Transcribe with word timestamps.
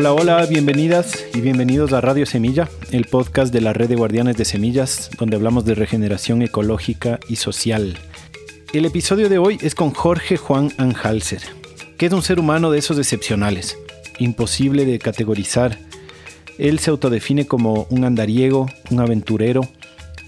Hola, 0.00 0.14
hola, 0.14 0.46
bienvenidas 0.46 1.26
y 1.34 1.42
bienvenidos 1.42 1.92
a 1.92 2.00
Radio 2.00 2.24
Semilla, 2.24 2.70
el 2.90 3.04
podcast 3.04 3.52
de 3.52 3.60
la 3.60 3.74
red 3.74 3.86
de 3.86 3.96
guardianes 3.96 4.34
de 4.38 4.46
semillas, 4.46 5.10
donde 5.18 5.36
hablamos 5.36 5.66
de 5.66 5.74
regeneración 5.74 6.40
ecológica 6.40 7.20
y 7.28 7.36
social. 7.36 7.98
El 8.72 8.86
episodio 8.86 9.28
de 9.28 9.36
hoy 9.36 9.58
es 9.60 9.74
con 9.74 9.90
Jorge 9.90 10.38
Juan 10.38 10.72
Anhalser, 10.78 11.42
que 11.98 12.06
es 12.06 12.14
un 12.14 12.22
ser 12.22 12.40
humano 12.40 12.70
de 12.70 12.78
esos 12.78 12.96
excepcionales, 12.96 13.76
imposible 14.18 14.86
de 14.86 14.98
categorizar. 14.98 15.76
Él 16.56 16.78
se 16.78 16.88
autodefine 16.88 17.46
como 17.46 17.86
un 17.90 18.04
andariego, 18.06 18.70
un 18.88 19.00
aventurero, 19.00 19.68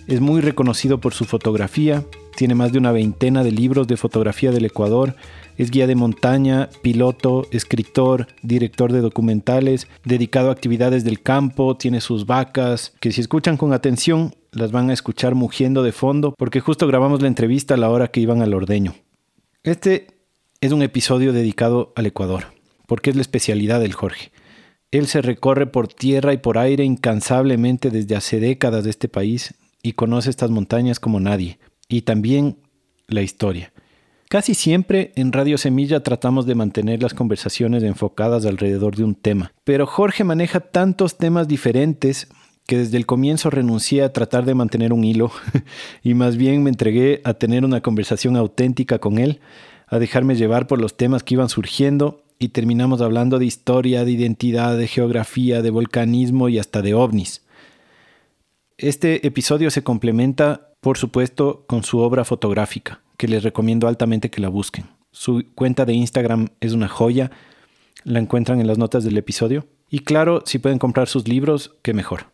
es 0.06 0.20
muy 0.20 0.42
reconocido 0.42 1.00
por 1.00 1.14
su 1.14 1.24
fotografía, 1.24 2.04
tiene 2.42 2.56
más 2.56 2.72
de 2.72 2.78
una 2.78 2.90
veintena 2.90 3.44
de 3.44 3.52
libros 3.52 3.86
de 3.86 3.96
fotografía 3.96 4.50
del 4.50 4.64
Ecuador, 4.64 5.14
es 5.56 5.70
guía 5.70 5.86
de 5.86 5.94
montaña, 5.94 6.70
piloto, 6.82 7.46
escritor, 7.52 8.26
director 8.42 8.90
de 8.92 9.00
documentales, 9.00 9.86
dedicado 10.04 10.48
a 10.48 10.52
actividades 10.52 11.04
del 11.04 11.22
campo, 11.22 11.76
tiene 11.76 12.00
sus 12.00 12.26
vacas, 12.26 12.94
que 12.98 13.12
si 13.12 13.20
escuchan 13.20 13.56
con 13.56 13.72
atención 13.72 14.34
las 14.50 14.72
van 14.72 14.90
a 14.90 14.92
escuchar 14.92 15.36
mugiendo 15.36 15.84
de 15.84 15.92
fondo, 15.92 16.34
porque 16.36 16.58
justo 16.58 16.88
grabamos 16.88 17.22
la 17.22 17.28
entrevista 17.28 17.74
a 17.74 17.76
la 17.76 17.90
hora 17.90 18.08
que 18.08 18.18
iban 18.18 18.42
al 18.42 18.54
ordeño. 18.54 18.92
Este 19.62 20.08
es 20.60 20.72
un 20.72 20.82
episodio 20.82 21.32
dedicado 21.32 21.92
al 21.94 22.06
Ecuador, 22.06 22.46
porque 22.88 23.10
es 23.10 23.14
la 23.14 23.22
especialidad 23.22 23.78
del 23.78 23.92
Jorge. 23.92 24.32
Él 24.90 25.06
se 25.06 25.22
recorre 25.22 25.68
por 25.68 25.86
tierra 25.86 26.32
y 26.32 26.38
por 26.38 26.58
aire 26.58 26.82
incansablemente 26.82 27.90
desde 27.90 28.16
hace 28.16 28.40
décadas 28.40 28.82
de 28.82 28.90
este 28.90 29.06
país 29.06 29.54
y 29.80 29.92
conoce 29.92 30.28
estas 30.28 30.50
montañas 30.50 30.98
como 30.98 31.20
nadie, 31.20 31.60
y 31.92 32.02
también 32.02 32.56
la 33.06 33.22
historia. 33.22 33.72
Casi 34.28 34.54
siempre 34.54 35.12
en 35.14 35.30
Radio 35.30 35.58
Semilla 35.58 36.02
tratamos 36.02 36.46
de 36.46 36.54
mantener 36.54 37.02
las 37.02 37.12
conversaciones 37.12 37.82
enfocadas 37.82 38.46
alrededor 38.46 38.96
de 38.96 39.04
un 39.04 39.14
tema, 39.14 39.52
pero 39.64 39.86
Jorge 39.86 40.24
maneja 40.24 40.60
tantos 40.60 41.18
temas 41.18 41.48
diferentes 41.48 42.28
que 42.66 42.78
desde 42.78 42.96
el 42.96 43.04
comienzo 43.04 43.50
renuncié 43.50 44.02
a 44.02 44.12
tratar 44.12 44.46
de 44.46 44.54
mantener 44.54 44.94
un 44.94 45.04
hilo 45.04 45.30
y 46.02 46.14
más 46.14 46.38
bien 46.38 46.62
me 46.62 46.70
entregué 46.70 47.20
a 47.24 47.34
tener 47.34 47.64
una 47.64 47.82
conversación 47.82 48.36
auténtica 48.36 48.98
con 48.98 49.18
él, 49.18 49.40
a 49.86 49.98
dejarme 49.98 50.34
llevar 50.34 50.66
por 50.66 50.80
los 50.80 50.96
temas 50.96 51.22
que 51.22 51.34
iban 51.34 51.50
surgiendo 51.50 52.24
y 52.38 52.48
terminamos 52.48 53.02
hablando 53.02 53.38
de 53.38 53.44
historia, 53.44 54.06
de 54.06 54.12
identidad, 54.12 54.78
de 54.78 54.88
geografía, 54.88 55.60
de 55.60 55.70
volcanismo 55.70 56.48
y 56.48 56.58
hasta 56.58 56.80
de 56.80 56.94
ovnis. 56.94 57.42
Este 58.78 59.26
episodio 59.26 59.70
se 59.70 59.84
complementa, 59.84 60.71
por 60.82 60.98
supuesto, 60.98 61.64
con 61.68 61.84
su 61.84 62.00
obra 62.00 62.24
fotográfica 62.24 63.00
que 63.16 63.28
les 63.28 63.44
recomiendo 63.44 63.86
altamente 63.86 64.30
que 64.30 64.40
la 64.40 64.48
busquen. 64.48 64.86
Su 65.12 65.44
cuenta 65.54 65.84
de 65.84 65.92
Instagram 65.92 66.48
es 66.60 66.72
una 66.72 66.88
joya, 66.88 67.30
la 68.02 68.18
encuentran 68.18 68.60
en 68.60 68.66
las 68.66 68.78
notas 68.78 69.04
del 69.04 69.16
episodio. 69.16 69.68
Y 69.88 70.00
claro, 70.00 70.42
si 70.44 70.58
pueden 70.58 70.80
comprar 70.80 71.06
sus 71.06 71.28
libros, 71.28 71.76
qué 71.82 71.94
mejor. 71.94 72.32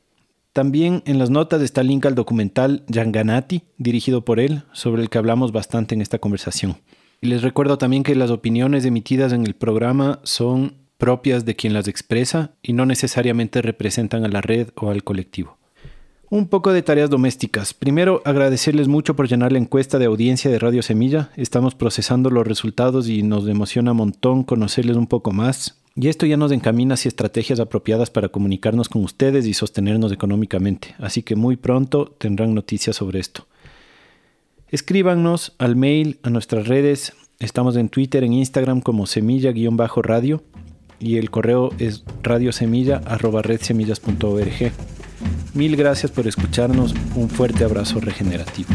También 0.55 1.03
en 1.05 1.19
las 1.19 1.29
notas 1.29 1.61
está 1.61 1.83
el 1.83 1.89
link 1.89 2.07
al 2.07 2.15
documental 2.15 2.85
Yanganati, 2.89 3.65
dirigido 3.77 4.25
por 4.25 4.41
él, 4.41 4.63
sobre 4.73 5.03
el 5.03 5.11
que 5.11 5.19
hablamos 5.19 5.53
bastante 5.53 5.95
en 5.95 6.01
esta 6.01 6.19
conversación. 6.19 6.79
Y 7.21 7.27
les 7.27 7.43
recuerdo 7.43 7.77
también 7.77 8.03
que 8.03 8.15
las 8.15 8.31
opiniones 8.31 8.87
emitidas 8.87 9.35
en 9.35 9.45
el 9.47 9.57
programa 9.57 10.21
son 10.23 10.79
propias 10.97 11.45
de 11.45 11.55
quien 11.55 11.75
las 11.75 11.87
expresa 11.87 12.53
y 12.63 12.73
no 12.73 12.87
necesariamente 12.87 13.61
representan 13.61 14.25
a 14.25 14.29
la 14.29 14.41
red 14.41 14.71
o 14.75 14.89
al 14.89 15.05
colectivo. 15.05 15.58
Un 16.31 16.47
poco 16.47 16.75
de 16.75 16.83
tareas 16.83 17.09
domésticas. 17.09 17.73
Primero, 17.73 18.21
agradecerles 18.27 18.87
mucho 18.87 19.17
por 19.17 19.29
llenar 19.29 19.51
la 19.51 19.57
encuesta 19.59 19.99
de 19.99 20.05
audiencia 20.05 20.51
de 20.51 20.59
Radio 20.59 20.83
Semilla. 20.83 21.31
Estamos 21.37 21.75
procesando 21.75 22.29
los 22.29 22.47
resultados 22.47 23.09
y 23.09 23.23
nos 23.23 23.49
emociona 23.49 23.93
un 23.93 23.97
montón 23.97 24.43
conocerles 24.43 24.99
un 24.99 25.07
poco 25.07 25.33
más. 25.33 25.81
Y 25.97 26.09
esto 26.09 26.27
ya 26.27 26.37
nos 26.37 26.53
encamina 26.53 26.93
hacia 26.95 27.09
estrategias 27.09 27.61
apropiadas 27.61 28.11
para 28.11 28.29
comunicarnos 28.29 28.91
con 28.91 29.05
ustedes 29.05 29.47
y 29.47 29.55
sostenernos 29.55 30.13
económicamente. 30.13 30.95
Así 30.99 31.23
que 31.23 31.35
muy 31.35 31.57
pronto 31.57 32.15
tendrán 32.19 32.55
noticias 32.55 32.97
sobre 32.97 33.21
esto. 33.21 33.47
Escríbanos 34.71 35.55
al 35.57 35.77
mail, 35.77 36.19
a 36.23 36.29
nuestras 36.29 36.69
redes. 36.69 37.15
Estamos 37.39 37.75
en 37.77 37.89
Twitter, 37.89 38.23
en 38.23 38.35
Instagram 38.35 38.83
como 38.83 39.07
semilla-radio 39.07 40.43
y 41.01 41.17
el 41.17 41.31
correo 41.31 41.71
es 41.79 42.05
radiosemilla.redsemillas.org. 42.23 44.98
Mil 45.55 45.77
gracias 45.77 46.13
por 46.13 46.27
escucharnos. 46.27 46.95
Un 47.15 47.29
fuerte 47.29 47.65
abrazo 47.65 48.01
regenerativo. 48.01 48.69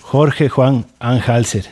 Jorge 0.00 0.48
Juan 0.48 0.86
Anhalser. 1.00 1.66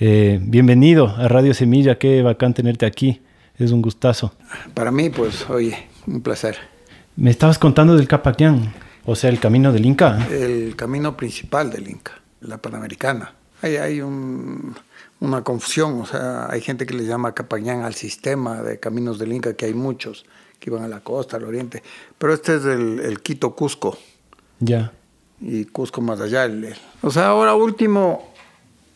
Eh, 0.00 0.38
bienvenido 0.42 1.08
a 1.16 1.28
Radio 1.28 1.54
Semilla, 1.54 1.98
qué 1.98 2.20
bacán 2.20 2.52
tenerte 2.52 2.84
aquí. 2.84 3.22
Es 3.56 3.70
un 3.70 3.80
gustazo. 3.80 4.34
Para 4.74 4.90
mí, 4.90 5.08
pues, 5.08 5.48
oye, 5.48 5.86
un 6.06 6.20
placer. 6.20 6.58
Me 7.16 7.30
estabas 7.30 7.58
contando 7.58 7.96
del 7.96 8.08
Capaquián, 8.08 8.74
o 9.06 9.14
sea, 9.14 9.30
el 9.30 9.38
camino 9.38 9.72
del 9.72 9.86
Inca. 9.86 10.26
El 10.30 10.74
camino 10.76 11.16
principal 11.16 11.70
del 11.70 11.88
Inca, 11.88 12.20
la 12.40 12.58
Panamericana. 12.58 13.32
Ahí 13.62 13.76
hay 13.76 14.00
un, 14.00 14.74
una 15.24 15.42
confusión, 15.42 16.00
o 16.00 16.06
sea, 16.06 16.50
hay 16.50 16.60
gente 16.60 16.86
que 16.86 16.94
le 16.94 17.04
llama 17.04 17.34
Capañán 17.34 17.82
al 17.82 17.94
sistema 17.94 18.62
de 18.62 18.78
caminos 18.78 19.18
del 19.18 19.32
Inca, 19.32 19.54
que 19.54 19.66
hay 19.66 19.74
muchos 19.74 20.26
que 20.60 20.70
iban 20.70 20.84
a 20.84 20.88
la 20.88 21.00
costa, 21.00 21.36
al 21.36 21.44
oriente, 21.44 21.82
pero 22.18 22.32
este 22.34 22.56
es 22.56 22.64
el, 22.64 23.20
Quito 23.22 23.54
Cusco. 23.54 23.98
Ya. 24.60 24.92
Y 25.40 25.64
Cusco 25.66 26.00
más 26.00 26.20
allá. 26.20 26.48
o 27.02 27.10
sea, 27.10 27.28
ahora 27.28 27.54
último 27.54 28.32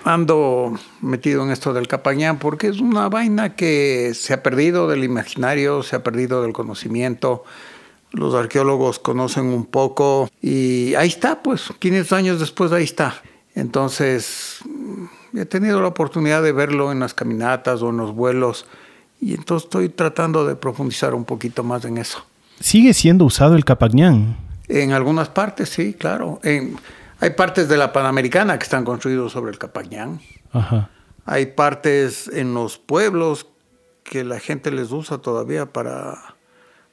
ando 0.05 0.79
metido 1.01 1.43
en 1.43 1.51
esto 1.51 1.73
del 1.73 1.89
Capañán 1.89 2.39
porque 2.39 2.69
es 2.69 2.81
una 2.81 3.09
vaina 3.09 3.57
que 3.57 4.13
se 4.15 4.33
ha 4.33 4.43
perdido 4.43 4.89
del 4.89 5.05
imaginario, 5.05 5.83
se 5.83 5.97
ha 5.97 6.03
perdido 6.03 6.43
del 6.43 6.53
conocimiento. 6.53 7.45
Los 8.13 8.35
arqueólogos 8.35 8.99
conocen 8.99 9.47
un 9.47 9.67
poco 9.67 10.31
y 10.41 10.95
ahí 10.95 11.09
está, 11.09 11.43
pues 11.43 11.65
500 11.79 12.13
años 12.13 12.41
después 12.41 12.73
ahí 12.73 12.85
está. 12.85 13.21
Entonces, 13.55 14.61
he 15.35 15.45
tenido 15.45 15.81
la 15.81 15.89
oportunidad 15.89 16.43
de 16.43 16.53
verlo 16.53 16.93
en 16.93 17.01
las 17.01 17.15
caminatas 17.15 17.83
o 17.83 17.91
en 17.91 17.97
los 17.99 18.15
vuelos 18.15 18.67
y 19.21 19.35
entonces 19.35 19.67
estoy 19.67 19.89
tratando 19.89 20.47
de 20.47 20.57
profundizar 20.57 21.15
un 21.15 21.25
poquito 21.25 21.65
más 21.65 21.85
en 21.85 21.99
eso. 21.99 22.25
¿Sigue 22.61 22.95
siendo 22.95 23.25
usado 23.25 23.57
el 23.57 23.65
Capañán? 23.65 24.37
En 24.69 24.93
algunas 24.93 25.29
partes, 25.29 25.69
sí, 25.69 25.95
claro. 25.95 26.41
hay 27.21 27.31
partes 27.31 27.69
de 27.69 27.77
la 27.77 27.93
Panamericana 27.93 28.59
que 28.59 28.65
están 28.65 28.85
construidos 28.85 29.33
sobre 29.33 29.51
el 29.51 29.59
Capañán. 29.59 30.21
Hay 31.25 31.47
partes 31.47 32.29
en 32.33 32.55
los 32.55 32.79
pueblos 32.79 33.47
que 34.03 34.25
la 34.25 34.41
gente 34.41 34.71
les 34.71 34.91
usa 34.91 35.19
todavía 35.19 35.67
para, 35.67 36.37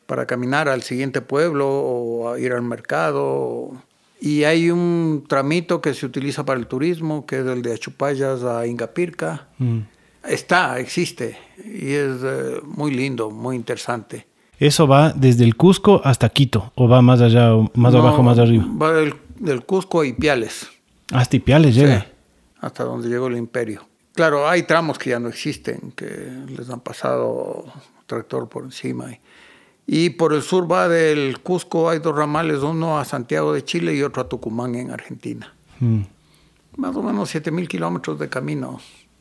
para 0.06 0.26
caminar 0.26 0.68
al 0.68 0.84
siguiente 0.84 1.22
pueblo 1.22 1.68
o 1.68 2.34
a 2.34 2.40
ir 2.40 2.54
al 2.54 2.62
mercado. 2.62 3.72
Y 4.20 4.44
hay 4.44 4.72
un 4.72 5.26
tramito 5.28 5.82
que 5.82 5.94
se 5.94 6.06
utiliza 6.06 6.46
para 6.46 6.60
el 6.60 6.68
turismo, 6.68 7.26
que 7.26 7.40
es 7.40 7.46
el 7.46 7.62
de 7.62 7.74
Achupayas 7.74 8.44
a 8.44 8.66
Ingapirca. 8.66 9.48
Mm. 9.58 9.80
Está, 10.28 10.80
existe, 10.80 11.38
y 11.64 11.92
es 11.92 12.18
eh, 12.24 12.60
muy 12.64 12.92
lindo, 12.92 13.30
muy 13.30 13.56
interesante. 13.56 14.26
¿Eso 14.58 14.88
va 14.88 15.12
desde 15.12 15.44
el 15.44 15.56
Cusco 15.56 16.02
hasta 16.04 16.30
Quito? 16.30 16.72
¿O 16.76 16.88
va 16.88 17.02
más 17.02 17.22
allá, 17.22 17.52
más 17.74 17.94
abajo, 17.94 18.24
más 18.24 18.40
arriba? 18.40 18.66
Va 18.82 18.94
del, 18.94 19.66
Cusco 19.66 20.02
a 20.02 20.08
Ipiales. 20.08 20.68
Hasta 21.12 21.36
Ipiales 21.36 21.76
llega. 21.76 22.02
Sí, 22.02 22.08
hasta 22.62 22.84
donde 22.86 23.10
llegó 23.10 23.28
el 23.28 23.38
imperio. 23.38 23.86
Claro, 24.14 24.48
hay 24.48 24.64
tramos 24.64 24.98
que 24.98 25.10
ya 25.12 25.20
no 25.20 25.28
existen, 25.28 25.92
que 25.96 26.08
les 26.48 26.70
han 26.70 26.80
pasado 26.80 27.66
tractor 28.08 28.48
por 28.48 28.64
encima. 28.64 29.12
Y, 29.12 29.20
y 29.88 30.12
por 30.12 30.34
el 30.34 30.42
sur 30.42 30.72
va 30.72 30.88
del 30.88 31.40
Cusco, 31.40 31.90
hay 31.90 32.00
dos 32.00 32.16
ramales, 32.16 32.60
uno 32.60 32.98
a 32.98 33.06
Santiago 33.06 33.54
de 33.54 33.64
Chile 33.64 33.96
y 33.96 34.02
otro 34.02 34.24
a 34.24 34.30
Tucumán 34.30 34.76
en 34.76 34.92
Argentina. 34.92 35.54
Mm. 35.80 36.02
Más 36.78 36.96
o 36.96 37.04
menos 37.04 37.30
7000 37.30 37.68
kilómetros 37.68 38.20
de 38.20 38.28
camino. 38.28 38.80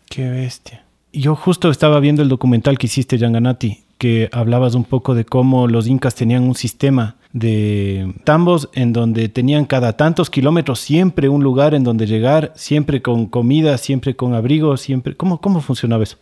Qué 0.09 0.29
bestia. 0.29 0.85
Yo 1.13 1.37
justo 1.37 1.71
estaba 1.71 2.01
viendo 2.01 2.23
el 2.23 2.29
documental 2.29 2.79
que 2.79 2.87
hiciste, 2.87 3.19
Yanganati, 3.19 3.85
que 3.99 4.29
hablabas 4.33 4.75
un 4.75 4.85
poco 4.85 5.15
de 5.15 5.25
cómo 5.25 5.69
los 5.69 5.87
incas 5.87 6.15
tenían 6.15 6.43
un 6.43 6.57
sistema 6.57 7.17
de 7.33 8.15
tambos 8.25 8.69
en 8.73 8.93
donde 8.93 9.29
tenían 9.29 9.67
cada 9.67 9.97
tantos 9.97 10.31
kilómetros 10.31 10.81
siempre 10.81 11.29
un 11.29 11.45
lugar 11.45 11.75
en 11.75 11.85
donde 11.85 12.07
llegar, 12.07 12.53
siempre 12.57 13.03
con 13.03 13.27
comida, 13.27 13.77
siempre 13.79 14.17
con 14.17 14.35
abrigo, 14.35 14.77
siempre... 14.77 15.17
¿Cómo, 15.17 15.41
cómo 15.41 15.61
funcionaba 15.61 16.03
eso? 16.03 16.17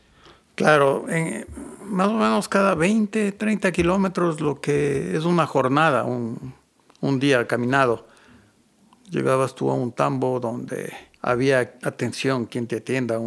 Claro, 0.54 1.06
en, 1.08 1.46
más 1.84 2.08
o 2.08 2.14
menos 2.14 2.48
cada 2.48 2.74
20, 2.74 3.32
30 3.32 3.72
kilómetros, 3.72 4.40
lo 4.40 4.60
que 4.60 5.16
es 5.16 5.24
una 5.24 5.46
jornada, 5.46 6.04
un, 6.04 6.54
un 7.00 7.18
día 7.18 7.46
caminado. 7.46 8.06
Llegabas 9.10 9.54
tú 9.54 9.70
a 9.70 9.74
un 9.74 9.92
tambo 9.92 10.40
donde 10.40 10.92
había 11.20 11.60
atención, 11.82 12.46
quien 12.46 12.66
te 12.66 12.76
atienda, 12.76 13.20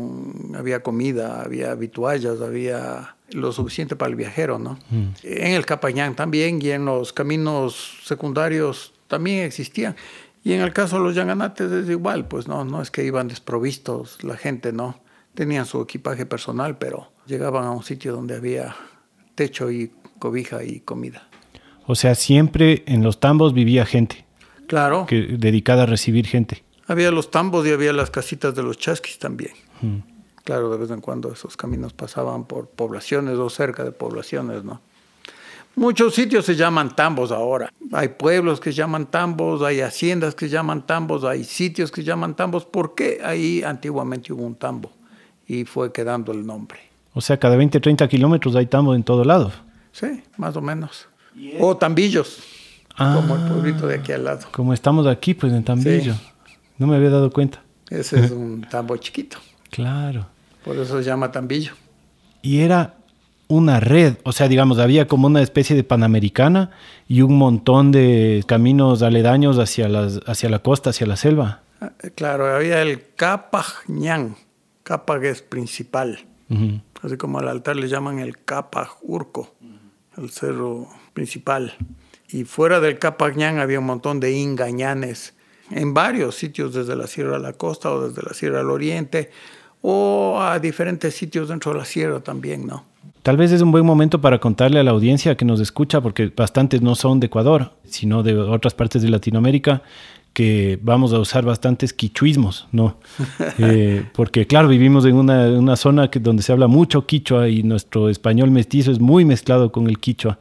había 0.56 0.84
comida, 0.84 1.42
había 1.42 1.72
habituallas, 1.72 2.42
había 2.42 3.16
lo 3.32 3.52
suficiente 3.52 3.96
para 3.96 4.10
el 4.10 4.16
viajero, 4.16 4.60
¿no? 4.60 4.78
Mm. 4.90 5.08
En 5.24 5.54
el 5.54 5.66
Capañán 5.66 6.16
también 6.16 6.62
y 6.62 6.72
en 6.72 6.86
los 6.86 7.14
caminos 7.14 8.00
secundarios 8.04 8.94
también 9.08 9.46
existían. 9.46 9.96
Y 10.44 10.54
en 10.54 10.62
el 10.62 10.74
caso 10.74 10.98
de 10.98 11.04
los 11.04 11.16
yanganates 11.16 11.72
es 11.72 11.90
igual, 11.90 12.28
pues 12.28 12.48
no, 12.48 12.66
no 12.66 12.82
es 12.82 12.92
que 12.92 13.04
iban 13.04 13.28
desprovistos 13.28 14.24
la 14.24 14.38
gente, 14.38 14.72
no. 14.72 15.00
Tenían 15.36 15.66
su 15.66 15.82
equipaje 15.82 16.26
personal, 16.26 16.78
pero 16.78 17.12
llegaban 17.28 17.66
a 17.66 17.72
un 17.72 17.84
sitio 17.84 18.14
donde 18.14 18.36
había 18.36 18.76
techo 19.36 19.70
y 19.70 19.92
cobija 20.18 20.64
y 20.64 20.80
comida. 20.80 21.28
O 21.86 21.96
sea, 21.96 22.16
siempre 22.16 22.84
en 22.88 23.04
los 23.04 23.20
tambos 23.20 23.54
vivía 23.54 23.86
gente. 23.86 24.26
Claro. 24.68 25.06
Que, 25.06 25.22
dedicada 25.38 25.84
a 25.84 25.86
recibir 25.86 26.26
gente. 26.26 26.64
Había 26.88 27.12
los 27.12 27.32
tambos 27.32 27.68
y 27.68 27.72
había 27.72 27.94
las 27.94 28.10
casitas 28.10 28.56
de 28.56 28.64
los 28.64 28.78
chasquis 28.78 29.20
también. 29.20 29.52
Claro, 30.44 30.70
de 30.72 30.78
vez 30.78 30.90
en 30.90 31.02
cuando 31.02 31.32
esos 31.34 31.58
caminos 31.58 31.94
pasaban 31.94 32.46
por 32.46 32.70
poblaciones 32.70 33.38
o 33.38 33.50
cerca 33.50 33.84
de 33.84 33.92
poblaciones, 33.92 34.64
¿no? 34.64 34.82
Muchos 35.76 36.16
sitios 36.16 36.46
se 36.46 36.56
llaman 36.56 36.96
tambos 36.96 37.34
ahora. 37.34 37.70
Hay 37.92 38.08
pueblos 38.10 38.62
que 38.62 38.72
se 38.72 38.78
llaman 38.78 39.08
tambos, 39.08 39.62
hay 39.62 39.82
haciendas 39.82 40.34
que 40.34 40.46
se 40.46 40.54
llaman 40.54 40.88
tambos, 40.88 41.26
hay 41.26 41.44
sitios 41.44 41.92
que 41.92 42.02
se 42.02 42.08
llaman 42.08 42.36
tambos, 42.36 42.66
porque 42.66 43.20
ahí 43.22 43.62
antiguamente 43.62 44.32
hubo 44.32 44.44
un 44.44 44.56
tambo 44.56 44.92
y 45.48 45.66
fue 45.66 45.92
quedando 45.92 46.32
el 46.32 46.46
nombre. 46.46 46.80
O 47.14 47.22
sea, 47.22 47.38
cada 47.38 47.56
20, 47.56 47.80
30 47.80 48.08
kilómetros 48.08 48.56
hay 48.56 48.66
tambos 48.66 48.96
en 48.96 49.04
todo 49.04 49.24
lado. 49.24 49.52
Sí, 49.92 50.22
más 50.38 50.56
o 50.58 50.62
menos. 50.62 51.08
O 51.60 51.76
tambillos, 51.76 52.40
como 52.98 53.36
el 53.36 53.42
ah, 53.42 53.48
pueblito 53.50 53.88
de 53.88 53.96
aquí 53.96 54.12
al 54.12 54.24
lado. 54.24 54.48
Como 54.52 54.74
estamos 54.74 55.06
aquí, 55.08 55.34
pues 55.34 55.52
en 55.54 55.64
Tambillo. 55.64 56.16
No 56.78 56.88
me 56.88 56.96
había 56.96 57.10
dado 57.10 57.32
cuenta. 57.32 57.62
Ese 57.90 58.20
es 58.20 58.32
un 58.32 58.66
tambo 58.70 58.98
chiquito. 58.98 59.38
Claro. 59.70 60.28
Por 60.64 60.78
eso 60.78 60.98
se 60.98 61.04
llama 61.04 61.32
Tambillo. 61.32 61.74
Y 62.42 62.60
era 62.60 62.96
una 63.48 63.80
red, 63.80 64.16
o 64.24 64.32
sea, 64.32 64.48
digamos, 64.48 64.80
había 64.80 65.08
como 65.08 65.28
una 65.28 65.42
especie 65.42 65.76
de 65.76 65.84
panamericana 65.84 66.72
y 67.08 67.22
un 67.22 67.38
montón 67.38 67.92
de 67.92 68.44
caminos 68.48 69.04
aledaños 69.04 69.60
hacia, 69.60 69.88
las, 69.88 70.20
hacia 70.26 70.50
la 70.50 70.60
costa, 70.60 70.90
hacia 70.90 71.06
la 71.06 71.16
selva. 71.16 71.62
Ah, 71.80 71.92
claro, 72.16 72.54
había 72.54 72.82
el 72.82 73.04
Capaj 74.86 75.24
es 75.26 75.42
principal, 75.42 76.20
así 77.02 77.18
como 77.18 77.40
al 77.40 77.48
altar 77.48 77.76
le 77.76 77.88
llaman 77.88 78.20
el 78.20 78.38
Capaj 78.38 78.98
Urco, 79.02 79.56
el 80.16 80.30
cerro 80.30 80.88
principal. 81.14 81.74
Y 82.30 82.44
fuera 82.44 82.80
del 82.80 83.00
Capajñán 83.00 83.58
había 83.58 83.80
un 83.80 83.88
montón 83.88 84.20
de 84.20 84.34
ingañanes 84.34 85.34
en 85.72 85.96
varios 85.96 86.36
sitios, 86.36 86.76
desde 86.76 86.96
la 86.96 87.08
sierra 87.08 87.38
a 87.38 87.40
la 87.40 87.54
costa 87.54 87.92
o 87.92 88.08
desde 88.08 88.22
la 88.22 88.36
sierra 88.36 88.60
al 88.60 88.70
oriente, 88.70 89.32
o 89.82 90.40
a 90.40 90.60
diferentes 90.60 91.16
sitios 91.16 91.50
dentro 91.50 91.74
de 91.74 91.80
la 91.80 91.86
sierra 91.86 92.20
también, 92.20 92.68
¿no? 92.68 92.86
Tal 93.24 93.38
vez 93.38 93.52
es 93.52 93.64
un 93.64 93.72
buen 93.72 93.88
momento 93.88 94.22
para 94.22 94.40
contarle 94.40 94.80
a 94.80 94.84
la 94.84 94.92
audiencia 94.92 95.36
que 95.36 95.46
nos 95.46 95.60
escucha, 95.60 96.00
porque 96.00 96.32
bastantes 96.36 96.84
no 96.84 96.94
son 96.94 97.20
de 97.20 97.26
Ecuador, 97.26 97.72
sino 97.86 98.22
de 98.22 98.38
otras 98.38 98.76
partes 98.76 99.02
de 99.02 99.10
Latinoamérica, 99.10 99.82
que 100.36 100.78
vamos 100.82 101.14
a 101.14 101.20
usar 101.20 101.46
bastantes 101.46 101.94
quichuismos, 101.94 102.68
¿no? 102.74 102.98
Eh, 103.58 104.04
porque 104.14 104.46
claro, 104.46 104.68
vivimos 104.68 105.06
en 105.06 105.16
una, 105.16 105.76
zona 105.78 106.10
que, 106.12 106.20
donde 106.20 106.44
se 106.44 106.52
habla 106.52 106.68
mucho 106.68 107.06
quichua 107.06 107.48
y 107.48 107.64
nuestro 107.64 108.10
español 108.10 108.52
mestizo 108.52 108.92
es 108.92 109.00
muy 109.00 109.24
mezclado 109.24 109.72
con 109.72 109.88
el 109.88 109.98
quichua. 109.98 110.38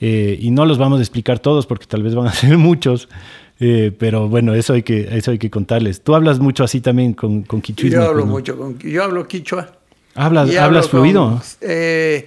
Eh, 0.00 0.38
y 0.40 0.50
no 0.50 0.64
los 0.64 0.78
vamos 0.78 1.00
a 1.00 1.02
explicar 1.02 1.38
todos 1.38 1.66
porque 1.66 1.84
tal 1.84 2.02
vez 2.02 2.14
van 2.14 2.28
a 2.28 2.32
ser 2.42 2.56
muchos, 2.56 3.08
eh, 3.60 3.92
pero 3.98 4.28
bueno, 4.28 4.54
eso 4.54 4.72
hay, 4.72 4.82
que, 4.82 5.06
eso 5.12 5.32
hay 5.32 5.38
que 5.38 5.50
contarles. 5.50 6.00
Tú 6.02 6.14
hablas 6.14 6.38
mucho 6.38 6.64
así 6.64 6.80
también 6.80 7.12
con, 7.12 7.42
con 7.42 7.60
quichuismo. 7.60 8.00
Yo 8.00 8.08
hablo 8.08 8.24
mucho, 8.24 8.56
con, 8.56 8.78
yo 8.78 9.04
hablo 9.04 9.28
quichua. 9.28 9.70
¿Hablas, 10.14 10.56
¿hablas 10.56 10.88
fluido? 10.88 11.42
Eh, 11.60 12.26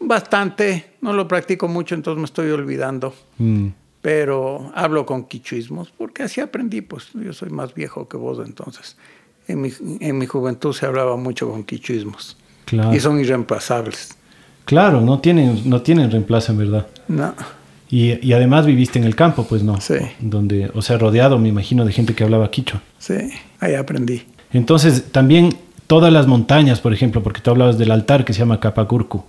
bastante, 0.00 0.94
no 1.00 1.12
lo 1.12 1.28
practico 1.28 1.68
mucho, 1.68 1.94
entonces 1.94 2.18
me 2.18 2.24
estoy 2.24 2.50
olvidando. 2.50 3.14
Mm. 3.38 3.68
Pero 4.02 4.72
hablo 4.74 5.04
con 5.04 5.24
quichuismos, 5.24 5.92
porque 5.96 6.22
así 6.22 6.40
aprendí, 6.40 6.80
pues 6.80 7.08
yo 7.14 7.32
soy 7.32 7.50
más 7.50 7.74
viejo 7.74 8.08
que 8.08 8.16
vos, 8.16 8.38
entonces. 8.44 8.96
En 9.46 9.60
mi, 9.60 9.72
en 10.00 10.16
mi 10.16 10.26
juventud 10.26 10.72
se 10.72 10.86
hablaba 10.86 11.16
mucho 11.16 11.50
con 11.50 11.64
quichuismos. 11.64 12.36
Claro. 12.64 12.94
Y 12.94 13.00
son 13.00 13.20
irreemplazables. 13.20 14.16
Claro, 14.64 15.00
no 15.00 15.18
tienen, 15.18 15.68
no 15.68 15.82
tienen 15.82 16.10
reemplazo 16.10 16.52
en 16.52 16.58
verdad. 16.58 16.86
No. 17.08 17.34
Y, 17.90 18.24
y, 18.24 18.32
además 18.32 18.66
viviste 18.66 19.00
en 19.00 19.04
el 19.04 19.16
campo, 19.16 19.44
pues 19.48 19.64
no. 19.64 19.80
Sí. 19.80 19.96
Donde, 20.20 20.70
o 20.74 20.80
sea, 20.80 20.96
rodeado, 20.96 21.38
me 21.38 21.48
imagino, 21.48 21.84
de 21.84 21.92
gente 21.92 22.14
que 22.14 22.22
hablaba 22.22 22.48
quichua. 22.50 22.80
Sí, 22.98 23.32
ahí 23.58 23.74
aprendí. 23.74 24.22
Entonces, 24.52 25.10
también 25.10 25.56
todas 25.88 26.12
las 26.12 26.28
montañas, 26.28 26.80
por 26.80 26.92
ejemplo, 26.92 27.20
porque 27.20 27.40
tú 27.40 27.50
hablabas 27.50 27.78
del 27.78 27.90
altar 27.90 28.24
que 28.24 28.32
se 28.32 28.38
llama 28.38 28.60
Capacurcu. 28.60 29.24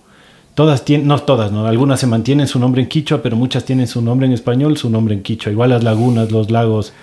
Todas 0.56 0.84
tienen, 0.84 1.08
no 1.08 1.18
todas, 1.20 1.52
¿no? 1.52 1.66
Algunas 1.66 2.00
se 2.00 2.08
mantienen 2.08 2.48
su 2.48 2.60
nombre 2.60 2.82
en 2.82 2.90
quichua, 2.90 3.22
pero 3.22 3.36
muchas 3.36 3.64
tienen 3.64 3.88
su 3.88 4.02
nombre 4.02 4.28
en 4.28 4.34
español, 4.34 4.78
su 4.78 4.90
nombre 4.90 5.16
en 5.16 5.24
quichua. 5.24 5.52
Igual 5.52 5.70
las 5.70 5.84
lagunas, 5.84 6.32
los 6.32 6.52
lagos. 6.52 6.94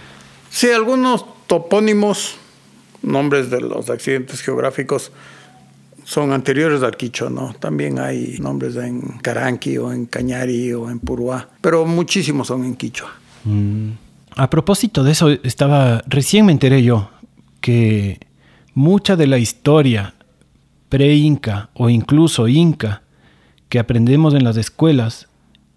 Sí, 0.50 0.70
algunos 0.70 1.24
topónimos, 1.46 2.36
nombres 3.02 3.50
de 3.50 3.60
los 3.60 3.88
accidentes 3.88 4.42
geográficos, 4.42 5.12
son 6.04 6.32
anteriores 6.32 6.82
al 6.82 6.96
quichua, 6.96 7.28
¿no? 7.28 7.54
También 7.58 7.98
hay 7.98 8.38
nombres 8.40 8.76
en 8.76 9.00
Caranqui 9.22 9.76
o 9.76 9.92
en 9.92 10.06
Cañari 10.06 10.72
o 10.72 10.90
en 10.90 11.00
Puruá, 11.00 11.48
pero 11.60 11.84
muchísimos 11.84 12.46
son 12.48 12.64
en 12.64 12.76
quichua. 12.76 13.10
Mm. 13.44 13.90
A 14.36 14.48
propósito 14.48 15.04
de 15.04 15.12
eso, 15.12 15.30
estaba, 15.30 16.02
recién 16.06 16.46
me 16.46 16.52
enteré 16.52 16.82
yo 16.82 17.10
que 17.60 18.20
mucha 18.72 19.16
de 19.16 19.26
la 19.26 19.38
historia 19.38 20.14
pre-inca 20.88 21.70
o 21.74 21.90
incluso 21.90 22.48
inca 22.48 23.02
que 23.68 23.78
aprendemos 23.78 24.34
en 24.34 24.44
las 24.44 24.56
escuelas 24.56 25.28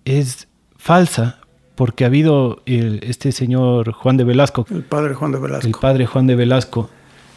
es 0.05 0.47
falsa 0.77 1.39
porque 1.75 2.03
ha 2.03 2.07
habido 2.07 2.61
este 2.65 3.31
señor 3.31 3.91
Juan 3.93 4.17
de 4.17 4.23
Velasco. 4.23 4.65
El 4.69 4.83
padre 4.83 5.13
Juan 5.13 5.31
de 5.31 5.39
Velasco. 5.39 5.67
El 5.67 5.73
padre 5.73 6.05
Juan 6.05 6.27
de 6.27 6.35
Velasco 6.35 6.89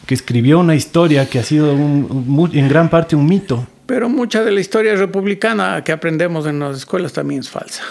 que 0.06 0.14
escribió 0.14 0.58
una 0.58 0.74
historia 0.74 1.28
que 1.28 1.38
ha 1.38 1.42
sido 1.42 1.72
en 1.72 2.68
gran 2.68 2.90
parte 2.90 3.16
un 3.16 3.26
mito. 3.26 3.66
Pero 3.86 4.08
mucha 4.08 4.42
de 4.42 4.50
la 4.50 4.60
historia 4.60 4.94
republicana 4.96 5.82
que 5.84 5.92
aprendemos 5.92 6.46
en 6.46 6.58
las 6.60 6.78
escuelas 6.78 7.12
también 7.12 7.40
es 7.40 7.50
falsa. 7.50 7.82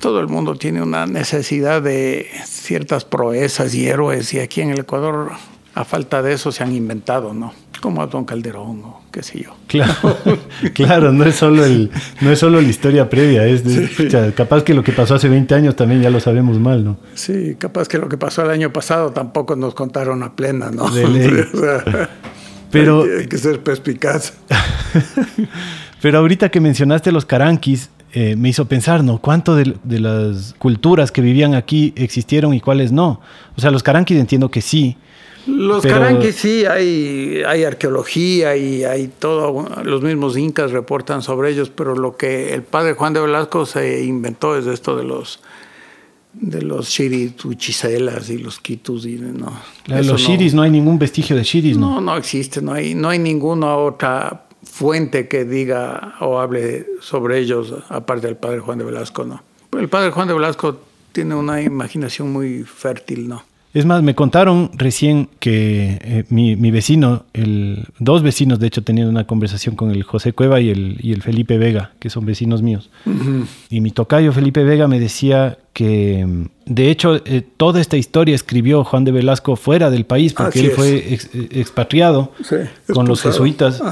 Todo 0.00 0.20
el 0.20 0.28
mundo 0.28 0.56
tiene 0.56 0.82
una 0.82 1.06
necesidad 1.06 1.82
de 1.82 2.28
ciertas 2.44 3.04
proezas 3.04 3.74
y 3.74 3.86
héroes 3.86 4.32
y 4.34 4.40
aquí 4.40 4.60
en 4.60 4.70
el 4.70 4.80
Ecuador 4.80 5.32
a 5.74 5.84
falta 5.84 6.22
de 6.22 6.34
eso 6.34 6.52
se 6.52 6.62
han 6.62 6.74
inventado, 6.74 7.34
¿no? 7.34 7.52
Como 7.80 8.02
a 8.02 8.06
Don 8.06 8.24
Calderón 8.24 8.82
o 8.84 9.02
qué 9.10 9.22
sé 9.22 9.42
yo. 9.42 9.54
Claro, 9.66 9.94
claro 10.74 11.12
no, 11.12 11.24
es 11.24 11.36
solo 11.36 11.64
el, 11.64 11.90
no 12.20 12.30
es 12.30 12.38
solo 12.38 12.60
la 12.60 12.68
historia 12.68 13.08
previa, 13.08 13.46
es, 13.46 13.62
capaz 14.34 14.62
que 14.62 14.74
lo 14.74 14.82
que 14.82 14.92
pasó 14.92 15.14
hace 15.14 15.28
20 15.28 15.54
años 15.54 15.76
también 15.76 16.02
ya 16.02 16.10
lo 16.10 16.20
sabemos 16.20 16.58
mal, 16.58 16.84
¿no? 16.84 16.96
Sí, 17.14 17.56
capaz 17.58 17.88
que 17.88 17.98
lo 17.98 18.08
que 18.08 18.16
pasó 18.16 18.42
el 18.42 18.50
año 18.50 18.72
pasado 18.72 19.10
tampoco 19.10 19.56
nos 19.56 19.74
contaron 19.74 20.22
a 20.22 20.34
plena, 20.34 20.70
¿no? 20.70 20.86
Pero, 22.70 23.04
hay, 23.04 23.26
que, 23.26 23.38
ser 23.38 23.62
perspicaz. 23.62 24.34
Pero 26.02 26.18
ahorita 26.18 26.48
que 26.48 26.60
mencionaste 26.60 27.12
los 27.12 27.24
caranquis, 27.24 27.90
eh, 28.12 28.36
me 28.36 28.48
hizo 28.48 28.66
pensar, 28.66 29.04
¿no? 29.04 29.18
¿Cuánto 29.18 29.54
de, 29.54 29.76
de, 29.84 30.00
las 30.00 30.54
culturas 30.58 31.12
que 31.12 31.20
vivían 31.20 31.54
aquí 31.54 31.92
existieron 31.96 32.54
y 32.54 32.60
cuáles 32.60 32.92
no? 32.92 33.20
O 33.56 33.60
sea, 33.60 33.70
los 33.70 33.82
caranquis 33.82 34.18
entiendo 34.18 34.50
que 34.50 34.60
sí, 34.60 34.96
los 35.46 35.84
caranquis 35.84 36.34
sí, 36.34 36.64
hay, 36.64 37.42
hay 37.46 37.64
arqueología 37.64 38.56
y 38.56 38.84
hay 38.84 39.08
todo, 39.08 39.66
los 39.84 40.02
mismos 40.02 40.36
incas 40.36 40.72
reportan 40.72 41.22
sobre 41.22 41.50
ellos, 41.50 41.70
pero 41.70 41.94
lo 41.94 42.16
que 42.16 42.52
el 42.52 42.62
padre 42.62 42.94
Juan 42.94 43.12
de 43.12 43.20
Velasco 43.20 43.66
se 43.66 44.04
inventó 44.04 44.56
es 44.58 44.66
esto 44.66 44.96
de 44.96 45.04
los 45.04 45.40
de 46.32 46.60
los 46.60 46.90
chirituchiselas 46.90 48.28
y 48.28 48.36
los 48.36 48.60
quitus 48.60 49.06
y 49.06 49.14
no. 49.14 49.58
los 49.86 50.22
chiris 50.22 50.52
no, 50.52 50.62
hay 50.62 50.70
ningún 50.70 50.98
vestigio 50.98 51.34
de 51.34 51.42
chiris, 51.42 51.78
¿no? 51.78 51.94
No, 51.94 52.00
no 52.02 52.16
existe, 52.16 52.60
no 52.60 52.74
hay, 52.74 52.94
no 52.94 53.08
hay 53.08 53.18
ninguna 53.18 53.74
otra 53.76 54.46
fuente 54.62 55.28
que 55.28 55.44
diga 55.44 56.14
o 56.20 56.38
hable 56.38 56.86
sobre 57.00 57.38
ellos 57.38 57.72
aparte 57.88 58.26
del 58.26 58.36
padre 58.36 58.58
Juan 58.58 58.78
de 58.78 58.84
Velasco, 58.84 59.24
no. 59.24 59.42
El 59.78 59.88
padre 59.88 60.10
Juan 60.10 60.28
de 60.28 60.34
Velasco 60.34 60.78
tiene 61.12 61.34
una 61.34 61.62
imaginación 61.62 62.32
muy 62.32 62.64
fértil, 62.64 63.28
¿no? 63.28 63.42
Es 63.76 63.84
más, 63.84 64.02
me 64.02 64.14
contaron 64.14 64.70
recién 64.72 65.28
que 65.38 65.98
eh, 66.00 66.24
mi, 66.30 66.54
vecino, 66.70 67.26
el, 67.34 67.84
dos 67.98 68.22
vecinos 68.22 68.58
de 68.58 68.68
hecho 68.68 68.82
tenían 68.82 69.06
una 69.06 69.26
conversación 69.26 69.76
con 69.76 69.90
el 69.90 70.02
José 70.02 70.32
Cueva 70.32 70.62
y 70.62 70.70
el, 70.70 70.96
y 71.02 71.12
el 71.12 71.20
Felipe 71.20 71.58
Vega, 71.58 71.92
que 71.98 72.08
son 72.08 72.24
vecinos 72.24 72.62
míos. 72.62 72.88
Y 73.68 73.82
mi 73.82 73.90
tocayo 73.90 74.32
Felipe 74.32 74.64
Vega 74.64 74.88
me 74.88 74.98
decía 74.98 75.58
que, 75.74 76.26
de 76.64 76.90
hecho, 76.90 77.16
eh, 77.26 77.46
toda 77.58 77.82
esta 77.82 77.98
historia 77.98 78.34
escribió 78.34 78.82
Juan 78.82 79.04
de 79.04 79.12
Velasco 79.12 79.56
fuera 79.56 79.90
del 79.90 80.06
país, 80.06 80.32
porque 80.32 80.60
él 80.60 80.70
fue 80.70 81.18
expatriado 81.50 82.32
con 82.94 83.06
los 83.06 83.20
jesuitas. 83.20 83.82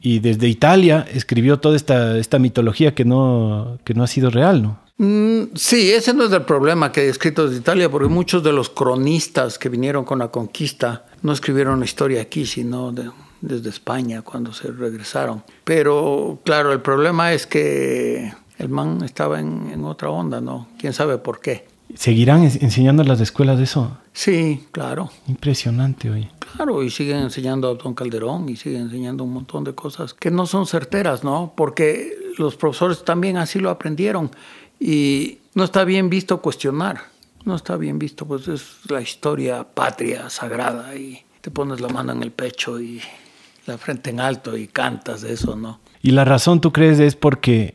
Y 0.00 0.20
desde 0.20 0.46
Italia 0.46 1.04
escribió 1.12 1.58
toda 1.58 1.74
esta, 1.74 2.16
esta 2.16 2.38
mitología 2.38 2.94
que 2.94 3.04
no, 3.04 3.78
que 3.82 3.92
no 3.92 4.04
ha 4.04 4.06
sido 4.06 4.30
real, 4.30 4.62
¿no? 4.62 4.78
Mm, 5.02 5.54
sí, 5.54 5.92
ese 5.92 6.12
no 6.12 6.24
es 6.24 6.32
el 6.32 6.42
problema 6.42 6.92
que 6.92 7.06
he 7.06 7.08
escrito 7.08 7.48
de 7.48 7.56
Italia, 7.56 7.90
porque 7.90 8.08
muchos 8.08 8.42
de 8.42 8.52
los 8.52 8.68
cronistas 8.68 9.58
que 9.58 9.70
vinieron 9.70 10.04
con 10.04 10.18
la 10.18 10.28
conquista 10.28 11.06
no 11.22 11.32
escribieron 11.32 11.78
la 11.78 11.86
historia 11.86 12.20
aquí, 12.20 12.44
sino 12.44 12.92
desde 13.40 13.70
España 13.70 14.20
cuando 14.20 14.52
se 14.52 14.70
regresaron. 14.70 15.42
Pero 15.64 16.40
claro, 16.44 16.70
el 16.74 16.82
problema 16.82 17.32
es 17.32 17.46
que 17.46 18.30
el 18.58 18.68
man 18.68 19.02
estaba 19.02 19.40
en, 19.40 19.82
otra 19.86 20.10
onda, 20.10 20.42
¿no? 20.42 20.68
¿Quién 20.78 20.92
sabe 20.92 21.16
por 21.16 21.40
qué? 21.40 21.66
¿Seguirán 21.94 22.42
enseñando 22.42 23.00
en 23.00 23.08
las 23.08 23.22
escuelas 23.22 23.56
de 23.56 23.64
eso? 23.64 23.96
Sí, 24.12 24.66
claro. 24.70 25.10
Impresionante 25.28 26.10
hoy. 26.10 26.28
Claro, 26.56 26.82
y 26.82 26.90
siguen 26.90 27.20
enseñando 27.20 27.70
a 27.70 27.74
Don 27.74 27.94
Calderón 27.94 28.50
y 28.50 28.56
siguen 28.56 28.82
enseñando 28.82 29.24
un 29.24 29.32
montón 29.32 29.64
de 29.64 29.74
cosas 29.74 30.12
que 30.12 30.30
no 30.30 30.44
son 30.44 30.66
certeras, 30.66 31.24
¿no? 31.24 31.54
Porque 31.56 32.12
los 32.36 32.56
profesores 32.56 33.02
también 33.02 33.38
así 33.38 33.60
lo 33.60 33.70
aprendieron 33.70 34.30
y 34.80 35.38
no 35.54 35.64
está 35.64 35.84
bien 35.84 36.08
visto 36.08 36.40
cuestionar, 36.40 37.02
no 37.44 37.54
está 37.54 37.76
bien 37.76 37.98
visto, 37.98 38.26
pues 38.26 38.48
es 38.48 38.78
la 38.88 39.00
historia 39.00 39.62
patria 39.62 40.30
sagrada 40.30 40.96
y 40.96 41.20
te 41.42 41.50
pones 41.50 41.80
la 41.80 41.88
mano 41.88 42.12
en 42.12 42.22
el 42.22 42.32
pecho 42.32 42.80
y 42.80 43.00
la 43.66 43.78
frente 43.78 44.10
en 44.10 44.20
alto 44.20 44.56
y 44.56 44.66
cantas 44.66 45.20
de 45.20 45.34
eso, 45.34 45.54
¿no? 45.54 45.80
Y 46.02 46.12
la 46.12 46.24
razón, 46.24 46.60
tú 46.60 46.72
crees, 46.72 46.98
es 46.98 47.14
porque 47.14 47.74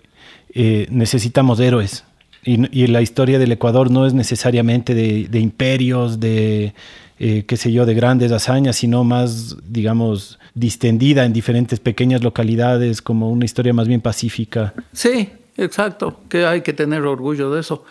eh, 0.54 0.88
necesitamos 0.90 1.60
héroes. 1.60 2.04
Y, 2.44 2.86
la 2.88 3.02
historia 3.02 3.40
del 3.40 3.52
Ecuador 3.52 3.90
no 3.90 4.06
es 4.06 4.14
necesariamente 4.14 4.94
de, 4.94 5.40
imperios, 5.40 6.20
de, 6.20 6.76
eh, 7.18 7.44
qué 7.48 7.58
sé 7.58 7.72
yo, 7.72 7.88
de 7.88 7.96
grandes 7.96 8.32
hazañas, 8.32 8.76
sino 8.76 9.04
más, 9.04 9.58
digamos, 9.68 10.38
distendida 10.54 11.26
en 11.26 11.34
diferentes 11.34 11.80
pequeñas 11.80 12.24
localidades, 12.24 13.02
como 13.02 13.32
una 13.32 13.46
historia 13.46 13.74
más 13.74 13.88
bien 13.88 14.00
pacífica. 14.00 14.76
Sí, 14.94 15.30
exacto, 15.58 16.20
que 16.30 16.46
hay 16.46 16.62
que 16.62 16.74
tener 16.74 17.02
orgullo 17.04 17.52
de 17.52 17.62
eso. 17.62 17.84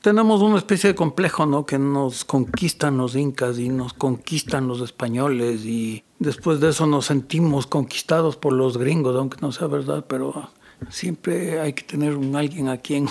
Tenemos 0.00 0.42
una 0.42 0.58
especie 0.58 0.90
de 0.90 0.94
complejo, 0.96 1.46
¿no? 1.46 1.64
Que 1.64 1.78
nos 1.78 2.24
conquistan 2.24 2.98
los 2.98 3.14
incas 3.14 3.58
y 3.58 3.68
nos 3.68 3.92
conquistan 3.92 4.66
los 4.66 4.80
españoles 4.80 5.64
y 5.64 6.02
después 6.18 6.60
de 6.60 6.70
eso 6.70 6.86
nos 6.86 7.06
sentimos 7.06 7.68
conquistados 7.68 8.36
por 8.36 8.52
los 8.52 8.78
gringos, 8.78 9.14
aunque 9.16 9.38
no 9.40 9.52
sea 9.52 9.68
verdad, 9.68 10.04
pero 10.08 10.50
siempre 10.90 11.60
hay 11.60 11.72
que 11.72 11.84
tener 11.84 12.16
un 12.16 12.34
alguien 12.34 12.68
a 12.68 12.78
quien. 12.78 13.06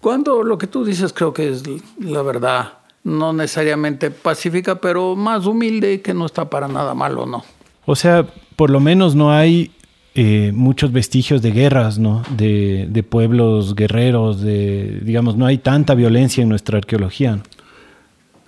Cuando 0.00 0.42
lo 0.42 0.58
que 0.58 0.66
tú 0.66 0.84
dices 0.84 1.12
creo 1.12 1.32
que 1.32 1.48
es 1.48 1.62
la 1.98 2.22
verdad, 2.22 2.74
no 3.04 3.32
necesariamente 3.32 4.10
pacífica, 4.10 4.80
pero 4.80 5.16
más 5.16 5.46
humilde 5.46 6.02
que 6.02 6.12
no 6.12 6.26
está 6.26 6.50
para 6.50 6.68
nada 6.68 6.94
malo, 6.94 7.26
¿no? 7.26 7.44
O 7.86 7.96
sea, 7.96 8.26
por 8.56 8.70
lo 8.70 8.80
menos 8.80 9.14
no 9.14 9.32
hay 9.32 9.72
eh, 10.22 10.52
muchos 10.52 10.92
vestigios 10.92 11.40
de 11.40 11.50
guerras, 11.50 11.98
¿no? 11.98 12.22
De, 12.36 13.02
pueblos 13.08 13.74
guerreros, 13.74 14.42
de, 14.42 15.00
digamos, 15.02 15.34
no 15.38 15.46
hay 15.46 15.56
tanta 15.56 15.94
violencia 15.94 16.42
en 16.42 16.50
nuestra 16.50 16.76
arqueología. 16.76 17.42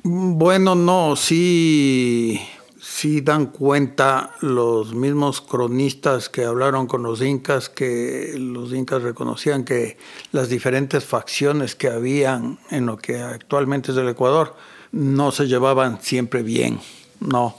Bueno, 0.03 0.75
no, 0.75 1.17
sí 1.17 2.39
sí 2.79 3.23
dan 3.23 3.47
cuenta 3.47 4.33
los 4.43 4.95
mismos 4.95 5.41
cronistas 5.41 6.29
que 6.29 6.45
hablaron 6.45 6.87
con 6.87 7.05
los 7.05 7.23
incas, 7.23 7.71
que 7.71 8.35
los 8.37 8.75
incas 8.75 9.03
reconocían 9.03 9.65
que 9.65 9.97
las 10.31 10.51
diferentes 10.51 11.07
facciones 11.07 11.75
que 11.75 11.89
habían 11.89 12.59
en 12.71 12.85
lo 12.85 12.99
que 12.99 13.19
actualmente 13.19 13.93
es 13.93 13.97
el 13.97 14.11
Ecuador 14.11 14.55
no 14.91 15.33
se 15.33 15.47
llevaban 15.47 16.03
siempre 16.03 16.43
bien, 16.43 16.81
no. 17.21 17.57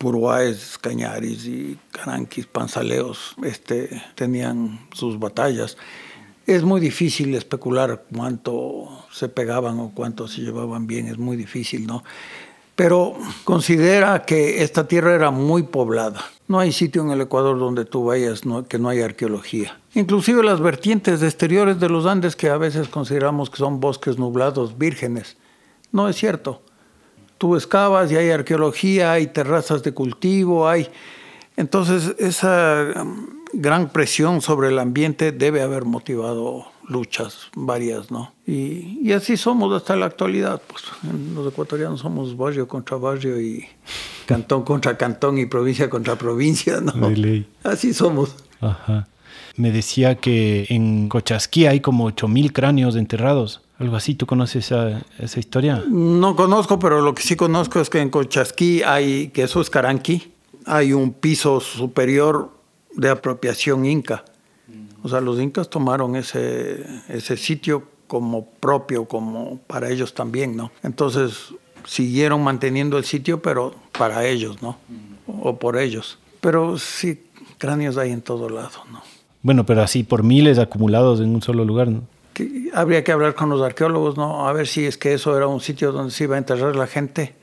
Puruáes, 0.00 0.78
Cañaris 0.78 1.44
y 1.44 1.78
Caranquis, 1.92 2.46
Panzaleos 2.46 3.36
este, 3.44 4.02
tenían 4.14 4.88
sus 4.94 5.18
batallas. 5.18 5.76
Es 6.46 6.62
muy 6.62 6.80
difícil 6.80 7.34
especular 7.34 8.04
cuánto 8.10 9.04
se 9.12 9.28
pegaban 9.28 9.78
o 9.78 9.92
cuánto 9.94 10.26
se 10.26 10.40
llevaban 10.40 10.86
bien, 10.86 11.06
es 11.06 11.18
muy 11.18 11.36
difícil, 11.36 11.86
¿no? 11.86 12.02
pero 12.80 13.12
considera 13.44 14.24
que 14.24 14.62
esta 14.62 14.88
tierra 14.88 15.14
era 15.14 15.30
muy 15.30 15.64
poblada. 15.64 16.24
No 16.48 16.58
hay 16.60 16.72
sitio 16.72 17.02
en 17.02 17.10
el 17.10 17.20
Ecuador 17.20 17.58
donde 17.58 17.84
tú 17.84 18.06
vayas 18.06 18.40
que 18.70 18.78
no 18.78 18.88
haya 18.88 19.04
arqueología. 19.04 19.78
Inclusive 19.92 20.42
las 20.42 20.60
vertientes 20.60 21.22
exteriores 21.22 21.78
de 21.78 21.90
los 21.90 22.06
Andes 22.06 22.36
que 22.36 22.48
a 22.48 22.56
veces 22.56 22.88
consideramos 22.88 23.50
que 23.50 23.58
son 23.58 23.80
bosques 23.80 24.16
nublados, 24.16 24.78
vírgenes. 24.78 25.36
No 25.92 26.08
es 26.08 26.16
cierto. 26.16 26.62
Tú 27.40 27.56
excavas 27.56 28.12
y 28.12 28.16
hay 28.16 28.28
arqueología, 28.28 29.12
hay 29.12 29.28
terrazas 29.28 29.82
de 29.82 29.94
cultivo, 29.94 30.68
hay... 30.68 30.88
Entonces 31.56 32.14
esa 32.18 32.92
um, 32.96 33.28
gran 33.54 33.88
presión 33.88 34.42
sobre 34.42 34.68
el 34.68 34.78
ambiente 34.78 35.32
debe 35.32 35.62
haber 35.62 35.86
motivado 35.86 36.66
luchas 36.86 37.48
varias, 37.56 38.10
¿no? 38.10 38.34
Y, 38.46 39.10
así 39.12 39.38
somos 39.38 39.74
hasta 39.74 39.96
la 39.96 40.04
actualidad, 40.04 40.60
pues 40.66 40.84
los 41.34 41.50
ecuatorianos 41.50 42.00
somos 42.00 42.36
barrio 42.36 42.68
contra 42.68 42.98
barrio 42.98 43.40
y 43.40 43.64
cantón 44.26 44.62
contra 44.62 44.98
cantón 44.98 45.38
y 45.38 45.46
provincia 45.46 45.88
contra 45.88 46.16
provincia, 46.16 46.82
¿no? 46.82 46.92
Así 47.62 47.94
somos. 47.94 48.34
Ajá. 48.60 49.08
Me 49.56 49.72
decía 49.72 50.16
que 50.16 50.66
en 50.68 51.08
Cochasquí 51.08 51.64
hay 51.64 51.80
como 51.80 52.04
8000 52.04 52.52
cráneos 52.52 52.96
enterrados. 52.96 53.62
Algo 53.80 53.96
así, 53.96 54.14
¿tú 54.14 54.26
conoces 54.26 54.66
esa, 54.66 55.00
esa, 55.18 55.40
historia? 55.40 55.82
No 55.88 56.36
conozco, 56.36 56.78
pero 56.78 57.00
lo 57.00 57.14
que 57.14 57.22
sí 57.22 57.34
conozco 57.34 57.80
es 57.80 57.88
que 57.88 58.00
en 58.00 58.10
Cochasquí 58.10 58.82
hay, 58.82 59.28
que 59.28 59.44
eso 59.44 59.62
es 59.62 59.70
Caranqui, 59.70 60.34
hay 60.66 60.92
un 60.92 61.14
piso 61.14 61.60
superior 61.60 62.50
de 62.94 63.08
apropiación 63.08 63.86
inca. 63.86 64.22
O 65.02 65.08
sea, 65.08 65.22
los 65.22 65.40
incas 65.40 65.70
tomaron 65.70 66.14
ese, 66.14 66.84
ese 67.08 67.38
sitio 67.38 67.84
como 68.06 68.44
propio, 68.44 69.06
como 69.06 69.58
para 69.66 69.88
ellos 69.88 70.12
también, 70.12 70.56
¿no? 70.56 70.70
Entonces 70.82 71.54
siguieron 71.86 72.44
manteniendo 72.44 72.98
el 72.98 73.04
sitio, 73.04 73.40
pero 73.40 73.74
para 73.96 74.26
ellos, 74.26 74.60
¿no? 74.60 74.76
O 75.26 75.56
por 75.56 75.78
ellos. 75.78 76.18
Pero 76.42 76.76
sí, 76.76 77.22
cráneos 77.56 77.96
hay 77.96 78.10
en 78.10 78.20
todo 78.20 78.50
lado, 78.50 78.84
¿no? 78.92 79.00
Bueno, 79.42 79.64
pero 79.64 79.80
así 79.80 80.02
por 80.02 80.22
miles 80.22 80.58
acumulados 80.58 81.20
en 81.20 81.34
un 81.34 81.40
solo 81.40 81.64
lugar, 81.64 81.88
¿no? 81.88 82.02
Habría 82.74 83.04
que 83.04 83.12
hablar 83.12 83.34
con 83.34 83.50
los 83.50 83.62
arqueólogos, 83.62 84.16
¿no? 84.16 84.46
A 84.48 84.52
ver 84.52 84.66
si 84.66 84.86
es 84.86 84.96
que 84.96 85.14
eso 85.14 85.36
era 85.36 85.46
un 85.46 85.60
sitio 85.60 85.92
donde 85.92 86.10
se 86.12 86.24
iba 86.24 86.36
a 86.36 86.38
enterrar 86.38 86.76
la 86.76 86.86
gente 86.86 87.34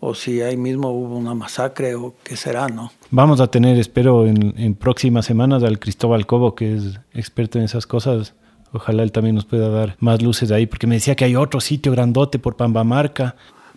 o 0.00 0.14
si 0.14 0.42
ahí 0.42 0.56
mismo 0.56 0.90
hubo 0.90 1.16
una 1.16 1.34
masacre 1.34 1.94
o 1.94 2.14
qué 2.22 2.36
será, 2.36 2.68
¿no? 2.68 2.92
Vamos 3.10 3.40
a 3.40 3.46
tener, 3.46 3.78
espero, 3.78 4.26
en, 4.26 4.74
próximas 4.74 5.24
semanas 5.24 5.62
al 5.62 5.78
Cristóbal 5.78 6.26
Cobo, 6.26 6.54
que 6.54 6.76
es 6.76 7.00
experto 7.14 7.58
en 7.58 7.64
esas 7.64 7.86
cosas. 7.86 8.34
Ojalá 8.72 9.02
él 9.02 9.12
también 9.12 9.34
nos 9.34 9.44
pueda 9.44 9.68
dar 9.68 9.96
más 10.00 10.20
luces 10.20 10.50
ahí, 10.50 10.66
porque 10.66 10.86
me 10.86 10.96
decía 10.96 11.14
que 11.14 11.24
hay 11.24 11.36
otro 11.36 11.60
sitio 11.60 11.92
grandote 11.92 12.38
por 12.38 12.56
Pambamarca. 12.56 13.36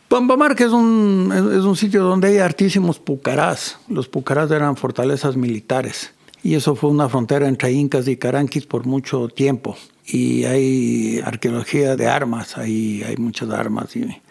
Pambamarca 0.10 0.66
es 0.66 0.72
un, 0.72 1.32
es 1.34 1.64
un 1.64 1.76
sitio 1.76 2.04
donde 2.04 2.30
hay 2.30 2.38
hartísimos 2.40 3.00
pucarás. 3.00 3.80
Los 3.88 4.08
pucarás 4.08 4.52
eran 4.52 4.76
fortalezas 4.76 5.38
militares. 5.38 6.14
Y 6.44 6.56
eso 6.56 6.76
fue 6.76 6.90
una 6.90 7.10
frontera 7.10 7.48
entre 7.48 7.72
incas 7.72 8.08
y 8.08 8.18
caranquis 8.18 8.66
por 8.66 8.86
mucho 8.86 9.28
tiempo. 9.28 9.78
Y 10.10 10.46
hay 10.46 11.22
arqueología 11.24 11.98
de 11.98 12.08
armas, 12.08 12.58
ahí 12.58 13.04
hay 13.06 13.18
muchas 13.18 13.50
armas. 13.50 13.96
Y 13.96 14.22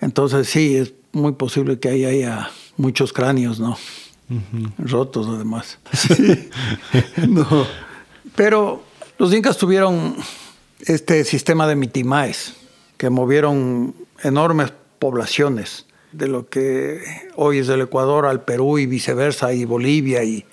entonces 0.00 0.48
sí, 0.48 0.76
es 0.76 0.94
muy 1.12 1.32
posible 1.32 1.78
que 1.78 1.90
ahí 1.90 2.04
haya 2.04 2.50
muchos 2.78 3.12
cráneos, 3.12 3.60
¿no? 3.60 3.76
Rotos 4.78 5.26
además. 5.28 5.78
no. 7.28 7.66
Pero 8.34 8.82
los 9.18 9.34
incas 9.34 9.58
tuvieron 9.58 10.16
este 10.80 11.24
sistema 11.24 11.66
de 11.66 11.76
mitimaes 11.76 12.54
que 12.96 13.10
movieron 13.10 13.94
enormes 14.22 14.72
poblaciones 14.98 15.86
de 16.12 16.28
lo 16.28 16.48
que 16.48 17.02
hoy 17.36 17.58
es 17.58 17.68
el 17.68 17.82
Ecuador 17.82 18.26
al 18.26 18.44
Perú 18.44 18.78
y 18.78 18.86
viceversa 18.86 19.52
y 19.52 19.64
Bolivia 19.64 20.24
y, 20.24 20.44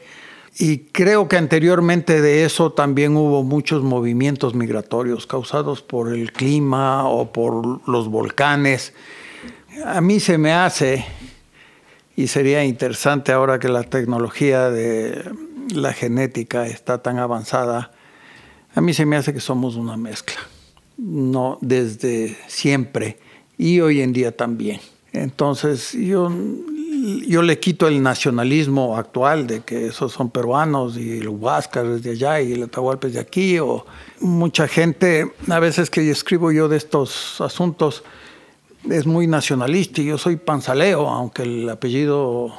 y 0.58 0.80
creo 0.80 1.28
que 1.28 1.38
anteriormente 1.38 2.22
de 2.22 2.44
eso 2.44 2.72
también 2.72 3.16
hubo 3.16 3.44
muchos 3.44 3.84
movimientos 3.84 4.56
migratorios 4.56 5.28
causados 5.28 5.82
por 5.82 6.14
el 6.14 6.32
clima 6.32 7.08
o 7.08 7.32
por 7.32 7.88
los 7.88 8.10
volcanes 8.10 8.94
a 9.86 10.02
mí 10.02 10.20
se 10.20 10.38
me 10.38 10.52
hace, 10.52 11.06
y 12.16 12.28
sería 12.28 12.66
interesante 12.66 13.32
ahora 13.32 13.60
que 13.60 13.70
la 13.70 13.84
tecnología 13.84 14.70
de 14.70 15.24
la 15.74 15.94
genética 15.94 16.68
está 16.68 17.02
tan 17.02 17.18
avanzada, 17.18 17.92
a 18.76 18.82
mí 18.82 18.94
se 18.94 19.06
me 19.06 19.16
hace 19.16 19.34
que 19.34 19.40
somos 19.40 19.76
una 19.76 19.98
mezcla, 19.98 20.38
no 20.98 21.58
desde 21.62 22.38
siempre 22.48 23.18
y 23.58 23.80
hoy 23.80 24.02
en 24.02 24.14
día 24.14 24.36
también. 24.36 24.80
Entonces 25.12 25.94
yo, 25.94 26.32
yo 27.28 27.42
le 27.42 27.60
quito 27.60 27.88
el 27.88 28.02
nacionalismo 28.02 28.98
actual 28.98 29.48
de 29.48 29.62
que 29.62 29.88
esos 29.88 30.12
son 30.12 30.30
peruanos 30.30 30.98
y 30.98 31.20
el 31.20 31.30
Huáscar 31.30 31.86
es 31.86 32.04
de 32.04 32.12
allá 32.12 32.42
y 32.42 32.54
el 32.54 32.64
Atahualpa 32.64 33.08
es 33.08 33.14
de 33.14 33.20
aquí, 33.20 33.60
o 33.60 33.86
mucha 34.20 34.68
gente, 34.68 35.32
a 35.50 35.60
veces 35.60 35.90
que 35.90 36.10
escribo 36.10 36.52
yo 36.52 36.68
de 36.68 36.78
estos 36.78 37.40
asuntos, 37.42 38.04
es 38.90 39.06
muy 39.06 39.28
nacionalista 39.28 40.02
y 40.02 40.06
yo 40.06 40.18
soy 40.18 40.38
panzaleo, 40.38 41.08
aunque 41.08 41.44
el 41.44 41.70
apellido 41.70 42.54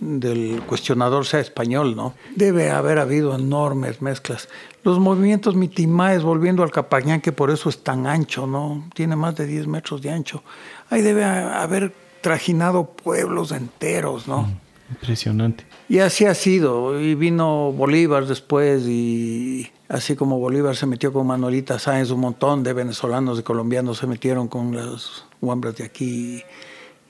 del 0.00 0.62
cuestionador 0.66 1.26
sea 1.26 1.40
español, 1.40 1.94
¿no? 1.94 2.14
Debe 2.34 2.70
haber 2.70 2.98
habido 2.98 3.34
enormes 3.34 4.00
mezclas. 4.00 4.48
Los 4.82 4.98
movimientos 4.98 5.54
mitimaes, 5.54 6.22
volviendo 6.22 6.62
al 6.62 6.70
Capañán, 6.70 7.20
que 7.20 7.32
por 7.32 7.50
eso 7.50 7.68
es 7.68 7.84
tan 7.84 8.06
ancho, 8.06 8.46
¿no? 8.46 8.88
Tiene 8.94 9.14
más 9.14 9.36
de 9.36 9.46
10 9.46 9.66
metros 9.66 10.00
de 10.00 10.10
ancho. 10.10 10.42
Ahí 10.88 11.02
debe 11.02 11.24
haber 11.24 11.92
trajinado 12.20 12.90
pueblos 12.90 13.52
enteros, 13.52 14.28
¿no? 14.28 14.48
Impresionante. 14.90 15.64
Y 15.88 15.98
así 15.98 16.24
ha 16.24 16.34
sido. 16.34 17.00
Y 17.00 17.14
vino 17.14 17.72
Bolívar 17.72 18.26
después 18.26 18.82
y 18.86 19.70
así 19.88 20.16
como 20.16 20.38
Bolívar 20.38 20.76
se 20.76 20.86
metió 20.86 21.12
con 21.12 21.26
Manolita 21.26 21.78
Sáenz, 21.78 22.10
un 22.10 22.20
montón 22.20 22.62
de 22.62 22.72
venezolanos 22.72 23.38
y 23.38 23.42
colombianos 23.42 23.98
se 23.98 24.06
metieron 24.06 24.48
con 24.48 24.74
las 24.74 25.24
huambras 25.40 25.76
de 25.76 25.84
aquí 25.84 26.42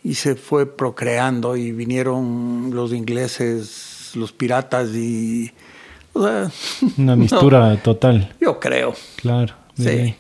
y 0.02 0.14
se 0.14 0.35
fue 0.35 0.67
procreando 0.67 1.57
y 1.57 1.73
vinieron 1.73 2.71
los 2.73 2.93
ingleses, 2.93 4.12
los 4.14 4.33
piratas 4.33 4.90
y... 4.95 5.52
Una 6.99 7.17
mistura 7.17 7.76
total. 7.83 8.35
Yo 8.40 8.59
creo. 8.59 8.95
Claro. 9.17 9.55
Sí. 9.75 10.14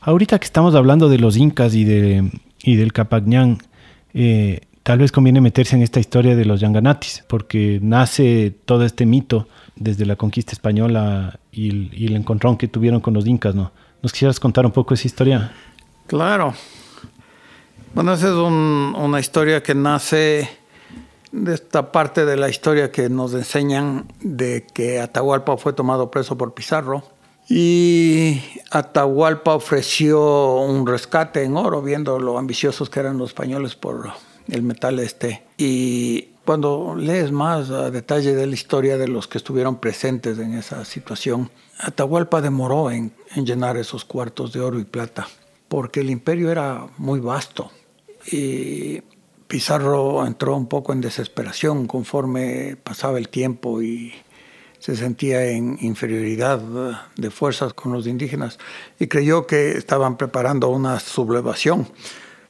Ahorita 0.00 0.38
que 0.38 0.46
estamos 0.46 0.74
hablando 0.74 1.08
de 1.08 1.18
los 1.18 1.36
incas 1.36 1.74
y, 1.74 1.84
de, 1.84 2.30
y 2.62 2.76
del 2.76 2.92
Capagñán, 2.92 3.58
eh, 4.14 4.60
tal 4.82 4.98
vez 4.98 5.12
conviene 5.12 5.40
meterse 5.40 5.76
en 5.76 5.82
esta 5.82 6.00
historia 6.00 6.36
de 6.36 6.44
los 6.44 6.60
Yanganatis, 6.60 7.24
porque 7.28 7.78
nace 7.82 8.54
todo 8.64 8.84
este 8.84 9.06
mito 9.06 9.48
desde 9.76 10.06
la 10.06 10.16
conquista 10.16 10.52
española 10.52 11.38
y 11.52 12.04
el, 12.06 12.16
encontrón 12.16 12.56
que 12.56 12.68
tuvieron 12.68 13.00
con 13.00 13.14
los 13.14 13.26
incas, 13.26 13.54
¿no? 13.54 13.72
¿Nos 14.02 14.12
quisieras 14.12 14.40
contar 14.40 14.64
un 14.64 14.72
poco 14.72 14.94
esa 14.94 15.06
historia? 15.06 15.52
Claro. 16.06 16.54
Bueno, 17.94 18.14
esa 18.14 18.28
es 18.28 18.34
una 18.34 19.20
historia 19.20 19.62
que 19.62 19.74
nace 19.74 20.48
de 21.32 21.54
esta 21.54 21.92
parte 21.92 22.24
de 22.24 22.36
la 22.36 22.48
historia 22.48 22.90
que 22.90 23.08
nos 23.08 23.34
enseñan 23.34 24.06
de 24.20 24.66
que 24.72 25.00
Atahualpa 25.00 25.56
fue 25.56 25.72
tomado 25.72 26.10
preso 26.10 26.36
por 26.36 26.54
Pizarro 26.54 27.04
y 27.52 28.40
Atahualpa 28.70 29.56
ofreció 29.56 30.60
un 30.60 30.86
rescate 30.86 31.42
en 31.42 31.56
oro, 31.56 31.82
viendo 31.82 32.20
lo 32.20 32.38
ambiciosos 32.38 32.88
que 32.88 33.00
eran 33.00 33.18
los 33.18 33.30
españoles 33.30 33.74
por 33.74 34.12
el 34.48 34.62
metal 34.62 35.00
este. 35.00 35.42
Y 35.58 36.28
cuando 36.44 36.94
lees 36.96 37.32
más 37.32 37.70
a 37.70 37.90
detalle 37.90 38.36
de 38.36 38.46
la 38.46 38.54
historia 38.54 38.96
de 38.96 39.08
los 39.08 39.26
que 39.26 39.38
estuvieron 39.38 39.80
presentes 39.80 40.38
en 40.38 40.54
esa 40.54 40.84
situación, 40.84 41.50
Atahualpa 41.80 42.40
demoró 42.40 42.92
en, 42.92 43.12
en 43.34 43.44
llenar 43.44 43.76
esos 43.76 44.04
cuartos 44.04 44.52
de 44.52 44.60
oro 44.60 44.78
y 44.78 44.84
plata, 44.84 45.26
porque 45.66 46.00
el 46.00 46.10
imperio 46.10 46.52
era 46.52 46.86
muy 46.98 47.18
vasto. 47.18 47.72
Y 48.30 49.02
Pizarro 49.48 50.24
entró 50.24 50.54
un 50.54 50.68
poco 50.68 50.92
en 50.92 51.00
desesperación 51.00 51.88
conforme 51.88 52.76
pasaba 52.76 53.18
el 53.18 53.28
tiempo 53.28 53.82
y 53.82 54.14
se 54.80 54.96
sentía 54.96 55.46
en 55.46 55.78
inferioridad 55.80 56.60
de 57.14 57.30
fuerzas 57.30 57.72
con 57.74 57.92
los 57.92 58.08
indígenas 58.08 58.58
y 58.98 59.06
creyó 59.06 59.46
que 59.46 59.72
estaban 59.72 60.16
preparando 60.16 60.68
una 60.68 60.98
sublevación 60.98 61.86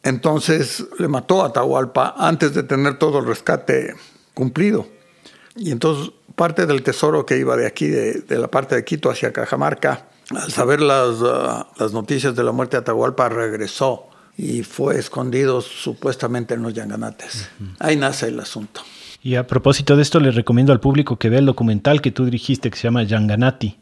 entonces 0.02 0.86
le 0.98 1.08
mató 1.08 1.42
a 1.42 1.48
Atahualpa 1.48 2.14
antes 2.16 2.54
de 2.54 2.62
tener 2.62 2.98
todo 2.98 3.18
el 3.18 3.26
rescate 3.26 3.94
cumplido. 4.34 4.86
Y 5.56 5.72
entonces 5.72 6.12
parte 6.34 6.66
del 6.66 6.82
tesoro 6.82 7.26
que 7.26 7.36
iba 7.36 7.56
de 7.56 7.66
aquí, 7.66 7.88
de, 7.88 8.24
la 8.28 8.48
parte 8.48 8.74
de 8.74 8.84
Quito 8.84 9.10
hacia 9.10 9.32
Cajamarca, 9.32 10.06
al 10.30 10.50
saber 10.50 10.80
las, 10.80 11.20
uh, 11.20 11.66
las 11.76 11.92
noticias 11.92 12.34
de 12.34 12.44
la 12.44 12.52
muerte 12.52 12.76
de 12.76 12.82
Atahualpa, 12.82 13.28
regresó 13.28 14.06
y 14.36 14.62
fue 14.62 14.98
escondido 14.98 15.60
supuestamente 15.60 16.54
en 16.54 16.62
los 16.62 16.72
Yanganates. 16.72 17.50
Ahí 17.78 17.96
nace 17.96 18.28
el 18.28 18.40
asunto. 18.40 18.80
Y 19.22 19.34
a 19.34 19.46
propósito 19.46 19.96
de 19.96 20.02
esto, 20.02 20.20
les 20.20 20.34
recomiendo 20.34 20.72
al 20.72 20.80
público 20.80 21.16
que 21.16 21.28
vea 21.28 21.40
el 21.40 21.46
documental 21.46 22.00
que 22.00 22.10
tú 22.10 22.24
dirigiste 22.24 22.70
que 22.70 22.76
se 22.76 22.84
llama 22.84 23.02
Yanganati 23.02 23.76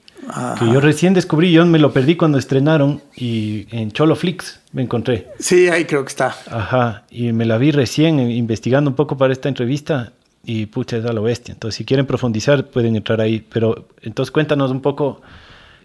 que 0.58 0.66
yo 0.66 0.80
recién 0.80 1.14
descubrí, 1.14 1.52
yo 1.52 1.64
me 1.64 1.78
lo 1.78 1.92
perdí 1.92 2.16
cuando 2.16 2.38
estrenaron 2.38 3.02
y 3.16 3.66
en 3.70 3.92
Cholo 3.92 4.14
Flix 4.14 4.60
me 4.72 4.82
encontré. 4.82 5.28
Sí, 5.38 5.68
ahí 5.68 5.84
creo 5.84 6.04
que 6.04 6.10
está. 6.10 6.34
Ajá, 6.50 7.04
y 7.10 7.32
me 7.32 7.44
la 7.44 7.58
vi 7.58 7.70
recién 7.70 8.20
eh, 8.20 8.34
investigando 8.34 8.90
un 8.90 8.96
poco 8.96 9.16
para 9.16 9.32
esta 9.32 9.48
entrevista 9.48 10.12
y 10.44 10.66
pucha, 10.66 10.98
es 10.98 11.04
a 11.04 11.12
lo 11.12 11.22
bestia. 11.22 11.52
Entonces, 11.52 11.76
si 11.76 11.84
quieren 11.84 12.06
profundizar, 12.06 12.66
pueden 12.66 12.96
entrar 12.96 13.20
ahí. 13.20 13.44
Pero 13.48 13.88
entonces 14.02 14.30
cuéntanos 14.30 14.70
un 14.70 14.80
poco, 14.80 15.22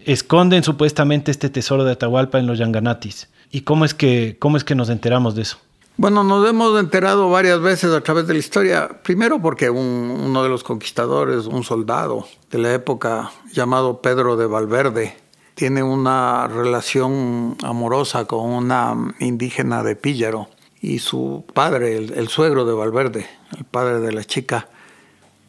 esconden 0.05 0.63
supuestamente 0.63 1.31
este 1.31 1.50
tesoro 1.50 1.83
de 1.83 1.93
Atahualpa 1.93 2.39
en 2.39 2.48
los 2.48 2.57
Yanganatis. 2.57 3.29
¿Y 3.51 3.62
cómo 3.62 3.86
es 3.86 3.93
que, 3.93 4.37
cómo 4.39 4.57
es 4.57 4.63
que 4.63 4.75
nos 4.75 4.89
enteramos 4.89 5.35
de 5.35 5.44
eso? 5.44 5.57
Bueno, 5.96 6.24
nos 6.24 6.50
hemos 6.50 6.79
enterado 6.79 7.29
varias 7.29 7.62
veces 7.62 7.92
a 7.92 8.01
través 8.01 8.25
de 8.25 8.34
la 8.34 8.40
historia. 8.40 8.90
Primero 9.03 9.40
porque 9.40 9.70
uno 9.70 10.42
de 10.42 10.50
los 10.50 10.64
conquistadores, 10.64 11.46
un 11.46 11.64
soldado 11.64 12.27
de 12.50 12.58
la 12.58 12.74
época 12.74 13.32
llamado 13.51 14.01
Pedro 14.01 14.36
de 14.36 14.48
Valverde, 14.48 15.16
tiene 15.53 15.84
una 15.84 16.48
relación 16.48 17.56
amorosa 17.62 18.25
con 18.25 18.50
una 18.50 19.14
indígena 19.20 19.84
de 19.84 19.96
Píllaro 19.96 20.50
y 20.82 20.98
su 20.98 21.46
padre, 21.53 21.98
el, 21.98 22.27
suegro 22.27 22.66
de 22.66 22.74
Valverde, 22.74 23.27
el 23.56 23.64
padre 23.64 24.00
de 24.00 24.12
la 24.12 24.24
chica, 24.24 24.70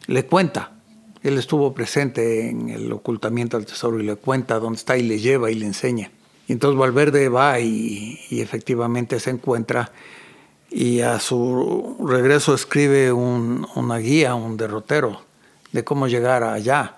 le 0.05 0.27
cuenta. 0.27 0.73
Él 1.23 1.39
estuvo 1.39 1.73
presente 1.73 2.51
en 2.51 2.69
el 2.69 2.91
ocultamiento 2.91 3.57
del 3.57 3.65
tesoro 3.65 3.99
y 3.99 4.05
le 4.05 4.15
cuenta 4.15 4.59
dónde 4.59 4.77
está 4.77 4.95
y 4.95 5.01
le 5.01 5.17
lleva 5.17 5.49
y 5.49 5.55
le 5.55 5.65
enseña. 5.65 6.11
Y 6.47 6.53
entonces 6.53 6.79
Valverde 6.79 7.29
va 7.29 7.59
y 7.59 8.19
efectivamente 8.29 9.19
se 9.19 9.31
encuentra 9.31 9.91
y 10.75 10.99
a 10.99 11.21
su 11.21 11.95
regreso 12.05 12.53
escribe 12.53 13.13
una 13.13 13.97
guía, 13.97 14.35
un 14.35 14.57
derrotero 14.57 15.21
de 15.71 15.85
cómo 15.85 16.09
llegar 16.09 16.43
allá. 16.43 16.97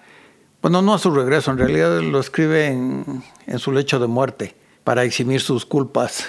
Bueno, 0.64 0.82
no 0.82 0.96
a 0.96 1.00
su 1.00 1.12
regreso, 1.12 1.52
en 1.52 1.60
realidad 1.60 2.02
lo 2.02 2.20
escribe 2.20 2.70
en, 2.70 3.60
su 3.60 3.72
lecho 3.72 4.00
de 4.00 4.08
muerte 4.08 4.56
para 4.84 5.04
eximir 5.04 5.42
sus 5.42 5.68
culpas 5.68 6.26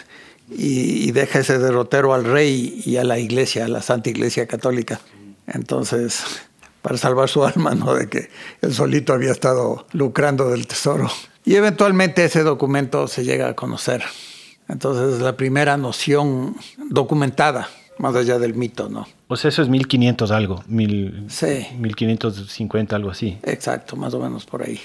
y, 0.51 1.11
deja 1.13 1.39
ese 1.39 1.59
derrotero 1.59 2.13
al 2.13 2.25
rey 2.25 2.83
y 2.85 2.99
a 2.99 3.05
la 3.05 3.19
iglesia, 3.19 3.65
a 3.65 3.69
la 3.69 3.81
Santa 3.81 4.11
Iglesia 4.11 4.47
Católica. 4.47 5.01
Entonces, 5.47 6.43
para 6.83 6.99
salvar 6.99 7.31
su 7.31 7.47
alma, 7.47 7.75
¿no? 7.75 7.95
De 7.95 8.11
que 8.11 8.29
él 8.61 8.75
solito 8.75 9.15
había 9.15 9.33
estado 9.33 9.87
lucrando 9.93 10.51
del 10.51 10.67
tesoro. 10.67 11.11
Y 11.47 11.55
eventualmente 11.55 12.27
ese 12.27 12.43
documento 12.43 13.09
se 13.09 13.25
llega 13.25 13.49
a 13.49 13.57
conocer. 13.57 14.05
Entonces, 14.69 15.21
la 15.21 15.37
primera 15.37 15.77
noción 15.77 16.57
documentada, 16.91 17.69
más 17.99 18.15
allá 18.15 18.39
del 18.39 18.55
mito, 18.55 18.89
¿no? 18.89 19.07
O 19.29 19.37
sea, 19.37 19.49
eso 19.49 19.63
es 19.63 19.69
1500 19.69 20.31
algo, 20.31 20.63
mil, 20.67 21.25
sí. 21.29 21.67
1550, 21.79 22.95
algo 22.95 23.11
así. 23.11 23.39
Exacto, 23.43 23.97
más 23.97 24.15
o 24.15 24.21
menos 24.21 24.45
por 24.45 24.63
ahí. 24.63 24.81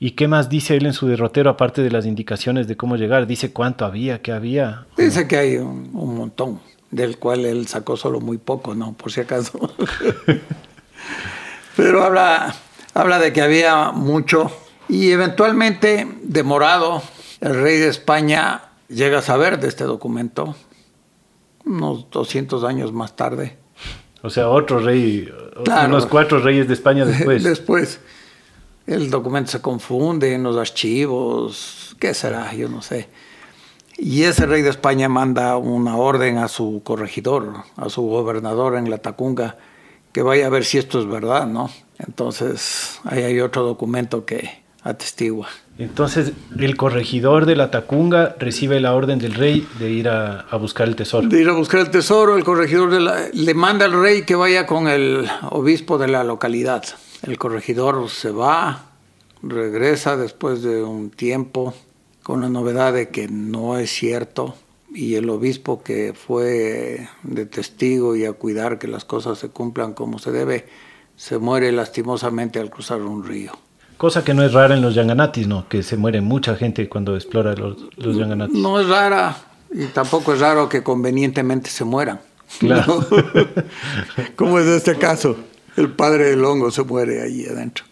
¿Y 0.00 0.12
qué 0.12 0.28
más 0.28 0.48
dice 0.48 0.76
él 0.76 0.86
en 0.86 0.92
su 0.92 1.06
derrotero, 1.06 1.48
aparte 1.48 1.82
de 1.82 1.90
las 1.90 2.04
indicaciones 2.04 2.66
de 2.66 2.76
cómo 2.76 2.96
llegar? 2.96 3.26
¿Dice 3.26 3.52
cuánto 3.52 3.84
había, 3.84 4.20
qué 4.20 4.32
había? 4.32 4.86
Dice 4.96 5.28
que 5.28 5.36
hay 5.36 5.56
un, 5.56 5.90
un 5.94 6.16
montón, 6.16 6.60
del 6.90 7.18
cual 7.18 7.44
él 7.44 7.66
sacó 7.68 7.96
solo 7.96 8.20
muy 8.20 8.38
poco, 8.38 8.74
¿no? 8.74 8.92
Por 8.92 9.12
si 9.12 9.20
acaso. 9.20 9.58
Pero 11.76 12.04
habla, 12.04 12.54
habla 12.92 13.18
de 13.18 13.32
que 13.32 13.42
había 13.42 13.92
mucho 13.92 14.50
y 14.88 15.10
eventualmente, 15.10 16.06
demorado, 16.22 17.02
el 17.40 17.54
rey 17.54 17.78
de 17.78 17.88
España 17.88 18.62
llega 18.94 19.18
a 19.18 19.22
saber 19.22 19.60
de 19.60 19.68
este 19.68 19.84
documento 19.84 20.54
unos 21.64 22.10
200 22.10 22.64
años 22.64 22.92
más 22.92 23.16
tarde. 23.16 23.56
O 24.22 24.30
sea, 24.30 24.48
otro 24.48 24.78
rey, 24.78 25.30
unos 25.86 26.06
cuatro 26.06 26.38
reyes 26.38 26.66
de 26.68 26.74
España 26.74 27.04
después. 27.06 27.42
después. 27.42 28.00
El 28.86 29.10
documento 29.10 29.50
se 29.50 29.60
confunde 29.60 30.34
en 30.34 30.42
los 30.42 30.56
archivos, 30.56 31.96
¿qué 31.98 32.12
será? 32.12 32.52
Yo 32.54 32.68
no 32.68 32.82
sé. 32.82 33.08
Y 33.96 34.24
ese 34.24 34.46
rey 34.46 34.62
de 34.62 34.70
España 34.70 35.08
manda 35.08 35.56
una 35.56 35.96
orden 35.96 36.38
a 36.38 36.48
su 36.48 36.82
corregidor, 36.84 37.64
a 37.76 37.88
su 37.88 38.02
gobernador 38.02 38.76
en 38.76 38.90
la 38.90 38.98
Tacunga, 38.98 39.56
que 40.12 40.22
vaya 40.22 40.46
a 40.46 40.50
ver 40.50 40.64
si 40.64 40.78
esto 40.78 41.00
es 41.00 41.06
verdad, 41.06 41.46
¿no? 41.46 41.70
Entonces, 41.98 43.00
ahí 43.04 43.22
hay 43.22 43.40
otro 43.40 43.62
documento 43.62 44.26
que 44.26 44.63
atestigua. 44.84 45.48
Entonces, 45.78 46.32
el 46.56 46.76
corregidor 46.76 47.46
de 47.46 47.56
la 47.56 47.70
Tacunga 47.70 48.36
recibe 48.38 48.78
la 48.80 48.94
orden 48.94 49.18
del 49.18 49.34
rey 49.34 49.66
de 49.80 49.90
ir 49.90 50.08
a, 50.08 50.46
buscar 50.56 50.86
el 50.86 50.94
tesoro. 50.94 51.26
De 51.26 51.40
ir 51.40 51.48
a 51.48 51.54
buscar 51.54 51.80
el 51.80 51.90
tesoro, 51.90 52.36
el 52.36 52.44
corregidor 52.44 52.92
le 52.92 53.54
manda 53.54 53.86
al 53.86 54.00
rey 54.00 54.22
que 54.22 54.36
vaya 54.36 54.66
con 54.66 54.86
el 54.86 55.26
obispo 55.50 55.98
de 55.98 56.08
la 56.08 56.22
localidad. 56.22 56.84
El 57.22 57.38
corregidor 57.38 58.08
se 58.08 58.30
va, 58.30 58.90
regresa 59.42 60.16
después 60.16 60.62
de 60.62 60.84
un 60.84 61.10
tiempo 61.10 61.74
con 62.22 62.42
la 62.42 62.48
novedad 62.48 62.92
de 62.92 63.08
que 63.08 63.26
no 63.28 63.78
es 63.78 63.90
cierto 63.90 64.54
y 64.94 65.16
el 65.16 65.28
obispo 65.28 65.82
que 65.82 66.14
fue 66.14 67.08
de 67.24 67.46
testigo 67.46 68.14
y 68.14 68.26
a 68.26 68.32
cuidar 68.32 68.78
que 68.78 68.86
las 68.86 69.04
cosas 69.04 69.38
se 69.38 69.48
cumplan 69.48 69.92
como 69.92 70.20
se 70.20 70.30
debe, 70.30 70.66
se 71.16 71.38
muere 71.38 71.72
lastimosamente 71.72 72.60
al 72.60 72.70
cruzar 72.70 73.00
un 73.02 73.24
río. 73.24 73.52
Cosa 73.96 74.24
que 74.24 74.34
no 74.34 74.42
es 74.42 74.52
rara 74.52 74.74
en 74.74 74.82
los 74.82 74.94
Yanganatis, 74.94 75.46
¿no? 75.46 75.68
Que 75.68 75.82
se 75.82 75.96
muere 75.96 76.20
mucha 76.20 76.56
gente 76.56 76.88
cuando 76.88 77.14
explora 77.14 77.54
los, 77.54 77.76
los 77.96 78.16
Yanganatis. 78.16 78.58
No 78.58 78.80
es 78.80 78.88
rara 78.88 79.36
y 79.72 79.86
tampoco 79.86 80.34
es 80.34 80.40
raro 80.40 80.68
que 80.68 80.82
convenientemente 80.82 81.70
se 81.70 81.84
mueran. 81.84 82.20
Claro. 82.58 83.04
Como 84.36 84.58
es 84.58 84.66
este 84.66 84.96
caso, 84.96 85.36
el 85.76 85.90
padre 85.90 86.30
del 86.30 86.44
hongo 86.44 86.70
se 86.70 86.82
muere 86.82 87.22
allí 87.22 87.46
adentro. 87.46 87.84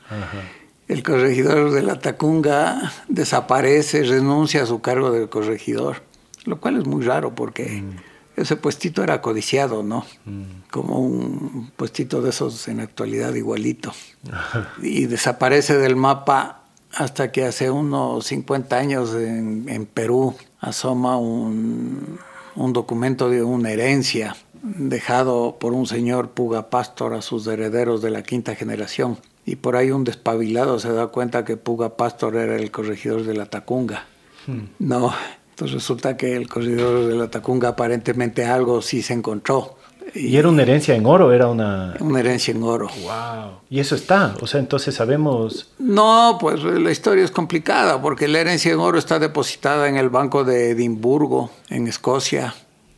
El 0.88 1.02
corregidor 1.02 1.70
de 1.70 1.82
la 1.82 1.98
Tacunga 1.98 2.92
desaparece, 3.08 4.04
renuncia 4.04 4.62
a 4.62 4.66
su 4.66 4.80
cargo 4.80 5.10
de 5.10 5.28
corregidor, 5.28 6.02
lo 6.44 6.60
cual 6.60 6.76
es 6.76 6.86
muy 6.86 7.02
raro 7.04 7.34
porque 7.34 7.82
mm. 7.82 8.11
Ese 8.36 8.56
puestito 8.56 9.02
era 9.02 9.20
codiciado, 9.20 9.82
¿no? 9.82 10.06
Mm. 10.24 10.68
Como 10.70 10.98
un 10.98 11.70
puestito 11.76 12.22
de 12.22 12.30
esos 12.30 12.68
en 12.68 12.80
actualidad 12.80 13.34
igualito. 13.34 13.92
y 14.82 15.06
desaparece 15.06 15.76
del 15.78 15.96
mapa 15.96 16.62
hasta 16.94 17.32
que 17.32 17.44
hace 17.44 17.70
unos 17.70 18.26
50 18.26 18.76
años 18.76 19.14
en, 19.14 19.86
Perú 19.86 20.34
asoma 20.60 21.16
un, 21.16 22.18
un, 22.54 22.72
documento 22.72 23.30
de 23.30 23.42
una 23.42 23.70
herencia 23.70 24.36
dejado 24.62 25.56
por 25.58 25.72
un 25.72 25.86
señor 25.86 26.30
Puga 26.30 26.68
Pastor 26.68 27.14
a 27.14 27.22
sus 27.22 27.46
herederos 27.46 28.02
de 28.02 28.10
la 28.10 28.22
quinta 28.22 28.54
generación. 28.54 29.18
Y 29.44 29.56
por 29.56 29.74
ahí 29.76 29.90
un 29.90 30.04
despabilado 30.04 30.78
se 30.78 30.92
da 30.92 31.08
cuenta 31.08 31.44
que 31.44 31.56
Puga 31.56 31.96
Pastor 31.96 32.36
era 32.36 32.56
el 32.56 32.70
corregidor 32.70 33.24
de 33.24 33.34
la 33.34 33.46
Tacunga. 33.46 34.06
Hmm. 34.46 34.66
No, 34.78 35.12
entonces 35.52 35.74
resulta 35.74 36.16
que 36.16 36.34
el 36.34 36.48
corredor 36.48 37.06
de 37.06 37.14
la 37.14 37.30
Tacunga 37.30 37.68
aparentemente 37.68 38.46
algo 38.46 38.80
sí 38.80 39.02
se 39.02 39.12
encontró. 39.12 39.76
¿Y, 40.14 40.36
era 40.36 40.48
una 40.48 40.62
herencia 40.62 40.94
en 40.94 41.04
oro? 41.04 41.30
Era 41.30 41.48
una... 41.48 41.94
Una 42.00 42.20
herencia 42.20 42.52
en 42.52 42.62
oro. 42.62 42.88
¡Wow! 43.02 43.60
¿Y 43.68 43.78
eso 43.78 43.94
está? 43.94 44.34
O 44.40 44.46
sea, 44.46 44.60
entonces 44.60 44.94
sabemos... 44.94 45.70
No, 45.78 46.38
pues 46.40 46.62
la 46.64 46.90
historia 46.90 47.22
es 47.22 47.30
complicada 47.30 48.00
porque 48.00 48.28
la 48.28 48.40
herencia 48.40 48.72
en 48.72 48.78
oro 48.78 48.98
está 48.98 49.18
depositada 49.18 49.88
en 49.88 49.96
el 49.96 50.08
Banco 50.08 50.42
de 50.42 50.70
Edimburgo, 50.70 51.50
en 51.68 51.86
Escocia. 51.86 52.54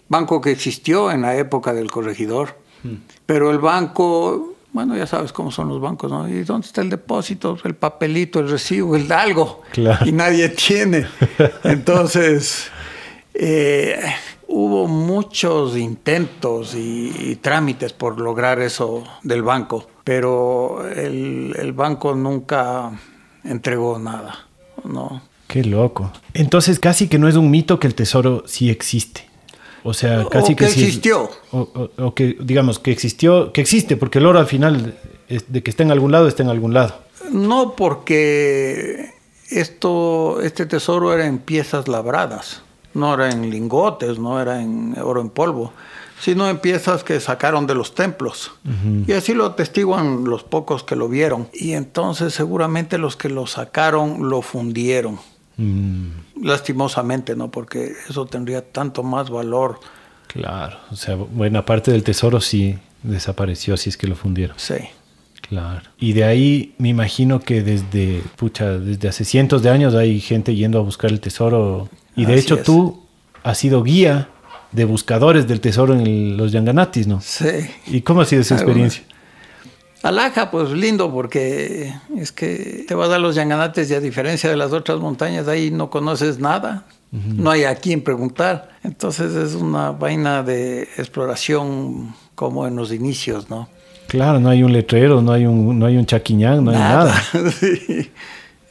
Banco 0.09 0.41
que 0.41 0.53
existió 0.53 1.11
en 1.11 1.23
la 1.23 1.37
época 1.37 1.73
del 1.73 1.91
corregidor. 1.91 2.57
Hmm. 2.85 2.99
Pero 3.27 3.51
el 3.51 3.59
banco 3.59 4.54
bueno, 4.75 4.97
ya 4.97 5.07
sabes 5.07 5.33
cómo 5.33 5.53
son 5.53 5.69
los 5.69 5.81
bancos, 5.81 6.11
¿no? 6.11 6.29
¿Y 6.29 6.43
dónde 6.43 6.67
está 6.67 6.81
el 6.81 6.91
depósito? 6.91 7.57
El 7.63 7.77
papelito, 7.77 8.41
el 8.41 8.51
recibo, 8.51 8.97
el 8.97 9.11
algo. 9.13 9.63
Claro. 9.71 10.05
Y 10.05 10.11
nadie 10.11 10.49
tiene. 10.49 11.07
Entonces, 11.63 12.73
eh, 13.35 13.97
hubo 14.49 14.89
muchos 14.89 15.77
intentos 15.77 16.75
y, 16.75 17.39
trámites 17.41 17.93
por 17.93 18.21
lograr 18.21 18.59
eso 18.59 19.05
del 19.23 19.45
banco, 19.45 19.87
pero 20.03 20.85
el, 20.89 21.55
el 21.57 21.73
banco 21.73 22.17
nunca 22.17 22.91
entregó 23.45 24.01
nada, 24.01 24.49
¿no? 24.83 25.23
Qué 25.47 25.63
loco. 25.63 26.11
Entonces, 26.33 26.81
casi 26.81 27.07
que 27.07 27.21
no 27.21 27.29
es 27.29 27.37
un 27.37 27.49
mito 27.49 27.79
que 27.79 27.87
el 27.87 27.95
tesoro 27.95 28.43
sí 28.49 28.71
existe. 28.71 29.29
O 29.85 29.93
sea, 29.93 30.27
casi 30.31 30.57
que, 30.57 30.65
existió. 30.65 31.31
o, 31.53 32.15
que, 32.15 32.37
digamos, 32.41 32.79
que 32.79 32.91
existió, 32.91 33.53
que 33.53 33.61
existe, 33.61 33.99
porque 33.99 34.19
el 34.19 34.27
oro 34.27 34.39
al 34.39 34.47
final, 34.47 34.95
de 35.29 35.63
que 35.63 35.71
está 35.71 35.83
en 35.83 35.91
algún 35.91 36.11
lado, 36.11 36.27
está 36.27 36.43
en 36.43 36.49
algún 36.49 36.73
lado. 36.73 36.95
No, 37.31 37.77
porque 37.77 39.13
esto, 39.51 40.41
este 40.41 40.65
tesoro 40.65 41.13
era 41.13 41.27
en 41.27 41.39
piezas 41.39 41.87
labradas, 41.87 42.63
no 42.95 43.13
era 43.13 43.31
en 43.31 43.51
lingotes, 43.51 44.19
no 44.19 44.41
era 44.41 44.63
en 44.63 44.97
oro 44.99 45.21
en 45.21 45.29
polvo, 45.29 45.75
sino 46.19 46.49
en 46.49 46.59
piezas 46.59 47.05
que 47.05 47.21
sacaron 47.21 47.67
de 47.67 47.75
los 47.75 47.95
templos. 47.95 48.53
Y 49.07 49.13
así 49.13 49.35
lo 49.35 49.45
atestiguan 49.45 50.25
los 50.25 50.45
pocos 50.45 50.83
que 50.83 50.97
lo 50.97 51.09
vieron. 51.11 51.49
Y 51.53 51.73
entonces 51.73 52.33
seguramente 52.33 52.97
los 52.97 53.17
que 53.17 53.29
lo 53.29 53.47
sacaron 53.47 54.31
lo 54.31 54.41
fundieron. 54.41 55.19
Mm. 55.57 56.09
Lastimosamente, 56.43 57.37
¿no? 57.37 57.51
Porque 57.51 57.93
eso 58.09 58.27
tendría 58.27 58.63
tanto 58.63 59.03
más 59.03 59.31
valor. 59.31 59.81
Claro, 60.29 60.79
o 60.91 60.97
sea, 60.97 61.15
buena 61.15 61.65
parte 61.65 61.93
del 61.93 62.03
tesoro 62.03 62.41
sí 62.41 62.77
desapareció, 63.03 63.75
así 63.75 63.91
es 63.91 63.97
que 63.97 64.07
lo 64.07 64.17
fundieron. 64.17 64.57
Sí. 64.59 64.75
Claro. 65.49 65.83
Y 65.99 66.15
de 66.15 66.25
ahí 66.25 66.75
me 66.79 66.89
imagino 66.89 67.41
que 67.41 67.63
desde, 67.63 68.23
pucha, 68.37 68.79
desde 68.79 69.09
hace 69.09 69.25
cientos 69.25 69.63
de 69.63 69.71
años 69.71 69.95
hay 69.95 70.21
gente 70.21 70.55
yendo 70.55 70.79
a 70.79 70.83
buscar 70.83 71.11
el 71.11 71.21
tesoro. 71.21 71.89
Y 72.17 72.25
de 72.25 72.35
hecho 72.39 72.59
tú 72.63 73.05
has 73.43 73.59
sido 73.59 73.83
guía 73.83 74.31
de 74.73 74.85
buscadores 74.87 75.47
del 75.47 75.61
tesoro 75.61 75.95
en 75.95 76.37
los 76.37 76.51
Yanganatis, 76.51 77.07
¿no? 77.07 77.21
Sí. 77.21 77.47
¿Y 77.87 78.01
cómo 78.01 78.23
ha 78.23 78.25
sido 78.25 78.43
esa 78.43 78.55
experiencia? 78.55 79.05
Alaja, 80.05 80.51
pues 80.51 80.69
lindo, 80.71 81.11
porque 81.11 81.95
es 82.15 82.31
que 82.31 82.85
te 82.87 82.95
vas 82.95 83.09
a 83.09 83.19
los 83.19 83.35
Yanganates 83.35 83.91
y 83.91 83.95
a 83.95 84.01
diferencia 84.01 84.51
de 84.51 84.57
las 84.57 84.71
otras 84.73 85.01
montañas, 85.01 85.49
ahí 85.49 85.71
no 85.71 85.89
conoces 85.89 86.39
nada, 86.39 86.85
no 87.11 87.51
hay 87.51 87.65
a 87.65 87.75
quién 87.77 88.03
preguntar. 88.03 88.69
Entonces 88.83 89.35
es 89.35 89.55
una 89.55 89.93
vaina 89.93 90.43
de 90.43 90.83
exploración 90.99 92.15
como 92.35 92.67
en 92.67 92.77
los 92.77 92.93
inicios, 92.93 93.49
¿no? 93.49 93.67
Claro, 94.07 94.41
no 94.41 94.51
hay 94.51 94.63
un 94.63 94.75
letrero, 94.75 95.23
no 95.23 95.33
hay 95.33 95.47
un, 95.47 95.79
no 95.79 95.87
hay 95.87 95.97
un 95.97 96.05
chaquiñán, 96.05 96.65
no 96.65 96.71
hay 96.73 96.77
nada. 96.77 97.15
sí. 97.59 98.11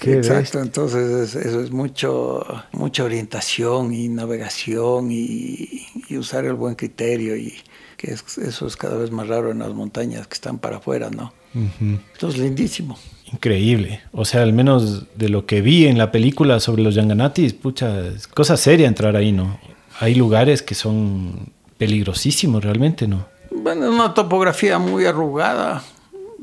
Exacto, 0.05 0.59
entonces 0.59 1.33
eso 1.33 1.61
es 1.61 1.71
mucho, 1.71 2.45
mucha 2.73 3.05
orientación 3.05 3.91
y 3.91 4.07
navegación 4.07 5.09
y, 5.11 5.87
y 6.09 6.17
usar 6.17 6.45
el 6.45 6.53
buen 6.53 6.75
criterio 6.75 7.35
y 7.35 7.55
que 8.03 8.43
eso 8.43 8.67
es 8.67 8.75
cada 8.75 8.97
vez 8.97 9.11
más 9.11 9.27
raro 9.27 9.51
en 9.51 9.59
las 9.59 9.73
montañas 9.73 10.27
que 10.27 10.33
están 10.33 10.59
para 10.59 10.77
afuera, 10.77 11.09
¿no? 11.09 11.33
Entonces, 11.53 12.41
lindísimo. 12.41 12.97
Increíble. 13.31 14.01
O 14.11 14.25
sea, 14.25 14.41
al 14.41 14.53
menos 14.53 15.05
de 15.15 15.29
lo 15.29 15.45
que 15.45 15.61
vi 15.61 15.87
en 15.87 15.97
la 15.97 16.11
película 16.11 16.59
sobre 16.59 16.83
los 16.83 16.95
Yanganatis, 16.95 17.53
pucha, 17.53 18.07
es 18.07 18.27
cosa 18.27 18.57
seria 18.57 18.87
entrar 18.87 19.15
ahí, 19.15 19.31
¿no? 19.31 19.57
Hay 19.99 20.15
lugares 20.15 20.61
que 20.61 20.75
son 20.75 21.51
peligrosísimos 21.77 22.63
realmente, 22.63 23.07
¿no? 23.07 23.25
Bueno, 23.51 23.85
es 23.85 23.91
una 23.91 24.13
topografía 24.13 24.79
muy 24.79 25.05
arrugada, 25.05 25.83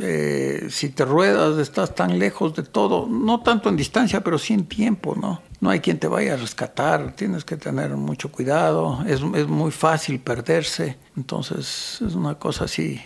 eh, 0.01 0.68
si 0.70 0.88
te 0.88 1.05
ruedas, 1.05 1.59
estás 1.59 1.94
tan 1.94 2.18
lejos 2.18 2.55
de 2.55 2.62
todo, 2.62 3.07
no 3.07 3.40
tanto 3.40 3.68
en 3.68 3.77
distancia, 3.77 4.23
pero 4.23 4.38
sí 4.38 4.55
en 4.55 4.64
tiempo, 4.64 5.14
¿no? 5.14 5.42
No 5.61 5.70
hay 5.70 5.81
quien 5.81 5.99
te 5.99 6.09
vaya 6.09 6.35
a 6.35 6.37
rescatar, 6.37 7.12
tienes 7.12 7.44
que 7.44 7.57
tener 7.57 7.90
mucho 7.90 8.33
cuidado, 8.33 9.05
es, 9.07 9.20
es 9.35 9.46
muy 9.46 9.70
fácil 9.70 10.18
perderse, 10.20 10.96
entonces 11.16 12.01
es 12.07 12.14
una 12.14 12.35
cosa 12.35 12.64
así. 12.64 13.01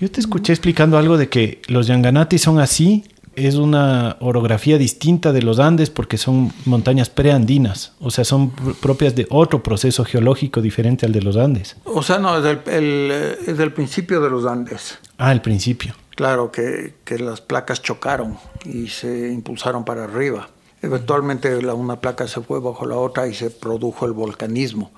Yo 0.00 0.10
te 0.10 0.20
escuché 0.20 0.52
explicando 0.52 0.98
algo 0.98 1.16
de 1.16 1.28
que 1.28 1.62
los 1.68 1.86
Yanganati 1.86 2.38
son 2.38 2.58
así, 2.60 3.04
es 3.36 3.56
una 3.56 4.16
orografía 4.20 4.78
distinta 4.78 5.32
de 5.32 5.42
los 5.42 5.58
Andes 5.58 5.90
porque 5.90 6.16
son 6.16 6.52
montañas 6.64 7.10
preandinas, 7.10 7.92
o 8.00 8.10
sea, 8.10 8.24
son 8.24 8.50
propias 8.50 9.14
de 9.14 9.26
otro 9.30 9.62
proceso 9.62 10.04
geológico 10.04 10.62
diferente 10.62 11.06
al 11.06 11.12
de 11.12 11.22
los 11.22 11.36
Andes. 11.36 11.76
O 11.84 12.02
sea, 12.02 12.18
no, 12.18 12.38
es 12.38 12.58
el, 12.66 13.10
es 13.46 13.58
del 13.58 13.72
principio 13.72 14.20
de 14.20 14.30
los 14.30 14.46
Andes. 14.46 14.98
Ah, 15.18 15.32
el 15.32 15.42
principio. 15.42 15.94
Claro, 16.16 16.50
que, 16.50 16.94
las 17.18 17.42
placas 17.42 17.82
chocaron 17.82 18.38
y 18.64 18.88
se 18.88 19.30
impulsaron 19.30 19.84
para 19.84 20.04
arriba. 20.04 20.48
Eventualmente 20.86 21.56
una 21.56 22.00
placa 22.00 22.28
se 22.28 22.40
fue 22.40 22.60
bajo 22.60 22.86
la 22.86 22.96
otra 22.96 23.26
y 23.26 23.34
se 23.34 23.50
produjo 23.50 24.06
el 24.06 24.12
volcanismo. 24.12 24.92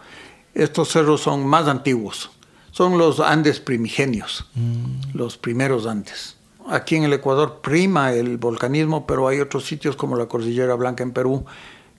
Estos 0.54 0.90
cerros 0.90 1.22
son 1.22 1.46
más 1.46 1.66
antiguos, 1.66 2.30
son 2.72 2.98
los 2.98 3.20
Andes 3.20 3.58
primigenios, 3.58 4.44
mm. 4.54 5.16
los 5.16 5.38
primeros 5.38 5.86
Andes. 5.86 6.36
Aquí 6.68 6.96
en 6.96 7.04
el 7.04 7.14
Ecuador 7.14 7.60
prima 7.62 8.12
el 8.12 8.36
volcanismo, 8.36 9.06
pero 9.06 9.28
hay 9.28 9.40
otros 9.40 9.64
sitios 9.64 9.96
como 9.96 10.16
la 10.16 10.26
Cordillera 10.26 10.74
Blanca 10.74 11.02
en 11.02 11.12
Perú 11.12 11.46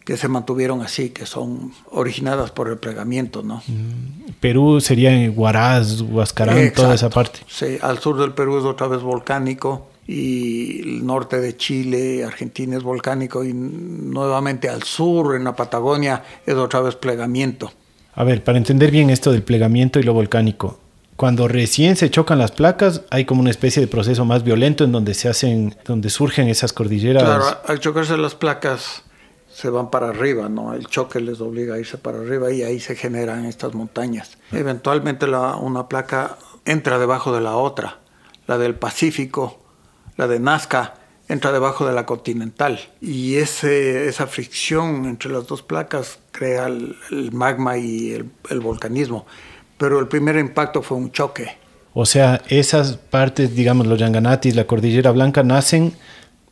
que 0.06 0.18
se 0.18 0.28
mantuvieron 0.28 0.82
así, 0.82 1.10
que 1.10 1.26
son 1.26 1.74
originadas 1.90 2.52
por 2.52 2.68
el 2.70 2.78
plegamiento, 2.78 3.42
¿no? 3.42 3.64
Mm. 3.68 4.34
Perú 4.40 4.80
sería 4.82 5.12
en 5.12 5.34
Huaraz, 5.36 6.02
Huascarán, 6.02 6.72
toda 6.74 6.94
esa 6.94 7.10
parte. 7.10 7.40
Sí, 7.48 7.80
al 7.82 7.98
sur 7.98 8.20
del 8.20 8.34
Perú 8.34 8.60
es 8.60 8.66
otra 8.66 8.88
vez 8.88 9.02
volcánico 9.02 9.89
y 10.12 10.82
el 10.82 11.06
norte 11.06 11.40
de 11.40 11.56
Chile, 11.56 12.24
Argentina 12.24 12.76
es 12.76 12.82
volcánico 12.82 13.44
y 13.44 13.54
nuevamente 13.54 14.68
al 14.68 14.82
sur, 14.82 15.36
en 15.36 15.44
la 15.44 15.56
Patagonia, 15.56 16.24
es 16.48 16.56
otra 16.56 16.82
vez 16.82 16.96
plegamiento. 16.96 17.72
A 18.16 18.24
ver, 18.24 18.44
para 18.44 18.58
entender 18.58 18.90
bien 18.90 19.12
esto 19.12 19.32
del 19.32 19.44
plegamiento 19.44 20.00
y 20.00 20.04
lo 20.04 20.16
volcánico, 20.16 20.80
cuando 21.16 21.48
recién 21.48 21.96
se 21.96 22.10
chocan 22.10 22.40
las 22.40 22.52
placas, 22.52 23.04
hay 23.12 23.26
como 23.26 23.42
una 23.42 23.52
especie 23.52 23.84
de 23.84 23.88
proceso 23.88 24.26
más 24.26 24.44
violento 24.44 24.84
en 24.84 24.92
donde 24.92 25.14
se 25.14 25.30
hacen, 25.30 25.76
donde 25.86 26.10
surgen 26.10 26.48
esas 26.48 26.74
cordilleras. 26.74 27.24
Claro, 27.24 27.46
al 27.68 27.80
chocarse 27.80 28.18
las 28.18 28.34
placas, 28.34 29.04
se 29.54 29.70
van 29.70 29.92
para 29.92 30.10
arriba, 30.10 30.50
¿no? 30.50 30.74
El 30.74 30.88
choque 30.88 31.20
les 31.20 31.40
obliga 31.40 31.76
a 31.76 31.78
irse 31.78 32.00
para 32.00 32.18
arriba 32.18 32.52
y 32.52 32.64
ahí 32.64 32.80
se 32.80 32.96
generan 32.96 33.46
estas 33.46 33.76
montañas. 33.76 34.40
Eventualmente 34.52 35.28
la, 35.28 35.56
una 35.56 35.88
placa 35.88 36.40
entra 36.66 36.98
debajo 36.98 37.32
de 37.32 37.42
la 37.42 37.58
otra, 37.58 38.00
la 38.48 38.58
del 38.58 38.74
Pacífico, 38.74 39.60
la 40.20 40.28
de 40.28 40.38
Nazca, 40.38 40.96
entra 41.30 41.54
debajo 41.54 41.88
de 41.88 41.94
la 41.94 42.06
continental 42.06 42.78
y 43.00 43.38
ese, 43.38 44.10
esa 44.10 44.28
fricción 44.28 45.06
entre 45.06 45.32
las 45.32 45.48
dos 45.48 45.62
placas 45.62 46.20
crea 46.32 46.68
el, 46.68 46.98
magma 47.32 47.78
y 47.78 48.12
el, 48.12 48.30
el, 48.50 48.60
volcanismo. 48.60 49.26
Pero 49.78 49.98
el 49.98 50.10
primer 50.10 50.36
impacto 50.36 50.82
fue 50.82 50.98
un 50.98 51.14
choque. 51.14 51.56
O 51.94 52.06
sea, 52.06 52.42
esas 52.50 52.98
partes, 52.98 53.56
digamos, 53.56 53.88
los 53.88 53.98
Yanganatis, 53.98 54.58
la 54.58 54.68
Cordillera 54.68 55.12
Blanca, 55.12 55.42
nacen 55.42 55.94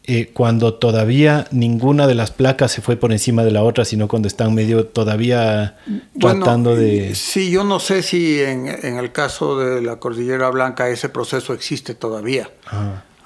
eh, 0.10 0.30
cuando 0.34 0.76
todavía 0.76 1.48
ninguna 1.52 2.08
de 2.08 2.16
las 2.16 2.32
placas 2.32 2.72
se 2.72 2.82
fue 2.82 2.96
por 2.96 3.12
encima 3.12 3.44
de 3.44 3.52
la 3.52 3.64
otra, 3.64 3.84
sino 3.84 4.08
cuando 4.08 4.30
están 4.30 4.54
medio 4.54 4.86
todavía 4.86 5.76
tratando 6.18 6.78
de... 6.78 7.14
Sí, 7.16 7.52
yo 7.52 7.66
no 7.66 7.82
sé 7.82 8.02
si 8.02 8.42
en, 8.42 8.68
el 8.68 9.12
caso 9.12 9.60
de 9.60 9.82
la 9.82 9.98
Cordillera 9.98 10.50
Blanca 10.52 10.88
ese 10.88 11.10
proceso 11.10 11.52
existe 11.52 11.94
todavía. 11.94 12.50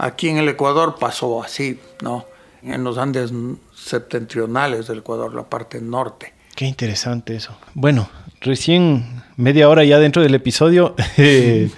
Aquí 0.01 0.29
en 0.29 0.37
el 0.37 0.49
Ecuador 0.49 0.95
pasó 0.99 1.43
así, 1.43 1.79
¿no? 2.01 2.25
En 2.63 2.83
los 2.83 2.97
Andes 2.97 3.31
septentrionales 3.75 4.87
del 4.87 4.99
Ecuador, 4.99 5.35
la 5.35 5.43
parte 5.43 5.79
norte. 5.79 6.33
Qué 6.55 6.65
interesante 6.65 7.35
eso. 7.35 7.55
Bueno, 7.75 8.09
recién 8.39 9.21
media 9.37 9.69
hora 9.69 9.83
ya 9.83 9.99
dentro 9.99 10.23
del 10.23 10.33
episodio, 10.33 10.95
eh, 11.17 11.69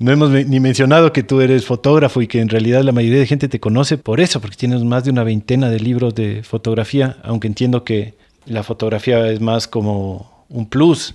no 0.00 0.10
hemos 0.10 0.30
ni 0.30 0.58
mencionado 0.58 1.12
que 1.12 1.22
tú 1.22 1.40
eres 1.40 1.64
fotógrafo 1.64 2.20
y 2.22 2.26
que 2.26 2.40
en 2.40 2.48
realidad 2.48 2.82
la 2.82 2.90
mayoría 2.90 3.20
de 3.20 3.26
gente 3.26 3.46
te 3.46 3.60
conoce 3.60 3.98
por 3.98 4.18
eso, 4.18 4.40
porque 4.40 4.56
tienes 4.56 4.82
más 4.82 5.04
de 5.04 5.12
una 5.12 5.22
veintena 5.22 5.70
de 5.70 5.78
libros 5.78 6.12
de 6.16 6.42
fotografía, 6.42 7.18
aunque 7.22 7.46
entiendo 7.46 7.84
que 7.84 8.14
la 8.46 8.64
fotografía 8.64 9.28
es 9.28 9.40
más 9.40 9.68
como 9.68 10.44
un 10.48 10.68
plus 10.68 11.14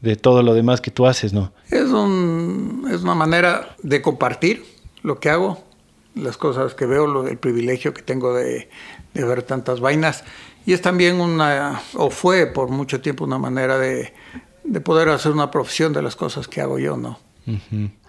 de 0.00 0.16
todo 0.16 0.42
lo 0.42 0.54
demás 0.54 0.80
que 0.80 0.90
tú 0.90 1.06
haces, 1.06 1.34
¿no? 1.34 1.52
Es, 1.70 1.88
un, 1.88 2.88
es 2.90 3.02
una 3.02 3.14
manera 3.14 3.76
de 3.82 4.00
compartir 4.00 4.64
lo 5.02 5.20
que 5.20 5.28
hago, 5.28 5.62
las 6.14 6.36
cosas 6.36 6.74
que 6.74 6.86
veo, 6.86 7.06
lo, 7.06 7.26
el 7.26 7.38
privilegio 7.38 7.92
que 7.94 8.02
tengo 8.02 8.34
de, 8.34 8.68
de 9.14 9.24
ver 9.24 9.42
tantas 9.42 9.80
vainas. 9.80 10.24
Y 10.66 10.72
es 10.72 10.80
también 10.80 11.20
una, 11.20 11.82
o 11.94 12.10
fue 12.10 12.46
por 12.46 12.68
mucho 12.68 13.00
tiempo 13.00 13.24
una 13.24 13.38
manera 13.38 13.78
de, 13.78 14.14
de 14.64 14.80
poder 14.80 15.08
hacer 15.10 15.32
una 15.32 15.50
profesión 15.50 15.92
de 15.92 16.02
las 16.02 16.16
cosas 16.16 16.48
que 16.48 16.60
hago 16.60 16.78
yo, 16.78 16.96
¿no? 16.96 17.18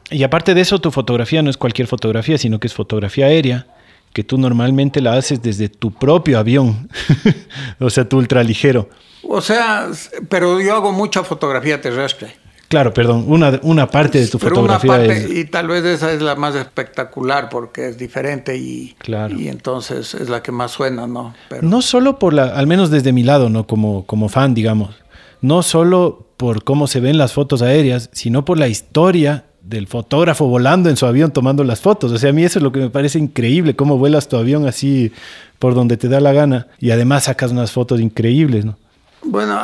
Y 0.10 0.24
aparte 0.24 0.54
de 0.54 0.62
eso, 0.62 0.80
tu 0.80 0.92
fotografía 0.92 1.42
no 1.42 1.50
es 1.50 1.58
cualquier 1.58 1.88
fotografía, 1.88 2.38
sino 2.38 2.60
que 2.60 2.68
es 2.68 2.74
fotografía 2.74 3.26
aérea, 3.26 3.68
que 4.14 4.24
tú 4.24 4.38
normalmente 4.38 5.02
la 5.02 5.14
haces 5.14 5.42
desde 5.42 5.68
tu 5.68 5.92
propio 5.92 6.40
avión, 6.40 6.90
o 7.80 7.90
sea, 7.90 8.08
tu 8.08 8.18
ultraligero. 8.18 8.90
O 9.24 9.42
sea, 9.42 9.90
pero 10.30 10.62
yo 10.62 10.76
hago 10.76 10.92
mucha 10.92 11.24
fotografía 11.24 11.82
terrestre. 11.82 12.38
Claro, 12.68 12.94
perdón, 12.94 13.26
una, 13.28 13.60
una 13.64 13.88
parte 13.88 14.20
de 14.20 14.28
tu 14.28 14.40
fotografía 14.40 14.92
una 14.92 15.06
parte, 15.06 15.40
Y 15.40 15.46
tal 15.46 15.68
vez 15.68 15.86
esa 15.86 16.12
es 16.12 16.22
la 16.22 16.36
más 16.36 16.56
espectacular 16.56 17.50
porque 17.50 17.90
es 17.90 17.98
diferente 17.98 18.58
y, 18.58 18.96
claro. 18.98 19.40
y 19.40 19.50
entonces 19.50 20.16
es 20.16 20.30
la 20.30 20.42
que 20.42 20.52
más 20.52 20.72
suena, 20.72 21.06
¿no? 21.06 21.36
No 21.62 21.82
solo 21.82 22.18
por 22.18 22.34
la, 22.34 22.46
al 22.46 22.66
menos 22.66 22.90
desde 22.90 23.14
mi 23.14 23.24
lado, 23.24 23.50
¿no? 23.50 23.68
Como, 23.68 24.06
como 24.06 24.30
fan, 24.30 24.54
digamos. 24.54 24.96
No 25.42 25.62
solo 25.62 26.28
por 26.38 26.64
cómo 26.64 26.88
se 26.88 27.00
ven 27.00 27.18
las 27.18 27.34
fotos 27.34 27.62
aéreas, 27.62 28.10
sino 28.14 28.46
por 28.46 28.58
la 28.58 28.68
historia 28.68 29.46
del 29.62 29.88
fotógrafo 29.88 30.48
volando 30.48 30.90
en 30.90 30.98
su 30.98 31.06
avión 31.06 31.32
tomando 31.32 31.64
las 31.64 31.82
fotos. 31.82 32.12
O 32.12 32.18
sea, 32.18 32.30
a 32.30 32.34
mí 32.34 32.44
eso 32.44 32.60
es 32.60 32.64
lo 32.64 32.72
que 32.72 32.80
me 32.80 32.90
parece 32.90 33.20
increíble, 33.20 33.76
cómo 33.76 33.98
vuelas 33.98 34.28
tu 34.28 34.38
avión 34.38 34.68
así 34.68 35.12
por 35.60 35.76
donde 35.76 35.98
te 35.98 36.08
da 36.08 36.20
la 36.20 36.34
gana 36.34 36.68
y 36.80 36.92
además 36.92 37.26
sacas 37.26 37.52
unas 37.52 37.72
fotos 37.72 38.00
increíbles, 38.00 38.66
¿no? 38.66 38.78
Bueno, 39.24 39.60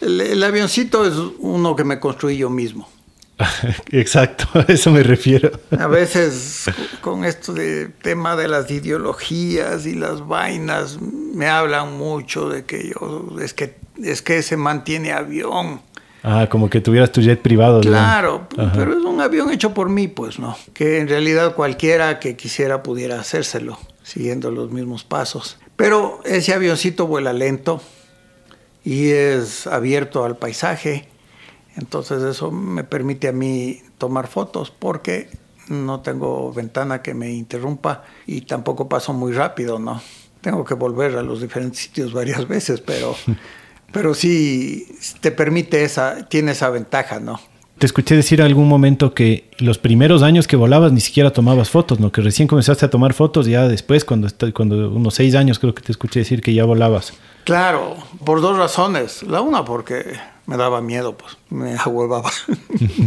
el, 0.00 0.42
avioncito 0.42 1.04
es 1.04 1.14
uno 1.38 1.76
que 1.76 1.84
me 1.84 1.98
construí 1.98 2.36
yo 2.36 2.50
mismo. 2.50 2.88
Exacto, 3.92 4.46
a 4.54 4.72
eso 4.72 4.90
me 4.90 5.02
refiero. 5.02 5.52
A 5.78 5.86
veces 5.86 6.64
con 7.00 7.24
esto 7.24 7.52
de 7.52 7.88
tema 7.88 8.34
de 8.34 8.48
las 8.48 8.70
ideologías 8.70 9.86
y 9.86 9.94
las 9.94 10.26
vainas 10.26 10.98
me 11.00 11.46
hablan 11.46 11.96
mucho 11.96 12.48
de 12.48 12.64
que 12.64 12.88
yo 12.88 13.28
es 13.40 13.54
que 13.54 13.76
es 14.02 14.22
que 14.22 14.42
se 14.42 14.56
mantiene 14.56 15.12
avión 15.12 15.80
Ah, 16.22 16.48
como 16.50 16.68
que 16.68 16.80
tuvieras 16.80 17.12
tu 17.12 17.20
jet 17.20 17.40
privado. 17.40 17.80
Claro, 17.80 18.48
pero 18.74 18.92
es 18.92 19.04
un 19.04 19.20
avión 19.20 19.50
hecho 19.50 19.72
por 19.72 19.88
mí, 19.88 20.08
pues, 20.08 20.38
¿no? 20.38 20.56
Que 20.74 20.98
en 20.98 21.08
realidad 21.08 21.54
cualquiera 21.54 22.18
que 22.18 22.36
quisiera 22.36 22.82
pudiera 22.82 23.20
hacérselo, 23.20 23.78
siguiendo 24.02 24.50
los 24.50 24.70
mismos 24.70 25.04
pasos. 25.04 25.58
Pero 25.76 26.20
ese 26.24 26.52
avioncito 26.52 27.06
vuela 27.06 27.32
lento 27.32 27.80
y 28.88 29.10
es 29.10 29.66
abierto 29.66 30.24
al 30.24 30.38
paisaje, 30.38 31.08
entonces 31.76 32.22
eso 32.22 32.50
me 32.50 32.84
permite 32.84 33.28
a 33.28 33.32
mí 33.32 33.82
tomar 33.98 34.28
fotos 34.28 34.70
porque 34.70 35.28
no 35.68 36.00
tengo 36.00 36.54
ventana 36.54 37.02
que 37.02 37.12
me 37.12 37.30
interrumpa 37.30 38.04
y 38.26 38.40
tampoco 38.40 38.88
paso 38.88 39.12
muy 39.12 39.32
rápido, 39.32 39.78
¿no? 39.78 40.00
Tengo 40.40 40.64
que 40.64 40.72
volver 40.72 41.16
a 41.18 41.22
los 41.22 41.42
diferentes 41.42 41.80
sitios 41.80 42.14
varias 42.14 42.48
veces, 42.48 42.80
pero 42.80 43.14
pero 43.92 44.14
sí 44.14 44.86
te 45.20 45.32
permite 45.32 45.84
esa, 45.84 46.26
tiene 46.26 46.52
esa 46.52 46.70
ventaja, 46.70 47.20
¿no? 47.20 47.38
Te 47.76 47.84
escuché 47.84 48.16
decir 48.16 48.40
algún 48.40 48.68
momento 48.68 49.12
que 49.12 49.50
los 49.58 49.76
primeros 49.76 50.22
años 50.22 50.46
que 50.46 50.56
volabas 50.56 50.92
ni 50.92 51.02
siquiera 51.02 51.30
tomabas 51.30 51.68
fotos, 51.68 52.00
¿no? 52.00 52.10
Que 52.10 52.22
recién 52.22 52.48
comenzaste 52.48 52.86
a 52.86 52.90
tomar 52.90 53.12
fotos 53.12 53.44
ya 53.44 53.68
después, 53.68 54.06
cuando, 54.06 54.28
cuando 54.54 54.90
unos 54.90 55.12
seis 55.12 55.34
años 55.34 55.58
creo 55.58 55.74
que 55.74 55.82
te 55.82 55.92
escuché 55.92 56.20
decir 56.20 56.40
que 56.40 56.54
ya 56.54 56.64
volabas. 56.64 57.12
Claro, 57.48 57.96
por 58.26 58.42
dos 58.42 58.58
razones. 58.58 59.22
La 59.22 59.40
una 59.40 59.64
porque 59.64 60.18
me 60.44 60.58
daba 60.58 60.82
miedo, 60.82 61.16
pues 61.16 61.38
me 61.48 61.76
ahuevaba. 61.78 62.30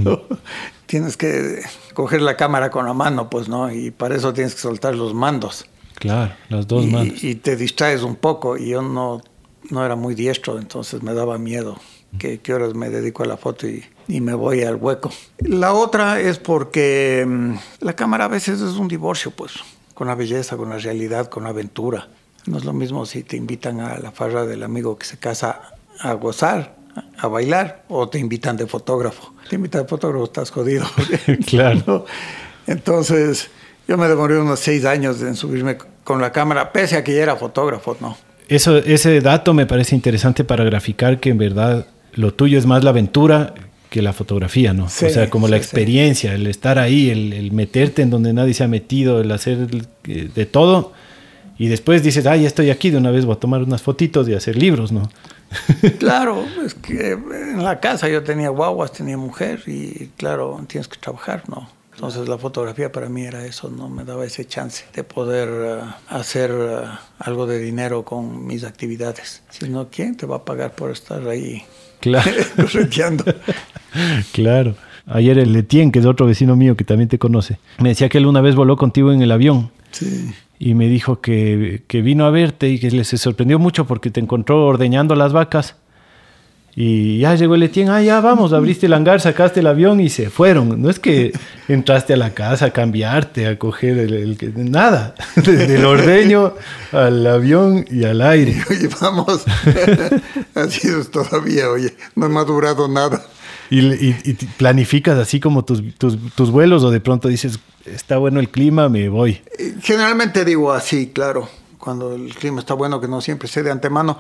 Tienes 0.87 1.15
que 1.15 1.61
coger 1.93 2.23
la 2.23 2.35
cámara 2.37 2.71
con 2.71 2.87
la 2.87 2.93
mano, 2.95 3.29
pues, 3.29 3.47
¿no? 3.47 3.71
Y 3.71 3.91
para 3.91 4.15
eso 4.15 4.33
tienes 4.33 4.55
que 4.55 4.61
soltar 4.61 4.95
los 4.95 5.13
mandos. 5.13 5.67
Claro, 5.93 6.33
las 6.49 6.65
dos 6.65 6.87
manos. 6.87 7.23
Y 7.23 7.35
te 7.35 7.55
distraes 7.55 8.01
un 8.01 8.15
poco 8.15 8.57
y 8.57 8.69
yo 8.69 8.81
no 8.81 9.21
no 9.69 9.85
era 9.85 9.95
muy 9.95 10.15
diestro, 10.15 10.57
entonces 10.57 11.03
me 11.03 11.13
daba 11.13 11.37
miedo 11.37 11.77
que, 12.17 12.39
qué 12.39 12.55
horas 12.55 12.73
me 12.73 12.89
dedico 12.89 13.21
a 13.21 13.27
la 13.27 13.37
foto 13.37 13.67
y, 13.67 13.85
y, 14.07 14.21
me 14.21 14.33
voy 14.33 14.63
al 14.63 14.77
hueco. 14.77 15.11
La 15.37 15.75
otra 15.75 16.19
es 16.19 16.39
porque 16.39 17.23
mm, 17.27 17.53
la 17.81 17.95
cámara 17.95 18.25
a 18.25 18.27
veces 18.27 18.59
es 18.59 18.73
un 18.73 18.87
divorcio, 18.87 19.29
pues, 19.29 19.53
con 19.93 20.07
la 20.07 20.15
belleza, 20.15 20.57
con 20.57 20.71
la 20.71 20.79
realidad, 20.79 21.29
con 21.29 21.43
la 21.43 21.49
aventura. 21.49 22.07
No 22.45 22.57
es 22.57 22.65
lo 22.65 22.73
mismo 22.73 23.05
si 23.05 23.23
te 23.23 23.37
invitan 23.37 23.79
a 23.79 23.97
la 23.99 24.11
farra 24.11 24.45
del 24.45 24.63
amigo 24.63 24.97
que 24.97 25.05
se 25.05 25.17
casa 25.17 25.61
a 25.99 26.13
gozar, 26.13 26.75
a 27.17 27.27
bailar, 27.27 27.83
o 27.87 28.09
te 28.09 28.19
invitan 28.19 28.57
de 28.57 28.67
fotógrafo. 28.67 29.33
Te 29.49 29.55
invitan 29.55 29.83
de 29.83 29.87
fotógrafo, 29.87 30.25
estás 30.25 30.49
jodido. 30.51 30.85
claro. 31.47 32.05
Entonces, 32.67 33.49
yo 33.87 33.97
me 33.97 34.07
demoré 34.07 34.39
unos 34.39 34.59
seis 34.59 34.85
años 34.85 35.21
en 35.21 35.35
subirme 35.35 35.77
con 36.03 36.21
la 36.21 36.31
cámara, 36.31 36.71
pese 36.71 36.97
a 36.97 37.03
que 37.03 37.13
ya 37.13 37.23
era 37.23 37.35
fotógrafo, 37.35 37.97
¿no? 37.99 38.17
Eso, 38.47 38.77
ese 38.77 39.21
dato 39.21 39.53
me 39.53 39.65
parece 39.65 39.95
interesante 39.95 40.43
para 40.43 40.63
graficar 40.63 41.19
que 41.19 41.29
en 41.29 41.37
verdad 41.37 41.87
lo 42.13 42.33
tuyo 42.33 42.57
es 42.57 42.65
más 42.65 42.83
la 42.83 42.89
aventura 42.89 43.53
que 43.89 44.01
la 44.01 44.13
fotografía, 44.13 44.73
¿no? 44.73 44.85
o 44.85 44.89
sea, 44.89 45.29
como 45.29 45.49
la 45.49 45.57
experiencia, 45.57 46.33
el 46.33 46.47
estar 46.47 46.79
ahí, 46.79 47.09
el, 47.09 47.51
meterte 47.51 48.01
en 48.01 48.09
donde 48.09 48.31
nadie 48.31 48.53
se 48.53 48.63
ha 48.63 48.69
metido, 48.69 49.19
el 49.19 49.29
hacer 49.31 49.67
eh, 50.07 50.29
de 50.33 50.45
todo. 50.45 50.93
Y 51.61 51.67
después 51.67 52.01
dices, 52.01 52.25
ah, 52.25 52.35
ya 52.35 52.47
estoy 52.47 52.71
aquí, 52.71 52.89
de 52.89 52.97
una 52.97 53.11
vez 53.11 53.23
voy 53.23 53.35
a 53.35 53.39
tomar 53.39 53.61
unas 53.61 53.83
fotitos 53.83 54.27
y 54.27 54.33
hacer 54.33 54.55
libros, 54.55 54.91
¿no? 54.91 55.07
claro, 55.99 56.43
es 56.65 56.73
que 56.73 57.11
en 57.11 57.63
la 57.63 57.79
casa 57.79 58.09
yo 58.09 58.23
tenía 58.23 58.49
guaguas, 58.49 58.93
tenía 58.93 59.15
mujer 59.15 59.61
y 59.67 60.09
claro, 60.17 60.59
tienes 60.67 60.87
que 60.87 60.97
trabajar, 60.97 61.43
¿no? 61.47 61.69
Entonces 61.93 62.27
la 62.27 62.39
fotografía 62.39 62.91
para 62.91 63.09
mí 63.09 63.25
era 63.25 63.45
eso, 63.45 63.69
no 63.69 63.89
me 63.89 64.03
daba 64.05 64.25
ese 64.25 64.43
chance 64.45 64.85
de 64.95 65.03
poder 65.03 65.49
eh, 65.51 65.83
hacer 66.09 66.49
eh, 66.51 66.77
algo 67.19 67.45
de 67.45 67.59
dinero 67.59 68.05
con 68.05 68.47
mis 68.47 68.63
actividades. 68.63 69.43
Si 69.51 69.69
no, 69.69 69.87
¿quién 69.91 70.17
te 70.17 70.25
va 70.25 70.37
a 70.37 70.45
pagar 70.45 70.71
por 70.71 70.89
estar 70.89 71.27
ahí 71.27 71.61
claro. 71.99 72.31
claro. 74.31 74.73
Ayer 75.05 75.37
el 75.37 75.53
Letien, 75.53 75.91
que 75.91 75.99
es 75.99 76.07
otro 76.07 76.25
vecino 76.25 76.55
mío 76.55 76.75
que 76.75 76.85
también 76.85 77.07
te 77.07 77.19
conoce, 77.19 77.59
me 77.77 77.89
decía 77.89 78.09
que 78.09 78.17
él 78.17 78.25
una 78.25 78.41
vez 78.41 78.55
voló 78.55 78.77
contigo 78.77 79.11
en 79.11 79.21
el 79.21 79.31
avión. 79.31 79.69
Sí. 79.91 80.33
Y 80.63 80.75
me 80.75 80.87
dijo 80.87 81.21
que, 81.21 81.81
que 81.87 82.03
vino 82.03 82.25
a 82.25 82.29
verte 82.29 82.69
y 82.69 82.77
que 82.77 83.03
se 83.03 83.17
sorprendió 83.17 83.57
mucho 83.57 83.87
porque 83.87 84.11
te 84.11 84.19
encontró 84.19 84.67
ordeñando 84.67 85.15
las 85.15 85.33
vacas 85.33 85.75
y 86.73 87.19
ya 87.19 87.35
llegó 87.35 87.55
el 87.55 87.63
Etienne, 87.63 87.91
ah, 87.91 88.01
ya 88.01 88.21
vamos, 88.21 88.53
abriste 88.53 88.85
el 88.85 88.93
hangar, 88.93 89.19
sacaste 89.19 89.59
el 89.59 89.67
avión 89.67 89.99
y 89.99 90.09
se 90.09 90.29
fueron. 90.29 90.81
No 90.81 90.89
es 90.89 90.99
que 90.99 91.33
entraste 91.67 92.13
a 92.13 92.17
la 92.17 92.33
casa 92.33 92.67
a 92.67 92.71
cambiarte, 92.71 93.47
a 93.47 93.59
coger 93.59 93.97
el, 93.97 94.37
nada, 94.71 95.15
del 95.35 95.83
ordeño 95.83 96.53
al 96.93 97.27
avión 97.27 97.85
y 97.89 98.05
al 98.05 98.21
aire. 98.21 98.55
Oye, 98.69 98.89
vamos, 99.01 99.43
así 100.55 100.87
es 100.87 101.11
todavía, 101.11 101.69
oye, 101.69 101.93
no 102.15 102.27
ha 102.27 102.29
madurado 102.29 102.87
nada. 102.87 103.21
Y, 103.71 104.33
planificas 104.57 105.17
así 105.17 105.39
como 105.39 105.63
tus, 105.63 105.81
tus, 105.97 106.17
tus, 106.35 106.51
vuelos 106.51 106.83
o 106.83 106.91
de 106.91 106.99
pronto 106.99 107.29
dices, 107.29 107.57
está 107.85 108.17
bueno 108.17 108.39
el 108.39 108.49
clima, 108.49 108.89
me 108.89 109.07
voy. 109.09 109.41
Generalmente 109.81 110.43
digo 110.45 110.73
así, 110.73 111.07
claro, 111.07 111.47
cuando 111.79 112.13
el 112.13 112.35
clima 112.35 112.59
está 112.59 112.73
bueno, 112.73 112.99
que 112.99 113.07
no 113.07 113.21
siempre 113.21 113.47
sé 113.47 113.63
de 113.63 113.71
antemano 113.71 114.19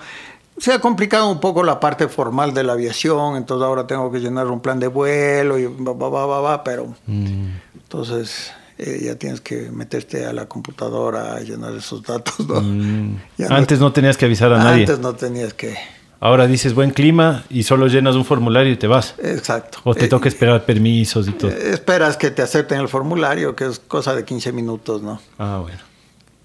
se 0.57 0.71
ha 0.73 0.79
complicado 0.79 1.29
un 1.31 1.39
poco 1.39 1.63
la 1.63 1.79
parte 1.79 2.07
formal 2.07 2.53
de 2.53 2.63
la 2.63 2.73
aviación, 2.73 3.35
entonces 3.35 3.65
ahora 3.65 3.87
tengo 3.87 4.11
que 4.11 4.19
llenar 4.19 4.47
un 4.47 4.59
plan 4.59 4.79
de 4.79 4.87
vuelo 4.87 5.57
y 5.57 5.65
va, 5.65 5.93
va, 5.93 6.25
va, 6.27 6.39
va, 6.39 6.63
pero 6.63 6.93
mm. 7.07 7.47
entonces 7.73 8.51
eh, 8.77 9.01
ya 9.03 9.15
tienes 9.15 9.41
que 9.41 9.71
meterte 9.71 10.25
a 10.25 10.33
la 10.33 10.45
computadora 10.45 11.35
a 11.35 11.39
llenar 11.39 11.73
esos 11.73 12.03
datos. 12.03 12.47
¿no? 12.47 12.61
Mm. 12.61 13.17
Antes 13.49 13.79
no, 13.79 13.91
tenías 13.91 14.17
que 14.17 14.25
avisar 14.25 14.53
a 14.53 14.59
nadie. 14.59 14.81
Antes 14.81 14.99
no 14.99 15.15
tenías 15.15 15.53
que... 15.53 15.75
Ahora 16.21 16.47
dices 16.47 16.73
buen 16.73 16.91
clima 16.91 17.43
y 17.49 17.63
solo 17.63 17.87
llenas 17.87 18.15
un 18.15 18.23
formulario 18.23 18.71
y 18.71 18.77
te 18.77 18.87
vas. 18.87 19.15
Exacto. 19.21 19.79
O 19.83 19.93
te 19.93 20.07
toca 20.07 20.29
esperar 20.29 20.63
permisos 20.63 21.27
y 21.27 21.31
todo. 21.31 21.51
Eh, 21.51 21.71
esperas 21.71 22.15
que 22.15 22.31
te 22.31 22.41
acepten 22.41 22.79
el 22.79 22.87
formulario, 22.87 23.55
que 23.55 23.65
es 23.65 23.79
cosa 23.79 24.15
de 24.15 24.23
15 24.23 24.53
minutos, 24.53 25.01
¿no? 25.01 25.19
Ah, 25.37 25.59
bueno. 25.61 25.79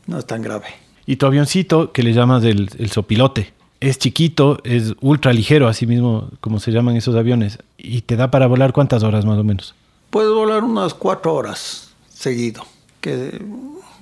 No 0.06 0.18
es 0.18 0.26
tan 0.26 0.42
grave. 0.42 0.66
Y 1.04 1.16
tu 1.16 1.26
avioncito, 1.26 1.92
que 1.92 2.02
le 2.02 2.12
llamas 2.12 2.42
el, 2.42 2.68
el 2.78 2.90
sopilote 2.90 3.54
es 3.80 3.98
chiquito, 3.98 4.58
es 4.64 4.94
ultra 5.00 5.32
ligero, 5.32 5.68
así 5.68 5.86
mismo 5.86 6.30
como 6.40 6.60
se 6.60 6.72
llaman 6.72 6.96
esos 6.96 7.14
aviones, 7.14 7.58
y 7.78 8.02
te 8.02 8.16
da 8.16 8.30
para 8.30 8.46
volar 8.46 8.72
cuántas 8.72 9.02
horas 9.02 9.24
más 9.24 9.38
o 9.38 9.44
menos. 9.44 9.74
Puedes 10.10 10.32
volar 10.32 10.64
unas 10.64 10.94
cuatro 10.94 11.34
horas 11.34 11.90
seguido, 12.08 12.64
que 13.00 13.40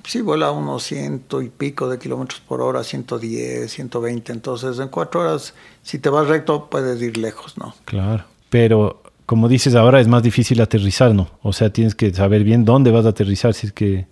sí 0.07 0.21
vuela 0.21 0.47
a 0.47 0.51
unos 0.51 0.83
ciento 0.83 1.41
y 1.41 1.49
pico 1.49 1.89
de 1.89 1.97
kilómetros 1.99 2.39
por 2.41 2.61
hora, 2.61 2.83
110, 2.83 3.71
120. 3.71 4.31
Entonces, 4.31 4.79
en 4.79 4.87
cuatro 4.89 5.21
horas, 5.21 5.53
si 5.81 5.99
te 5.99 6.09
vas 6.09 6.27
recto, 6.27 6.69
puedes 6.69 7.01
ir 7.01 7.17
lejos, 7.17 7.57
¿no? 7.57 7.75
Claro. 7.85 8.25
Pero, 8.49 9.01
como 9.25 9.47
dices 9.47 9.75
ahora, 9.75 9.99
es 9.99 10.07
más 10.07 10.23
difícil 10.23 10.61
aterrizar, 10.61 11.13
¿no? 11.13 11.29
O 11.41 11.53
sea, 11.53 11.71
tienes 11.71 11.95
que 11.95 12.13
saber 12.13 12.43
bien 12.43 12.65
dónde 12.65 12.91
vas 12.91 13.05
a 13.05 13.09
aterrizar 13.09 13.53
si 13.53 13.67
es 13.67 13.73
que... 13.73 14.07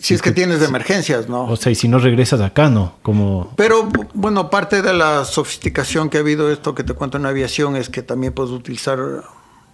Si, 0.00 0.14
es 0.14 0.22
que, 0.22 0.30
tienes 0.30 0.60
de 0.60 0.66
emergencias, 0.66 1.28
¿no? 1.28 1.44
O 1.44 1.56
sea, 1.56 1.72
y 1.72 1.74
si 1.74 1.88
no 1.88 1.98
regresas 1.98 2.40
acá, 2.40 2.68
¿no? 2.68 2.94
Como... 3.02 3.52
Pero, 3.56 3.88
bueno, 4.14 4.48
parte 4.48 4.80
de 4.80 4.92
la 4.92 5.24
sofisticación 5.24 6.08
que 6.08 6.18
ha 6.18 6.20
habido 6.20 6.52
esto 6.52 6.74
que 6.74 6.84
te 6.84 6.94
cuento 6.94 7.18
en 7.18 7.26
aviación 7.26 7.74
es 7.74 7.88
que 7.88 8.02
también 8.02 8.32
puedes 8.32 8.52
utilizar 8.52 8.98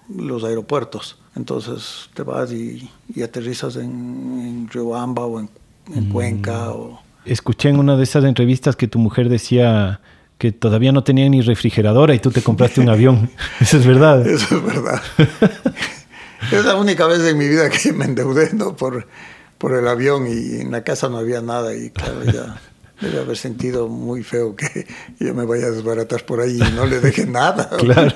los 0.08 0.44
aeropuertos. 0.44 1.18
Entonces 1.36 2.10
te 2.14 2.22
vas 2.22 2.52
y, 2.52 2.90
aterrizas 3.22 3.76
en, 3.76 3.84
en 3.84 4.68
Riobamba 4.70 5.24
o 5.24 5.40
en, 5.40 5.48
mm. 5.86 6.12
Cuenca. 6.12 6.70
O... 6.70 7.00
Escuché 7.24 7.68
en 7.68 7.78
una 7.78 7.96
de 7.96 8.04
esas 8.04 8.24
entrevistas 8.24 8.76
que 8.76 8.88
tu 8.88 8.98
mujer 8.98 9.28
decía 9.28 10.00
que 10.38 10.52
todavía 10.52 10.92
no 10.92 11.04
tenía 11.04 11.28
ni 11.28 11.40
refrigeradora 11.40 12.14
y 12.14 12.18
tú 12.18 12.30
te 12.30 12.42
compraste 12.42 12.80
un 12.80 12.88
avión. 12.88 13.30
Eso 13.60 13.78
es 13.78 13.86
verdad. 13.86 14.26
Eso 14.26 14.56
es 14.56 14.64
verdad. 14.64 15.02
es 16.52 16.64
la 16.64 16.76
única 16.76 17.06
vez 17.06 17.20
en 17.20 17.38
mi 17.38 17.48
vida 17.48 17.70
que 17.70 17.92
me 17.92 18.04
endeudé 18.04 18.50
por, 18.76 19.06
por 19.58 19.74
el 19.74 19.88
avión 19.88 20.26
y 20.26 20.60
en 20.60 20.70
la 20.70 20.84
casa 20.84 21.08
no 21.08 21.18
había 21.18 21.40
nada 21.40 21.74
y 21.74 21.90
claro, 21.90 22.24
ya 22.24 22.60
debe 23.04 23.20
haber 23.20 23.36
sentido 23.36 23.88
muy 23.88 24.22
feo 24.22 24.56
que 24.56 24.86
yo 25.20 25.34
me 25.34 25.44
vaya 25.44 25.66
a 25.66 25.70
desbaratar 25.70 26.24
por 26.24 26.40
ahí 26.40 26.56
y 26.56 26.72
no 26.74 26.86
le 26.86 27.00
deje 27.00 27.26
nada. 27.28 27.68
claro. 27.78 28.14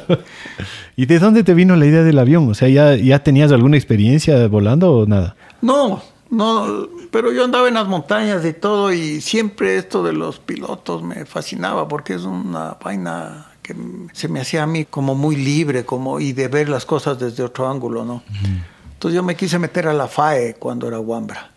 ¿Y 0.96 1.07
de 1.07 1.18
dónde 1.18 1.44
te 1.44 1.55
vino 1.55 1.77
la 1.77 1.87
idea 1.87 2.03
del 2.03 2.18
avión? 2.18 2.48
O 2.48 2.55
sea, 2.55 2.68
¿ya, 2.68 2.94
ya 2.96 3.22
tenías 3.22 3.53
alguna 3.53 3.77
experiencia 3.77 4.46
volando 4.48 4.92
o 4.92 5.07
nada? 5.07 5.37
No, 5.62 6.03
no, 6.31 6.88
pero 7.11 7.33
yo 7.33 7.44
andaba 7.44 7.68
en 7.68 7.74
las 7.74 7.87
montañas 7.88 8.44
y 8.44 8.53
todo 8.53 8.92
y 8.92 9.20
siempre 9.20 9.77
esto 9.79 10.03
de 10.03 10.12
los 10.12 10.38
pilotos 10.38 11.03
me 11.03 11.24
fascinaba 11.24 11.88
porque 11.88 12.14
es 12.14 12.22
una 12.22 12.77
vaina 12.83 13.46
que 13.62 13.74
se 14.12 14.29
me 14.29 14.40
hacía 14.40 14.62
a 14.62 14.66
mí 14.66 14.85
como 14.85 15.14
muy 15.14 15.37
libre 15.37 15.85
como 15.85 16.20
y 16.20 16.33
de 16.33 16.48
ver 16.48 16.68
las 16.68 16.85
cosas 16.85 17.18
desde 17.18 17.42
otro 17.42 17.68
ángulo, 17.68 18.05
¿no? 18.05 18.22
Entonces 18.92 19.14
yo 19.14 19.22
me 19.22 19.37
quise 19.37 19.59
meter 19.59 19.88
a 19.88 19.92
la 19.92 20.09
FAE 20.09 20.57
cuando 20.59 20.88
era 20.88 20.98
Wambra, 21.01 21.51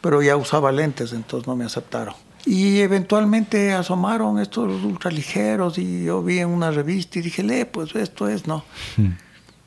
pero 0.00 0.22
ya 0.22 0.36
usaba 0.36 0.72
lentes, 0.72 1.12
entonces 1.12 1.46
no 1.46 1.54
me 1.54 1.64
aceptaron. 1.64 2.14
Y 2.46 2.80
eventualmente 2.80 3.72
asomaron 3.72 4.38
estos 4.38 4.82
ultraligeros 4.82 5.78
y 5.78 6.04
yo 6.04 6.22
vi 6.22 6.38
en 6.38 6.48
una 6.48 6.70
revista 6.70 7.18
y 7.18 7.22
dije, 7.22 7.42
lee, 7.42 7.64
pues 7.64 7.94
esto 7.94 8.28
es, 8.28 8.46
¿no? 8.46 8.64
Hmm. 8.96 9.12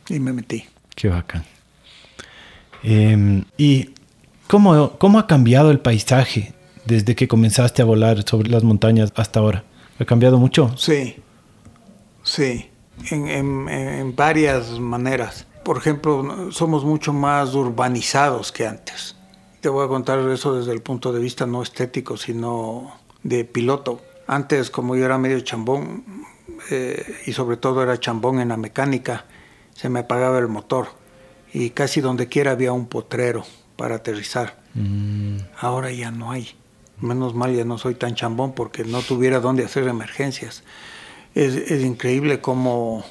Y 0.09 0.19
me 0.19 0.33
metí. 0.33 0.65
Qué 0.95 1.09
bacán. 1.09 1.43
Em, 2.81 3.45
¿Y 3.57 3.91
cómo, 4.47 4.97
cómo 4.97 5.19
ha 5.19 5.27
cambiado 5.27 5.71
el 5.71 5.79
paisaje 5.79 6.53
desde 6.85 7.15
que 7.15 7.27
comenzaste 7.27 7.81
a 7.81 7.85
volar 7.85 8.23
sobre 8.27 8.49
las 8.49 8.63
montañas 8.63 9.13
hasta 9.15 9.39
ahora? 9.39 9.63
¿Ha 9.99 10.05
cambiado 10.05 10.37
mucho? 10.39 10.75
Sí, 10.75 11.15
sí, 12.23 12.69
en, 13.11 13.27
en, 13.27 13.69
en 13.69 14.15
varias 14.15 14.79
maneras. 14.79 15.47
Por 15.63 15.77
ejemplo, 15.77 16.51
somos 16.51 16.83
mucho 16.83 17.13
más 17.13 17.53
urbanizados 17.53 18.51
que 18.51 18.67
antes. 18.67 19.15
Te 19.63 19.69
voy 19.69 19.85
a 19.85 19.87
contar 19.87 20.19
eso 20.29 20.57
desde 20.57 20.73
el 20.73 20.81
punto 20.81 21.13
de 21.13 21.21
vista 21.21 21.45
no 21.45 21.63
estético, 21.63 22.17
sino 22.17 22.99
de 23.23 23.45
piloto. 23.45 24.01
Antes, 24.27 24.69
como 24.69 24.97
yo 24.97 25.05
era 25.05 25.17
medio 25.17 25.39
chambón, 25.39 26.03
eh, 26.69 27.21
y 27.25 27.31
sobre 27.31 27.55
todo 27.55 27.81
era 27.81 27.97
chambón 27.97 28.41
en 28.41 28.49
la 28.49 28.57
mecánica, 28.57 29.23
se 29.73 29.87
me 29.87 30.01
apagaba 30.01 30.37
el 30.39 30.49
motor 30.49 30.87
y 31.53 31.69
casi 31.69 32.01
donde 32.01 32.27
quiera 32.27 32.51
había 32.51 32.73
un 32.73 32.87
potrero 32.87 33.45
para 33.77 33.95
aterrizar. 33.95 34.61
Mm. 34.73 35.37
Ahora 35.57 35.91
ya 35.91 36.11
no 36.11 36.31
hay. 36.31 36.49
Menos 36.99 37.33
mal 37.33 37.55
ya 37.55 37.63
no 37.63 37.77
soy 37.77 37.95
tan 37.95 38.15
chambón 38.15 38.55
porque 38.55 38.83
no 38.83 39.01
tuviera 39.01 39.39
dónde 39.39 39.63
hacer 39.63 39.87
emergencias. 39.87 40.65
Es, 41.35 41.55
es 41.55 41.85
increíble 41.85 42.41
cómo 42.41 43.05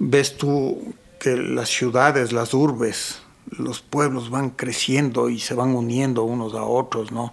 ves 0.00 0.36
tú 0.36 0.96
que 1.20 1.36
las 1.36 1.68
ciudades, 1.68 2.32
las 2.32 2.54
urbes, 2.54 3.20
los 3.50 3.80
pueblos 3.80 4.30
van 4.30 4.50
creciendo 4.50 5.28
y 5.28 5.38
se 5.38 5.54
van 5.54 5.74
uniendo 5.74 6.24
unos 6.24 6.54
a 6.54 6.64
otros, 6.64 7.12
¿no? 7.12 7.32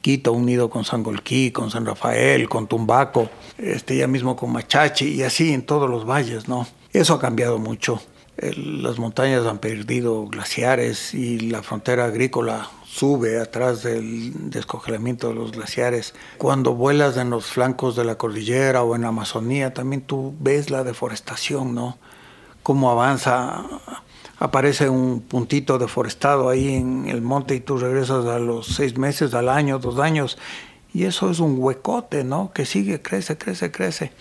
Quito 0.00 0.32
unido 0.32 0.68
con 0.68 0.84
Sangolquí, 0.84 1.50
con 1.50 1.70
San 1.70 1.86
Rafael, 1.86 2.48
con 2.48 2.66
Tumbaco, 2.66 3.30
este, 3.58 3.96
ya 3.96 4.06
mismo 4.06 4.36
con 4.36 4.52
Machachi 4.52 5.14
y 5.14 5.22
así 5.22 5.52
en 5.52 5.64
todos 5.64 5.88
los 5.88 6.06
valles, 6.06 6.48
¿no? 6.48 6.66
Eso 6.92 7.14
ha 7.14 7.20
cambiado 7.20 7.58
mucho. 7.58 8.00
las 8.36 8.98
montañas 8.98 9.46
han 9.46 9.58
perdido 9.58 10.26
glaciares 10.26 11.14
y 11.14 11.38
la 11.38 11.62
frontera 11.62 12.06
agrícola 12.06 12.68
sube 12.84 13.40
atrás 13.40 13.82
del 13.82 14.50
descongelamiento 14.50 15.28
de 15.28 15.34
los 15.34 15.52
glaciares. 15.52 16.14
Cuando 16.38 16.74
vuelas 16.74 17.16
en 17.16 17.30
los 17.30 17.46
flancos 17.46 17.96
de 17.96 18.04
la 18.04 18.16
cordillera 18.16 18.82
o 18.82 18.94
en 18.94 19.02
la 19.02 19.08
Amazonía, 19.08 19.74
también 19.74 20.02
tú 20.02 20.34
ves 20.38 20.70
la 20.70 20.84
deforestación, 20.84 21.74
¿no? 21.74 21.98
Cómo 22.62 22.90
avanza 22.90 23.64
aparece 24.38 24.88
un 24.88 25.20
puntito 25.20 25.78
deforestado 25.78 26.48
ahí 26.48 26.74
en 26.74 27.06
el 27.08 27.22
monte 27.22 27.54
y 27.54 27.60
tú 27.60 27.78
regresas 27.78 28.26
a 28.26 28.38
los 28.38 28.66
seis 28.66 28.96
meses, 28.96 29.34
al 29.34 29.48
año, 29.48 29.78
dos 29.78 29.98
años, 29.98 30.38
y 30.92 31.04
eso 31.04 31.30
es 31.30 31.40
un 31.40 31.56
huecote, 31.58 32.24
¿no? 32.24 32.52
Que 32.52 32.66
sigue, 32.66 33.02
crece, 33.02 33.36
crece, 33.36 33.70
crece. 33.70 34.12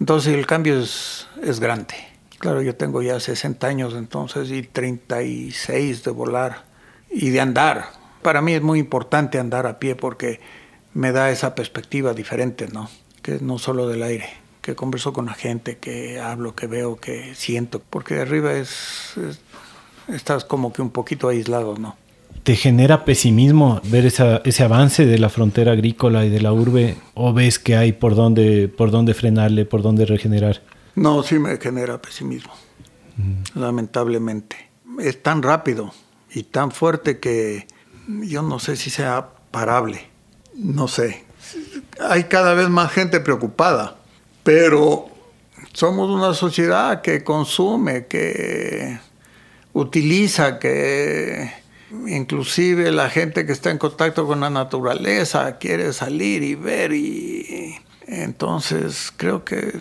Entonces 0.00 0.34
el 0.34 0.46
cambio 0.46 0.80
es, 0.80 1.28
es 1.42 1.60
grande. 1.60 1.94
Claro, 2.38 2.62
yo 2.62 2.76
tengo 2.76 3.02
ya 3.02 3.18
60 3.18 3.66
años 3.66 3.94
entonces 3.94 4.50
y 4.50 4.62
36 4.62 6.04
de 6.04 6.10
volar 6.12 6.64
y 7.10 7.30
de 7.30 7.40
andar. 7.40 7.86
Para 8.22 8.40
mí 8.40 8.52
es 8.52 8.62
muy 8.62 8.78
importante 8.78 9.38
andar 9.38 9.66
a 9.66 9.80
pie 9.80 9.96
porque 9.96 10.40
me 10.94 11.10
da 11.10 11.30
esa 11.30 11.56
perspectiva 11.56 12.14
diferente, 12.14 12.68
¿no? 12.68 12.88
Que 13.22 13.38
no 13.40 13.58
solo 13.58 13.88
del 13.88 14.04
aire 14.04 14.47
que 14.60 14.74
converso 14.74 15.12
con 15.12 15.26
la 15.26 15.34
gente, 15.34 15.78
que 15.78 16.20
hablo, 16.20 16.54
que 16.54 16.66
veo, 16.66 16.96
que 16.96 17.34
siento, 17.34 17.80
porque 17.90 18.14
de 18.14 18.22
arriba 18.22 18.52
es, 18.54 19.14
estás 20.08 20.44
como 20.44 20.72
que 20.72 20.82
un 20.82 20.90
poquito 20.90 21.28
aislado, 21.28 21.76
¿no? 21.76 21.96
¿Te 22.42 22.56
genera 22.56 23.04
pesimismo 23.04 23.80
ver 23.84 24.06
esa, 24.06 24.38
ese 24.44 24.64
avance 24.64 25.04
de 25.04 25.18
la 25.18 25.28
frontera 25.28 25.72
agrícola 25.72 26.24
y 26.24 26.30
de 26.30 26.40
la 26.40 26.52
urbe 26.52 26.96
o 27.14 27.32
ves 27.32 27.58
que 27.58 27.76
hay 27.76 27.92
por 27.92 28.14
dónde, 28.14 28.68
por 28.68 28.90
dónde 28.90 29.12
frenarle, 29.12 29.64
por 29.64 29.82
dónde 29.82 30.06
regenerar? 30.06 30.62
No, 30.94 31.22
sí 31.22 31.38
me 31.38 31.58
genera 31.58 32.00
pesimismo, 32.00 32.52
mm. 33.16 33.58
lamentablemente. 33.58 34.56
Es 34.98 35.22
tan 35.22 35.42
rápido 35.42 35.92
y 36.32 36.44
tan 36.44 36.70
fuerte 36.70 37.18
que 37.18 37.66
yo 38.08 38.42
no 38.42 38.58
sé 38.58 38.76
si 38.76 38.90
sea 38.90 39.28
parable, 39.50 40.08
no 40.54 40.88
sé. 40.88 41.24
Hay 42.00 42.24
cada 42.24 42.54
vez 42.54 42.68
más 42.68 42.90
gente 42.92 43.20
preocupada 43.20 43.98
pero 44.48 45.10
somos 45.74 46.08
una 46.08 46.32
sociedad 46.32 47.02
que 47.02 47.22
consume, 47.22 48.06
que 48.06 48.98
utiliza, 49.74 50.58
que 50.58 51.52
inclusive 52.06 52.90
la 52.90 53.10
gente 53.10 53.44
que 53.44 53.52
está 53.52 53.70
en 53.70 53.76
contacto 53.76 54.26
con 54.26 54.40
la 54.40 54.48
naturaleza 54.48 55.58
quiere 55.58 55.92
salir 55.92 56.42
y 56.42 56.54
ver 56.54 56.94
y 56.94 57.74
entonces 58.06 59.12
creo 59.14 59.44
que 59.44 59.80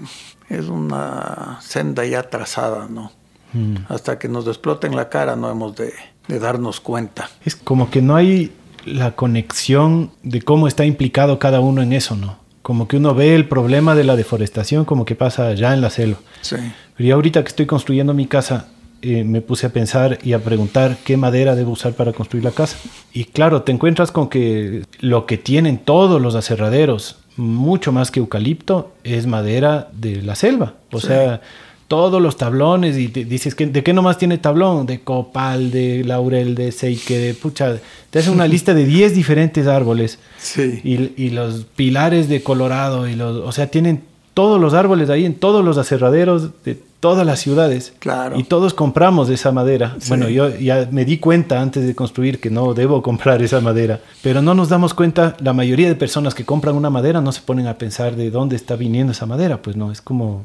es 0.50 0.66
una 0.66 1.60
senda 1.62 2.06
ya 2.06 2.24
trazada, 2.24 2.90
¿no? 2.90 3.14
Mm. 3.54 3.76
Hasta 3.88 4.20
que 4.20 4.28
nos 4.28 4.48
exploten 4.48 4.98
la 4.98 5.08
cara 5.08 5.38
no 5.38 5.50
hemos 5.50 5.78
de, 5.78 5.94
de 6.28 6.40
darnos 6.40 6.82
cuenta. 6.82 7.30
Es 7.46 7.56
como 7.56 7.90
que 7.90 8.02
no 8.02 8.18
hay 8.18 8.52
la 8.84 9.16
conexión 9.16 10.12
de 10.24 10.42
cómo 10.42 10.68
está 10.68 10.84
implicado 10.84 11.40
cada 11.40 11.62
uno 11.62 11.82
en 11.82 11.94
eso, 11.94 12.18
¿no? 12.18 12.47
Como 12.68 12.86
que 12.90 12.98
uno 12.98 13.16
ve 13.16 13.34
el 13.34 13.48
problema 13.48 13.96
de 13.96 14.04
la 14.04 14.18
deforestación 14.18 14.84
como 14.84 15.06
que 15.06 15.16
pasa 15.16 15.54
ya 15.54 15.74
en 15.74 15.80
la 15.80 15.90
selva. 15.90 16.18
Sí. 16.42 16.58
Pero 16.98 17.16
ahorita 17.16 17.42
que 17.42 17.48
estoy 17.48 17.66
construyendo 17.66 18.14
mi 18.14 18.26
casa, 18.26 18.68
eh, 19.02 19.24
me 19.24 19.40
puse 19.40 19.68
a 19.68 19.70
pensar 19.70 20.20
y 20.22 20.34
a 20.34 20.40
preguntar 20.40 20.98
qué 21.06 21.16
madera 21.16 21.56
debo 21.56 21.72
usar 21.72 21.94
para 21.94 22.12
construir 22.12 22.44
la 22.44 22.52
casa. 22.52 22.76
Y 23.14 23.24
claro, 23.24 23.62
te 23.62 23.72
encuentras 23.72 24.12
con 24.12 24.28
que 24.28 24.84
lo 25.00 25.26
que 25.26 25.38
tienen 25.38 25.78
todos 25.78 26.22
los 26.22 26.36
aserraderos, 26.36 27.20
mucho 27.38 27.94
más 27.94 28.12
que 28.12 28.20
eucalipto, 28.20 28.92
es 29.06 29.28
madera 29.28 29.88
de 29.94 30.22
la 30.22 30.36
selva. 30.36 30.74
O 30.92 31.00
sea, 31.00 31.40
todos 31.88 32.22
los 32.22 32.36
tablones 32.36 32.98
y 32.98 33.08
dices, 33.08 33.56
que, 33.56 33.66
¿de 33.66 33.82
qué 33.82 33.94
nomás 33.94 34.18
tiene 34.18 34.38
tablón? 34.38 34.86
De 34.86 35.00
copal, 35.00 35.72
de 35.72 36.04
laurel, 36.04 36.54
de 36.54 36.72
seique, 36.72 37.18
de 37.18 37.34
pucha. 37.34 37.78
Te 38.10 38.20
hace 38.20 38.30
una 38.30 38.48
lista 38.48 38.74
de 38.74 38.86
10 38.86 39.16
diferentes 39.16 39.68
árboles. 39.68 40.20
Sí. 40.38 40.82
Y, 40.84 41.30
los 41.30 41.66
pilares 41.76 42.30
de 42.30 42.42
Colorado, 42.42 43.08
y 43.08 43.16
los, 43.16 43.38
o 43.38 43.52
sea, 43.52 43.68
tienen 43.68 44.02
todos 44.34 44.60
los 44.60 44.74
árboles 44.74 45.10
ahí 45.10 45.26
en 45.26 45.36
todos 45.36 45.64
los 45.64 45.78
aserraderos 45.78 46.64
de 46.64 46.78
todas 47.00 47.26
las 47.26 47.40
ciudades. 47.40 47.94
Claro. 48.00 48.38
Y 48.38 48.44
todos 48.44 48.74
compramos 48.74 49.30
esa 49.30 49.52
madera. 49.52 49.96
Bueno, 50.10 50.30
yo 50.30 50.50
ya 50.58 50.88
me 50.92 51.06
di 51.06 51.20
cuenta 51.20 51.62
antes 51.62 51.86
de 51.86 51.96
construir 51.96 52.40
que 52.40 52.50
no 52.50 52.74
debo 52.74 53.02
comprar 53.04 53.42
esa 53.42 53.62
madera. 53.62 54.02
Pero 54.22 54.42
no 54.42 54.54
nos 54.54 54.68
damos 54.70 54.94
cuenta, 54.94 55.38
la 55.40 55.54
mayoría 55.54 55.88
de 55.88 55.96
personas 55.96 56.36
que 56.36 56.44
compran 56.44 56.76
una 56.76 56.90
madera 56.90 57.22
no 57.22 57.32
se 57.32 57.42
ponen 57.42 57.68
a 57.68 57.78
pensar 57.78 58.16
de 58.16 58.30
dónde 58.30 58.56
está 58.56 58.76
viniendo 58.76 59.12
esa 59.12 59.26
madera. 59.26 59.62
Pues 59.62 59.76
no, 59.76 59.92
es 59.92 60.02
como 60.02 60.44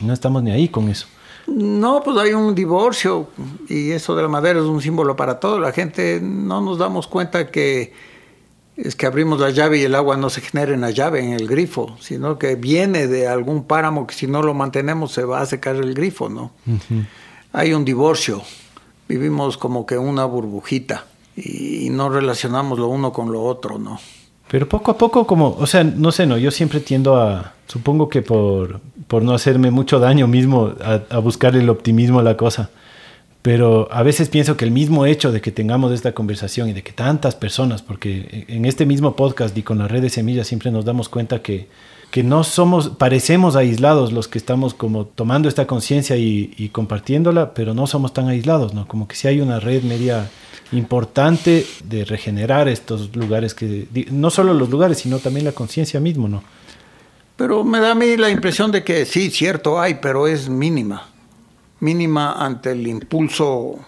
no 0.00 0.12
estamos 0.12 0.42
ni 0.42 0.50
ahí 0.50 0.68
con 0.68 0.88
eso. 0.88 1.06
No, 1.46 2.02
pues 2.02 2.16
hay 2.18 2.34
un 2.34 2.54
divorcio 2.54 3.28
y 3.68 3.90
eso 3.92 4.14
de 4.14 4.22
la 4.22 4.28
madera 4.28 4.60
es 4.60 4.66
un 4.66 4.82
símbolo 4.82 5.16
para 5.16 5.40
todo. 5.40 5.58
La 5.58 5.72
gente 5.72 6.20
no 6.22 6.60
nos 6.60 6.78
damos 6.78 7.06
cuenta 7.06 7.50
que 7.50 7.92
es 8.76 8.94
que 8.94 9.06
abrimos 9.06 9.40
la 9.40 9.50
llave 9.50 9.78
y 9.78 9.82
el 9.82 9.94
agua 9.94 10.16
no 10.16 10.30
se 10.30 10.40
genera 10.40 10.72
en 10.72 10.82
la 10.82 10.90
llave, 10.90 11.20
en 11.20 11.32
el 11.32 11.48
grifo, 11.48 11.96
sino 12.00 12.38
que 12.38 12.54
viene 12.54 13.08
de 13.08 13.26
algún 13.26 13.64
páramo 13.64 14.06
que 14.06 14.14
si 14.14 14.26
no 14.26 14.42
lo 14.42 14.54
mantenemos 14.54 15.12
se 15.12 15.24
va 15.24 15.40
a 15.40 15.46
secar 15.46 15.76
el 15.76 15.94
grifo, 15.94 16.28
¿no? 16.28 16.52
Hay 17.52 17.72
un 17.72 17.84
divorcio, 17.84 18.42
vivimos 19.08 19.56
como 19.56 19.84
que 19.84 19.98
una 19.98 20.26
burbujita 20.26 21.06
y 21.34 21.88
no 21.90 22.08
relacionamos 22.08 22.78
lo 22.78 22.86
uno 22.88 23.12
con 23.12 23.32
lo 23.32 23.42
otro, 23.42 23.78
¿no? 23.78 23.98
Pero 24.48 24.68
poco 24.68 24.92
a 24.92 24.96
poco, 24.96 25.26
como, 25.26 25.56
o 25.58 25.66
sea, 25.66 25.82
no 25.82 26.12
sé, 26.12 26.26
no, 26.26 26.38
yo 26.38 26.50
siempre 26.50 26.80
tiendo 26.80 27.16
a, 27.16 27.54
supongo 27.66 28.08
que 28.08 28.22
por, 28.22 28.80
por 29.08 29.22
no 29.22 29.34
hacerme 29.34 29.70
mucho 29.70 29.98
daño 29.98 30.28
mismo, 30.28 30.74
a, 31.10 31.18
buscar 31.18 31.56
el 31.56 31.68
optimismo 31.68 32.20
a 32.20 32.22
la 32.22 32.36
cosa 32.36 32.70
pero 33.40 33.88
a 33.92 34.02
veces 34.02 34.28
pienso 34.28 34.56
que 34.56 34.64
el 34.64 34.72
mismo 34.72 35.06
hecho 35.06 35.32
de 35.32 35.40
que 35.40 35.52
tengamos 35.52 35.92
esta 35.92 36.12
conversación 36.12 36.68
y 36.68 36.72
de 36.72 36.82
que 36.82 36.92
tantas 36.92 37.34
personas, 37.36 37.82
porque 37.82 38.44
en 38.48 38.64
este 38.64 38.84
mismo 38.84 39.14
podcast 39.16 39.56
y 39.56 39.62
con 39.62 39.78
la 39.78 39.88
red 39.88 40.02
de 40.02 40.10
semillas 40.10 40.48
siempre 40.48 40.70
nos 40.70 40.84
damos 40.84 41.08
cuenta 41.08 41.40
que, 41.40 41.68
que 42.10 42.22
no 42.22 42.42
somos, 42.42 42.90
parecemos 42.90 43.54
aislados 43.54 44.12
los 44.12 44.28
que 44.28 44.38
estamos 44.38 44.74
como 44.74 45.06
tomando 45.06 45.48
esta 45.48 45.66
conciencia 45.66 46.16
y, 46.16 46.70
compartiéndola, 46.72 47.54
pero 47.54 47.74
no 47.74 47.86
somos 47.86 48.12
tan 48.12 48.28
aislados, 48.28 48.74
¿no? 48.74 48.88
Como 48.88 49.06
que 49.06 49.14
si 49.14 49.28
hay 49.28 49.40
una 49.40 49.60
red 49.60 49.82
media 49.82 50.28
importante 50.72 51.64
de 51.84 52.04
regenerar 52.04 52.68
estos 52.68 53.14
lugares, 53.14 53.54
que 53.54 53.86
no 54.10 54.30
solo 54.30 54.52
los 54.52 54.68
lugares, 54.68 54.98
sino 54.98 55.18
también 55.18 55.44
la 55.44 55.52
conciencia 55.52 56.00
mismo, 56.00 56.28
¿no? 56.28 56.42
Pero 57.38 57.64
me 57.64 57.80
da 57.80 57.92
a 57.92 57.94
mí 57.94 58.18
la 58.18 58.28
impresión 58.28 58.70
de 58.70 58.84
que 58.84 59.06
sí, 59.06 59.30
cierto 59.30 59.80
hay, 59.80 59.94
pero 59.94 60.26
es 60.26 60.50
mínima 60.50 61.08
mínima 61.80 62.32
ante 62.32 62.72
el 62.72 62.86
impulso 62.86 63.78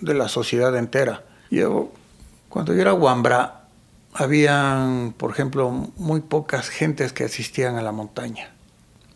de 0.00 0.14
la 0.14 0.28
sociedad 0.28 0.76
entera. 0.76 1.24
Yo, 1.50 1.90
cuando 2.48 2.74
yo 2.74 2.82
era 2.82 2.94
Wambra, 2.94 3.64
habían, 4.12 5.14
por 5.16 5.30
ejemplo, 5.30 5.70
muy 5.70 6.20
pocas 6.20 6.68
gentes 6.68 7.12
que 7.12 7.24
asistían 7.24 7.76
a 7.76 7.82
la 7.82 7.92
montaña. 7.92 8.52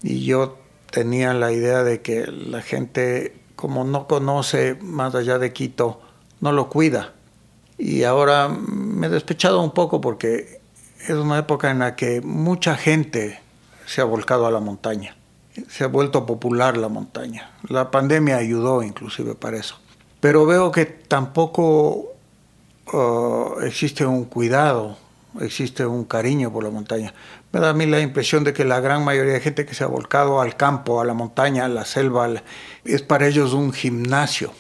Y 0.03 0.24
yo 0.24 0.59
tenía 0.90 1.34
la 1.34 1.53
idea 1.53 1.84
de 1.84 2.01
que 2.01 2.26
la 2.26 2.62
gente, 2.62 3.36
como 3.57 3.84
no 3.84 4.07
conoce 4.07 4.76
más 4.80 5.14
allá 5.14 5.38
de 5.38 5.53
Quito, 5.53 6.01
no 6.40 6.53
lo 6.53 6.68
cuida. 6.68 7.12
Y 7.78 8.05
ahora 8.05 8.49
me 8.49 9.07
he 9.07 9.11
despechado 9.11 9.61
un 9.61 9.72
poco 9.72 10.01
porque 10.01 10.61
es 11.01 11.11
una 11.14 11.38
época 11.38 11.70
en 11.70 11.80
la 11.80 11.97
que 11.97 12.20
mucha 12.20 12.76
gente 12.76 13.40
se 13.87 14.01
ha 14.01 14.05
volcado 14.05 14.47
a 14.47 14.51
la 14.51 14.61
montaña 14.61 15.16
se 15.68 15.85
ha 15.85 15.87
vuelto 15.87 16.26
popular 16.26 16.76
la 16.76 16.89
montaña. 16.89 17.51
La 17.68 17.91
pandemia 17.91 18.37
ayudó 18.37 18.83
inclusive 18.83 19.35
para 19.35 19.59
eso. 19.59 19.78
Pero 20.20 20.47
veo 20.47 20.70
que 20.70 20.87
tampoco 20.87 22.14
uh, 22.93 23.61
existe 23.64 24.07
un 24.07 24.24
cuidado, 24.24 24.97
existe 25.41 25.85
un 25.85 26.05
cariño 26.05 26.53
por 26.53 26.64
la 26.64 26.70
montaña. 26.70 27.12
Me 27.53 27.61
da 27.61 27.70
a 27.70 27.74
mí 27.74 27.87
la 27.87 28.01
impresión 28.01 28.45
de 28.45 28.53
que 28.53 28.64
la 28.64 28.80
gran 28.80 29.05
mayoría 29.05 29.35
de 29.35 29.41
gente 29.41 29.66
que 29.66 29.74
se 29.74 29.85
ha 29.85 29.89
volcado 29.89 30.41
al 30.41 30.57
campo, 30.57 31.01
a 31.01 31.05
la 31.05 31.12
montaña, 31.12 31.64
a 31.66 31.68
la 31.68 31.85
selva, 31.85 32.30
es 32.85 33.03
para 33.03 33.26
ellos 33.26 33.53
un 33.53 33.72
gimnasio, 33.72 34.53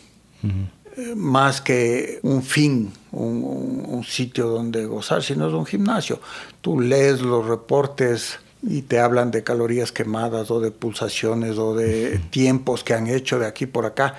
eh, 0.42 1.14
más 1.16 1.62
que 1.62 2.18
un 2.22 2.42
fin, 2.42 2.92
un, 3.12 3.84
un 3.86 4.04
sitio 4.04 4.48
donde 4.48 4.84
gozar, 4.84 5.22
sino 5.22 5.46
es 5.46 5.54
un 5.54 5.64
gimnasio. 5.64 6.20
Tú 6.60 6.80
lees 6.80 7.22
los 7.22 7.46
reportes 7.46 8.40
y 8.62 8.82
te 8.82 9.00
hablan 9.00 9.30
de 9.30 9.42
calorías 9.42 9.90
quemadas 9.92 10.50
o 10.50 10.60
de 10.60 10.70
pulsaciones 10.70 11.58
o 11.58 11.74
de 11.74 12.18
tiempos 12.30 12.84
que 12.84 12.94
han 12.94 13.08
hecho 13.08 13.38
de 13.38 13.46
aquí 13.46 13.66
por 13.66 13.86
acá. 13.86 14.14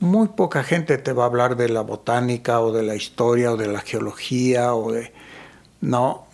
Muy 0.00 0.28
poca 0.28 0.62
gente 0.62 0.98
te 0.98 1.12
va 1.12 1.24
a 1.24 1.26
hablar 1.26 1.56
de 1.56 1.70
la 1.70 1.80
botánica 1.80 2.60
o 2.60 2.72
de 2.72 2.82
la 2.82 2.94
historia 2.94 3.52
o 3.52 3.56
de 3.56 3.68
la 3.68 3.80
geología 3.80 4.74
o 4.74 4.92
de... 4.92 5.12
No, 5.80 6.26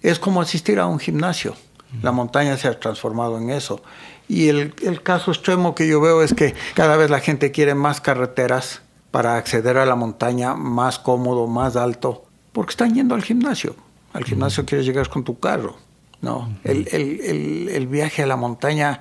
es 0.00 0.18
como 0.18 0.40
asistir 0.40 0.78
a 0.78 0.86
un 0.86 0.98
gimnasio. 0.98 1.54
La 2.00 2.12
montaña 2.12 2.56
se 2.56 2.68
ha 2.68 2.80
transformado 2.80 3.36
en 3.36 3.50
eso. 3.50 3.82
Y 4.28 4.48
el, 4.48 4.74
el 4.82 5.02
caso 5.02 5.30
extremo 5.30 5.74
que 5.74 5.86
yo 5.86 6.00
veo 6.00 6.22
es 6.22 6.32
que 6.32 6.54
cada 6.74 6.96
vez 6.96 7.10
la 7.10 7.20
gente 7.20 7.50
quiere 7.50 7.74
más 7.74 8.00
carreteras 8.00 8.80
para 9.10 9.36
acceder 9.36 9.76
a 9.76 9.84
la 9.84 9.94
montaña 9.94 10.54
más 10.54 10.98
cómodo, 10.98 11.46
más 11.46 11.76
alto, 11.76 12.24
porque 12.52 12.70
están 12.70 12.94
yendo 12.94 13.14
al 13.14 13.22
gimnasio. 13.22 13.76
Al 14.14 14.24
gimnasio 14.24 14.64
quieres 14.64 14.86
llegar 14.86 15.10
con 15.10 15.22
tu 15.22 15.38
carro. 15.38 15.76
No, 16.22 16.56
el, 16.62 16.88
el, 16.92 17.68
el, 17.68 17.86
viaje 17.88 18.22
a 18.22 18.26
la 18.26 18.36
montaña 18.36 19.00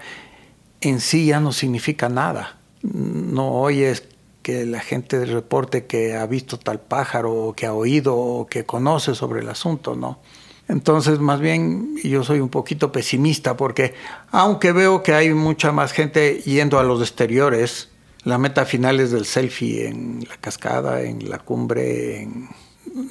en 0.82 1.00
sí 1.00 1.28
ya 1.28 1.40
no 1.40 1.54
significa 1.54 2.10
nada. 2.10 2.58
No 2.82 3.52
oyes 3.62 4.08
que 4.42 4.66
la 4.66 4.80
gente 4.80 5.24
reporte 5.26 5.86
que 5.86 6.16
ha 6.16 6.26
visto 6.26 6.58
tal 6.58 6.80
pájaro, 6.80 7.32
o 7.32 7.54
que 7.54 7.68
ha 7.68 7.74
oído, 7.74 8.18
o 8.18 8.48
que 8.48 8.66
conoce 8.66 9.14
sobre 9.14 9.42
el 9.42 9.50
asunto, 9.50 9.96
¿no? 9.96 10.20
Entonces, 10.68 11.20
más 11.20 11.40
bien, 11.40 11.96
yo 12.04 12.24
soy 12.24 12.40
un 12.40 12.50
poquito 12.50 12.92
pesimista 12.92 13.56
porque, 13.56 13.94
aunque 14.32 14.72
veo 14.72 15.04
que 15.04 15.14
hay 15.14 15.34
mucha 15.34 15.72
más 15.72 15.92
gente 15.92 16.42
yendo 16.46 16.80
a 16.80 16.84
los 16.84 17.02
exteriores, 17.02 17.90
la 18.24 18.38
meta 18.38 18.66
final 18.66 19.00
es 19.00 19.12
del 19.12 19.26
selfie 19.26 19.88
en 19.88 20.26
la 20.28 20.38
cascada, 20.38 21.02
en 21.02 21.30
la 21.30 21.40
cumbre, 21.40 22.28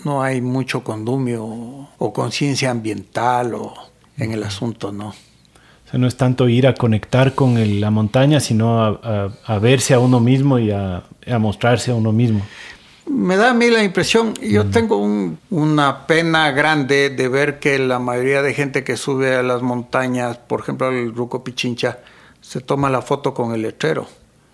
no 0.04 0.22
hay 0.22 0.40
mucho 0.40 0.82
condumio 0.82 1.88
o 1.98 2.12
conciencia 2.12 2.70
ambiental 2.70 3.54
o 3.54 3.89
en 4.20 4.32
el 4.32 4.42
asunto, 4.42 4.92
¿no? 4.92 5.08
O 5.08 5.90
sea, 5.90 5.98
no 5.98 6.06
es 6.06 6.16
tanto 6.16 6.48
ir 6.48 6.66
a 6.66 6.74
conectar 6.74 7.34
con 7.34 7.80
la 7.80 7.90
montaña, 7.90 8.38
sino 8.38 8.80
a, 8.80 9.58
verse 9.60 9.94
a 9.94 9.98
uno 9.98 10.20
mismo 10.20 10.58
y 10.58 10.70
a, 10.70 11.02
mostrarse 11.38 11.90
a 11.90 11.94
uno 11.94 12.12
mismo. 12.12 12.42
Me 13.06 13.36
da 13.36 13.50
a 13.50 13.54
mí 13.54 13.68
la 13.70 13.82
impresión, 13.82 14.34
yo 14.34 14.66
mm. 14.66 14.70
tengo 14.70 14.98
una 15.50 16.06
pena 16.06 16.52
grande 16.52 17.10
de 17.10 17.28
ver 17.28 17.58
que 17.58 17.78
la 17.80 17.98
mayoría 17.98 18.40
de 18.40 18.54
gente 18.54 18.84
que 18.84 18.96
sube 18.96 19.34
a 19.34 19.42
las 19.42 19.62
montañas, 19.62 20.36
por 20.36 20.60
ejemplo 20.60 20.86
al 20.86 21.12
Ruco 21.12 21.42
Pichincha, 21.42 21.98
se 22.40 22.60
toma 22.60 22.88
la 22.88 23.02
foto 23.02 23.34
con 23.34 23.52
el 23.52 23.62
letrero. 23.62 24.06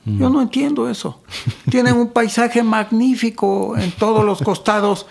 Mm. 0.07 0.19
Yo 0.19 0.31
no 0.31 0.41
entiendo 0.41 0.89
eso. 0.89 1.23
Tienen 1.71 1.97
un 1.97 2.09
paisaje 2.09 2.63
magnífico 2.63 3.77
en 3.77 3.93
todos 3.93 4.25
los 4.25 4.41
costados 4.41 5.07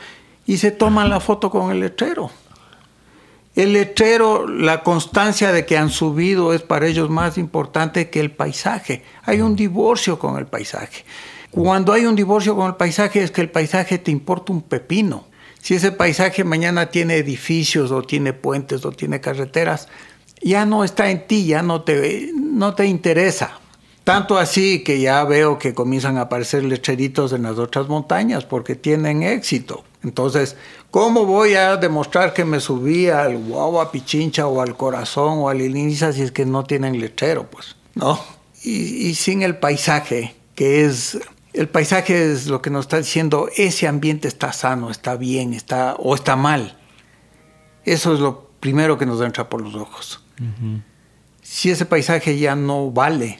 y 0.47 0.57
se 0.57 0.71
toman 0.71 1.09
la 1.09 1.19
foto 1.19 1.51
con 1.51 1.69
el 1.71 1.81
letrero. 1.81 2.31
El 3.55 3.71
letrero, 3.71 4.47
la 4.47 4.83
constancia 4.83 5.53
de 5.53 5.65
que 5.65 5.77
han 5.77 5.89
subido 5.89 6.53
es 6.53 6.61
para 6.61 6.87
ellos 6.87 7.09
más 7.09 7.37
importante 7.37 8.09
que 8.09 8.19
el 8.19 8.31
paisaje. 8.31 9.03
Hay 9.23 9.39
un 9.39 9.55
divorcio 9.55 10.19
con 10.19 10.37
el 10.37 10.45
paisaje. 10.45 11.05
Cuando 11.51 11.93
hay 11.93 12.05
un 12.05 12.17
divorcio 12.17 12.53
con 12.53 12.67
el 12.67 12.75
paisaje 12.75 13.23
es 13.23 13.31
que 13.31 13.39
el 13.39 13.49
paisaje 13.49 13.97
te 13.97 14.11
importa 14.11 14.51
un 14.51 14.61
pepino. 14.61 15.27
Si 15.61 15.73
ese 15.73 15.93
paisaje 15.93 16.43
mañana 16.43 16.87
tiene 16.87 17.15
edificios 17.15 17.91
o 17.91 18.01
tiene 18.03 18.33
puentes 18.33 18.83
o 18.83 18.91
tiene 18.91 19.21
carreteras, 19.21 19.87
ya 20.41 20.65
no 20.65 20.83
está 20.83 21.09
en 21.09 21.25
ti, 21.25 21.45
ya 21.45 21.61
no 21.61 21.83
te, 21.83 22.31
no 22.35 22.75
te 22.75 22.85
interesa. 22.87 23.61
Tanto 24.03 24.37
así 24.37 24.83
que 24.83 24.99
ya 24.99 25.23
veo 25.23 25.57
que 25.57 25.73
comienzan 25.73 26.17
a 26.17 26.23
aparecer 26.23 26.65
letreritos 26.65 27.31
en 27.31 27.43
las 27.43 27.57
otras 27.57 27.87
montañas 27.87 28.43
porque 28.43 28.75
tienen 28.75 29.23
éxito. 29.23 29.85
Entonces, 30.05 30.55
¿cómo 30.91 31.25
voy 31.25 31.55
a 31.55 31.77
demostrar 31.77 32.31
que 32.31 32.45
me 32.45 32.59
subí 32.59 33.09
al 33.09 33.37
Guagua 33.39 33.91
Pichincha 33.91 34.45
o 34.45 34.61
al 34.61 34.77
Corazón 34.77 35.39
o 35.39 35.49
al 35.49 35.61
Iliniza 35.61 36.13
si 36.13 36.21
es 36.21 36.31
que 36.31 36.45
no 36.45 36.63
tienen 36.63 36.99
letrero? 36.99 37.49
Pues, 37.49 37.75
¿no? 37.95 38.19
Y, 38.63 39.15
sin 39.15 39.41
el 39.41 39.57
paisaje, 39.57 40.35
que 40.53 40.85
es 40.85 41.17
el 41.53 41.67
paisaje 41.69 42.31
es 42.31 42.45
lo 42.45 42.61
que 42.61 42.69
nos 42.69 42.85
está 42.85 42.97
diciendo, 42.97 43.49
ese 43.55 43.87
ambiente 43.87 44.27
está 44.27 44.53
sano, 44.53 44.91
está 44.91 45.15
bien, 45.15 45.53
está 45.53 45.95
o 45.95 46.13
está 46.13 46.35
mal. 46.35 46.77
Eso 47.83 48.13
es 48.13 48.19
lo 48.19 48.49
primero 48.59 48.99
que 48.99 49.07
nos 49.07 49.21
entra 49.21 49.49
por 49.49 49.61
los 49.61 49.73
ojos. 49.73 50.23
Si 51.41 51.71
ese 51.71 51.85
paisaje 51.85 52.37
ya 52.37 52.55
no 52.55 52.91
vale, 52.91 53.39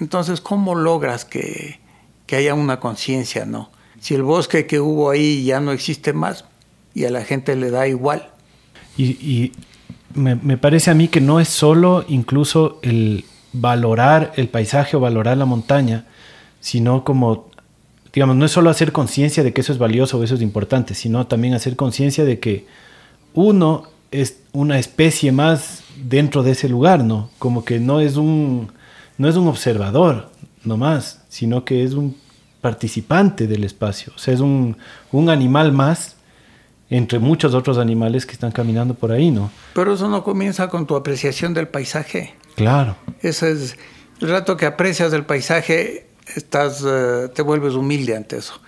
entonces 0.00 0.40
¿cómo 0.40 0.74
logras 0.74 1.24
que, 1.24 1.78
que 2.26 2.34
haya 2.34 2.54
una 2.54 2.80
conciencia, 2.80 3.46
no? 3.46 3.70
Si 4.04 4.14
el 4.14 4.22
bosque 4.22 4.66
que 4.66 4.80
hubo 4.80 5.08
ahí 5.08 5.44
ya 5.44 5.60
no 5.60 5.72
existe 5.72 6.12
más 6.12 6.44
y 6.92 7.06
a 7.06 7.10
la 7.10 7.24
gente 7.24 7.56
le 7.56 7.70
da 7.70 7.88
igual. 7.88 8.28
Y, 8.98 9.52
me, 10.12 10.58
parece 10.58 10.90
a 10.90 10.94
mí 10.94 11.08
que 11.08 11.22
no 11.22 11.40
es 11.40 11.48
solo 11.48 12.04
incluso 12.06 12.80
el 12.82 13.24
valorar 13.54 14.34
el 14.36 14.48
paisaje 14.48 14.98
o 14.98 15.00
valorar 15.00 15.38
la 15.38 15.46
montaña, 15.46 16.04
sino 16.60 17.02
como, 17.02 17.48
digamos, 18.12 18.36
no 18.36 18.44
es 18.44 18.50
solo 18.50 18.68
hacer 18.68 18.92
conciencia 18.92 19.42
de 19.42 19.54
que 19.54 19.62
eso 19.62 19.72
es 19.72 19.78
valioso 19.78 20.18
o 20.18 20.22
eso 20.22 20.34
es 20.34 20.42
importante, 20.42 20.92
sino 20.94 21.26
también 21.26 21.54
hacer 21.54 21.74
conciencia 21.74 22.26
de 22.26 22.38
que 22.38 22.66
uno 23.32 23.84
es 24.10 24.40
una 24.52 24.78
especie 24.78 25.32
más 25.32 25.82
dentro 25.96 26.42
de 26.42 26.50
ese 26.50 26.68
lugar, 26.68 27.02
¿no? 27.04 27.30
Como 27.38 27.64
que 27.64 27.80
no 27.80 28.00
es 28.00 28.16
un, 28.16 28.70
no 29.16 29.30
es 29.30 29.36
un 29.36 29.48
observador 29.48 30.28
nomás, 30.62 31.22
sino 31.30 31.64
que 31.64 31.84
es 31.84 31.94
un 31.94 32.22
participante 32.64 33.46
del 33.46 33.62
espacio. 33.62 34.10
O 34.16 34.18
sea, 34.18 34.32
es 34.32 34.40
un, 34.40 34.78
animal 35.28 35.70
más 35.70 36.16
entre 36.88 37.18
muchos 37.18 37.52
otros 37.52 37.76
animales 37.76 38.24
que 38.24 38.32
están 38.32 38.52
caminando 38.52 38.94
por 38.94 39.12
ahí, 39.12 39.30
¿no? 39.30 39.50
Pero 39.74 39.92
eso 39.92 40.08
no 40.08 40.24
comienza 40.24 40.70
con 40.70 40.86
tu 40.86 40.96
apreciación 40.96 41.52
del 41.52 41.68
paisaje. 41.68 42.34
Claro. 42.56 42.96
Eso 43.20 43.46
es, 43.46 43.76
El 44.22 44.30
rato 44.30 44.56
que 44.56 44.64
aprecias 44.64 45.12
el 45.12 45.26
paisaje, 45.26 46.06
estás, 46.34 46.82
eh, 46.86 47.28
te 47.34 47.42
vuelves 47.42 47.74
humilde 47.74 48.16
ante 48.16 48.38
eso. 48.38 48.58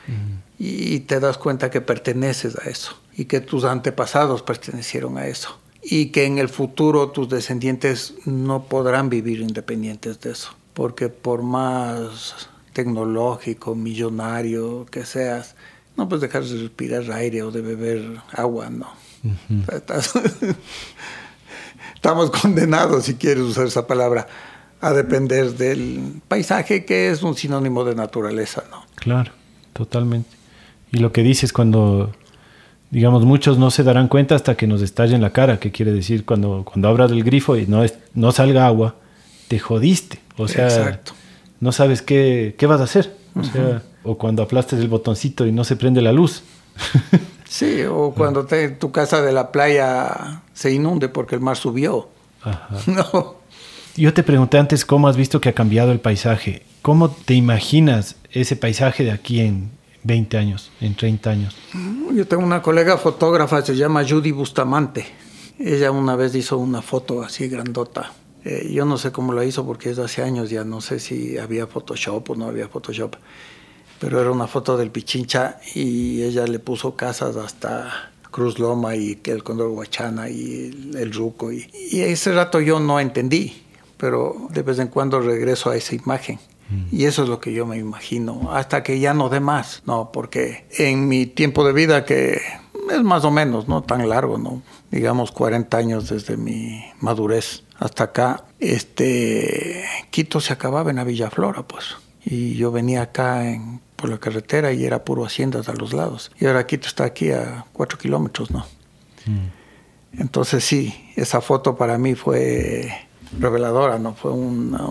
Y 0.59 1.01
te 1.01 1.19
das 1.19 1.39
cuenta 1.39 1.71
que 1.71 1.81
perteneces 1.81 2.59
a 2.59 2.69
eso 2.69 3.01
y 3.17 3.25
que 3.25 3.41
tus 3.41 3.65
antepasados 3.65 4.43
pertenecieron 4.43 5.17
a 5.17 5.27
eso 5.27 5.59
y 5.83 6.07
que 6.07 6.27
en 6.27 6.37
el 6.37 6.51
futuro 6.51 7.13
tus 7.13 7.31
descendientes 7.31 8.13
no 8.27 8.65
podrán 8.65 9.09
vivir 9.09 9.41
independientes 9.41 10.21
de 10.21 10.33
eso, 10.33 10.51
porque 10.75 11.09
por 11.09 11.43
más 11.43 12.51
tecnológico, 12.77 13.75
millonario 13.75 14.85
que 14.91 15.07
seas, 15.07 15.55
no 15.97 16.11
puedes 16.11 16.21
dejar 16.21 16.45
de 16.45 16.61
respirar 16.61 17.11
aire 17.11 17.43
o 17.43 17.51
de 17.51 17.63
beber 17.63 18.05
agua, 18.33 18.69
no. 18.69 18.93
Estamos 21.95 22.31
condenados, 22.31 23.07
si 23.07 23.15
quieres 23.15 23.45
usar 23.45 23.67
esa 23.67 23.87
palabra, 23.87 24.27
a 24.83 24.93
depender 24.93 25.55
del 25.55 26.21
paisaje 26.29 26.85
que 26.85 27.11
es 27.11 27.23
un 27.23 27.35
sinónimo 27.35 27.83
de 27.83 27.95
naturaleza, 27.95 28.65
¿no? 28.71 28.85
Claro, 28.95 29.33
totalmente. 29.73 30.29
Y 30.93 30.99
lo 30.99 31.13
que 31.13 31.23
dices 31.23 31.55
cuando, 31.55 32.13
digamos, 32.91 33.25
muchos 33.25 33.57
no 33.57 33.71
se 33.71 33.85
darán 33.85 34.09
cuenta 34.09 34.35
hasta 34.35 34.55
que 34.55 34.67
nos 34.67 34.83
estalle 34.83 35.15
en 35.15 35.23
la 35.23 35.31
cara, 35.31 35.59
que 35.59 35.73
quiere 35.73 35.93
decir 35.93 36.27
cuando, 36.27 36.63
cuando 36.71 36.89
abras 36.89 37.11
el 37.11 37.25
grifo 37.25 37.57
y 37.57 37.67
no, 37.67 37.83
es, 37.83 37.95
no 38.13 38.33
salga 38.33 38.67
agua, 38.67 38.97
te 39.49 39.59
jodiste. 39.59 40.21
O 40.37 40.47
sea, 40.47 41.01
no 41.61 41.73
sabes 41.73 42.03
qué, 42.03 42.55
qué, 42.59 42.67
vas 42.67 42.81
a 42.81 42.85
hacer. 42.85 43.17
O 43.35 43.45
sea, 43.45 43.83
o 44.03 44.17
cuando 44.17 44.43
aplastes 44.43 44.79
el 44.81 44.89
botoncito 44.89 45.47
y 45.47 45.53
no 45.53 45.65
se 45.65 45.77
prende 45.77 46.01
la 46.01 46.13
luz. 46.13 46.43
sí, 47.49 47.83
o 47.83 48.13
cuando 48.13 48.47
te, 48.47 48.71
tu 48.71 48.93
casa 48.93 49.23
de 49.23 49.33
la 49.33 49.53
playa 49.53 50.43
se 50.55 50.73
inunde 50.73 51.09
porque 51.09 51.35
el 51.35 51.41
mar 51.41 51.57
subió. 51.57 52.09
Ajá. 52.43 52.69
No. 52.87 53.37
Yo 53.97 54.13
te 54.13 54.23
pregunté 54.23 54.59
antes 54.59 54.85
cómo 54.85 55.09
has 55.09 55.17
visto 55.17 55.41
que 55.41 55.49
ha 55.49 55.55
cambiado 55.55 55.91
el 55.91 56.01
paisaje. 56.01 56.63
¿Cómo 56.83 57.11
te 57.11 57.33
imaginas 57.33 58.17
ese 58.31 58.55
paisaje 58.55 59.05
de 59.05 59.11
aquí 59.11 59.41
en 59.41 59.71
20 60.03 60.37
años, 60.37 60.71
en 60.83 60.95
30 60.95 61.31
años? 61.31 61.57
Yo 62.13 62.27
tengo 62.29 62.45
una 62.45 62.61
colega 62.61 62.99
fotógrafa, 62.99 63.63
se 63.63 63.75
llama 63.75 64.05
Judy 64.07 64.33
Bustamante. 64.33 65.07
Ella 65.59 65.91
una 65.91 66.15
vez 66.15 66.35
hizo 66.35 66.59
una 66.59 66.83
foto 66.83 67.23
así 67.23 67.49
grandota. 67.49 68.13
Eh, 68.47 68.71
yo 68.73 68.85
no 68.85 68.97
sé 68.97 69.13
cómo 69.13 69.33
la 69.33 69.45
hizo 69.45 69.67
porque 69.67 69.91
es 69.91 69.97
de 69.97 70.05
hace 70.05 70.23
años 70.23 70.49
ya, 70.51 70.65
no 70.65 70.81
sé 70.81 70.99
si 71.01 71.37
había 71.37 71.67
Photoshop 71.67 72.31
o 72.31 72.35
no 72.37 72.47
había 72.47 72.69
Photoshop. 72.69 73.17
Pero 73.99 74.21
era 74.21 74.31
una 74.31 74.47
foto 74.47 74.77
del 74.77 74.91
Pichincha 74.91 75.59
y 75.75 76.23
ella 76.23 76.47
le 76.47 76.59
puso 76.59 76.97
casas 76.97 77.37
hasta 77.37 78.13
Cruz 78.31 78.59
Loma 78.59 78.95
y 78.95 79.21
el 79.25 79.43
Condor 79.43 79.69
Huachana 79.69 80.29
y 80.29 80.93
el, 80.95 81.13
Ruco. 81.13 81.51
Y, 81.51 81.69
y 81.91 82.01
ese 82.01 82.33
rato 82.33 82.61
yo 82.61 82.79
no 82.79 83.01
entendí 83.01 83.67
pero 83.97 84.49
de 84.51 84.63
vez 84.63 84.79
en 84.79 84.89
cuando 84.89 85.21
regreso 85.21 85.71
a 85.71 85.77
esa 85.77 85.95
imagen. 85.95 86.39
Y 86.91 87.05
eso 87.05 87.23
es 87.23 87.29
lo 87.29 87.39
que 87.39 87.53
yo 87.53 87.65
me 87.65 87.79
imagino, 87.79 88.51
hasta 88.53 88.83
que 88.83 88.99
ya 88.99 89.15
no 89.15 89.29
dé 89.29 89.39
más, 89.39 89.85
¿no? 89.87 90.11
Porque 90.11 90.67
en 90.77 91.07
mi 91.07 91.27
tiempo 91.27 91.65
de 91.65 91.73
vida, 91.73 92.05
que 92.05 92.41
es 92.91 93.03
más 93.03 93.25
o 93.25 93.31
menos, 93.31 93.69
no 93.69 93.83
tan 93.83 94.09
largo, 94.09 94.39
¿no? 94.39 94.63
Digamos 94.91 95.33
40 95.33 95.77
años 95.77 96.09
desde 96.09 96.37
mi 96.37 96.85
madurez 97.01 97.65
hasta 97.79 98.05
acá, 98.05 98.45
este, 98.59 99.85
Quito 100.11 100.41
se 100.41 100.53
acababa 100.53 100.91
en 100.91 100.97
la 100.97 101.05
Villaflora, 101.05 101.63
pues. 101.63 101.97
Y 102.25 102.55
yo 102.55 102.73
venía 102.73 103.03
acá 103.03 103.43
por 103.97 104.11
la 104.11 104.19
carretera 104.19 104.73
y 104.73 104.85
era 104.85 105.05
puro 105.05 105.25
haciendas 105.25 105.69
a 105.69 105.75
los 105.75 105.93
lados. 105.93 106.33
Y 106.41 106.47
ahora 106.47 106.67
Quito 106.67 106.89
está 106.89 107.05
aquí 107.05 107.31
a 107.31 107.65
4 107.73 107.99
kilómetros, 107.99 108.51
¿no? 108.51 108.67
Entonces 110.13 110.65
sí, 110.65 110.95
esa 111.17 111.41
foto 111.41 111.77
para 111.77 111.99
mí 111.99 112.15
fue 112.15 112.91
reveladora, 113.39 113.99
¿no? 113.99 114.15
Fue 114.15 114.33
una, 114.33 114.87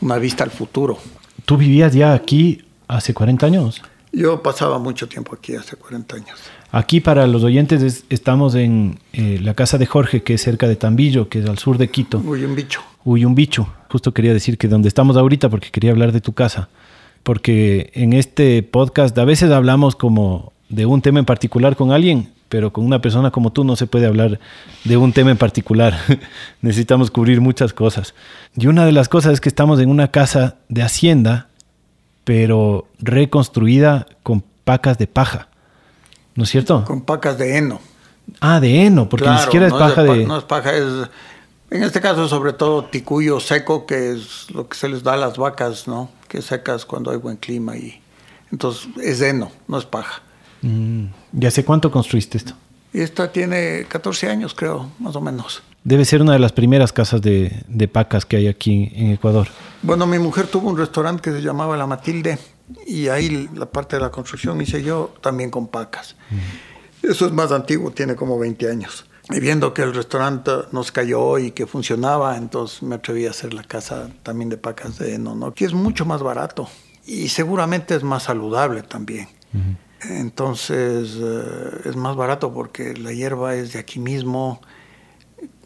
una, 0.00 0.18
vista 0.18 0.44
al 0.44 0.50
futuro. 0.50 0.98
¿Tú 1.44 1.56
vivías 1.56 1.92
ya 1.94 2.12
aquí 2.12 2.64
hace 2.86 3.14
40 3.14 3.46
años? 3.46 3.82
Yo 4.14 4.42
pasaba 4.42 4.78
mucho 4.78 5.08
tiempo 5.08 5.34
aquí 5.34 5.56
hace 5.56 5.76
40 5.76 6.16
años. 6.16 6.38
Aquí 6.70 7.00
para 7.00 7.26
los 7.26 7.42
oyentes 7.42 8.04
estamos 8.08 8.54
en 8.54 8.98
eh, 9.12 9.38
la 9.42 9.54
casa 9.54 9.78
de 9.78 9.86
Jorge, 9.86 10.22
que 10.22 10.34
es 10.34 10.42
cerca 10.42 10.68
de 10.68 10.76
Tambillo, 10.76 11.28
que 11.28 11.40
es 11.40 11.46
al 11.46 11.58
sur 11.58 11.78
de 11.78 11.88
Quito. 11.88 12.18
Uyumbicho. 12.18 12.80
Uyumbicho. 13.04 13.68
Justo 13.90 14.12
quería 14.12 14.32
decir 14.32 14.58
que 14.58 14.68
donde 14.68 14.88
estamos 14.88 15.16
ahorita, 15.16 15.48
porque 15.48 15.70
quería 15.70 15.90
hablar 15.90 16.12
de 16.12 16.20
tu 16.20 16.32
casa. 16.32 16.68
Porque 17.22 17.90
en 17.94 18.12
este 18.12 18.62
podcast 18.62 19.16
a 19.18 19.24
veces 19.24 19.50
hablamos 19.50 19.96
como 19.96 20.52
de 20.68 20.86
un 20.86 21.02
tema 21.02 21.18
en 21.18 21.24
particular 21.24 21.76
con 21.76 21.92
alguien, 21.92 22.32
pero 22.48 22.72
con 22.72 22.84
una 22.84 23.00
persona 23.00 23.30
como 23.30 23.52
tú 23.52 23.64
no 23.64 23.76
se 23.76 23.86
puede 23.86 24.06
hablar 24.06 24.38
de 24.84 24.96
un 24.96 25.12
tema 25.12 25.30
en 25.30 25.36
particular. 25.36 25.98
Necesitamos 26.60 27.10
cubrir 27.10 27.40
muchas 27.40 27.72
cosas. 27.72 28.14
Y 28.56 28.66
una 28.66 28.86
de 28.86 28.92
las 28.92 29.08
cosas 29.08 29.34
es 29.34 29.40
que 29.40 29.48
estamos 29.48 29.80
en 29.80 29.88
una 29.88 30.12
casa 30.12 30.56
de 30.68 30.82
hacienda, 30.82 31.48
pero 32.24 32.88
reconstruida 32.98 34.06
con 34.22 34.42
pacas 34.64 34.98
de 34.98 35.06
paja. 35.06 35.48
¿No 36.34 36.44
es 36.44 36.50
cierto? 36.50 36.84
Con 36.84 37.02
pacas 37.02 37.38
de 37.38 37.56
heno. 37.56 37.80
Ah, 38.40 38.58
de 38.58 38.86
heno, 38.86 39.08
porque 39.08 39.28
ni 39.28 39.38
siquiera 39.38 39.66
es 39.66 39.72
paja 39.72 40.02
de, 40.02 40.26
No 40.26 40.38
es 40.38 40.44
paja, 40.44 40.72
es... 40.74 40.84
En 41.70 41.82
este 41.82 42.00
caso, 42.00 42.28
sobre 42.28 42.52
todo, 42.52 42.84
ticuyo 42.84 43.40
seco, 43.40 43.86
que 43.86 44.12
es 44.12 44.50
lo 44.50 44.68
que 44.68 44.76
se 44.76 44.88
les 44.88 45.02
da 45.02 45.14
a 45.14 45.16
las 45.16 45.36
vacas, 45.38 45.88
¿no? 45.88 46.10
Que 46.28 46.40
secas 46.40 46.84
cuando 46.84 47.10
hay 47.10 47.18
buen 47.18 47.36
clima 47.36 47.76
y... 47.76 48.00
Entonces, 48.52 48.88
es 49.02 49.20
heno, 49.20 49.50
no 49.66 49.78
es 49.78 49.84
paja. 49.84 50.22
Mm. 50.62 51.06
¿Y 51.38 51.46
hace 51.46 51.64
cuánto 51.64 51.90
construiste 51.90 52.38
esto? 52.38 52.54
Esta 52.92 53.32
tiene 53.32 53.86
14 53.88 54.30
años, 54.30 54.54
creo, 54.54 54.90
más 55.00 55.16
o 55.16 55.20
menos. 55.20 55.62
Debe 55.84 56.04
ser 56.04 56.22
una 56.22 56.32
de 56.32 56.38
las 56.38 56.52
primeras 56.52 56.92
casas 56.92 57.20
de, 57.20 57.62
de, 57.68 57.88
pacas 57.88 58.24
que 58.24 58.36
hay 58.36 58.48
aquí 58.48 58.90
en 58.94 59.12
Ecuador. 59.12 59.48
Bueno, 59.82 60.06
mi 60.06 60.18
mujer 60.18 60.46
tuvo 60.46 60.70
un 60.70 60.78
restaurante 60.78 61.22
que 61.22 61.32
se 61.32 61.42
llamaba 61.42 61.76
La 61.76 61.86
Matilde 61.86 62.38
y 62.86 63.08
ahí 63.08 63.50
la 63.54 63.66
parte 63.66 63.96
de 63.96 64.02
la 64.02 64.10
construcción 64.10 64.60
hice 64.62 64.82
yo 64.82 65.12
también 65.20 65.50
con 65.50 65.68
pacas. 65.68 66.16
Mm. 66.30 67.10
Eso 67.10 67.26
es 67.26 67.32
más 67.32 67.52
antiguo, 67.52 67.90
tiene 67.90 68.16
como 68.16 68.38
20 68.38 68.70
años. 68.70 69.04
Y 69.30 69.40
viendo 69.40 69.72
que 69.72 69.82
el 69.82 69.94
restaurante 69.94 70.50
nos 70.72 70.92
cayó 70.92 71.38
y 71.38 71.50
que 71.50 71.66
funcionaba, 71.66 72.36
entonces 72.36 72.82
me 72.82 72.96
atreví 72.96 73.26
a 73.26 73.30
hacer 73.30 73.54
la 73.54 73.62
casa 73.62 74.10
también 74.22 74.50
de 74.50 74.58
pacas 74.58 74.98
de 74.98 75.14
heno, 75.14 75.34
¿no? 75.34 75.54
que 75.54 75.64
es 75.64 75.72
mucho 75.72 76.04
más 76.04 76.22
barato 76.22 76.68
y 77.06 77.28
seguramente 77.28 77.94
es 77.94 78.02
más 78.02 78.24
saludable 78.24 78.82
también. 78.82 79.28
Entonces 80.02 81.16
eh, 81.18 81.80
es 81.84 81.96
más 81.96 82.16
barato 82.16 82.52
porque 82.52 82.94
la 82.94 83.12
hierba 83.12 83.54
es 83.54 83.72
de 83.72 83.78
aquí 83.78 83.98
mismo, 83.98 84.60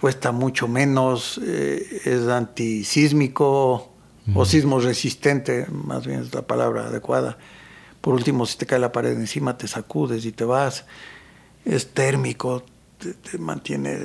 cuesta 0.01 0.33
mucho 0.33 0.69
menos, 0.69 1.41
eh, 1.45 2.03
es 2.05 2.29
antisísmico 2.29 3.93
o 4.35 4.45
sismo 4.45 4.79
resistente, 4.79 5.67
más 5.71 6.07
bien 6.07 6.21
es 6.21 6.35
la 6.35 6.43
palabra 6.43 6.87
adecuada. 6.89 7.39
Por 8.01 8.15
último, 8.15 8.45
si 8.45 8.59
te 8.59 8.67
cae 8.67 8.79
la 8.79 8.93
pared 8.93 9.13
encima, 9.13 9.57
te 9.57 9.67
sacudes 9.67 10.27
y 10.27 10.33
te 10.33 10.45
vas. 10.45 10.85
Es 11.65 11.95
térmico, 11.95 12.63
te, 12.99 13.39
mantiene 13.39 13.99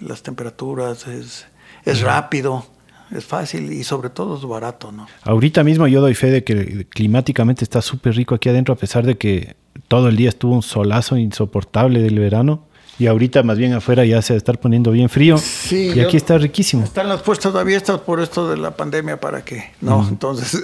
las 0.00 0.22
temperaturas, 0.22 1.06
es, 1.06 1.46
es 1.84 2.00
rápido 2.00 2.66
es 3.10 3.24
fácil 3.24 3.72
y 3.72 3.84
sobre 3.84 4.10
todo 4.10 4.36
es 4.36 4.44
barato, 4.44 4.92
¿no? 4.92 5.06
Ahorita 5.22 5.62
mismo 5.62 5.86
yo 5.86 6.00
doy 6.00 6.14
fe 6.14 6.30
de 6.30 6.44
que 6.44 6.86
climáticamente 6.88 7.64
está 7.64 7.82
súper 7.82 8.14
rico 8.14 8.34
aquí 8.34 8.48
adentro, 8.48 8.74
a 8.74 8.76
pesar 8.76 9.04
de 9.04 9.16
que 9.16 9.56
todo 9.88 10.08
el 10.08 10.16
día 10.16 10.28
estuvo 10.28 10.54
un 10.54 10.62
solazo 10.62 11.16
insoportable 11.16 12.00
del 12.00 12.18
verano. 12.18 12.66
Y 12.98 13.06
ahorita 13.06 13.42
más 13.42 13.58
bien 13.58 13.72
afuera 13.72 14.04
ya 14.04 14.22
se 14.22 14.34
va 14.34 14.36
a 14.36 14.38
estar 14.38 14.58
poniendo 14.58 14.90
bien 14.92 15.08
frío. 15.08 15.38
Sí, 15.38 15.92
y 15.94 16.00
aquí 16.00 16.16
está 16.16 16.38
riquísimo. 16.38 16.84
Están 16.84 17.08
las 17.08 17.22
puestas 17.22 17.54
abiertas 17.54 18.00
por 18.00 18.20
esto 18.20 18.48
de 18.48 18.56
la 18.56 18.76
pandemia 18.76 19.18
para 19.18 19.44
qué? 19.44 19.72
no, 19.80 20.06
entonces 20.08 20.62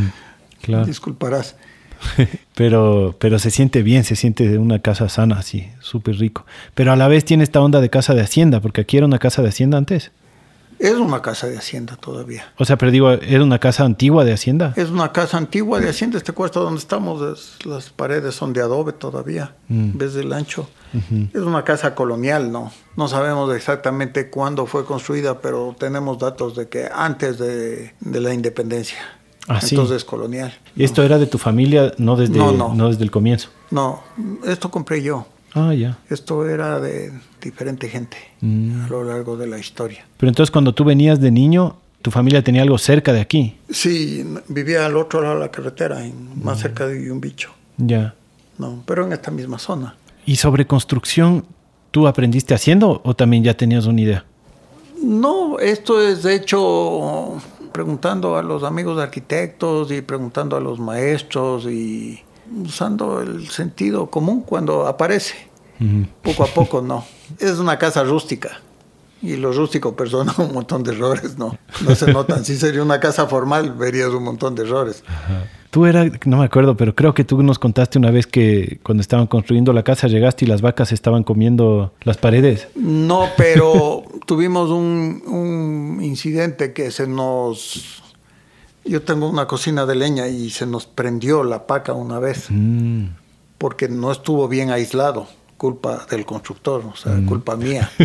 claro. 0.62 0.84
disculparás. 0.84 1.56
pero, 2.54 3.14
pero 3.18 3.38
se 3.38 3.50
siente 3.50 3.82
bien, 3.82 4.04
se 4.04 4.16
siente 4.16 4.58
una 4.58 4.80
casa 4.80 5.08
sana, 5.08 5.38
así, 5.38 5.68
súper 5.80 6.16
rico. 6.16 6.44
Pero 6.74 6.92
a 6.92 6.96
la 6.96 7.08
vez 7.08 7.24
tiene 7.24 7.44
esta 7.44 7.60
onda 7.60 7.80
de 7.80 7.90
casa 7.90 8.14
de 8.14 8.22
hacienda, 8.22 8.60
porque 8.60 8.82
aquí 8.82 8.96
era 8.96 9.06
una 9.06 9.18
casa 9.18 9.42
de 9.42 9.48
hacienda 9.48 9.78
antes. 9.78 10.10
Es 10.82 10.94
una 10.94 11.22
casa 11.22 11.46
de 11.46 11.56
hacienda 11.56 11.94
todavía. 11.94 12.52
O 12.58 12.64
sea, 12.64 12.76
pero 12.76 12.90
digo, 12.90 13.08
¿era 13.12 13.44
una 13.44 13.60
casa 13.60 13.84
antigua 13.84 14.24
de 14.24 14.32
hacienda? 14.32 14.72
Es 14.74 14.90
una 14.90 15.12
casa 15.12 15.38
antigua 15.38 15.78
de 15.78 15.88
hacienda. 15.88 16.18
Este 16.18 16.32
cuarto 16.32 16.60
donde 16.60 16.80
estamos, 16.80 17.56
las 17.64 17.90
paredes 17.90 18.34
son 18.34 18.52
de 18.52 18.62
adobe 18.62 18.92
todavía, 18.92 19.54
en 19.70 19.94
mm. 19.94 19.98
vez 19.98 20.14
del 20.14 20.32
ancho. 20.32 20.68
Es 21.32 21.40
una 21.40 21.62
casa 21.62 21.94
colonial, 21.94 22.50
¿no? 22.50 22.72
No 22.96 23.06
sabemos 23.06 23.54
exactamente 23.54 24.28
cuándo 24.28 24.66
fue 24.66 24.84
construida, 24.84 25.40
pero 25.40 25.76
tenemos 25.78 26.18
datos 26.18 26.56
de 26.56 26.68
que 26.68 26.88
antes 26.92 27.38
de, 27.38 27.94
la 28.00 28.34
independencia. 28.34 28.98
Ah, 29.46 29.60
Entonces 29.62 29.98
es 29.98 30.04
colonial. 30.04 30.52
¿Y 30.74 30.82
esto 30.82 31.04
era 31.04 31.16
de 31.18 31.26
tu 31.26 31.38
familia, 31.38 31.92
no 31.98 32.16
desde, 32.16 32.38
no 32.38 32.88
desde 32.88 33.04
el 33.04 33.12
comienzo? 33.12 33.50
No, 33.70 34.02
esto 34.44 34.68
compré 34.68 35.00
yo. 35.00 35.26
Ah, 35.54 35.74
ya. 35.74 35.98
Esto 36.08 36.48
era 36.48 36.80
de 36.80 37.12
diferente 37.40 37.88
gente 37.88 38.16
mm. 38.40 38.84
a 38.84 38.88
lo 38.88 39.04
largo 39.04 39.36
de 39.36 39.46
la 39.46 39.58
historia. 39.58 40.04
Pero 40.16 40.28
entonces 40.28 40.50
cuando 40.50 40.74
tú 40.74 40.84
venías 40.84 41.20
de 41.20 41.30
niño, 41.30 41.76
tu 42.00 42.10
familia 42.10 42.42
tenía 42.42 42.62
algo 42.62 42.78
cerca 42.78 43.12
de 43.12 43.20
aquí. 43.20 43.56
Sí, 43.70 44.24
vivía 44.48 44.86
al 44.86 44.96
otro 44.96 45.20
lado 45.20 45.34
de 45.34 45.40
la 45.40 45.50
carretera, 45.50 46.04
en, 46.04 46.42
más 46.42 46.58
mm. 46.58 46.62
cerca 46.62 46.86
de 46.86 47.10
un 47.10 47.20
bicho. 47.20 47.50
Ya. 47.76 48.14
No, 48.58 48.82
pero 48.86 49.06
en 49.06 49.12
esta 49.12 49.30
misma 49.30 49.58
zona. 49.58 49.96
¿Y 50.24 50.36
sobre 50.36 50.66
construcción, 50.66 51.44
tú 51.90 52.06
aprendiste 52.06 52.54
haciendo 52.54 53.00
o 53.04 53.14
también 53.14 53.44
ya 53.44 53.54
tenías 53.54 53.86
una 53.86 54.00
idea? 54.00 54.24
No, 55.02 55.58
esto 55.58 56.00
es 56.00 56.22
de 56.22 56.36
hecho 56.36 57.40
preguntando 57.72 58.36
a 58.36 58.42
los 58.42 58.62
amigos 58.62 58.98
arquitectos 59.00 59.90
y 59.90 60.02
preguntando 60.02 60.56
a 60.56 60.60
los 60.60 60.78
maestros 60.78 61.64
y 61.66 62.20
usando 62.64 63.20
el 63.20 63.48
sentido 63.48 64.10
común 64.10 64.42
cuando 64.42 64.86
aparece. 64.86 65.50
Poco 66.22 66.44
a 66.44 66.46
poco, 66.46 66.80
no. 66.80 67.04
Es 67.38 67.58
una 67.58 67.78
casa 67.78 68.04
rústica. 68.04 68.60
Y 69.20 69.36
lo 69.36 69.52
rústico 69.52 69.94
perdona 69.94 70.34
un 70.38 70.52
montón 70.52 70.82
de 70.82 70.92
errores, 70.92 71.38
¿no? 71.38 71.56
No 71.84 71.94
se 71.94 72.12
notan. 72.12 72.44
Si 72.44 72.56
sería 72.56 72.82
una 72.82 73.00
casa 73.00 73.26
formal, 73.26 73.72
verías 73.72 74.10
un 74.10 74.24
montón 74.24 74.54
de 74.54 74.62
errores. 74.62 75.02
Tú 75.70 75.86
era, 75.86 76.04
no 76.26 76.36
me 76.36 76.44
acuerdo, 76.44 76.76
pero 76.76 76.94
creo 76.94 77.14
que 77.14 77.24
tú 77.24 77.42
nos 77.42 77.58
contaste 77.58 77.98
una 77.98 78.10
vez 78.10 78.26
que 78.26 78.78
cuando 78.82 79.00
estaban 79.00 79.26
construyendo 79.26 79.72
la 79.72 79.84
casa 79.84 80.06
llegaste 80.06 80.44
y 80.44 80.48
las 80.48 80.60
vacas 80.60 80.92
estaban 80.92 81.22
comiendo 81.22 81.94
las 82.02 82.18
paredes. 82.18 82.68
No, 82.74 83.28
pero 83.38 84.02
tuvimos 84.26 84.68
un, 84.68 85.98
incidente 86.02 86.72
que 86.72 86.90
se 86.90 87.06
nos... 87.06 88.02
Yo 88.84 89.02
tengo 89.02 89.28
una 89.28 89.46
cocina 89.46 89.86
de 89.86 89.94
leña 89.94 90.28
y 90.28 90.50
se 90.50 90.66
nos 90.66 90.86
prendió 90.86 91.44
la 91.44 91.66
paca 91.66 91.92
una 91.92 92.18
vez 92.18 92.46
mm. 92.48 93.06
porque 93.58 93.88
no 93.88 94.10
estuvo 94.10 94.48
bien 94.48 94.70
aislado, 94.70 95.28
culpa 95.56 96.06
del 96.10 96.26
constructor, 96.26 96.84
o 96.84 96.96
sea, 96.96 97.12
mm. 97.12 97.26
culpa 97.26 97.56
mía. 97.56 97.90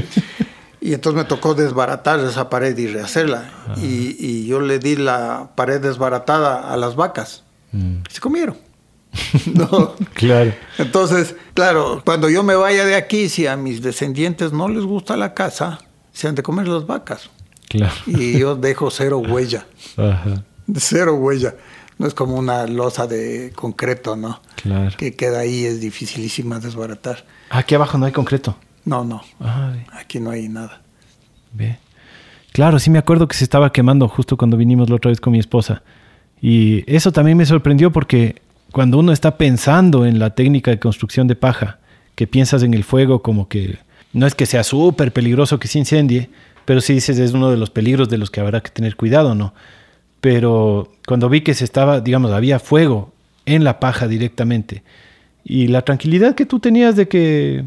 Y 0.79 0.93
entonces 0.93 1.23
me 1.23 1.27
tocó 1.27 1.55
desbaratar 1.55 2.19
esa 2.19 2.49
pared 2.49 2.77
y 2.77 2.87
rehacerla. 2.87 3.51
Y, 3.77 4.15
y, 4.19 4.45
yo 4.45 4.61
le 4.61 4.77
di 4.77 4.95
la 4.95 5.49
pared 5.55 5.81
desbaratada 5.81 6.71
a 6.71 6.77
las 6.77 6.95
vacas. 6.95 7.43
Mm. 7.71 8.03
Se 8.09 8.21
comieron. 8.21 8.55
no. 9.53 9.95
Claro. 10.13 10.53
Entonces, 10.77 11.35
claro, 11.53 12.01
cuando 12.05 12.29
yo 12.29 12.43
me 12.43 12.55
vaya 12.55 12.85
de 12.85 12.95
aquí, 12.95 13.27
si 13.29 13.47
a 13.47 13.57
mis 13.57 13.81
descendientes 13.81 14.53
no 14.53 14.69
les 14.69 14.83
gusta 14.83 15.17
la 15.17 15.33
casa, 15.33 15.79
se 16.13 16.27
han 16.27 16.35
de 16.35 16.43
comer 16.43 16.67
las 16.67 16.85
vacas. 16.85 17.29
Claro. 17.67 17.95
Y 18.05 18.37
yo 18.37 18.55
dejo 18.55 18.91
cero 18.91 19.17
huella. 19.17 19.65
Ajá. 19.97 20.43
Cero 20.75 21.15
huella. 21.15 21.55
No 21.97 22.07
es 22.07 22.13
como 22.13 22.35
una 22.35 22.67
losa 22.67 23.07
de 23.07 23.51
concreto, 23.55 24.15
¿no? 24.15 24.39
Claro. 24.55 24.95
Que 24.97 25.15
queda 25.15 25.39
ahí, 25.39 25.65
es 25.65 25.81
dificilísima 25.81 26.59
desbaratar. 26.59 27.25
Aquí 27.49 27.73
abajo 27.73 27.97
no 27.97 28.05
hay 28.05 28.11
concreto. 28.11 28.55
No, 28.85 29.03
no. 29.03 29.23
Aquí 29.93 30.19
no 30.19 30.29
hay 30.29 30.47
nada. 30.47 30.81
Ve. 31.53 31.79
Claro, 32.51 32.79
sí 32.79 32.89
me 32.89 32.99
acuerdo 32.99 33.27
que 33.27 33.35
se 33.35 33.43
estaba 33.43 33.71
quemando 33.71 34.07
justo 34.07 34.37
cuando 34.37 34.57
vinimos 34.57 34.89
la 34.89 34.95
otra 34.95 35.09
vez 35.09 35.19
con 35.19 35.33
mi 35.33 35.39
esposa. 35.39 35.81
Y 36.41 36.83
eso 36.91 37.11
también 37.11 37.37
me 37.37 37.45
sorprendió 37.45 37.91
porque 37.91 38.41
cuando 38.71 38.99
uno 38.99 39.11
está 39.11 39.37
pensando 39.37 40.05
en 40.05 40.19
la 40.19 40.31
técnica 40.31 40.71
de 40.71 40.79
construcción 40.79 41.27
de 41.27 41.35
paja, 41.35 41.79
que 42.15 42.27
piensas 42.27 42.63
en 42.63 42.73
el 42.73 42.83
fuego 42.83 43.21
como 43.21 43.47
que 43.47 43.79
no 44.13 44.25
es 44.25 44.35
que 44.35 44.45
sea 44.45 44.63
súper 44.63 45.13
peligroso 45.13 45.59
que 45.59 45.67
se 45.67 45.79
incendie, 45.79 46.29
pero 46.65 46.81
sí 46.81 46.93
dices 46.93 47.19
es 47.19 47.33
uno 47.33 47.51
de 47.51 47.57
los 47.57 47.69
peligros 47.69 48.09
de 48.09 48.17
los 48.17 48.31
que 48.31 48.39
habrá 48.39 48.61
que 48.61 48.71
tener 48.71 48.95
cuidado, 48.95 49.35
¿no? 49.35 49.53
Pero 50.21 50.91
cuando 51.05 51.29
vi 51.29 51.41
que 51.41 51.53
se 51.53 51.63
estaba, 51.63 52.01
digamos, 52.01 52.31
había 52.31 52.59
fuego 52.59 53.11
en 53.45 53.63
la 53.63 53.79
paja 53.79 54.07
directamente 54.07 54.83
y 55.43 55.67
la 55.67 55.81
tranquilidad 55.83 56.35
que 56.35 56.45
tú 56.45 56.59
tenías 56.59 56.97
de 56.97 57.07
que 57.07 57.65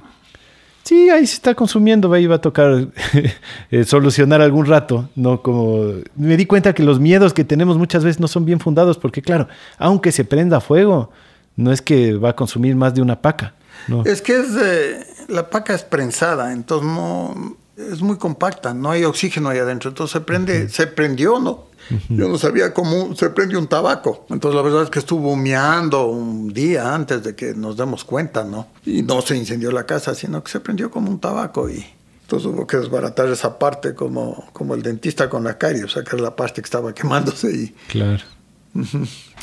sí, 0.82 1.08
ahí 1.08 1.26
se 1.26 1.34
está 1.34 1.54
consumiendo, 1.54 2.12
ahí 2.12 2.26
va 2.26 2.36
a 2.36 2.40
tocar 2.40 2.88
eh, 3.70 3.84
solucionar 3.84 4.42
algún 4.42 4.66
rato, 4.66 5.08
¿no? 5.16 5.42
Como 5.42 5.94
me 6.14 6.36
di 6.36 6.44
cuenta 6.44 6.74
que 6.74 6.82
los 6.82 7.00
miedos 7.00 7.32
que 7.32 7.44
tenemos 7.44 7.78
muchas 7.78 8.04
veces 8.04 8.20
no 8.20 8.28
son 8.28 8.44
bien 8.44 8.60
fundados, 8.60 8.98
porque 8.98 9.22
claro, 9.22 9.48
aunque 9.78 10.12
se 10.12 10.24
prenda 10.24 10.60
fuego, 10.60 11.10
no 11.56 11.72
es 11.72 11.80
que 11.80 12.14
va 12.14 12.30
a 12.30 12.36
consumir 12.36 12.76
más 12.76 12.94
de 12.94 13.00
una 13.00 13.22
paca. 13.22 13.54
No. 13.88 14.04
Es 14.04 14.20
que 14.20 14.38
es, 14.38 15.28
la 15.28 15.48
paca 15.48 15.74
es 15.74 15.82
prensada, 15.82 16.52
entonces 16.52 16.86
no, 16.86 17.56
es 17.92 18.00
muy 18.02 18.16
compacta, 18.16 18.74
no 18.74 18.90
hay 18.90 19.04
oxígeno 19.04 19.48
ahí 19.48 19.58
adentro, 19.58 19.90
entonces 19.90 20.12
se 20.12 20.20
prende, 20.20 20.68
se 20.68 20.86
prendió, 20.86 21.38
¿no? 21.38 21.70
Yo 22.08 22.28
no 22.28 22.38
sabía 22.38 22.72
cómo 22.72 23.16
se 23.16 23.30
prende 23.30 23.56
un 23.56 23.66
tabaco. 23.66 24.24
Entonces 24.30 24.54
la 24.54 24.62
verdad 24.62 24.84
es 24.84 24.90
que 24.90 25.00
estuvo 25.00 25.32
humeando 25.32 26.06
un 26.06 26.52
día 26.52 26.94
antes 26.94 27.24
de 27.24 27.34
que 27.34 27.54
nos 27.54 27.76
demos 27.76 28.04
cuenta, 28.04 28.44
¿no? 28.44 28.68
Y 28.86 29.02
no 29.02 29.20
se 29.22 29.36
incendió 29.36 29.72
la 29.72 29.86
casa, 29.86 30.14
sino 30.14 30.44
que 30.44 30.52
se 30.52 30.60
prendió 30.60 30.90
como 30.90 31.10
un 31.10 31.18
tabaco 31.18 31.68
y 31.68 31.84
entonces 32.22 32.46
hubo 32.46 32.64
que 32.64 32.76
desbaratar 32.76 33.28
esa 33.28 33.58
parte 33.58 33.92
como, 33.92 34.48
como 34.52 34.76
el 34.76 34.82
dentista 34.82 35.28
con 35.28 35.42
la 35.42 35.58
carie, 35.58 35.88
sacar 35.88 36.20
la 36.20 36.36
parte 36.36 36.62
que 36.62 36.66
estaba 36.66 36.94
quemándose 36.94 37.50
y... 37.50 37.74
Claro. 37.88 38.22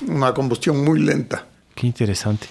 Una 0.08 0.34
combustión 0.34 0.86
muy 0.86 1.02
lenta. 1.02 1.46
Qué 1.76 1.86
interesante. 1.86 2.48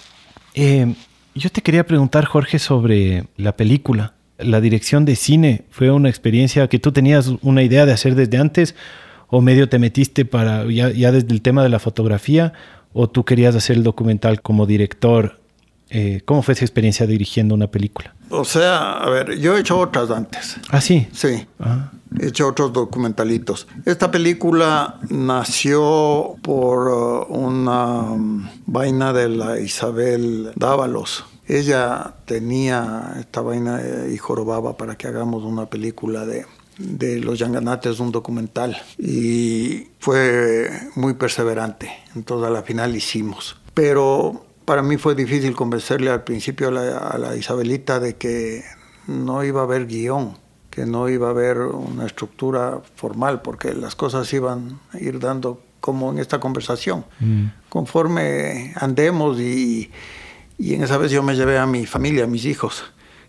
Eh, 0.53 0.93
yo 1.33 1.49
te 1.49 1.63
quería 1.63 1.87
preguntar, 1.87 2.25
Jorge, 2.25 2.59
sobre 2.59 3.25
la 3.35 3.55
película. 3.55 4.13
La 4.37 4.61
dirección 4.61 5.05
de 5.05 5.15
cine 5.15 5.65
fue 5.69 5.91
una 5.91 6.09
experiencia 6.09 6.67
que 6.67 6.79
tú 6.79 6.91
tenías 6.91 7.31
una 7.41 7.63
idea 7.63 7.85
de 7.85 7.93
hacer 7.93 8.15
desde 8.15 8.37
antes 8.37 8.75
o 9.29 9.41
medio 9.41 9.67
te 9.69 9.79
metiste 9.79 10.25
para 10.25 10.65
ya, 10.65 11.11
desde 11.11 11.33
el 11.33 11.41
tema 11.41 11.63
de 11.63 11.69
la 11.69 11.79
fotografía 11.79 12.53
o 12.93 13.09
tú 13.09 13.25
querías 13.25 13.55
hacer 13.55 13.77
el 13.77 13.83
documental 13.83 14.41
como 14.41 14.65
director? 14.65 15.39
Eh, 15.89 16.21
¿Cómo 16.25 16.41
fue 16.41 16.53
esa 16.53 16.65
experiencia 16.65 17.07
dirigiendo 17.07 17.55
una 17.55 17.67
película? 17.67 18.13
O 18.29 18.43
sea, 18.43 18.93
a 18.93 19.09
ver, 19.09 19.39
yo 19.39 19.55
he 19.55 19.61
hecho 19.61 19.79
otras 19.79 20.11
antes. 20.11 20.57
¿Ah, 20.69 20.81
sí? 20.81 21.07
Sí. 21.13 21.47
Ah. 21.59 21.91
He 22.19 22.27
hecho 22.27 22.47
otros 22.47 22.73
documentalitos. 22.73 23.67
Esta 23.85 24.11
película 24.11 24.99
nació 25.09 26.35
por 26.41 26.89
uh, 26.89 27.33
una 27.33 28.01
um, 28.01 28.47
vaina 28.65 29.13
de 29.13 29.29
la 29.29 29.59
Isabel 29.59 30.51
Dávalos. 30.55 31.25
Ella 31.47 32.15
tenía 32.25 33.15
esta 33.19 33.41
vaina 33.41 33.81
eh, 33.81 34.11
y 34.13 34.17
jorobaba 34.17 34.77
para 34.77 34.95
que 34.95 35.07
hagamos 35.07 35.43
una 35.43 35.67
película 35.69 36.25
de 36.25 36.45
de 36.77 37.19
los 37.19 37.39
Yanganates, 37.39 37.99
un 37.99 38.11
documental, 38.11 38.77
y 38.97 39.87
fue 39.99 40.69
muy 40.95 41.13
perseverante. 41.15 41.91
Entonces 42.15 42.47
a 42.47 42.51
la 42.51 42.63
final 42.63 42.95
hicimos. 42.95 43.57
Pero 43.73 44.45
para 44.65 44.83
mí 44.83 44.97
fue 44.97 45.15
difícil 45.15 45.55
convencerle 45.55 46.11
al 46.11 46.23
principio 46.23 46.67
a 46.69 47.17
la, 47.17 47.35
Isabelita 47.35 47.99
de 47.99 48.15
que 48.15 48.63
no 49.07 49.43
iba 49.43 49.61
a 49.61 49.63
haber 49.63 49.87
guion, 49.87 50.37
que 50.69 50.85
no 50.85 51.09
iba 51.09 51.27
a 51.27 51.31
haber 51.31 51.59
una 51.59 52.05
estructura 52.05 52.81
formal, 52.95 53.41
porque 53.41 53.73
las 53.73 53.95
cosas 53.95 54.31
iban 54.33 54.79
a 54.93 54.99
ir 54.99 55.19
dando 55.19 55.61
como 55.79 56.11
en 56.11 56.19
esta 56.19 56.39
conversación. 56.39 57.05
Mm. 57.19 57.45
Conforme 57.69 58.73
andemos 58.75 59.39
y, 59.39 59.89
y 60.57 60.73
en 60.73 60.83
esa 60.83 60.97
vez 60.97 61.11
yo 61.11 61.23
me 61.23 61.35
llevé 61.35 61.57
a 61.57 61.65
mi 61.65 61.85
familia, 61.85 62.23
a 62.25 62.27
mis 62.27 62.45
hijos 62.45 62.83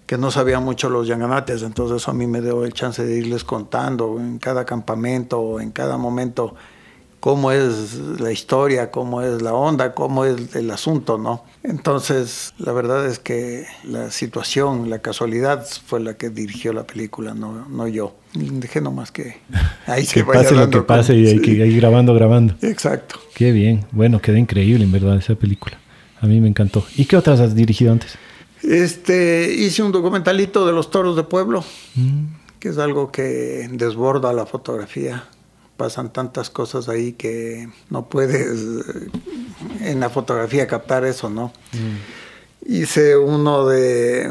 que 0.09 0.17
no 0.17 0.31
sabía 0.31 0.59
mucho 0.59 0.89
los 0.89 1.07
yanganates, 1.07 1.63
entonces 1.63 1.99
eso 1.99 2.11
a 2.11 2.15
mí 2.15 2.27
me 2.27 2.41
dio 2.41 2.65
el 2.65 2.73
chance 2.73 3.05
de 3.05 3.19
irles 3.19 3.45
contando 3.45 4.19
en 4.19 4.39
cada 4.39 4.65
campamento, 4.65 5.61
en 5.61 5.71
cada 5.71 5.99
momento, 5.99 6.55
cómo 7.21 7.53
es 7.53 7.95
la 8.19 8.33
historia, 8.33 8.91
cómo 8.91 9.21
es 9.21 9.43
la 9.43 9.53
onda, 9.53 9.93
cómo 9.93 10.25
es 10.25 10.57
el 10.57 10.71
asunto, 10.71 11.19
¿no? 11.19 11.45
Entonces, 11.63 12.55
la 12.57 12.73
verdad 12.73 13.07
es 13.07 13.19
que 13.19 13.67
la 13.85 14.11
situación, 14.11 14.89
la 14.89 15.01
casualidad 15.01 15.67
fue 15.87 16.01
la 16.01 16.15
que 16.15 16.31
dirigió 16.31 16.73
la 16.73 16.87
película, 16.87 17.35
no, 17.35 17.69
no 17.69 17.87
yo. 17.87 18.17
Dije 18.33 18.81
nomás 18.81 19.13
que 19.13 19.43
ahí 19.87 20.07
se 20.07 20.15
que 20.15 20.25
pase 20.25 20.55
lo 20.55 20.71
que 20.71 20.81
pase 20.81 21.15
y 21.17 21.27
hay 21.27 21.41
que 21.43 21.51
ir 21.51 21.77
grabando, 21.77 22.15
grabando. 22.15 22.55
Exacto. 22.63 23.17
Qué 23.35 23.53
bien. 23.53 23.85
Bueno, 23.91 24.23
quedó 24.23 24.39
increíble 24.39 24.85
en 24.85 24.93
verdad 24.93 25.19
esa 25.19 25.35
película. 25.35 25.79
A 26.21 26.27
mí 26.27 26.41
me 26.41 26.49
encantó. 26.49 26.85
¿Y 26.97 27.05
qué 27.05 27.17
otras 27.17 27.41
has 27.41 27.55
dirigido 27.55 27.93
antes? 27.93 28.17
Este, 28.63 29.55
hice 29.55 29.83
un 29.83 29.93
documentalito 29.93 30.67
de 30.67 30.73
los 30.73 30.91
toros 30.91 31.17
de 31.17 31.23
pueblo, 31.23 31.65
mm. 31.95 32.25
que 32.59 32.71
es 32.71 32.79
algo 32.79 33.13
que 33.13 33.69
desborda 33.73 34.33
la 34.33 34.47
fotografía. 34.47 35.25
Pasan 35.77 36.13
tantas 36.13 36.51
cosas 36.51 36.89
ahí 36.89 37.13
que 37.13 37.69
no 37.89 38.09
puedes 38.09 38.47
eh, 38.47 39.11
en 39.83 40.01
la 40.01 40.11
fotografía 40.11 40.67
captar 40.67 41.05
eso, 41.05 41.31
¿no? 41.31 41.53
Mm. 41.73 42.73
Hice 42.73 43.17
uno 43.17 43.67
de, 43.67 44.29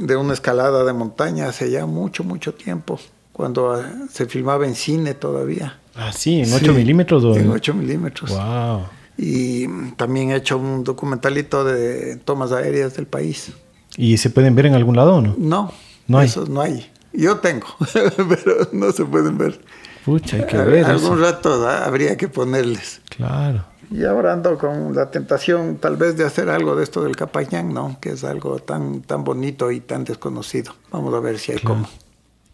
de 0.00 0.16
una 0.16 0.32
escalada 0.32 0.84
de 0.84 0.92
montaña 0.94 1.48
hace 1.48 1.70
ya 1.70 1.84
mucho, 1.84 2.24
mucho 2.24 2.54
tiempo, 2.54 2.98
cuando 3.32 3.84
se 4.10 4.24
filmaba 4.26 4.66
en 4.66 4.74
cine 4.74 5.12
todavía. 5.12 5.78
Ah, 5.94 6.12
sí, 6.12 6.40
en 6.40 6.52
8 6.52 6.72
milímetros. 6.72 7.36
En 7.36 7.50
8 7.50 7.74
milímetros. 7.74 8.30
Wow. 8.30 8.97
Y 9.18 9.66
también 9.96 10.30
he 10.30 10.36
hecho 10.36 10.56
un 10.56 10.84
documentalito 10.84 11.64
de 11.64 12.16
tomas 12.16 12.52
aéreas 12.52 12.94
del 12.94 13.06
país. 13.06 13.52
¿Y 13.96 14.16
se 14.16 14.30
pueden 14.30 14.54
ver 14.54 14.66
en 14.66 14.74
algún 14.74 14.94
lado 14.94 15.16
o 15.16 15.20
no? 15.20 15.34
No, 15.36 15.72
no 16.06 16.18
hay. 16.18 16.32
no 16.48 16.60
hay. 16.60 16.90
Yo 17.12 17.38
tengo, 17.38 17.66
pero 18.16 18.68
no 18.72 18.92
se 18.92 19.04
pueden 19.04 19.36
ver. 19.36 19.60
Pucha, 20.04 20.36
hay 20.36 20.46
que 20.46 20.56
ver. 20.56 20.84
Algún 20.84 21.20
rato 21.20 21.68
habría 21.68 22.16
que 22.16 22.28
ponerles. 22.28 23.00
Claro. 23.08 23.64
Y 23.90 24.04
ahora 24.04 24.34
ando 24.34 24.56
con 24.56 24.94
la 24.94 25.10
tentación 25.10 25.78
tal 25.78 25.96
vez 25.96 26.16
de 26.16 26.24
hacer 26.24 26.48
algo 26.48 26.76
de 26.76 26.84
esto 26.84 27.02
del 27.02 27.16
Capañán, 27.16 27.74
¿no? 27.74 27.98
Que 28.00 28.10
es 28.10 28.22
algo 28.22 28.60
tan, 28.60 29.00
tan 29.00 29.24
bonito 29.24 29.72
y 29.72 29.80
tan 29.80 30.04
desconocido. 30.04 30.74
Vamos 30.92 31.12
a 31.14 31.20
ver 31.20 31.38
si 31.38 31.52
hay 31.52 31.58
cómo. 31.58 31.88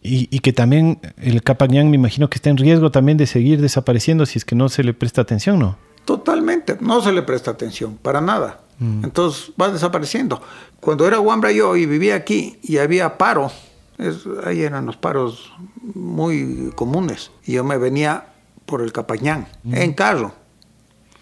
Y, 0.01 0.27
y, 0.31 0.39
que 0.39 0.53
también 0.53 0.99
el 1.17 1.43
Capañán 1.43 1.89
me 1.89 1.95
imagino 1.95 2.29
que 2.29 2.35
está 2.35 2.49
en 2.49 2.57
riesgo 2.57 2.91
también 2.91 3.17
de 3.17 3.25
seguir 3.25 3.61
desapareciendo 3.61 4.25
si 4.25 4.37
es 4.37 4.45
que 4.45 4.55
no 4.55 4.69
se 4.69 4.83
le 4.83 4.93
presta 4.93 5.21
atención, 5.21 5.59
¿no? 5.59 5.77
Totalmente, 6.05 6.77
no 6.79 7.01
se 7.01 7.11
le 7.11 7.23
presta 7.23 7.51
atención, 7.51 7.97
para 7.97 8.21
nada. 8.21 8.59
Mm. 8.79 9.03
Entonces 9.03 9.51
va 9.59 9.69
desapareciendo. 9.69 10.41
Cuando 10.79 11.07
era 11.07 11.19
Wambra 11.19 11.51
yo 11.51 11.75
y 11.75 11.87
vivía 11.87 12.15
aquí 12.15 12.59
y 12.61 12.77
había 12.77 13.17
paro, 13.17 13.51
ahí 14.45 14.61
eran 14.61 14.85
los 14.85 14.97
paros 14.97 15.51
muy 15.95 16.71
comunes. 16.75 17.31
Y 17.45 17.53
yo 17.53 17.63
me 17.63 17.77
venía 17.77 18.27
por 18.67 18.81
el 18.81 18.91
Capañán, 18.91 19.47
en 19.71 19.93
carro, 19.93 20.33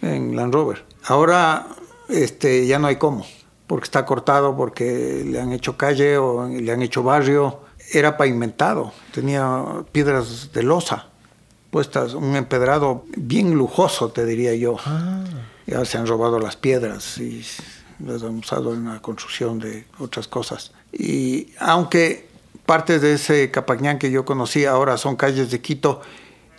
en 0.01 0.35
Land 0.35 0.53
Rover. 0.53 0.85
Ahora 1.05 1.67
este, 2.09 2.67
ya 2.67 2.77
no 2.79 2.87
hay 2.87 2.97
cómo, 2.97 3.25
porque 3.67 3.85
está 3.85 4.05
cortado, 4.05 4.55
porque 4.57 5.23
le 5.25 5.39
han 5.39 5.53
hecho 5.53 5.77
calle 5.77 6.17
o 6.17 6.45
le 6.47 6.71
han 6.71 6.81
hecho 6.81 7.03
barrio. 7.03 7.61
Era 7.93 8.17
pavimentado, 8.17 8.91
tenía 9.13 9.63
piedras 9.91 10.51
de 10.53 10.63
losa 10.63 11.07
puestas, 11.73 12.13
un 12.13 12.35
empedrado 12.35 13.03
bien 13.17 13.55
lujoso, 13.55 14.09
te 14.09 14.27
diría 14.27 14.53
yo. 14.53 14.77
Ah. 14.85 15.23
Ya 15.65 15.83
se 15.85 15.97
han 15.97 16.05
robado 16.05 16.37
las 16.37 16.55
piedras 16.55 17.17
y 17.17 17.43
las 17.97 18.21
han 18.21 18.37
usado 18.37 18.75
en 18.75 18.85
la 18.85 19.01
construcción 19.01 19.57
de 19.57 19.87
otras 19.97 20.27
cosas. 20.27 20.71
Y 20.91 21.47
aunque 21.57 22.29
partes 22.67 23.01
de 23.01 23.13
ese 23.15 23.49
Capañán 23.49 23.97
que 23.97 24.11
yo 24.11 24.23
conocí 24.23 24.65
ahora 24.65 24.97
son 24.97 25.15
calles 25.15 25.49
de 25.49 25.61
Quito, 25.61 26.01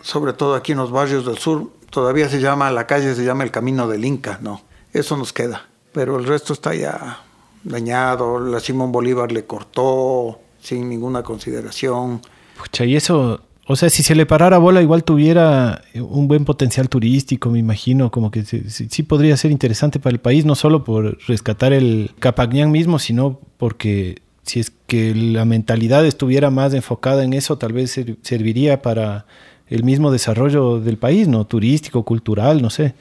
sobre 0.03 0.33
todo 0.33 0.57
aquí 0.57 0.73
en 0.73 0.79
los 0.79 0.91
barrios 0.91 1.25
del 1.25 1.39
sur, 1.39 1.71
todavía 1.91 2.29
se 2.29 2.41
llama, 2.41 2.73
la 2.73 2.89
calle 2.89 3.15
se 3.15 3.25
llama 3.25 3.45
el 3.45 3.53
Camino 3.53 3.87
del 3.87 4.05
Inca, 4.05 4.41
¿no? 4.43 4.63
Eso 4.93 5.17
nos 5.17 5.33
queda. 5.33 5.69
Pero 5.93 6.19
el 6.19 6.25
resto 6.25 6.53
está 6.55 6.75
ya 6.75 7.23
dañado, 7.63 8.41
la 8.41 8.59
Simón 8.59 8.91
Bolívar 8.91 9.31
le 9.31 9.45
cortó 9.45 10.41
sin 10.61 10.89
ninguna 10.89 11.23
consideración. 11.23 12.21
Pucha, 12.59 12.85
y 12.85 12.97
eso 12.97 13.41
o 13.67 13.77
sea, 13.77 13.89
si 13.89 14.03
se 14.03 14.15
le 14.15 14.27
parara 14.27 14.59
bola, 14.59 14.83
igual 14.83 15.05
tuviera 15.05 15.83
un 15.95 16.29
buen 16.29 16.45
potencial 16.45 16.89
turístico, 16.91 17.51
me 17.51 17.59
imagino, 17.59 18.11
como 18.11 18.31
que 18.31 18.45
sí, 18.45 19.03
podría 19.05 19.37
ser 19.39 19.51
interesante 19.51 19.99
para 19.99 20.13
el 20.13 20.21
país, 20.21 20.45
no 20.45 20.55
solo 20.55 20.85
por 20.85 21.19
rescatar 21.27 21.73
el 21.73 22.11
Capagnán 22.19 22.71
mismo, 22.71 22.99
sino 22.99 23.41
porque 23.57 24.21
si 24.43 24.61
es 24.61 24.71
que 24.87 25.15
la 25.15 25.47
mentalidad 25.47 26.05
estuviera 26.05 26.51
más 26.51 26.75
enfocada 26.75 27.25
en 27.25 27.33
eso, 27.33 27.57
tal 27.57 27.73
vez 27.73 27.99
serviría 28.21 28.83
para 28.83 29.25
el 29.69 29.83
mismo 29.83 30.11
desarrollo 30.11 30.81
del 30.81 30.99
país, 30.99 31.27
¿no? 31.27 31.47
Turístico, 31.47 32.05
cultural, 32.05 32.61
no 32.61 32.69
sé. 32.69 32.95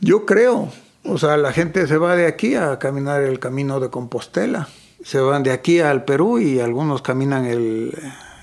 Yo 0.00 0.26
creo. 0.26 0.70
O 1.04 1.18
sea, 1.18 1.36
la 1.36 1.52
gente 1.52 1.86
se 1.86 1.98
va 1.98 2.16
de 2.16 2.26
aquí 2.26 2.56
a 2.56 2.78
caminar 2.80 3.22
el 3.22 3.38
camino 3.38 3.78
de 3.78 3.90
Compostela. 3.90 4.68
Se 5.02 5.18
van 5.20 5.44
de 5.44 5.52
aquí 5.52 5.78
al 5.78 6.04
Perú 6.04 6.40
y 6.40 6.58
algunos 6.58 7.00
caminan 7.00 7.46
el 7.46 7.92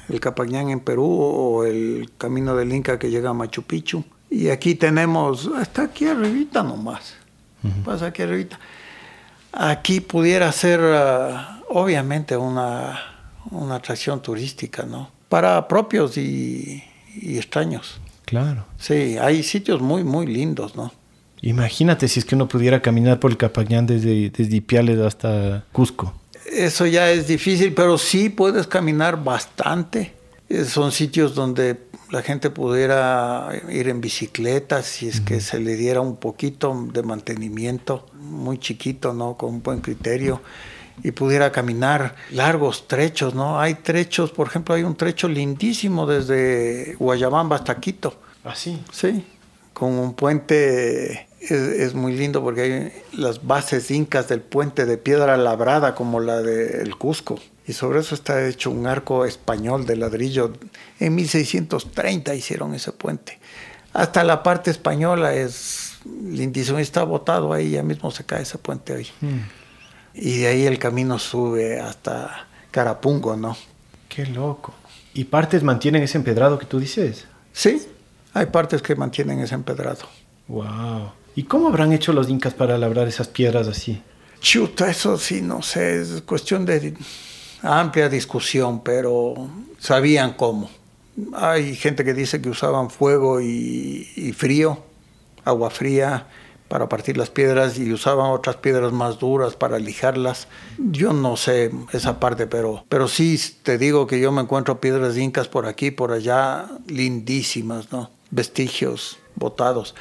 el 0.09 0.19
Capañán 0.19 0.69
en 0.69 0.79
Perú 0.79 1.05
o 1.05 1.63
el 1.65 2.11
Camino 2.17 2.55
del 2.55 2.73
Inca 2.73 2.97
que 2.99 3.09
llega 3.09 3.29
a 3.29 3.33
Machu 3.33 3.63
Picchu. 3.63 4.03
Y 4.29 4.49
aquí 4.49 4.75
tenemos, 4.75 5.49
hasta 5.55 5.83
aquí 5.83 6.05
arribita 6.05 6.61
nomás, 6.61 7.15
pasa 7.85 8.07
aquí 8.07 8.21
arribita. 8.21 8.59
Aquí 9.53 10.01
pudiera 10.01 10.51
ser 10.51 10.81
ah, 10.83 11.61
obviamente 11.69 12.35
una, 12.35 12.99
una, 13.51 13.75
atracción 13.75 14.21
turística, 14.21 14.83
¿no? 14.83 15.09
Para 15.29 15.67
propios 15.67 16.17
y, 16.17 16.83
extraños. 17.23 17.99
Claro. 18.25 18.65
Sí, 18.77 19.17
hay 19.17 19.43
sitios 19.43 19.81
muy, 19.81 20.03
muy 20.03 20.27
lindos, 20.27 20.75
¿no? 20.75 20.91
Imagínate 21.41 22.07
si 22.09 22.19
es 22.19 22.25
que 22.25 22.35
uno 22.35 22.47
pudiera 22.47 22.81
caminar 22.81 23.19
por 23.19 23.31
el 23.31 23.37
Capañán 23.37 23.85
desde, 23.85 24.29
desde 24.29 24.55
Ipiales 24.57 24.99
hasta 24.99 25.63
Cusco 25.71 26.13
eso 26.47 26.85
ya 26.85 27.11
es 27.11 27.27
difícil, 27.27 27.73
pero 27.73 27.97
sí 27.97 28.29
puedes 28.29 28.67
caminar 28.67 29.23
bastante. 29.23 30.13
Eh, 30.49 30.63
son 30.65 30.91
sitios 30.91 31.35
donde 31.35 31.87
la 32.09 32.21
gente 32.21 32.49
pudiera 32.49 33.49
ir 33.69 33.89
en 33.89 33.99
bicicleta 33.99 34.81
si 34.81 35.09
es 35.09 35.19
que 35.19 35.41
se 35.41 35.59
le 35.59 35.75
diera 35.75 35.99
un 35.99 36.15
poquito 36.15 36.87
de 36.93 37.03
mantenimiento, 37.03 38.05
muy 38.13 38.57
chiquito, 38.57 39.13
¿no? 39.13 39.35
Con 39.35 39.55
un 39.55 39.63
buen 39.63 39.81
criterio 39.81 40.41
y 41.03 41.11
pudiera 41.11 41.51
caminar 41.51 42.15
largos 42.31 42.87
trechos, 42.87 43.35
¿no? 43.35 43.59
Hay 43.59 43.75
trechos, 43.75 44.31
por 44.31 44.47
ejemplo, 44.47 44.73
hay 44.73 44.83
un 44.83 44.95
trecho 44.95 45.27
lindísimo 45.27 46.07
desde 46.07 46.95
Guayabamba 46.97 47.57
hasta 47.57 47.79
Quito. 47.79 48.15
¿Ah, 48.43 48.55
sí? 48.55 48.81
Sí, 48.91 49.25
con 49.73 49.91
un 49.93 50.13
puente 50.13 51.26
es, 51.49 51.93
muy 51.93 52.13
lindo 52.15 52.41
porque 52.41 52.61
hay 52.61 53.03
las 53.13 53.45
bases 53.45 53.91
incas 53.91 54.27
del 54.27 54.41
puente 54.41 54.85
de 54.85 54.97
piedra 54.97 55.37
labrada 55.37 55.95
como 55.95 56.19
la 56.19 56.41
del 56.41 56.95
Cusco. 56.97 57.39
Y 57.67 57.73
sobre 57.73 57.99
eso 57.99 58.15
está 58.15 58.47
hecho 58.47 58.71
un 58.71 58.87
arco 58.87 59.25
español 59.25 59.85
de 59.85 59.97
ladrillo. 59.97 60.53
En 60.99 61.15
1630 61.15 62.33
hicieron 62.33 62.73
ese 62.73 62.91
puente. 62.93 63.39
Hasta 63.93 64.23
la 64.23 64.43
parte 64.43 64.71
española 64.71 65.33
es 65.33 65.97
lindísimo. 66.05 66.79
Está 66.79 67.03
botado 67.03 67.51
ahí, 67.51 67.71
ya 67.71 67.83
mismo 67.83 68.11
se 68.11 68.25
cae 68.25 68.43
ese 68.43 68.57
puente 68.57 68.93
hoy. 68.93 69.07
Hmm. 69.21 69.39
Y 70.13 70.39
de 70.39 70.47
ahí 70.47 70.65
el 70.65 70.79
camino 70.79 71.19
sube 71.19 71.79
hasta 71.79 72.47
Carapungo, 72.71 73.35
¿no? 73.35 73.57
Qué 74.07 74.25
loco. 74.25 74.73
¿Y 75.13 75.25
partes 75.25 75.63
mantienen 75.63 76.03
ese 76.03 76.17
empedrado 76.17 76.57
que 76.57 76.65
tú 76.65 76.79
dices? 76.79 77.25
Sí, 77.51 77.87
hay 78.33 78.45
partes 78.45 78.81
que 78.81 78.95
mantienen 78.95 79.39
ese 79.39 79.55
empedrado. 79.55 80.07
Wow. 80.47 81.11
¿Y 81.37 81.43
cómo 81.43 81.67
habrán 81.67 81.93
hecho 81.93 82.13
los 82.13 82.29
incas 82.29 82.55
para 82.55 82.79
labrar 82.79 83.07
esas 83.07 83.27
piedras 83.27 83.67
así? 83.67 84.01
Chuta, 84.39 84.89
eso 84.89 85.19
sí, 85.19 85.43
no 85.43 85.61
sé, 85.61 86.01
es 86.01 86.23
cuestión 86.23 86.65
de 86.65 86.95
amplia 87.61 88.09
discusión, 88.09 88.81
pero 88.81 89.47
sabían 89.77 90.33
cómo. 90.33 90.67
Hay 91.33 91.75
gente 91.75 92.03
que 92.03 92.15
dice 92.15 92.41
que 92.41 92.49
usaban 92.49 92.89
fuego 92.89 93.39
y, 93.39 94.33
frío, 94.35 94.79
agua 95.45 95.69
fría 95.69 96.25
para 96.69 96.89
partir 96.89 97.17
las 97.17 97.29
piedras 97.29 97.77
y 97.77 97.93
usaban 97.93 98.31
otras 98.31 98.55
piedras 98.55 98.91
más 98.91 99.19
duras 99.19 99.55
para 99.55 99.77
lijarlas. 99.77 100.47
Yo 100.79 101.13
no 101.13 101.37
sé 101.37 101.69
esa 101.93 102.19
parte, 102.19 102.47
pero, 102.47 102.83
pero 102.89 103.07
sí 103.07 103.39
te 103.61 103.77
digo 103.77 104.07
que 104.07 104.19
yo 104.19 104.31
me 104.31 104.41
encuentro 104.41 104.81
piedras 104.81 105.15
incas 105.17 105.47
por 105.47 105.67
aquí, 105.67 105.91
por 105.91 106.13
allá, 106.13 106.67
lindísimas, 106.87 107.91
¿no? 107.91 108.09
Vestigios 108.31 109.19
botados. 109.35 109.93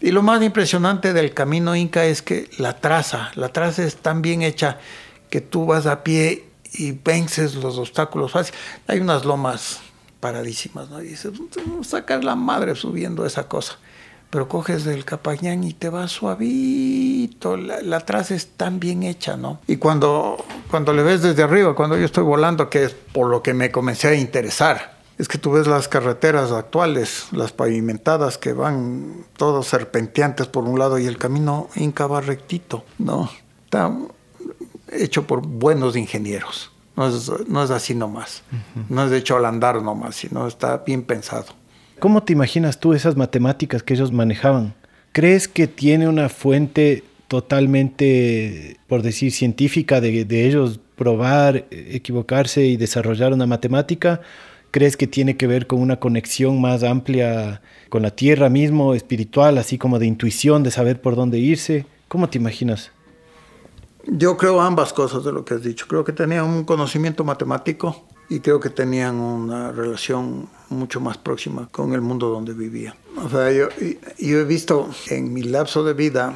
Y 0.00 0.12
lo 0.12 0.22
más 0.22 0.42
impresionante 0.42 1.12
del 1.12 1.34
camino 1.34 1.74
inca 1.74 2.04
es 2.04 2.22
que 2.22 2.48
la 2.58 2.76
traza, 2.76 3.32
la 3.34 3.48
traza 3.48 3.82
es 3.84 3.96
tan 3.96 4.22
bien 4.22 4.42
hecha 4.42 4.78
que 5.30 5.40
tú 5.40 5.66
vas 5.66 5.86
a 5.86 6.04
pie 6.04 6.44
y 6.72 6.92
vences 6.92 7.56
los 7.56 7.78
obstáculos 7.78 8.32
fácil. 8.32 8.54
Hay 8.86 9.00
unas 9.00 9.24
lomas 9.24 9.80
paradísimas, 10.20 10.88
¿no? 10.90 11.02
Y 11.02 11.08
dices, 11.08 11.32
sacar 11.82 12.22
la 12.24 12.36
madre 12.36 12.74
subiendo 12.74 13.26
esa 13.26 13.48
cosa. 13.48 13.78
Pero 14.30 14.46
coges 14.46 14.84
del 14.84 15.06
Capañán 15.06 15.64
y 15.64 15.72
te 15.72 15.88
vas 15.88 16.12
suavito, 16.12 17.56
la, 17.56 18.00
traza 18.00 18.34
es 18.34 18.48
tan 18.48 18.78
bien 18.78 19.02
hecha, 19.02 19.38
¿no? 19.38 19.58
Y 19.66 19.76
cuando, 19.76 20.44
cuando 20.70 20.92
le 20.92 21.02
ves 21.02 21.22
desde 21.22 21.42
arriba, 21.42 21.74
cuando 21.74 21.96
yo 21.96 22.04
estoy 22.04 22.24
volando, 22.24 22.68
que 22.68 22.84
es 22.84 22.92
por 22.94 23.28
lo 23.28 23.42
que 23.42 23.54
me 23.54 23.70
comencé 23.70 24.08
a 24.08 24.14
interesar, 24.14 24.97
es 25.18 25.26
que 25.26 25.36
tú 25.36 25.50
ves 25.50 25.66
las 25.66 25.88
carreteras 25.88 26.52
actuales, 26.52 27.26
las 27.32 27.52
pavimentadas 27.52 28.38
que 28.38 28.52
van 28.52 29.24
todos 29.36 29.66
serpenteantes 29.66 30.46
por 30.46 30.64
un 30.64 30.78
lado 30.78 30.98
y 30.98 31.06
el 31.06 31.18
camino 31.18 31.68
inca 31.74 32.06
va 32.06 32.20
rectito, 32.20 32.84
¿no? 32.98 33.28
Está 33.64 33.92
hecho 34.92 35.26
por 35.26 35.44
buenos 35.44 35.96
ingenieros. 35.96 36.70
No 36.96 37.08
es, 37.08 37.30
no 37.48 37.62
es 37.62 37.70
así 37.70 37.94
nomás. 37.94 38.42
No 38.88 39.04
es 39.04 39.10
de 39.10 39.18
hecho 39.18 39.36
al 39.36 39.44
andar 39.44 39.82
nomás, 39.82 40.16
sino 40.16 40.46
está 40.46 40.78
bien 40.78 41.02
pensado. 41.02 41.46
¿Cómo 41.98 42.22
te 42.22 42.32
imaginas 42.32 42.78
tú 42.78 42.92
esas 42.92 43.16
matemáticas 43.16 43.82
que 43.82 43.94
ellos 43.94 44.12
manejaban? 44.12 44.74
¿Crees 45.12 45.48
que 45.48 45.66
tiene 45.66 46.08
una 46.08 46.28
fuente 46.28 47.02
totalmente, 47.26 48.78
por 48.86 49.02
decir, 49.02 49.32
científica 49.32 50.00
de, 50.00 50.24
de 50.24 50.46
ellos 50.46 50.80
probar, 50.96 51.66
equivocarse 51.70 52.64
y 52.64 52.76
desarrollar 52.76 53.32
una 53.32 53.46
matemática? 53.46 54.20
¿Crees 54.70 54.96
que 54.96 55.06
tiene 55.06 55.36
que 55.36 55.46
ver 55.46 55.66
con 55.66 55.80
una 55.80 55.98
conexión 55.98 56.60
más 56.60 56.82
amplia 56.82 57.62
con 57.88 58.02
la 58.02 58.10
tierra 58.10 58.50
mismo, 58.50 58.94
espiritual, 58.94 59.56
así 59.56 59.78
como 59.78 59.98
de 59.98 60.06
intuición, 60.06 60.62
de 60.62 60.70
saber 60.70 61.00
por 61.00 61.16
dónde 61.16 61.38
irse? 61.38 61.86
¿Cómo 62.08 62.28
te 62.28 62.38
imaginas? 62.38 62.90
Yo 64.06 64.36
creo 64.36 64.60
ambas 64.60 64.92
cosas 64.92 65.24
de 65.24 65.32
lo 65.32 65.44
que 65.44 65.54
has 65.54 65.62
dicho. 65.62 65.86
Creo 65.88 66.04
que 66.04 66.12
tenían 66.12 66.44
un 66.44 66.64
conocimiento 66.64 67.24
matemático 67.24 68.06
y 68.28 68.40
creo 68.40 68.60
que 68.60 68.70
tenían 68.70 69.16
una 69.16 69.72
relación 69.72 70.48
mucho 70.68 71.00
más 71.00 71.16
próxima 71.16 71.68
con 71.70 71.94
el 71.94 72.02
mundo 72.02 72.28
donde 72.28 72.52
vivían. 72.52 72.94
O 73.16 73.28
sea, 73.28 73.50
yo, 73.52 73.68
yo 74.18 74.38
he 74.38 74.44
visto 74.44 74.90
en 75.08 75.32
mi 75.32 75.42
lapso 75.42 75.82
de 75.82 75.94
vida, 75.94 76.34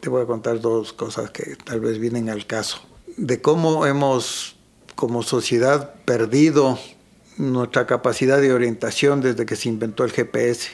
te 0.00 0.10
voy 0.10 0.22
a 0.22 0.26
contar 0.26 0.60
dos 0.60 0.92
cosas 0.92 1.30
que 1.30 1.56
tal 1.56 1.80
vez 1.80 1.98
vienen 1.98 2.28
al 2.28 2.46
caso, 2.46 2.82
de 3.16 3.40
cómo 3.40 3.86
hemos 3.86 4.56
como 4.94 5.22
sociedad 5.22 5.94
perdido 6.04 6.78
nuestra 7.42 7.86
capacidad 7.86 8.40
de 8.40 8.52
orientación 8.52 9.20
desde 9.20 9.44
que 9.44 9.56
se 9.56 9.68
inventó 9.68 10.04
el 10.04 10.12
GPS. 10.12 10.70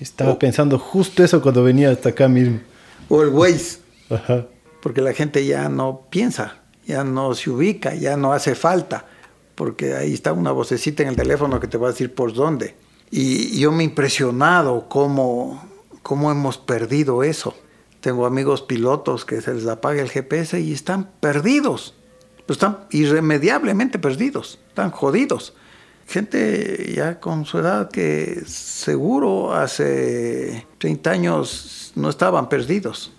Estaba 0.00 0.38
pensando 0.38 0.78
justo 0.78 1.22
eso 1.22 1.40
cuando 1.40 1.62
venía 1.62 1.90
hasta 1.90 2.10
acá 2.10 2.28
mismo. 2.28 2.60
O 3.08 3.22
el 3.22 3.28
Waze. 3.28 3.78
Ajá. 4.10 4.46
Porque 4.80 5.00
la 5.00 5.12
gente 5.12 5.46
ya 5.46 5.68
no 5.68 6.06
piensa, 6.10 6.62
ya 6.86 7.04
no 7.04 7.34
se 7.34 7.50
ubica, 7.50 7.94
ya 7.94 8.16
no 8.16 8.32
hace 8.32 8.54
falta, 8.54 9.06
porque 9.54 9.94
ahí 9.94 10.12
está 10.12 10.32
una 10.32 10.52
vocecita 10.52 11.02
en 11.02 11.10
el 11.10 11.16
teléfono 11.16 11.60
que 11.60 11.68
te 11.68 11.78
va 11.78 11.88
a 11.88 11.90
decir 11.92 12.14
por 12.14 12.32
dónde. 12.32 12.74
Y 13.10 13.58
yo 13.58 13.70
me 13.70 13.84
he 13.84 13.86
impresionado 13.86 14.88
cómo, 14.88 15.68
cómo 16.02 16.32
hemos 16.32 16.58
perdido 16.58 17.22
eso. 17.22 17.54
Tengo 18.00 18.26
amigos 18.26 18.62
pilotos 18.62 19.24
que 19.24 19.40
se 19.40 19.54
les 19.54 19.66
apaga 19.66 20.02
el 20.02 20.10
GPS 20.10 20.60
y 20.60 20.72
están 20.72 21.10
perdidos. 21.20 21.94
Están 22.48 22.80
irremediablemente 22.90 23.98
perdidos, 23.98 24.58
están 24.68 24.90
jodidos 24.90 25.54
gente 26.06 26.92
ya 26.94 27.20
con 27.20 27.44
su 27.44 27.58
edad 27.58 27.90
que 27.90 28.42
seguro 28.46 29.54
hace 29.54 30.66
30 30.78 31.10
años 31.10 31.92
no 31.94 32.10
estaban 32.10 32.48
perdidos, 32.48 33.12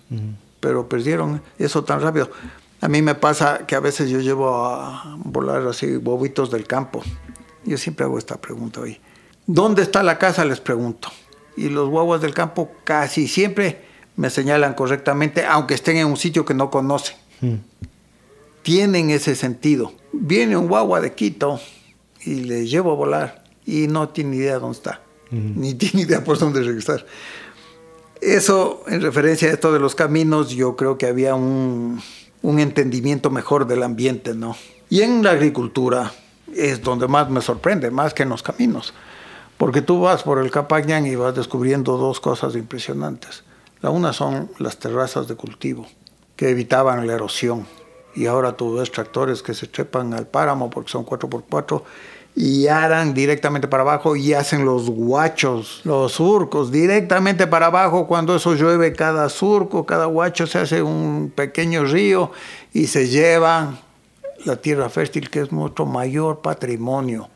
pero 0.60 0.88
perdieron 0.88 1.42
eso 1.58 1.84
tan 1.84 2.00
rápido. 2.00 2.30
A 2.80 2.88
mí 2.88 3.02
me 3.02 3.14
pasa 3.14 3.66
que 3.66 3.74
a 3.74 3.80
veces 3.80 4.10
yo 4.10 4.20
llevo 4.20 4.66
a 4.66 5.16
volar 5.18 5.66
así 5.66 5.96
bobitos 5.96 6.50
del 6.50 6.66
campo. 6.66 7.02
Yo 7.64 7.78
siempre 7.78 8.04
hago 8.04 8.18
esta 8.18 8.36
pregunta 8.36 8.80
hoy. 8.80 9.00
¿Dónde 9.46 9.82
está 9.82 10.02
la 10.02 10.18
casa? 10.18 10.44
Les 10.44 10.60
pregunto. 10.60 11.08
Y 11.56 11.68
los 11.68 11.88
guaguas 11.88 12.20
del 12.20 12.34
campo 12.34 12.70
casi 12.84 13.28
siempre 13.28 13.84
me 14.16 14.30
señalan 14.30 14.74
correctamente, 14.74 15.44
aunque 15.44 15.74
estén 15.74 15.96
en 15.96 16.06
un 16.06 16.16
sitio 16.16 16.44
que 16.44 16.54
no 16.54 16.70
conocen. 16.70 17.16
Tienen 18.62 19.10
ese 19.10 19.34
sentido. 19.34 19.92
Viene 20.12 20.56
un 20.56 20.68
guagua 20.68 21.00
de 21.00 21.14
Quito 21.14 21.60
y 22.26 22.42
le 22.42 22.66
llevo 22.66 22.92
a 22.92 22.94
volar 22.94 23.44
y 23.64 23.86
no 23.86 24.08
tiene 24.10 24.36
idea 24.36 24.58
dónde 24.58 24.76
está, 24.76 25.00
ni 25.30 25.74
tiene 25.74 26.02
idea 26.02 26.22
por 26.22 26.38
dónde 26.38 26.62
regresar. 26.62 27.06
Eso, 28.20 28.82
en 28.88 29.00
referencia 29.00 29.48
a 29.48 29.52
esto 29.52 29.72
de 29.72 29.78
los 29.78 29.94
caminos, 29.94 30.50
yo 30.50 30.74
creo 30.76 30.98
que 30.98 31.06
había 31.06 31.34
un, 31.34 32.02
un 32.42 32.58
entendimiento 32.58 33.30
mejor 33.30 33.66
del 33.66 33.82
ambiente, 33.82 34.34
¿no? 34.34 34.56
Y 34.88 35.02
en 35.02 35.22
la 35.22 35.32
agricultura 35.32 36.12
es 36.54 36.82
donde 36.82 37.08
más 37.08 37.30
me 37.30 37.40
sorprende, 37.40 37.90
más 37.90 38.14
que 38.14 38.22
en 38.22 38.30
los 38.30 38.42
caminos, 38.42 38.94
porque 39.58 39.82
tú 39.82 40.00
vas 40.00 40.22
por 40.22 40.38
el 40.38 40.50
Capañán 40.50 41.06
y 41.06 41.14
vas 41.14 41.34
descubriendo 41.34 41.96
dos 41.96 42.20
cosas 42.20 42.54
impresionantes. 42.56 43.44
La 43.80 43.90
una 43.90 44.12
son 44.12 44.50
las 44.58 44.78
terrazas 44.78 45.28
de 45.28 45.34
cultivo, 45.34 45.86
que 46.34 46.50
evitaban 46.50 47.06
la 47.06 47.14
erosión, 47.14 47.66
y 48.16 48.26
ahora 48.26 48.56
tú 48.56 48.74
ves 48.74 48.90
tractores 48.90 49.42
que 49.42 49.54
se 49.54 49.66
trepan 49.66 50.14
al 50.14 50.26
páramo 50.26 50.70
porque 50.70 50.90
son 50.90 51.04
4x4 51.04 51.82
y 52.38 52.68
aran 52.68 53.14
directamente 53.14 53.66
para 53.66 53.82
abajo 53.82 54.14
y 54.14 54.34
hacen 54.34 54.66
los 54.66 54.90
guachos, 54.90 55.80
los 55.84 56.12
surcos 56.12 56.70
directamente 56.70 57.46
para 57.46 57.66
abajo. 57.66 58.06
Cuando 58.06 58.36
eso 58.36 58.54
llueve, 58.54 58.92
cada 58.92 59.30
surco, 59.30 59.86
cada 59.86 60.04
guacho 60.04 60.46
se 60.46 60.58
hace 60.58 60.82
un 60.82 61.32
pequeño 61.34 61.84
río 61.84 62.30
y 62.74 62.88
se 62.88 63.08
lleva 63.08 63.78
la 64.44 64.56
tierra 64.56 64.90
fértil, 64.90 65.30
que 65.30 65.40
es 65.40 65.50
nuestro 65.50 65.86
mayor 65.86 66.42
patrimonio. 66.42 67.30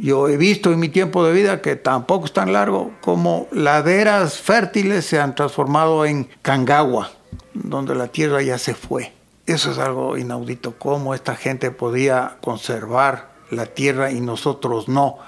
Yo 0.00 0.28
he 0.28 0.36
visto 0.36 0.72
en 0.72 0.78
mi 0.78 0.88
tiempo 0.88 1.26
de 1.26 1.32
vida 1.32 1.60
que 1.60 1.74
tampoco 1.74 2.26
es 2.26 2.32
tan 2.32 2.52
largo 2.52 2.92
como 3.00 3.48
laderas 3.50 4.38
fértiles 4.38 5.04
se 5.04 5.18
han 5.18 5.34
transformado 5.34 6.06
en 6.06 6.28
cangagua, 6.42 7.10
donde 7.54 7.96
la 7.96 8.06
tierra 8.06 8.40
ya 8.40 8.58
se 8.58 8.74
fue. 8.74 9.12
Eso 9.46 9.72
es 9.72 9.78
algo 9.78 10.16
inaudito, 10.16 10.74
cómo 10.78 11.12
esta 11.12 11.34
gente 11.34 11.72
podía 11.72 12.36
conservar 12.40 13.33
la 13.50 13.66
tierra 13.66 14.10
y 14.10 14.20
nosotros 14.20 14.88
no. 14.88 15.18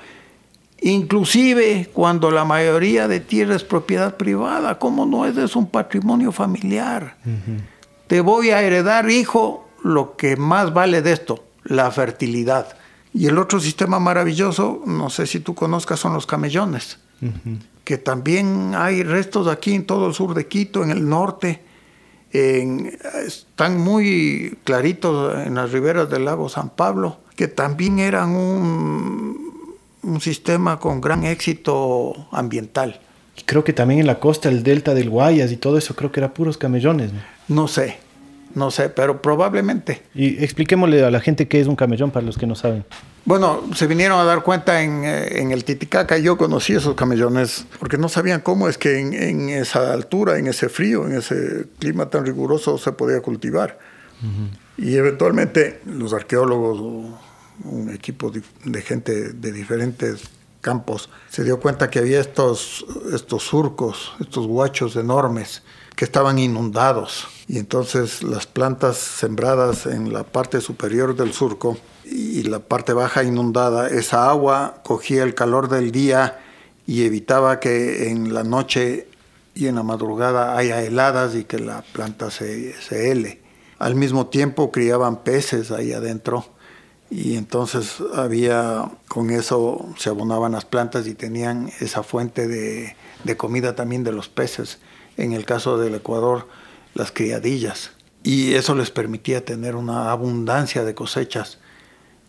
Inclusive 0.81 1.91
cuando 1.93 2.31
la 2.31 2.45
mayoría 2.45 3.09
de 3.09 3.21
tierra 3.21 3.57
es 3.57 3.65
propiedad 3.65 4.17
privada, 4.17 4.79
¿cómo 4.79 5.07
no 5.07 5.25
es? 5.25 5.37
Es 5.37 5.57
un 5.57 5.69
patrimonio 5.69 6.33
familiar. 6.33 7.17
Te 8.07 8.21
voy 8.21 8.51
a 8.51 8.63
heredar, 8.63 9.11
hijo, 9.11 9.69
lo 9.83 10.17
que 10.17 10.37
más 10.37 10.73
vale 10.75 11.03
de 11.03 11.13
esto, 11.13 11.45
la 11.65 11.91
fertilidad. 11.91 12.77
Y 13.15 13.27
el 13.27 13.39
otro 13.39 13.59
sistema 13.59 13.99
maravilloso, 13.99 14.83
no 14.85 15.09
sé 15.09 15.27
si 15.27 15.41
tú 15.41 15.55
conozcas, 15.55 15.99
son 15.99 16.13
los 16.13 16.27
camellones, 16.27 16.99
que 17.85 17.97
también 17.97 18.75
hay 18.77 19.03
restos 19.03 19.49
aquí 19.49 19.75
en 19.75 19.87
todo 19.87 20.07
el 20.07 20.15
sur 20.15 20.35
de 20.35 20.47
Quito, 20.47 20.85
en 20.85 20.91
el 20.91 21.09
norte, 21.09 21.63
están 22.31 23.81
muy 23.81 24.59
claritos 24.65 25.47
en 25.47 25.55
las 25.55 25.73
riberas 25.73 26.11
del 26.11 26.27
lago 26.27 26.51
San 26.51 26.69
Pablo 26.69 27.17
que 27.37 27.49
también 27.49 27.99
eran 27.99 28.31
un, 28.31 29.77
un 30.03 30.21
sistema 30.21 30.79
con 30.79 31.01
gran 31.01 31.25
éxito 31.25 32.29
ambiental. 32.33 33.01
Creo 33.45 33.65
que 33.65 33.73
también 33.73 34.01
en 34.01 34.07
la 34.07 34.19
costa, 34.19 34.49
el 34.49 34.63
delta 34.63 34.95
del 34.95 35.11
Guayas 35.11 35.53
y 35.53 35.57
todo 35.57 35.77
eso, 35.77 35.95
creo 35.95 36.11
que 36.11 36.21
eran 36.21 36.33
puros 36.33 36.57
camellones. 36.57 37.13
¿no? 37.13 37.21
no 37.49 37.69
sé, 37.69 37.99
no 38.55 38.71
sé, 38.71 38.89
pero 38.89 39.21
probablemente. 39.21 40.03
Y 40.15 40.43
expliquémosle 40.43 41.05
a 41.05 41.11
la 41.11 41.21
gente 41.21 41.47
qué 41.47 41.61
es 41.61 41.67
un 41.67 41.77
camellón 41.77 42.11
para 42.11 42.25
los 42.25 42.39
que 42.39 42.47
no 42.47 42.55
saben. 42.55 42.85
Bueno, 43.25 43.63
se 43.75 43.87
vinieron 43.87 44.19
a 44.19 44.25
dar 44.25 44.43
cuenta 44.43 44.83
en, 44.83 45.05
eh, 45.05 45.41
en 45.41 45.51
el 45.51 45.65
Titicaca, 45.65 46.17
yo 46.17 46.39
conocí 46.39 46.75
esos 46.75 46.95
camellones, 46.95 47.67
porque 47.79 47.99
no 47.99 48.09
sabían 48.09 48.41
cómo 48.41 48.69
es 48.69 48.79
que 48.79 49.01
en, 49.01 49.13
en, 49.15 49.49
esa 49.49 49.93
altura, 49.93 50.39
en 50.39 50.47
ese 50.47 50.69
frío, 50.69 51.07
en 51.07 51.17
ese 51.17 51.67
clima 51.79 52.09
tan 52.09 52.25
riguroso 52.25 52.79
se 52.79 52.93
podía 52.93 53.21
cultivar. 53.21 53.79
Y 54.79 54.97
eventualmente 54.97 55.81
los 55.85 56.15
arqueólogos 56.15 57.21
un 57.65 57.93
equipo 57.93 58.31
de 58.31 58.83
gente 58.83 59.33
de 59.33 59.53
diferentes 59.53 60.31
campos, 60.67 61.09
se 61.31 61.45
dio 61.45 61.61
cuenta 61.61 61.91
que 61.91 62.01
había 62.01 62.19
estos, 62.19 62.85
estos 63.15 63.45
surcos, 63.45 64.15
estos 64.19 64.49
guachos 64.49 64.97
enormes 64.97 65.63
que 65.95 66.05
estaban 66.05 66.41
inundados. 66.41 67.29
Y 67.47 67.59
entonces 67.59 68.25
las 68.25 68.49
plantas 68.49 68.97
sembradas 68.97 69.87
en 69.87 70.13
la 70.13 70.25
parte 70.25 70.61
superior 70.61 71.15
del 71.15 71.33
surco 71.33 71.79
y 72.05 72.43
la 72.43 72.59
parte 72.59 72.93
baja 72.93 73.23
inundada, 73.23 73.89
esa 73.89 74.29
agua 74.29 74.81
cogía 74.83 75.23
el 75.23 75.37
calor 75.37 75.69
del 75.69 75.93
día 75.93 76.41
y 76.85 77.05
evitaba 77.05 77.61
que 77.61 78.09
en 78.11 78.35
la 78.35 78.43
noche 78.43 79.07
y 79.55 79.69
en 79.69 79.77
la 79.77 79.85
madrugada 79.85 80.57
haya 80.57 80.83
heladas 80.83 81.37
y 81.37 81.45
que 81.45 81.61
la 81.61 81.83
planta 81.83 82.33
se, 82.33 82.73
se 82.83 83.13
hele. 83.13 83.41
Al 83.79 83.95
mismo 83.95 84.27
tiempo 84.27 84.73
criaban 84.73 85.23
peces 85.23 85.71
ahí 85.71 85.93
adentro 85.93 86.56
y 87.11 87.37
entonces 87.37 88.03
había, 88.15 88.91
con 89.09 89.31
eso 89.31 89.87
se 89.97 90.11
abonaban 90.11 90.53
las 90.53 90.65
plantas 90.65 91.07
y 91.07 91.15
tenían 91.15 91.71
esa 91.81 92.03
fuente 92.03 92.49
de, 92.49 92.97
comida 93.37 93.77
también 93.77 94.03
de 94.03 94.13
los 94.13 94.29
peces. 94.29 94.81
En 95.17 95.33
el 95.33 95.45
caso 95.45 95.79
del 95.79 95.95
Ecuador, 95.95 96.49
las 96.95 97.13
criadillas. 97.13 97.93
Y 98.23 98.55
eso 98.55 98.75
les 98.75 98.91
permitía 98.91 99.45
tener 99.45 99.77
una 99.77 100.11
abundancia 100.11 100.85
de 100.85 100.95
cosechas 100.95 101.59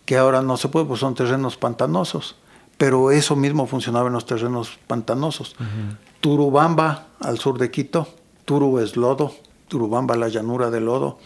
que 0.05 0.17
ahora 0.17 0.41
no 0.41 0.57
se 0.57 0.69
puede, 0.69 0.85
pues 0.85 0.99
son 0.99 1.15
terrenos 1.15 1.57
pantanosos. 1.57 2.35
Pero 2.77 3.09
eso 3.09 3.35
mismo 3.35 3.65
funcionaba 3.65 4.07
en 4.07 4.13
los 4.13 4.27
terrenos 4.27 4.77
pantanosos. 4.85 5.55
Turubamba, 6.21 7.07
al 7.19 7.39
sur 7.39 7.57
de 7.57 7.71
Quito, 7.71 8.07
Turu 8.45 8.77
es 8.77 8.95
lodo, 8.95 9.33
Turubamba, 9.67 10.15
la 10.15 10.29
llanura 10.29 10.69
de 10.69 10.79
lodo 10.79 11.17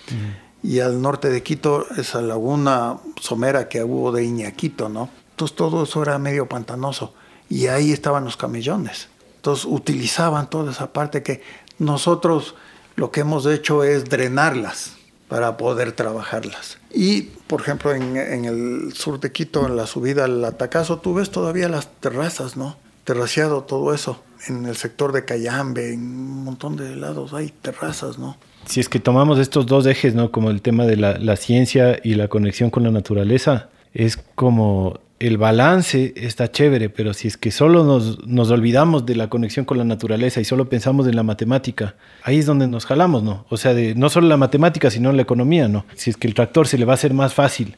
y 0.64 0.80
al 0.80 1.02
norte 1.02 1.30
de 1.30 1.44
Quito 1.44 1.86
esa 1.98 2.22
laguna 2.22 2.98
somera 3.20 3.68
que 3.68 3.84
hubo 3.84 4.12
de 4.12 4.24
Iñaquito, 4.24 4.90
¿no? 4.90 5.10
Entonces 5.32 5.56
todo 5.56 5.84
eso 5.84 6.04
era 6.04 6.18
medio 6.20 6.48
pantanoso 6.48 7.14
y 7.50 7.68
ahí 7.68 7.92
estaban 7.92 8.24
los 8.24 8.38
camellones. 8.38 9.10
Entonces 9.38 9.66
utilizaban 9.66 10.50
toda 10.50 10.72
esa 10.72 10.94
parte 10.94 11.24
que 11.24 11.42
nosotros 11.80 12.56
lo 12.96 13.12
que 13.12 13.22
hemos 13.22 13.46
hecho 13.48 13.84
es 13.84 14.06
drenarlas 14.06 14.94
para 15.28 15.58
poder 15.58 15.94
trabajarlas. 15.94 16.78
Y, 16.94 17.22
por 17.48 17.62
ejemplo, 17.62 17.94
en, 17.94 18.18
el 18.18 18.94
sur 18.94 19.20
de 19.20 19.32
Quito, 19.32 19.66
en 19.66 19.78
la 19.78 19.88
subida 19.88 20.26
al 20.26 20.44
Atacazo, 20.44 21.00
tú 21.00 21.14
ves 21.14 21.32
todavía 21.32 21.70
las 21.70 21.90
terrazas, 22.00 22.58
¿no? 22.58 22.78
Terraciado 23.06 23.64
todo 23.64 23.94
eso. 23.94 24.22
En 24.48 24.66
el 24.66 24.76
sector 24.76 25.14
de 25.14 25.24
Cayambe, 25.24 25.94
en 25.94 26.02
un 26.02 26.44
montón 26.44 26.76
de 26.76 26.96
lados 26.96 27.34
hay 27.34 27.50
terrazas, 27.50 28.20
¿no? 28.20 28.38
Si 28.66 28.80
es 28.80 28.90
que 28.90 29.00
tomamos 29.00 29.40
estos 29.40 29.66
dos 29.66 29.86
ejes, 29.86 30.16
¿no? 30.16 30.32
Como 30.32 30.50
el 30.50 30.62
tema 30.62 30.86
de 30.86 30.98
la, 30.98 31.36
ciencia 31.36 32.00
y 32.04 32.16
la 32.16 32.28
conexión 32.28 32.70
con 32.70 32.84
la 32.84 32.92
naturaleza, 32.92 33.70
es 33.94 34.18
como 34.36 35.00
el 35.20 35.38
balance 35.38 36.14
está 36.16 36.52
chévere, 36.52 36.90
pero 36.90 37.14
si 37.14 37.28
es 37.28 37.38
que 37.38 37.52
solo 37.52 37.84
nos, 37.84 38.26
nos, 38.26 38.50
olvidamos 38.50 39.06
de 39.06 39.16
la 39.16 39.30
conexión 39.30 39.66
con 39.66 39.78
la 39.78 39.84
naturaleza 39.84 40.42
y 40.42 40.46
solo 40.46 40.68
pensamos 40.68 41.08
en 41.08 41.16
la 41.16 41.24
matemática, 41.24 41.96
ahí 42.24 42.40
es 42.40 42.46
donde 42.46 42.68
nos 42.68 42.86
jalamos, 42.86 43.22
¿no? 43.22 43.46
O 43.50 43.58
sea, 43.58 43.74
no 43.96 44.10
solo 44.10 44.28
la 44.28 44.38
matemática, 44.38 44.90
sino 44.90 45.12
la 45.12 45.22
economía, 45.22 45.68
¿no? 45.68 45.86
Si 45.96 46.10
es 46.10 46.18
que 46.18 46.28
el 46.28 46.34
tractor 46.34 46.68
se 46.68 46.78
le 46.78 46.86
va 46.86 46.94
a 46.94 46.96
hacer 46.96 47.14
más 47.14 47.34
fácil 47.34 47.76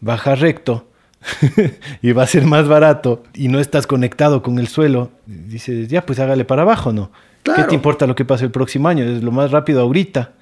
bajar 0.00 0.40
recto 0.40 0.86
y 2.02 2.12
va 2.12 2.22
a 2.22 2.26
ser 2.26 2.44
más 2.44 2.68
barato 2.68 3.24
y 3.34 3.48
no 3.48 3.58
estás 3.58 3.86
conectado 3.86 4.42
con 4.42 4.58
el 4.58 4.68
suelo, 4.68 5.10
dices, 5.26 5.88
ya, 5.88 6.04
pues 6.04 6.18
hágale 6.18 6.44
para 6.44 6.62
abajo, 6.62 6.92
¿no? 6.92 7.10
¿Qué 7.54 7.62
te 7.64 7.74
importa 7.74 8.06
lo 8.06 8.14
que 8.14 8.24
pase 8.24 8.44
el 8.44 8.50
próximo 8.50 8.88
año? 8.88 9.04
Es 9.04 9.22
lo 9.22 9.32
más 9.32 9.50
rápido 9.50 9.80
ahorita 9.80 10.32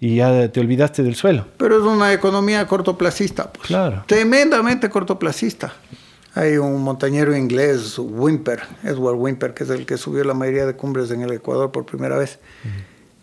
y 0.00 0.16
ya 0.16 0.50
te 0.50 0.60
olvidaste 0.60 1.02
del 1.02 1.14
suelo. 1.14 1.46
Pero 1.56 1.78
es 1.78 1.82
una 1.84 2.12
economía 2.12 2.66
cortoplacista, 2.66 3.52
pues. 3.52 3.68
Claro. 3.68 4.04
Tremendamente 4.06 4.90
cortoplacista. 4.90 5.72
Hay 6.34 6.56
un 6.56 6.82
montañero 6.82 7.36
inglés, 7.36 7.98
Wimper, 7.98 8.62
Edward 8.82 9.16
Wimper, 9.16 9.54
que 9.54 9.64
es 9.64 9.70
el 9.70 9.86
que 9.86 9.98
subió 9.98 10.24
la 10.24 10.34
mayoría 10.34 10.66
de 10.66 10.74
cumbres 10.74 11.10
en 11.10 11.20
el 11.20 11.32
Ecuador 11.32 11.70
por 11.70 11.84
primera 11.84 12.16
vez. 12.16 12.38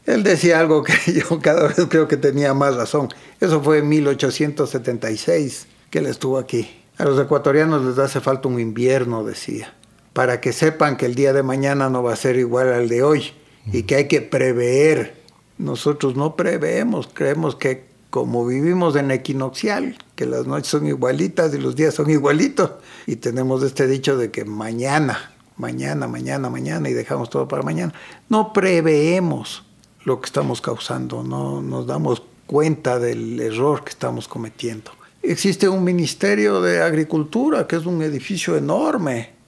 Él 0.06 0.24
decía 0.24 0.60
algo 0.60 0.84
que 0.84 0.94
yo 1.14 1.40
cada 1.42 1.68
vez 1.68 1.86
creo 1.90 2.08
que 2.08 2.18
tenía 2.18 2.54
más 2.54 2.76
razón. 2.76 3.10
Eso 3.40 3.62
fue 3.62 3.80
en 3.80 3.90
1876 3.90 5.68
que 5.90 6.00
él 6.00 6.06
estuvo 6.06 6.38
aquí. 6.38 6.70
A 6.98 7.06
los 7.06 7.20
ecuatorianos 7.20 7.84
les 7.84 7.98
hace 7.98 8.20
falta 8.20 8.48
un 8.48 8.60
invierno, 8.60 9.24
decía 9.24 9.74
para 10.20 10.42
que 10.42 10.52
sepan 10.52 10.98
que 10.98 11.06
el 11.06 11.16
día 11.16 11.32
de 11.32 11.44
mañana 11.44 11.90
no 11.90 12.04
va 12.04 12.12
a 12.12 12.18
ser 12.18 12.36
igual 12.36 12.74
al 12.74 12.90
de 12.90 13.04
hoy 13.04 13.32
y 13.72 13.84
que 13.84 13.96
hay 13.96 14.08
que 14.10 14.20
prever. 14.20 15.16
Nosotros 15.58 16.18
no 16.18 16.36
preveemos, 16.36 17.08
creemos 17.14 17.56
que 17.56 17.86
como 18.10 18.46
vivimos 18.46 18.98
en 18.98 19.12
equinoccial, 19.12 19.98
que 20.18 20.26
las 20.26 20.46
noches 20.46 20.68
son 20.68 20.88
igualitas 20.88 21.54
y 21.54 21.58
los 21.58 21.74
días 21.78 21.94
son 21.94 22.10
igualitos, 22.10 22.72
y 23.08 23.16
tenemos 23.16 23.64
este 23.64 23.88
dicho 23.88 24.18
de 24.18 24.30
que 24.30 24.44
mañana, 24.44 25.32
mañana, 25.56 26.06
mañana, 26.10 26.50
mañana, 26.50 26.90
y 26.90 26.94
dejamos 26.94 27.30
todo 27.30 27.48
para 27.48 27.64
mañana, 27.64 27.94
no 28.28 28.52
preveemos 28.52 29.64
lo 30.04 30.20
que 30.20 30.26
estamos 30.26 30.60
causando, 30.60 31.24
no 31.24 31.62
nos 31.62 31.88
damos 31.88 32.24
cuenta 32.46 33.00
del 33.00 33.40
error 33.40 33.86
que 33.86 33.92
estamos 33.92 34.28
cometiendo. 34.28 34.92
Existe 35.24 35.70
un 35.70 35.86
Ministerio 35.86 36.62
de 36.62 36.82
Agricultura, 36.82 37.66
que 37.68 37.78
es 37.78 37.86
un 37.86 38.02
edificio 38.02 38.58
enorme, 38.58 39.39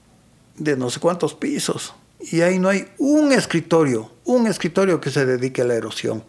de 0.56 0.76
no 0.76 0.90
sé 0.90 1.00
cuántos 1.00 1.34
pisos, 1.34 1.94
y 2.20 2.40
ahí 2.42 2.58
no 2.58 2.68
hay 2.68 2.86
un 2.98 3.32
escritorio, 3.32 4.10
un 4.24 4.46
escritorio 4.46 5.00
que 5.00 5.10
se 5.10 5.26
dedique 5.26 5.62
a 5.62 5.64
la 5.64 5.74
erosión. 5.74 6.24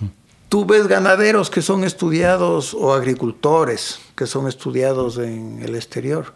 Tú 0.48 0.64
ves 0.66 0.86
ganaderos 0.86 1.50
que 1.50 1.62
son 1.62 1.82
estudiados 1.82 2.74
o 2.74 2.94
agricultores 2.94 3.98
que 4.14 4.26
son 4.26 4.46
estudiados 4.46 5.18
en 5.18 5.60
el 5.62 5.74
exterior 5.74 6.32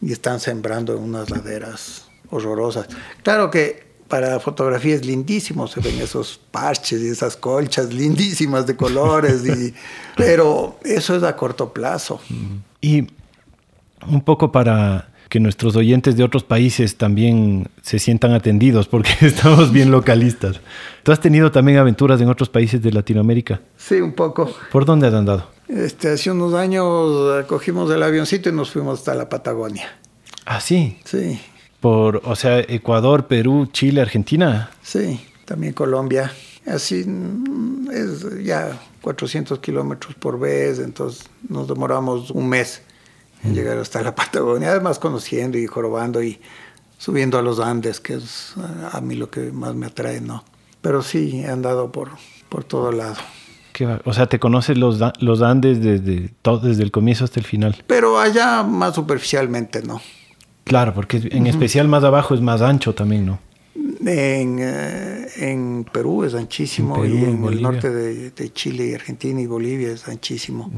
y 0.00 0.12
están 0.12 0.38
sembrando 0.38 0.94
en 0.94 1.02
unas 1.02 1.30
laderas 1.30 2.06
horrorosas. 2.30 2.86
Claro 3.22 3.50
que 3.50 3.86
para 4.08 4.30
la 4.30 4.40
fotografía 4.40 4.94
es 4.94 5.04
lindísimo, 5.04 5.66
se 5.66 5.80
ven 5.80 6.00
esos 6.00 6.40
parches 6.50 7.00
y 7.00 7.08
esas 7.08 7.36
colchas 7.36 7.92
lindísimas 7.92 8.66
de 8.66 8.76
colores, 8.76 9.44
y, 9.44 9.74
pero 10.16 10.78
eso 10.84 11.16
es 11.16 11.22
a 11.22 11.34
corto 11.34 11.72
plazo. 11.72 12.20
Y 12.80 13.08
un 14.06 14.20
poco 14.20 14.52
para 14.52 15.08
que 15.28 15.40
nuestros 15.40 15.76
oyentes 15.76 16.16
de 16.16 16.24
otros 16.24 16.44
países 16.44 16.96
también 16.96 17.68
se 17.82 17.98
sientan 17.98 18.32
atendidos, 18.32 18.88
porque 18.88 19.10
estamos 19.20 19.72
bien 19.72 19.90
localistas. 19.90 20.60
¿Tú 21.02 21.12
has 21.12 21.20
tenido 21.20 21.50
también 21.50 21.78
aventuras 21.78 22.20
en 22.20 22.28
otros 22.28 22.48
países 22.48 22.82
de 22.82 22.92
Latinoamérica? 22.92 23.60
Sí, 23.76 23.96
un 23.96 24.12
poco. 24.12 24.54
¿Por 24.70 24.84
dónde 24.84 25.08
has 25.08 25.14
andado? 25.14 25.50
Este, 25.68 26.10
hace 26.10 26.30
unos 26.30 26.54
años 26.54 27.44
cogimos 27.46 27.90
el 27.90 28.02
avioncito 28.02 28.48
y 28.48 28.52
nos 28.52 28.70
fuimos 28.70 29.00
hasta 29.00 29.14
la 29.14 29.28
Patagonia. 29.28 29.88
¿Ah, 30.44 30.60
sí? 30.60 30.98
Sí. 31.04 31.40
Por, 31.80 32.22
o 32.24 32.36
sea, 32.36 32.60
Ecuador, 32.60 33.26
Perú, 33.26 33.68
Chile, 33.72 34.00
Argentina. 34.00 34.70
Sí, 34.82 35.20
también 35.44 35.72
Colombia. 35.72 36.32
Así 36.66 37.04
mm, 37.04 37.90
es 37.90 38.44
ya 38.44 38.78
400 39.02 39.58
kilómetros 39.58 40.14
por 40.14 40.38
vez, 40.38 40.78
entonces 40.78 41.28
nos 41.48 41.68
demoramos 41.68 42.30
un 42.30 42.48
mes 42.48 42.82
en 43.44 43.54
llegar 43.54 43.78
hasta 43.78 44.02
la 44.02 44.14
Patagonia, 44.16 44.70
además 44.70 44.98
conociendo 44.98 45.58
y 45.58 45.66
jorobando 45.66 46.22
y 46.22 46.40
subiendo 46.98 47.38
a 47.38 47.42
los 47.42 47.60
Andes, 47.60 48.00
que 48.00 48.14
es 48.14 48.54
a 48.92 49.00
mí 49.00 49.14
lo 49.14 49.30
que 49.30 49.52
más 49.52 49.74
me 49.74 49.86
atrae, 49.86 50.20
¿no? 50.20 50.44
Pero 50.80 51.02
sí, 51.02 51.40
he 51.40 51.48
andado 51.48 51.92
por, 51.92 52.10
por 52.48 52.64
todo 52.64 52.92
lado. 52.92 53.16
O 54.04 54.14
sea, 54.14 54.26
te 54.26 54.38
conoces 54.38 54.78
los, 54.78 55.00
los 55.20 55.42
Andes 55.42 55.82
desde, 55.82 56.30
todo, 56.42 56.60
desde 56.60 56.82
el 56.82 56.90
comienzo 56.90 57.24
hasta 57.24 57.40
el 57.40 57.46
final. 57.46 57.76
Pero 57.86 58.18
allá 58.18 58.62
más 58.62 58.94
superficialmente, 58.94 59.82
¿no? 59.82 60.00
Claro, 60.64 60.94
porque 60.94 61.28
en 61.30 61.46
especial 61.46 61.86
más 61.86 62.02
abajo 62.02 62.34
es 62.34 62.40
más 62.40 62.60
ancho 62.60 62.94
también, 62.94 63.26
¿no? 63.26 63.38
En, 64.04 64.58
eh, 64.60 65.26
en 65.36 65.86
Perú 65.90 66.24
es 66.24 66.34
anchísimo 66.34 67.04
y 67.04 67.24
en 67.24 67.44
el 67.44 67.62
norte 67.62 67.90
de, 67.90 68.30
de, 68.30 68.52
Chile 68.52 68.88
y 68.88 68.94
Argentina 68.94 69.40
y 69.40 69.46
Bolivia 69.46 69.92
es 69.92 70.08
anchísimo. 70.08 70.70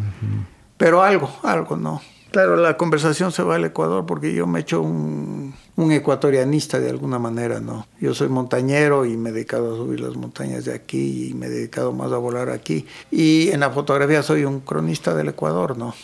Pero 0.77 1.03
algo, 1.03 1.31
algo, 1.43 1.77
¿no? 1.77 2.03
Claro, 2.31 2.57
la 2.57 2.77
conversación 2.77 3.33
se 3.33 3.43
va 3.43 3.55
al 3.55 3.65
Ecuador 3.65 4.05
porque 4.05 4.35
yo 4.35 4.47
me 4.47 4.59
he 4.59 4.63
hecho 4.63 4.83
un, 4.83 5.55
un, 5.77 5.93
ecuatorianista 5.93 6.79
de 6.79 6.91
alguna 6.91 7.19
manera, 7.19 7.61
¿no? 7.61 7.87
Yo 8.01 8.13
soy 8.15 8.29
montañero 8.29 9.07
y 9.07 9.17
me 9.17 9.31
he 9.31 9.33
dedicado 9.33 9.73
a 9.73 9.77
subir 9.77 10.01
las 10.01 10.15
montañas 10.15 10.67
de 10.67 10.75
aquí 10.75 11.31
y 11.31 11.35
me 11.35 11.47
he 11.47 11.49
dedicado 11.49 11.93
más 11.93 12.13
a 12.13 12.19
volar 12.19 12.51
aquí. 12.51 12.85
Y 13.11 13.49
en 13.51 13.61
la 13.61 13.71
fotografía 13.71 14.23
soy 14.23 14.45
un 14.45 14.61
cronista 14.61 15.15
del 15.15 15.29
Ecuador, 15.29 15.79
¿no? 15.79 15.95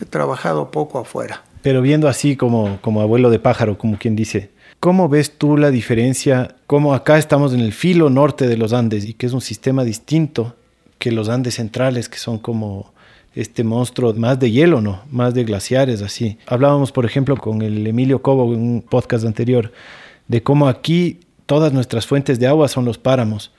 He 0.00 0.04
trabajado 0.04 0.70
poco 0.70 0.98
afuera. 0.98 1.42
Pero 1.62 1.80
viendo 1.80 2.08
así 2.08 2.36
como, 2.36 2.78
como 2.82 3.00
abuelo 3.00 3.30
de 3.30 3.38
pájaro, 3.38 3.78
como 3.78 3.96
quien 3.96 4.14
dice, 4.14 4.50
¿cómo 4.80 5.08
ves 5.08 5.38
tú 5.38 5.56
la 5.56 5.70
diferencia? 5.70 6.56
Como 6.66 6.92
acá 6.92 7.16
estamos 7.16 7.54
en 7.54 7.60
el 7.60 7.72
filo 7.72 8.10
norte 8.10 8.46
de 8.46 8.56
los 8.58 8.72
Andes 8.72 9.04
y 9.04 9.14
que 9.14 9.26
es 9.26 9.32
un 9.32 9.40
sistema 9.40 9.84
distinto 9.84 10.54
que 10.98 11.12
los 11.12 11.28
Andes 11.28 11.54
centrales, 11.54 12.08
que 12.08 12.18
son 12.18 12.38
como 12.38 12.91
este 13.34 13.64
monstruo 13.64 14.12
más 14.14 14.38
de 14.38 14.50
hielo, 14.50 14.80
¿no? 14.80 15.02
Más 15.10 15.34
de 15.34 15.44
glaciares, 15.44 16.02
así. 16.02 16.38
Hablábamos, 16.46 16.92
por 16.92 17.06
ejemplo, 17.06 17.36
con 17.36 17.62
el 17.62 17.86
Emilio 17.86 18.22
Cobo 18.22 18.52
en 18.52 18.60
un 18.60 18.82
podcast 18.82 19.24
anterior, 19.24 19.72
de 20.28 20.42
cómo 20.42 20.68
aquí 20.68 21.20
todas 21.46 21.72
nuestras 21.72 22.06
fuentes 22.06 22.38
de 22.38 22.46
agua 22.46 22.68
son 22.68 22.84
los 22.84 22.98
páramos, 22.98 23.52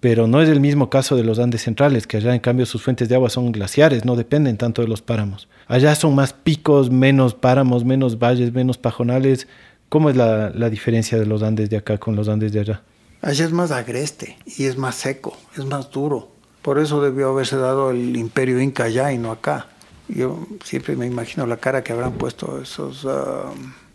pero 0.00 0.28
no 0.28 0.40
es 0.40 0.48
el 0.48 0.60
mismo 0.60 0.90
caso 0.90 1.16
de 1.16 1.24
los 1.24 1.40
Andes 1.40 1.62
centrales, 1.62 2.06
que 2.06 2.18
allá 2.18 2.32
en 2.32 2.40
cambio 2.40 2.66
sus 2.66 2.82
fuentes 2.82 3.08
de 3.08 3.16
agua 3.16 3.30
son 3.30 3.50
glaciares, 3.50 4.04
no 4.04 4.14
dependen 4.14 4.56
tanto 4.56 4.82
de 4.82 4.88
los 4.88 5.02
páramos. 5.02 5.48
Allá 5.66 5.94
son 5.96 6.14
más 6.14 6.32
picos, 6.32 6.90
menos 6.90 7.34
páramos, 7.34 7.84
menos 7.84 8.18
valles, 8.18 8.52
menos 8.52 8.78
pajonales. 8.78 9.48
¿Cómo 9.88 10.10
es 10.10 10.16
la, 10.16 10.50
la 10.50 10.70
diferencia 10.70 11.18
de 11.18 11.26
los 11.26 11.42
Andes 11.42 11.70
de 11.70 11.78
acá 11.78 11.98
con 11.98 12.14
los 12.14 12.28
Andes 12.28 12.52
de 12.52 12.60
allá? 12.60 12.82
Allá 13.22 13.44
es 13.44 13.50
más 13.50 13.72
agreste 13.72 14.36
y 14.46 14.64
es 14.64 14.76
más 14.76 14.94
seco, 14.94 15.36
es 15.56 15.64
más 15.64 15.90
duro 15.90 16.37
por 16.68 16.78
eso 16.78 17.00
debió 17.00 17.30
haberse 17.30 17.56
dado 17.56 17.92
el 17.92 18.14
imperio 18.14 18.60
inca 18.60 18.84
allá 18.84 19.10
y 19.10 19.16
no 19.16 19.30
acá. 19.30 19.68
Yo 20.06 20.46
siempre 20.62 20.96
me 20.96 21.06
imagino 21.06 21.46
la 21.46 21.56
cara 21.56 21.82
que 21.82 21.94
habrán 21.94 22.12
puesto 22.12 22.60
esos 22.60 23.06
ah, 23.08 23.54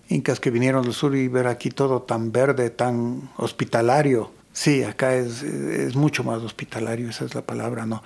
incas 0.10 0.40
que 0.40 0.50
vinieron 0.50 0.82
del 0.82 0.94
sur 0.96 1.16
y 1.16 1.28
ver 1.28 1.46
aquí 1.46 1.70
todo 1.70 2.02
tan 2.02 2.32
verde, 2.32 2.72
tan 2.72 3.30
hospitalario. 3.38 4.32
Sí, 4.54 4.82
acá 4.82 5.14
es, 5.14 5.44
es 5.44 5.96
mucho 5.96 6.24
más 6.24 6.42
hospitalario, 6.42 7.12
esa 7.12 7.26
es 7.26 7.36
la 7.36 7.44
palabra, 7.44 7.86
¿no? 7.86 8.02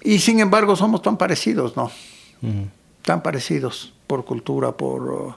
Y 0.00 0.20
sin 0.20 0.38
embargo 0.38 0.76
somos 0.76 1.02
tan 1.02 1.16
parecidos, 1.16 1.76
¿no? 1.76 1.90
Tan 3.02 3.20
parecidos 3.20 3.94
por 4.06 4.24
cultura, 4.24 4.70
por 4.70 5.02
uh, 5.10 5.34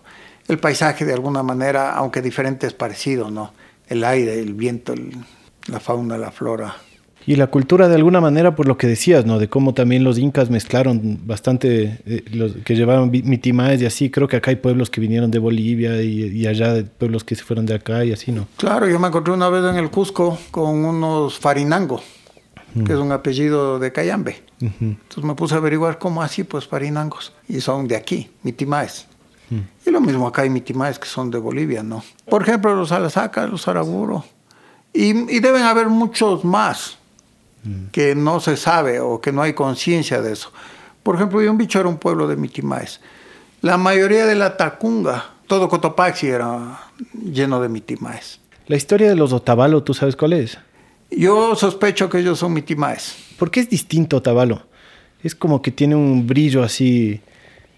el 0.48 0.60
paisaje 0.60 1.04
de 1.04 1.14
alguna 1.14 1.42
manera, 1.42 1.96
aunque 1.96 2.22
diferente 2.22 2.68
es 2.68 2.74
parecido, 2.74 3.32
¿no? 3.32 3.54
El 3.88 4.04
aire, 4.04 4.40
el 4.40 4.54
viento, 4.54 4.94
la 5.66 5.80
fauna, 5.80 6.20
la 6.20 6.30
flora. 6.30 6.76
Y 7.28 7.36
la 7.36 7.48
cultura 7.48 7.90
de 7.90 7.96
alguna 7.96 8.22
manera, 8.22 8.56
por 8.56 8.70
lo 8.70 8.78
que 8.78 8.88
decías, 8.88 9.26
¿no? 9.26 9.38
De 9.38 9.50
cómo 9.50 9.74
también 9.74 10.06
los 10.06 10.18
incas 10.18 10.50
mezclaron 10.50 11.20
bastante, 11.28 12.00
eh, 12.06 12.24
los 12.32 12.54
que 12.64 12.74
llevaban 12.74 13.12
mitimaes 13.12 13.82
y 13.82 13.86
así. 13.86 14.10
Creo 14.10 14.30
que 14.30 14.38
acá 14.38 14.52
hay 14.52 14.56
pueblos 14.56 14.90
que 14.90 15.02
vinieron 15.02 15.30
de 15.30 15.38
Bolivia 15.38 16.02
y, 16.02 16.48
allá 16.48 16.86
pueblos 16.98 17.26
que 17.26 17.36
se 17.36 17.44
fueron 17.44 17.66
de 17.66 17.76
acá 17.76 18.06
y 18.06 18.14
así, 18.14 18.32
¿no? 18.32 18.48
Claro, 18.56 18.88
yo 18.88 18.98
me 18.98 19.10
encontré 19.10 19.34
una 19.34 19.50
vez 19.50 19.62
en 19.66 19.76
el 19.76 19.92
Cusco 19.92 20.40
con 20.52 20.86
unos 20.86 21.38
farinango, 21.38 22.02
que 22.86 22.94
es 22.94 22.98
un 22.98 23.12
apellido 23.12 23.78
de 23.78 23.92
Cayambe. 23.92 24.42
Entonces 24.62 25.24
me 25.26 25.36
puse 25.36 25.56
a 25.56 25.58
averiguar 25.58 26.00
cómo 26.00 26.22
así, 26.22 26.46
pues 26.46 26.66
farinangos. 26.66 27.34
Y 27.50 27.60
son 27.60 27.90
de 27.90 27.98
aquí, 27.98 28.30
mitimaes. 28.44 29.06
Y 29.86 29.92
lo 29.92 30.00
mismo 30.00 30.28
acá 30.28 30.44
hay 30.44 30.50
mitimaes 30.50 30.98
que 30.98 31.10
son 31.10 31.30
de 31.30 31.40
Bolivia, 31.40 31.84
¿no? 31.84 32.06
Por 32.30 32.44
ejemplo, 32.44 32.74
los 32.74 32.94
alasaca, 32.94 33.48
los 33.48 33.68
araburo. 33.68 34.24
Y, 34.94 35.10
y 35.30 35.42
deben 35.42 35.64
haber 35.64 35.90
muchos 35.90 36.46
más 36.46 36.98
que 37.92 38.16
no 38.16 38.40
se 38.40 38.58
sabe 38.58 39.00
o 39.00 39.22
que 39.22 39.32
no 39.32 39.42
hay 39.42 39.54
conciencia 39.54 40.22
de 40.22 40.34
eso. 40.34 40.52
Por 41.04 41.16
ejemplo, 41.16 41.40
un 41.40 41.58
bicho 41.58 41.80
era 41.80 41.88
un 41.88 41.98
pueblo 41.98 42.28
de 42.28 42.36
mitimaes. 42.36 43.00
La 43.62 43.78
mayoría 43.78 44.26
de 44.26 44.36
la 44.36 44.58
Tacunga, 44.58 45.32
todo 45.48 45.70
Cotopaxi 45.70 46.28
era 46.28 46.80
lleno 47.14 47.62
de 47.62 47.70
mitimaes. 47.70 48.40
La 48.68 48.76
historia 48.76 49.08
de 49.08 49.16
los 49.16 49.32
Otavalo, 49.32 49.84
¿tú 49.84 49.94
sabes 49.94 50.16
cuál 50.16 50.34
es? 50.34 50.58
Yo 51.10 51.56
sospecho 51.56 52.10
que 52.10 52.20
ellos 52.20 52.40
son 52.40 52.54
mitimaes. 52.54 53.16
¿Por 53.40 53.50
qué 53.50 53.62
es 53.62 53.70
distinto 53.70 54.18
Otavalo? 54.18 54.64
Es 55.24 55.34
como 55.34 55.62
que 55.62 55.72
tiene 55.72 55.96
un 55.96 56.28
brillo 56.28 56.64
así 56.64 57.22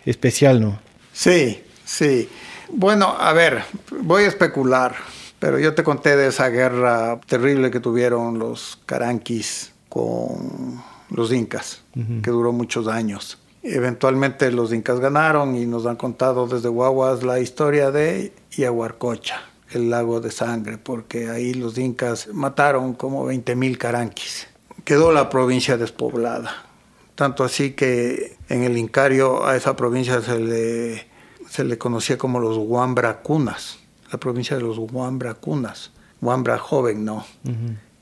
especial, 0.05 0.59
¿no? 0.59 0.79
Sí, 1.13 1.61
sí. 1.85 2.27
Bueno, 2.69 3.15
a 3.19 3.31
ver, 3.33 3.63
voy 4.01 4.23
a 4.23 4.27
especular, 4.27 4.95
pero 5.37 5.59
yo 5.59 5.75
te 5.75 5.83
conté 5.83 6.15
de 6.15 6.27
esa 6.27 6.49
guerra 6.49 7.19
terrible 7.27 7.71
que 7.71 7.79
tuvieron 7.79 8.39
los 8.39 8.79
caranquis 8.85 9.73
con 9.89 10.81
los 11.09 11.33
incas, 11.33 11.81
que 12.23 12.29
duró 12.29 12.51
muchos 12.53 12.87
años. 12.87 13.39
Eventualmente 13.61 14.51
los 14.51 14.71
incas 14.71 14.99
ganaron 14.99 15.55
y 15.55 15.65
nos 15.65 15.85
han 15.85 15.97
contado 15.97 16.47
desde 16.47 16.69
Guaguas 16.69 17.23
la 17.23 17.39
historia 17.39 17.91
de 17.91 18.31
Yaguarcocha, 18.51 19.41
el 19.71 19.89
lago 19.89 20.21
de 20.21 20.31
sangre, 20.31 20.77
porque 20.77 21.29
ahí 21.29 21.53
los 21.53 21.77
incas 21.77 22.29
mataron 22.31 22.93
como 22.93 23.29
20.000 23.29 23.77
caranquis. 23.77 24.47
Quedó 24.85 25.11
la 25.11 25.29
provincia 25.29 25.77
despoblada. 25.77 26.51
Tanto 27.15 27.43
así 27.43 27.71
que 27.71 28.37
en 28.47 28.63
el 28.63 28.77
Incario 28.77 29.45
a 29.45 29.57
esa 29.57 29.75
provincia 29.75 30.21
se 30.21 30.39
le, 30.39 31.07
se 31.49 31.65
le 31.65 31.77
conocía 31.77 32.17
como 32.17 32.39
los 32.39 32.57
Huambracunas, 32.57 33.79
la 34.09 34.19
provincia 34.19 34.55
de 34.55 34.63
los 34.63 34.77
Huambracunas. 34.77 35.91
Huambra 36.21 36.57
joven, 36.57 37.05
¿no? 37.05 37.25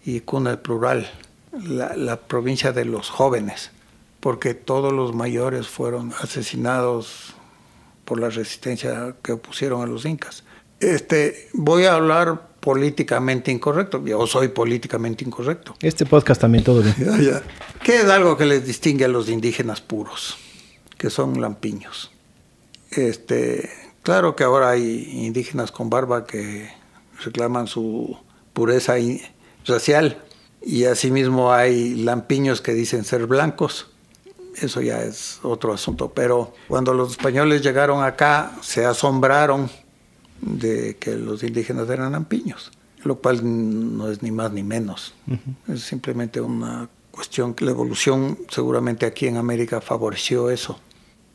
Y 0.03 0.21
cuna 0.21 0.51
el 0.51 0.59
plural 0.59 1.07
la, 1.51 2.17
provincia 2.21 2.71
de 2.71 2.85
los 2.85 3.09
jóvenes, 3.09 3.71
porque 4.19 4.53
todos 4.53 4.93
los 4.93 5.13
mayores 5.13 5.67
fueron 5.67 6.13
asesinados 6.21 7.33
por 8.05 8.19
la 8.19 8.29
resistencia 8.29 9.15
que 9.21 9.33
opusieron 9.33 9.81
a 9.81 9.85
los 9.85 10.05
incas. 10.05 10.43
Este, 10.79 11.49
voy 11.53 11.85
a 11.85 11.95
hablar 11.95 12.49
políticamente 12.59 13.51
incorrecto. 13.51 14.03
Yo 14.05 14.27
soy 14.27 14.49
políticamente 14.49 15.23
incorrecto. 15.23 15.75
Este 15.81 16.05
podcast 16.05 16.41
también 16.41 16.63
todo 16.63 16.81
bien. 16.81 16.95
¿Qué 17.83 17.97
es 17.97 18.05
algo 18.05 18.37
que 18.37 18.45
les 18.45 18.65
distingue 18.65 19.05
a 19.05 19.07
los 19.07 19.29
indígenas 19.29 19.81
puros? 19.81 20.37
Que 20.97 21.09
son 21.09 21.39
lampiños. 21.41 22.11
Este, 22.91 23.69
claro 24.03 24.35
que 24.35 24.43
ahora 24.43 24.69
hay 24.69 25.25
indígenas 25.25 25.71
con 25.71 25.89
barba 25.89 26.25
que 26.25 26.69
reclaman 27.23 27.67
su 27.67 28.17
pureza 28.53 28.95
racial 29.65 30.23
y 30.61 30.85
asimismo 30.85 31.53
hay 31.53 31.95
lampiños 31.95 32.61
que 32.61 32.73
dicen 32.73 33.03
ser 33.03 33.27
blancos. 33.27 33.87
Eso 34.55 34.81
ya 34.81 35.03
es 35.03 35.39
otro 35.43 35.73
asunto. 35.73 36.11
Pero 36.13 36.53
cuando 36.67 36.93
los 36.93 37.11
españoles 37.11 37.61
llegaron 37.61 38.03
acá, 38.03 38.53
se 38.61 38.85
asombraron 38.85 39.69
de 40.41 40.97
que 40.97 41.15
los 41.15 41.43
indígenas 41.43 41.89
eran 41.89 42.11
lampiños, 42.11 42.71
lo 43.03 43.17
cual 43.17 43.39
no 43.43 44.11
es 44.11 44.21
ni 44.23 44.31
más 44.31 44.51
ni 44.51 44.63
menos. 44.63 45.13
Es 45.67 45.81
simplemente 45.81 46.41
una 46.41 46.89
cuestión 47.11 47.53
que 47.53 47.65
la 47.65 47.71
evolución 47.71 48.37
seguramente 48.49 49.05
aquí 49.05 49.27
en 49.27 49.37
América 49.37 49.81
favoreció 49.81 50.49
eso. 50.49 50.79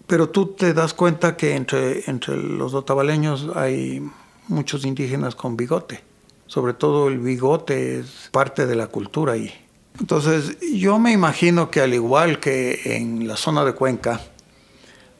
Pero 0.06 0.28
tú 0.28 0.46
te 0.46 0.74
das 0.74 0.94
cuenta 0.94 1.36
que 1.36 1.54
entre, 1.54 2.08
entre 2.10 2.36
los 2.36 2.74
otavaleños 2.74 3.48
hay 3.54 4.02
muchos 4.48 4.84
indígenas 4.84 5.34
con 5.34 5.56
bigote. 5.56 6.02
Sobre 6.52 6.74
todo 6.74 7.08
el 7.08 7.18
bigote 7.18 8.00
es 8.00 8.28
parte 8.30 8.66
de 8.66 8.76
la 8.76 8.88
cultura 8.88 9.32
ahí. 9.32 9.50
Entonces 9.98 10.58
yo 10.60 10.98
me 10.98 11.10
imagino 11.10 11.70
que 11.70 11.80
al 11.80 11.94
igual 11.94 12.40
que 12.40 12.96
en 12.96 13.26
la 13.26 13.38
zona 13.38 13.64
de 13.64 13.72
Cuenca, 13.72 14.20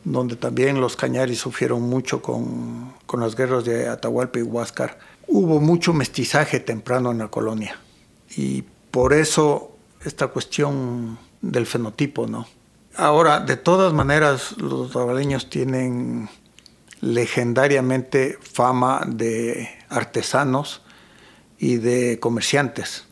donde 0.05 0.37
también 0.37 0.79
los 0.79 0.95
cañaris 0.95 1.39
sufrieron 1.39 1.89
mucho 1.89 2.21
con, 2.21 2.93
con 3.07 3.21
las 3.21 3.35
guerras 3.35 3.65
de 3.65 3.89
Atahualpa 3.89 4.41
y 4.41 4.43
Huáscar, 4.43 4.99
hubo 5.27 5.59
mucho 5.59 5.95
mestizaje 5.95 6.61
temprano 6.61 7.13
en 7.13 7.17
la 7.21 7.29
colonia. 7.29 7.81
Y 8.37 8.65
por 8.91 9.15
eso 9.15 9.75
esta 10.05 10.27
cuestión 10.27 11.19
del 11.41 11.65
fenotipo, 11.65 12.27
¿no? 12.27 12.47
Ahora, 12.95 13.41
de 13.41 13.57
todas 13.57 13.95
maneras, 13.95 14.55
los 14.59 14.93
tabaleños 14.93 15.49
tienen 15.49 16.29
legendariamente 17.01 18.39
fama 18.43 19.01
de 19.07 19.71
artesanos 19.89 20.83
y 21.63 21.77
de 21.77 22.19
comerciantes 22.19 23.05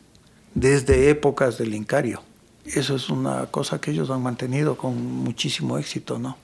desde 0.53 1.09
épocas 1.09 1.57
del 1.57 1.73
Incario. 1.73 2.21
Eso 2.65 2.97
es 2.97 3.09
una 3.09 3.45
cosa 3.45 3.79
que 3.79 3.91
ellos 3.91 4.09
han 4.09 4.21
mantenido 4.21 4.75
con 4.75 5.01
muchísimo 5.01 5.77
éxito, 5.77 6.19
¿no? 6.19 6.37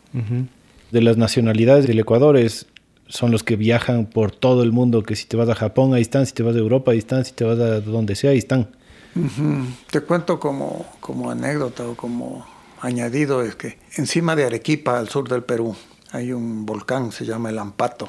De 0.90 1.02
las 1.02 1.18
nacionalidades 1.18 1.86
del 1.86 2.00
Ecuador 2.00 2.40
son 3.10 3.32
los 3.32 3.44
que 3.44 3.58
viajan 3.58 4.06
por 4.06 4.32
todo 4.32 4.64
el 4.64 4.72
mundo, 4.72 5.04
que 5.04 5.18
si 5.18 5.26
te 5.26 5.36
vas 5.36 5.50
a 5.50 5.56
Japón, 5.56 5.94
ahí 5.94 6.02
están, 6.02 6.26
si 6.26 6.32
te 6.32 6.44
vas 6.44 6.56
a 6.56 6.60
Europa, 6.60 6.94
ahí 6.94 6.98
están, 6.98 7.26
si 7.26 7.34
te 7.34 7.44
vas 7.44 7.60
a 7.60 7.82
donde 7.82 8.16
sea, 8.16 8.32
ahí 8.32 8.38
están. 8.38 8.70
Te 9.92 10.00
cuento 10.00 10.40
como, 10.40 10.86
como 11.02 11.30
anécdota 11.30 11.86
o 11.86 11.96
como 11.96 12.46
añadido, 12.80 13.42
es 13.42 13.56
que 13.56 13.80
encima 13.98 14.38
de 14.38 14.46
Arequipa, 14.46 14.98
al 14.98 15.10
sur 15.10 15.28
del 15.28 15.44
Perú, 15.44 15.76
hay 16.12 16.32
un 16.32 16.66
volcán, 16.66 17.12
se 17.12 17.26
llama 17.26 17.50
el 17.50 17.60
Ampato. 17.60 18.08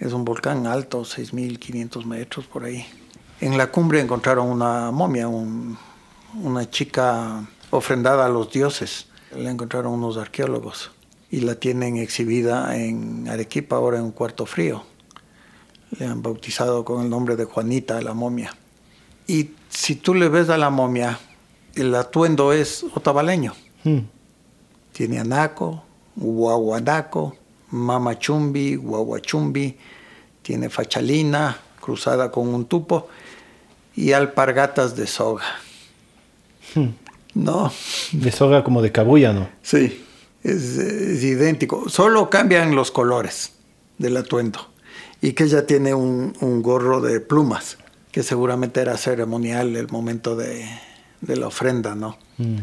Es 0.00 0.14
un 0.14 0.24
volcán 0.24 0.66
alto, 0.66 1.02
6.500 1.02 2.06
metros 2.06 2.46
por 2.46 2.64
ahí. 2.64 2.86
En 3.44 3.58
la 3.58 3.70
cumbre 3.70 4.00
encontraron 4.00 4.48
una 4.48 4.90
momia, 4.90 5.28
una 5.28 6.70
chica 6.70 7.46
ofrendada 7.68 8.24
a 8.24 8.30
los 8.30 8.50
dioses. 8.50 9.08
La 9.36 9.50
encontraron 9.50 9.92
unos 9.92 10.16
arqueólogos 10.16 10.92
y 11.30 11.40
la 11.40 11.54
tienen 11.56 11.98
exhibida 11.98 12.74
en 12.74 13.28
Arequipa, 13.28 13.76
ahora 13.76 13.98
en 13.98 14.04
un 14.04 14.12
cuarto 14.12 14.46
frío. 14.46 14.84
Le 15.98 16.06
han 16.06 16.22
bautizado 16.22 16.86
con 16.86 17.02
el 17.02 17.10
nombre 17.10 17.36
de 17.36 17.44
Juanita, 17.44 18.00
la 18.00 18.14
momia. 18.14 18.56
Y 19.26 19.50
si 19.68 19.96
tú 19.96 20.14
le 20.14 20.30
ves 20.30 20.48
a 20.48 20.56
la 20.56 20.70
momia, 20.70 21.20
el 21.74 21.94
atuendo 21.94 22.50
es 22.50 22.82
otavaleño. 22.94 23.52
Hmm. 23.82 24.06
Tiene 24.92 25.18
anaco, 25.18 25.84
guaguanaco, 26.16 27.36
mamachumbi, 27.72 28.76
guaguachumbi, 28.76 29.76
tiene 30.40 30.70
fachalina 30.70 31.58
cruzada 31.78 32.30
con 32.30 32.48
un 32.48 32.64
tupo 32.64 33.10
y 33.96 34.12
alpargatas 34.12 34.96
de 34.96 35.06
soga. 35.06 35.44
Hmm. 36.74 36.90
No. 37.34 37.72
De 38.12 38.30
soga 38.30 38.62
como 38.64 38.82
de 38.82 38.92
cabuya, 38.92 39.32
¿no? 39.32 39.48
Sí, 39.62 40.04
es, 40.42 40.76
idéntico. 41.22 41.88
Solo 41.88 42.30
cambian 42.30 42.74
los 42.74 42.90
colores 42.90 43.52
del 43.98 44.16
atuendo. 44.16 44.70
Y 45.20 45.32
que 45.32 45.44
ella 45.44 45.66
tiene 45.66 45.94
un, 45.94 46.62
gorro 46.62 47.00
de 47.00 47.20
plumas, 47.20 47.78
que 48.12 48.22
seguramente 48.22 48.80
era 48.80 48.96
ceremonial 48.96 49.74
el 49.76 49.88
momento 49.88 50.36
de, 50.36 50.66
la 51.26 51.46
ofrenda, 51.46 51.94
¿no? 51.94 52.18
Hmm. 52.38 52.58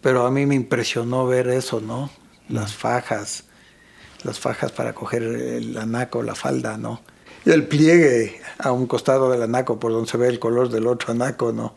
Pero 0.00 0.26
a 0.26 0.30
mí 0.30 0.46
me 0.46 0.54
impresionó 0.54 1.26
ver 1.26 1.48
eso, 1.48 1.80
¿no? 1.80 2.10
Las 2.48 2.74
fajas, 2.74 3.44
las 4.24 4.38
fajas 4.38 4.72
para 4.72 4.92
coger 4.94 5.22
el 5.22 5.76
anaco, 5.78 6.22
la 6.22 6.34
falda, 6.34 6.76
¿no? 6.76 7.00
El 7.44 7.66
pliegue 7.66 8.40
a 8.58 8.72
un 8.72 8.86
costado 8.86 9.30
del 9.30 9.42
anaco 9.42 9.80
por 9.80 9.92
donde 9.92 10.10
se 10.10 10.16
ve 10.16 10.28
el 10.28 10.38
color 10.38 10.68
del 10.68 10.86
otro 10.86 11.12
anaco, 11.12 11.52
¿no? 11.52 11.74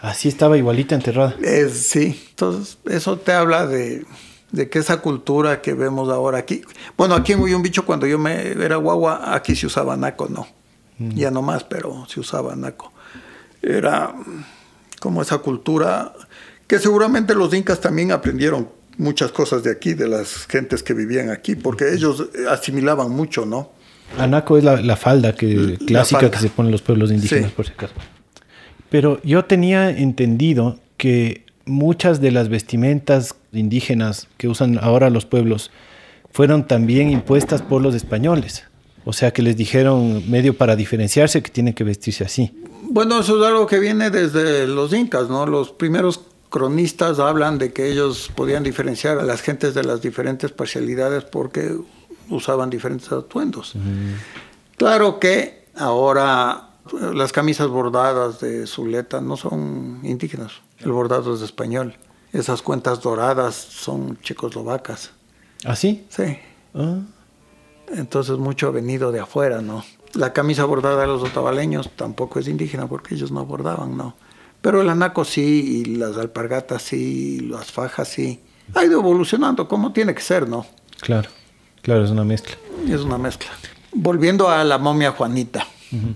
Así 0.00 0.28
estaba 0.28 0.56
igualita 0.56 0.94
enterrada. 0.94 1.34
sí, 1.72 2.26
entonces 2.30 2.78
eso 2.88 3.18
te 3.18 3.32
habla 3.32 3.66
de, 3.66 4.06
que 4.70 4.78
esa 4.78 4.98
cultura 4.98 5.60
que 5.60 5.74
vemos 5.74 6.08
ahora 6.08 6.38
aquí, 6.38 6.62
bueno, 6.96 7.14
aquí 7.14 7.32
en 7.32 7.62
Bicho 7.62 7.84
cuando 7.84 8.06
yo 8.06 8.18
me 8.18 8.52
era 8.52 8.76
guagua, 8.76 9.34
aquí 9.34 9.56
se 9.56 9.66
usaba 9.66 9.96
naco, 9.96 10.28
no, 10.28 10.46
mm. 10.98 11.16
ya 11.16 11.30
no 11.32 11.42
más, 11.42 11.64
pero 11.64 12.06
se 12.08 12.20
usaba 12.20 12.54
naco. 12.54 12.92
Era 13.60 14.14
como 15.00 15.22
esa 15.22 15.38
cultura 15.38 16.12
que 16.68 16.78
seguramente 16.78 17.34
los 17.34 17.52
incas 17.52 17.80
también 17.80 18.12
aprendieron 18.12 18.68
muchas 18.98 19.32
cosas 19.32 19.64
de 19.64 19.72
aquí, 19.72 19.94
de 19.94 20.06
las 20.06 20.46
gentes 20.46 20.82
que 20.82 20.94
vivían 20.94 21.30
aquí, 21.30 21.56
porque 21.56 21.92
ellos 21.92 22.28
asimilaban 22.48 23.10
mucho, 23.10 23.46
¿no? 23.46 23.77
Anaco 24.16 24.56
es 24.56 24.64
la, 24.64 24.96
falda 24.96 25.34
que, 25.34 25.78
clásica 25.86 26.30
que 26.30 26.38
se 26.38 26.48
ponen 26.48 26.72
los 26.72 26.82
pueblos 26.82 27.10
indígenas, 27.10 27.52
por 27.52 27.66
si 27.66 27.72
acaso. 27.72 27.94
Pero 28.90 29.20
yo 29.22 29.44
tenía 29.44 29.90
entendido 29.90 30.78
que 30.96 31.44
muchas 31.66 32.20
de 32.20 32.30
las 32.30 32.48
vestimentas 32.48 33.34
indígenas 33.52 34.28
que 34.36 34.48
usan 34.48 34.78
ahora 34.80 35.10
los 35.10 35.26
pueblos 35.26 35.70
fueron 36.32 36.66
también 36.66 37.10
impuestas 37.10 37.62
por 37.62 37.82
los 37.82 37.94
españoles. 37.94 38.64
O 39.04 39.12
sea 39.12 39.32
que 39.32 39.42
les 39.42 39.56
dijeron 39.56 40.28
medio 40.30 40.56
para 40.56 40.76
diferenciarse 40.76 41.42
que 41.42 41.50
tienen 41.50 41.74
que 41.74 41.84
vestirse 41.84 42.24
así. 42.24 42.52
Bueno, 42.82 43.20
eso 43.20 43.40
es 43.40 43.46
algo 43.46 43.66
que 43.66 43.78
viene 43.78 44.10
desde 44.10 44.66
los 44.66 44.92
incas, 44.92 45.28
¿no? 45.28 45.46
Los 45.46 45.70
primeros 45.70 46.22
cronistas 46.50 47.18
hablan 47.18 47.58
de 47.58 47.72
que 47.72 47.90
ellos 47.90 48.30
podían 48.34 48.62
diferenciar 48.62 49.18
a 49.18 49.22
las 49.22 49.42
gentes 49.42 49.74
de 49.74 49.84
las 49.84 50.00
diferentes 50.00 50.50
parcialidades 50.50 51.24
porque 51.24 51.76
usaban 52.30 52.70
diferentes 52.70 53.10
atuendos. 53.12 53.74
Claro 54.76 55.18
que 55.18 55.66
ahora 55.76 56.70
las 57.12 57.32
camisas 57.32 57.68
bordadas 57.68 58.40
de 58.40 58.66
Zuleta 58.66 59.20
no 59.20 59.36
son 59.36 60.00
indígenas, 60.02 60.52
el 60.78 60.92
bordado 60.92 61.34
es 61.34 61.42
español. 61.42 61.96
Esas 62.32 62.62
cuentas 62.62 63.00
doradas 63.00 63.54
son 63.54 64.18
checoslovacas. 64.20 65.12
¿Ah, 65.64 65.74
sí? 65.74 66.06
Sí. 66.10 66.38
Ah. 66.74 66.98
Entonces 67.90 68.36
mucho 68.36 68.68
ha 68.68 68.70
venido 68.70 69.12
de 69.12 69.20
afuera, 69.20 69.62
¿no? 69.62 69.84
La 70.14 70.32
camisa 70.32 70.64
bordada 70.64 71.00
de 71.00 71.06
los 71.06 71.22
otavaleños 71.22 71.90
tampoco 71.96 72.38
es 72.38 72.48
indígena 72.48 72.86
porque 72.86 73.14
ellos 73.14 73.30
no 73.30 73.44
bordaban, 73.46 73.96
¿no? 73.96 74.14
Pero 74.60 74.82
el 74.82 74.88
anaco 74.88 75.24
sí, 75.24 75.84
y 75.86 75.96
las 75.96 76.16
alpargatas 76.16 76.82
sí, 76.82 77.36
y 77.36 77.40
las 77.40 77.70
fajas 77.70 78.08
sí. 78.08 78.40
Ha 78.74 78.84
ido 78.84 79.00
evolucionando 79.00 79.68
como 79.68 79.92
tiene 79.92 80.14
que 80.14 80.20
ser, 80.20 80.48
¿no? 80.48 80.66
Claro, 81.00 81.30
claro, 81.82 82.04
es 82.04 82.10
una 82.10 82.24
mezcla. 82.24 82.56
Es 82.88 83.00
una 83.00 83.18
mezcla. 83.18 83.50
Volviendo 83.92 84.48
a 84.48 84.64
la 84.64 84.78
momia 84.78 85.12
Juanita. 85.12 85.66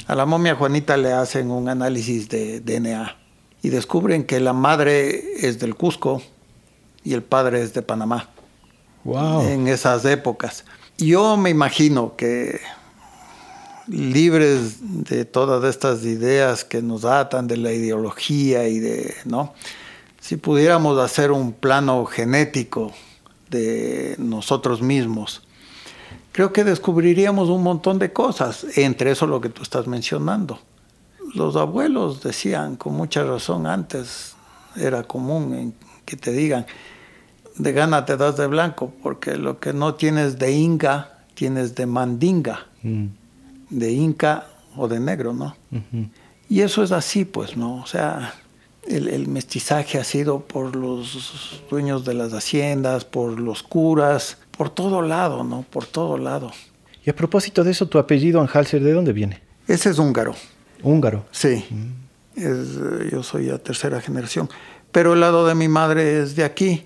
A 0.06 0.14
la 0.14 0.26
momia 0.26 0.54
Juanita 0.54 0.96
le 0.98 1.12
hacen 1.12 1.50
un 1.50 1.68
análisis 1.68 2.28
de 2.28 2.60
DNA 2.60 3.16
y 3.62 3.70
descubren 3.70 4.24
que 4.24 4.38
la 4.38 4.52
madre 4.52 5.46
es 5.46 5.58
del 5.60 5.74
Cusco 5.74 6.22
y 7.04 7.14
el 7.14 7.22
padre 7.22 7.62
es 7.62 7.72
de 7.72 7.82
Panamá. 7.82 8.28
Wow. 9.04 9.42
En 9.42 9.68
esas 9.68 10.04
épocas. 10.04 10.64
Yo 10.98 11.36
me 11.36 11.50
imagino 11.50 12.14
que 12.16 12.60
libres 13.88 14.78
de 14.80 15.24
todas 15.24 15.64
estas 15.64 16.04
ideas 16.04 16.64
que 16.64 16.82
nos 16.82 17.04
atan 17.04 17.46
de 17.46 17.56
la 17.56 17.72
ideología 17.72 18.68
y 18.68 18.78
de, 18.78 19.14
¿no? 19.24 19.54
Si 20.20 20.36
pudiéramos 20.36 20.98
hacer 20.98 21.32
un 21.32 21.52
plano 21.52 22.04
genético 22.04 22.92
de 23.50 24.14
nosotros 24.18 24.82
mismos, 24.82 25.42
creo 26.32 26.52
que 26.52 26.64
descubriríamos 26.64 27.48
un 27.48 27.62
montón 27.62 27.98
de 27.98 28.12
cosas, 28.12 28.66
entre 28.76 29.12
eso 29.12 29.26
lo 29.26 29.40
que 29.40 29.48
tú 29.48 29.62
estás 29.62 29.86
mencionando. 29.86 30.58
Los 31.34 31.56
abuelos 31.56 32.22
decían 32.22 32.76
con 32.76 32.94
mucha 32.94 33.24
razón 33.24 33.66
antes, 33.66 34.34
era 34.76 35.04
común 35.04 35.74
que 36.04 36.16
te 36.16 36.32
digan, 36.32 36.66
de 37.56 37.72
gana 37.72 38.04
te 38.04 38.16
das 38.16 38.36
de 38.36 38.46
blanco, 38.46 38.92
porque 39.02 39.36
lo 39.36 39.60
que 39.60 39.72
no 39.72 39.94
tienes 39.94 40.38
de 40.38 40.52
inga, 40.52 41.18
tienes 41.34 41.74
de 41.74 41.86
mandinga. 41.86 42.66
Mm 42.82 43.06
de 43.72 43.90
Inca 43.90 44.46
o 44.76 44.86
de 44.86 45.00
negro, 45.00 45.32
¿no? 45.32 45.56
Y 46.48 46.60
eso 46.60 46.82
es 46.82 46.92
así, 46.92 47.24
pues, 47.24 47.56
¿no? 47.56 47.76
O 47.76 47.86
sea, 47.86 48.34
el, 48.86 49.26
mestizaje 49.28 49.98
ha 49.98 50.04
sido 50.04 50.40
por 50.40 50.76
los 50.76 51.62
dueños 51.70 52.04
de 52.04 52.14
las 52.14 52.32
haciendas, 52.32 53.04
por 53.04 53.40
los 53.40 53.62
curas, 53.62 54.38
por 54.62 54.70
todo 54.70 55.02
lado, 55.02 55.42
¿no? 55.42 55.66
Por 55.68 55.86
todo 55.86 56.16
lado. 56.16 56.52
Y 57.04 57.10
a 57.10 57.16
propósito 57.16 57.64
de 57.64 57.72
eso, 57.72 57.88
¿tu 57.88 57.98
apellido 57.98 58.40
Anhalser 58.40 58.80
de 58.80 58.92
dónde 58.92 59.12
viene? 59.12 59.40
Ese 59.66 59.90
es 59.90 59.98
húngaro. 59.98 60.36
¿Húngaro? 60.84 61.24
Sí. 61.32 61.64
Mm. 61.68 63.10
yo 63.10 63.24
soy 63.24 63.50
a 63.50 63.58
tercera 63.58 64.00
generación. 64.00 64.48
Pero 64.92 65.14
el 65.14 65.20
lado 65.20 65.48
de 65.48 65.56
mi 65.56 65.66
madre 65.66 66.22
es 66.22 66.36
de 66.36 66.44
aquí. 66.44 66.84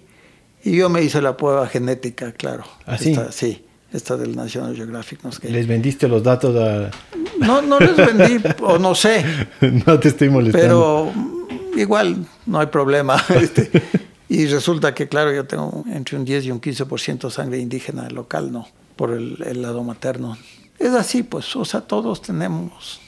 Y 0.65 0.79
yo 0.79 0.89
me 0.89 1.03
hice 1.03 1.21
la 1.21 1.37
prueba 1.37 1.69
genética, 1.69 2.33
claro. 2.33 2.65
¿Ah, 2.87 2.97
sí? 2.97 3.63
esta 3.93 4.17
del 4.17 4.35
National 4.35 4.75
Geographic. 4.75 5.23
¿no? 5.23 5.31
¿Les 5.43 5.67
vendiste 5.67 6.09
los 6.09 6.23
datos 6.23 6.57
a...? 6.57 6.91
No, 7.39 7.61
no 7.61 7.79
les 7.79 7.95
vendí, 7.95 8.43
o 8.63 8.79
no 8.79 8.95
sé. 8.95 9.23
no 9.87 10.01
te 10.01 10.09
estoy 10.09 10.31
molestando. 10.31 11.13
Pero 11.13 11.79
igual 11.79 12.27
no 12.47 12.59
hay 12.59 12.69
problema. 12.69 13.23
Este, 13.39 13.71
y 14.29 14.47
resulta 14.47 14.95
que, 14.95 15.09
claro, 15.09 15.33
yo 15.33 15.47
tengo 15.47 15.85
entre 15.93 16.17
un 16.17 16.25
10 16.25 16.47
y 16.47 16.51
un 16.51 16.61
15% 16.61 17.31
sangre 17.31 17.59
indígena 17.59 18.09
local, 18.11 18.53
¿no? 18.53 18.67
Por 18.97 19.13
el, 19.13 19.43
el 19.47 19.63
lado 19.63 19.83
materno. 19.85 20.37
Es 20.79 20.93
así, 20.93 21.23
pues, 21.23 21.55
o 21.57 21.65
sea, 21.65 21.81
todos 21.81 22.23
tenemos. 22.23 23.01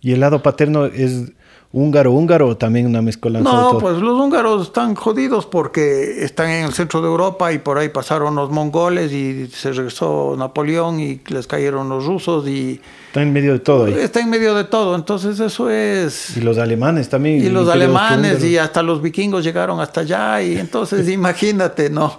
¿Y 0.00 0.12
el 0.12 0.20
lado 0.20 0.42
paterno 0.42 0.86
es 0.86 1.32
húngaro, 1.72 2.12
húngaro 2.12 2.48
o 2.48 2.56
también 2.56 2.86
una 2.86 3.02
mezcolanza? 3.02 3.50
No, 3.50 3.78
pues 3.78 3.96
los 3.98 4.20
húngaros 4.20 4.66
están 4.66 4.94
jodidos 4.94 5.46
porque 5.46 6.24
están 6.24 6.50
en 6.50 6.64
el 6.66 6.72
centro 6.72 7.00
de 7.00 7.06
Europa 7.06 7.52
y 7.52 7.58
por 7.58 7.78
ahí 7.78 7.88
pasaron 7.88 8.34
los 8.34 8.50
mongoles 8.50 9.12
y 9.12 9.46
se 9.48 9.72
regresó 9.72 10.34
Napoleón 10.36 11.00
y 11.00 11.20
les 11.28 11.46
cayeron 11.46 11.88
los 11.88 12.04
rusos 12.04 12.48
y... 12.48 12.80
Está 13.14 13.22
en 13.22 13.32
medio 13.32 13.52
de 13.52 13.60
todo 13.60 13.84
ahí. 13.84 13.94
Está 13.94 14.18
en 14.18 14.28
medio 14.28 14.56
de 14.56 14.64
todo, 14.64 14.96
entonces 14.96 15.38
eso 15.38 15.70
es... 15.70 16.36
Y 16.36 16.40
los 16.40 16.58
alemanes 16.58 17.08
también. 17.08 17.44
Y 17.44 17.48
los 17.48 17.68
alemanes 17.68 18.42
y 18.42 18.58
hasta 18.58 18.82
los 18.82 19.00
vikingos 19.00 19.44
llegaron 19.44 19.78
hasta 19.78 20.00
allá 20.00 20.42
y 20.42 20.58
entonces 20.58 21.08
imagínate, 21.20 21.90
¿no? 21.90 22.18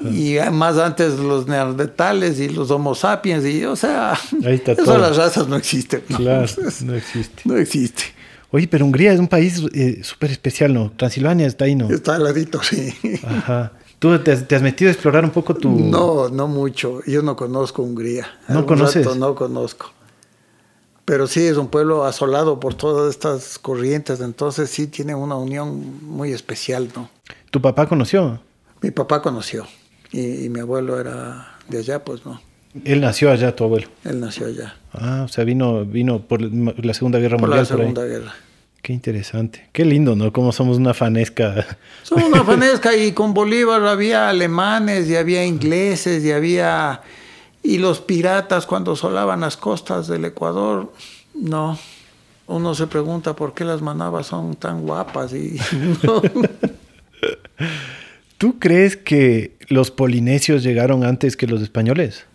y 0.00 0.36
más 0.50 0.78
antes 0.78 1.18
los 1.18 1.46
neandertales 1.46 2.40
y 2.40 2.48
los 2.48 2.70
homo 2.70 2.96
sapiens 2.96 3.44
y 3.44 3.64
o 3.64 3.76
sea 3.76 4.18
eso 4.42 4.98
las 4.98 5.16
razas 5.16 5.46
no 5.46 5.54
existen 5.54 6.02
claro 6.08 6.46
no 6.84 6.94
existe 6.96 7.42
no 7.44 7.56
existe 7.56 8.02
Oye, 8.50 8.66
pero 8.68 8.84
Hungría 8.84 9.12
es 9.12 9.18
un 9.18 9.26
país 9.26 9.60
eh, 9.72 9.98
súper 10.04 10.30
especial, 10.30 10.72
¿no? 10.72 10.92
Transilvania 10.96 11.44
está 11.44 11.64
ahí, 11.64 11.74
¿no? 11.74 11.90
Está 11.90 12.14
al 12.14 12.22
ladito, 12.22 12.62
sí. 12.62 12.94
Ajá. 13.24 13.72
¿Tú 13.98 14.16
te 14.20 14.30
has, 14.30 14.62
metido 14.62 14.90
a 14.90 14.92
explorar 14.92 15.24
un 15.24 15.32
poco 15.32 15.54
tu...? 15.54 15.70
No, 15.70 16.28
no 16.28 16.46
mucho. 16.46 17.00
Yo 17.04 17.20
no 17.22 17.34
conozco 17.34 17.82
Hungría. 17.82 18.28
¿No 18.46 18.64
conoces? 18.64 19.16
no 19.16 19.34
conozco. 19.34 19.90
Pero 21.04 21.26
sí 21.26 21.40
es 21.46 21.56
un 21.56 21.68
pueblo 21.68 22.04
asolado 22.04 22.60
por 22.60 22.74
todas 22.74 23.10
estas 23.10 23.58
corrientes, 23.58 24.20
entonces 24.20 24.70
sí 24.70 24.86
tiene 24.86 25.14
una 25.14 25.36
unión 25.36 26.02
muy 26.02 26.32
especial, 26.32 26.88
¿no? 26.94 27.10
¿Tu 27.50 27.60
papá 27.60 27.86
conoció? 27.86 28.40
Mi 28.80 28.90
papá 28.90 29.20
conoció. 29.20 29.66
Y, 30.12 30.46
y 30.46 30.48
mi 30.48 30.60
abuelo 30.60 30.98
era 30.98 31.56
de 31.68 31.78
allá, 31.78 32.04
pues 32.04 32.24
no. 32.24 32.40
Él 32.84 33.00
nació 33.00 33.30
allá, 33.30 33.54
tu 33.54 33.64
abuelo. 33.64 33.86
Él 34.04 34.18
nació 34.20 34.46
allá. 34.46 34.76
Ah, 34.92 35.22
o 35.24 35.28
sea, 35.28 35.44
vino, 35.44 35.84
vino 35.84 36.22
por 36.22 36.40
la 36.42 36.94
Segunda 36.94 37.18
Guerra 37.20 37.38
Mundial. 37.38 37.66
Por 37.66 37.78
la 37.78 37.84
Segunda 37.84 38.04
Guerra. 38.04 38.34
Qué 38.82 38.92
interesante. 38.92 39.68
Qué 39.72 39.84
lindo, 39.84 40.16
¿no? 40.16 40.32
Como 40.32 40.52
somos 40.52 40.76
una 40.76 40.92
fanesca. 40.92 41.78
Somos 42.02 42.24
una 42.24 42.44
fanesca 42.44 42.94
y 42.94 43.12
con 43.12 43.32
Bolívar 43.32 43.82
había 43.86 44.28
alemanes 44.28 45.08
y 45.08 45.16
había 45.16 45.44
ingleses 45.44 46.24
y 46.24 46.32
había... 46.32 47.00
Y 47.64 47.78
los 47.78 48.00
piratas 48.00 48.66
cuando 48.66 48.94
solaban 48.94 49.40
las 49.40 49.56
costas 49.56 50.06
del 50.06 50.26
Ecuador, 50.26 50.92
no. 51.34 51.78
Uno 52.46 52.74
se 52.74 52.86
pregunta 52.86 53.34
por 53.34 53.54
qué 53.54 53.64
las 53.64 53.80
manabas 53.80 54.26
son 54.26 54.54
tan 54.54 54.82
guapas 54.82 55.32
y... 55.32 55.58
¿Tú 58.38 58.58
crees 58.58 58.98
que 58.98 59.56
los 59.68 59.90
polinesios 59.90 60.62
llegaron 60.62 61.04
antes 61.04 61.38
que 61.38 61.46
los 61.46 61.62
españoles? 61.62 62.26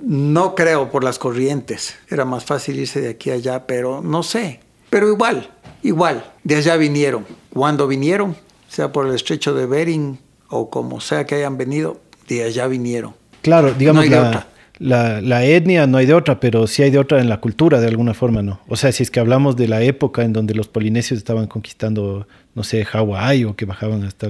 No 0.00 0.54
creo 0.54 0.90
por 0.90 1.04
las 1.04 1.18
corrientes. 1.18 1.96
Era 2.08 2.24
más 2.24 2.46
fácil 2.46 2.78
irse 2.78 3.02
de 3.02 3.10
aquí 3.10 3.30
a 3.30 3.34
allá, 3.34 3.66
pero 3.66 4.00
no 4.00 4.22
sé. 4.22 4.60
Pero 4.88 5.08
igual, 5.08 5.50
igual, 5.82 6.32
de 6.44 6.56
allá 6.56 6.76
vinieron. 6.78 7.26
Cuando 7.52 7.86
vinieron, 7.86 8.36
sea 8.68 8.90
por 8.90 9.06
el 9.06 9.14
estrecho 9.14 9.52
de 9.52 9.66
Bering 9.66 10.18
o 10.48 10.70
como 10.70 11.02
sea 11.02 11.26
que 11.26 11.34
hayan 11.34 11.58
venido, 11.58 12.00
de 12.26 12.44
allá 12.44 12.66
vinieron. 12.68 13.14
Claro, 13.42 13.74
digamos 13.74 14.08
la, 14.08 14.46
la, 14.78 15.44
etnia 15.44 15.86
no 15.86 15.98
hay 15.98 16.06
de 16.06 16.14
otra, 16.14 16.40
pero 16.40 16.66
sí 16.66 16.82
hay 16.82 16.90
de 16.90 16.98
otra 16.98 17.20
en 17.20 17.28
la 17.28 17.40
cultura 17.40 17.80
de 17.80 17.88
alguna 17.88 18.14
forma, 18.14 18.42
¿no? 18.42 18.60
O 18.68 18.76
sea, 18.76 18.92
si 18.92 19.02
es 19.02 19.10
que 19.10 19.20
hablamos 19.20 19.56
de 19.56 19.68
la 19.68 19.82
época 19.82 20.22
en 20.22 20.32
donde 20.32 20.54
los 20.54 20.68
polinesios 20.68 21.18
estaban 21.18 21.46
conquistando, 21.46 22.26
no 22.54 22.62
sé, 22.62 22.84
Hawái 22.84 23.44
o 23.44 23.56
que 23.56 23.64
bajaban 23.64 24.04
hasta 24.04 24.28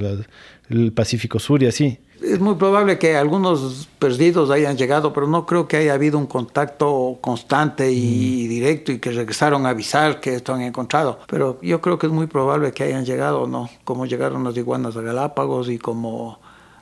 el 0.69 0.93
Pacífico 0.93 1.39
Sur 1.39 1.62
y 1.62 1.66
así 1.66 1.99
es 2.23 2.41
muy 2.41 2.57
probable 2.57 2.99
que 2.99 3.16
algunos 3.16 3.89
perdidos 3.99 4.51
hayan 4.51 4.77
llegado, 4.77 5.12
pero 5.12 5.27
no 5.27 5.47
creo 5.47 5.69
que 5.69 5.77
haya 5.77 5.95
habido 5.95 6.19
un 6.19 6.27
contacto 6.27 7.19
constante 7.20 7.93
y 7.93 8.45
mm. 8.45 8.49
directo 8.49 8.93
y 8.93 8.99
que 8.99 9.11
regresaron 9.11 9.66
a 9.66 9.70
avisar 9.70 10.20
que 10.20 10.35
esto 10.35 10.55
han 10.55 10.62
encontrado. 10.62 11.20
Pero 11.29 11.59
yo 11.62 11.81
creo 11.81 11.99
que 11.99 12.07
es 12.07 12.12
muy 12.12 12.27
probable 12.27 12.73
que 12.73 12.85
hayan 12.85 13.05
llegado, 13.05 13.47
¿no? 13.47 13.70
Como 13.85 14.07
llegaron 14.07 14.45
las 14.45 14.57
iguanas 14.57 14.97
a 14.97 15.03
Galápagos 15.03 15.69
y 15.69 15.79
como, 15.79 16.41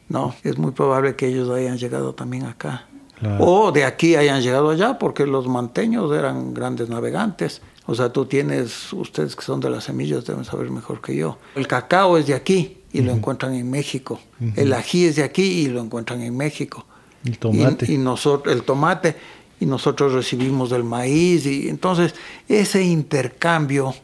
¿no? 0.09 0.35
Es 0.43 0.59
muy 0.59 0.73
probable 0.73 1.17
que 1.17 1.27
ellos 1.27 1.51
hayan 1.51 1.77
llegado 1.77 2.15
también 2.15 2.45
acá. 2.45 2.87
O 3.39 3.73
de 3.73 3.85
aquí 3.85 4.15
hayan 4.15 4.43
llegado 4.43 4.71
allá, 4.71 4.99
porque 4.99 5.27
los 5.27 5.47
manteños 5.47 6.13
eran 6.13 6.53
grandes 6.53 6.89
navegantes. 6.89 7.63
O 7.87 7.95
sea, 7.95 8.13
tú 8.13 8.27
tienes, 8.27 8.93
ustedes 8.93 9.37
que 9.37 9.43
son 9.43 9.61
de 9.61 9.71
las 9.71 9.85
semillas 9.85 10.25
deben 10.25 10.45
saber 10.45 10.71
mejor 10.71 11.01
que 11.01 11.17
yo. 11.17 11.39
El 11.55 11.67
cacao 11.67 12.19
es 12.19 12.27
de 12.27 12.35
aquí 12.35 12.79
y 12.93 13.01
lo 13.03 13.13
encuentran 13.13 13.55
en 13.55 13.71
México. 13.71 14.21
El 14.57 14.73
ají 14.73 15.07
es 15.07 15.17
de 15.17 15.23
aquí 15.23 15.43
y 15.43 15.69
lo 15.69 15.81
encuentran 15.81 16.21
en 16.23 16.37
México. 16.37 16.85
El 17.25 17.39
tomate. 17.39 17.93
Y, 17.93 17.99
nosotros, 17.99 18.55
el 18.55 18.63
tomate, 18.63 19.17
y 19.61 19.67
nosotros 19.67 20.13
recibimos 20.13 20.73
el 20.73 20.85
maíz. 20.85 21.47
Y 21.47 21.69
entonces 21.69 22.15
ese 22.49 22.83
intercambio 22.83 23.95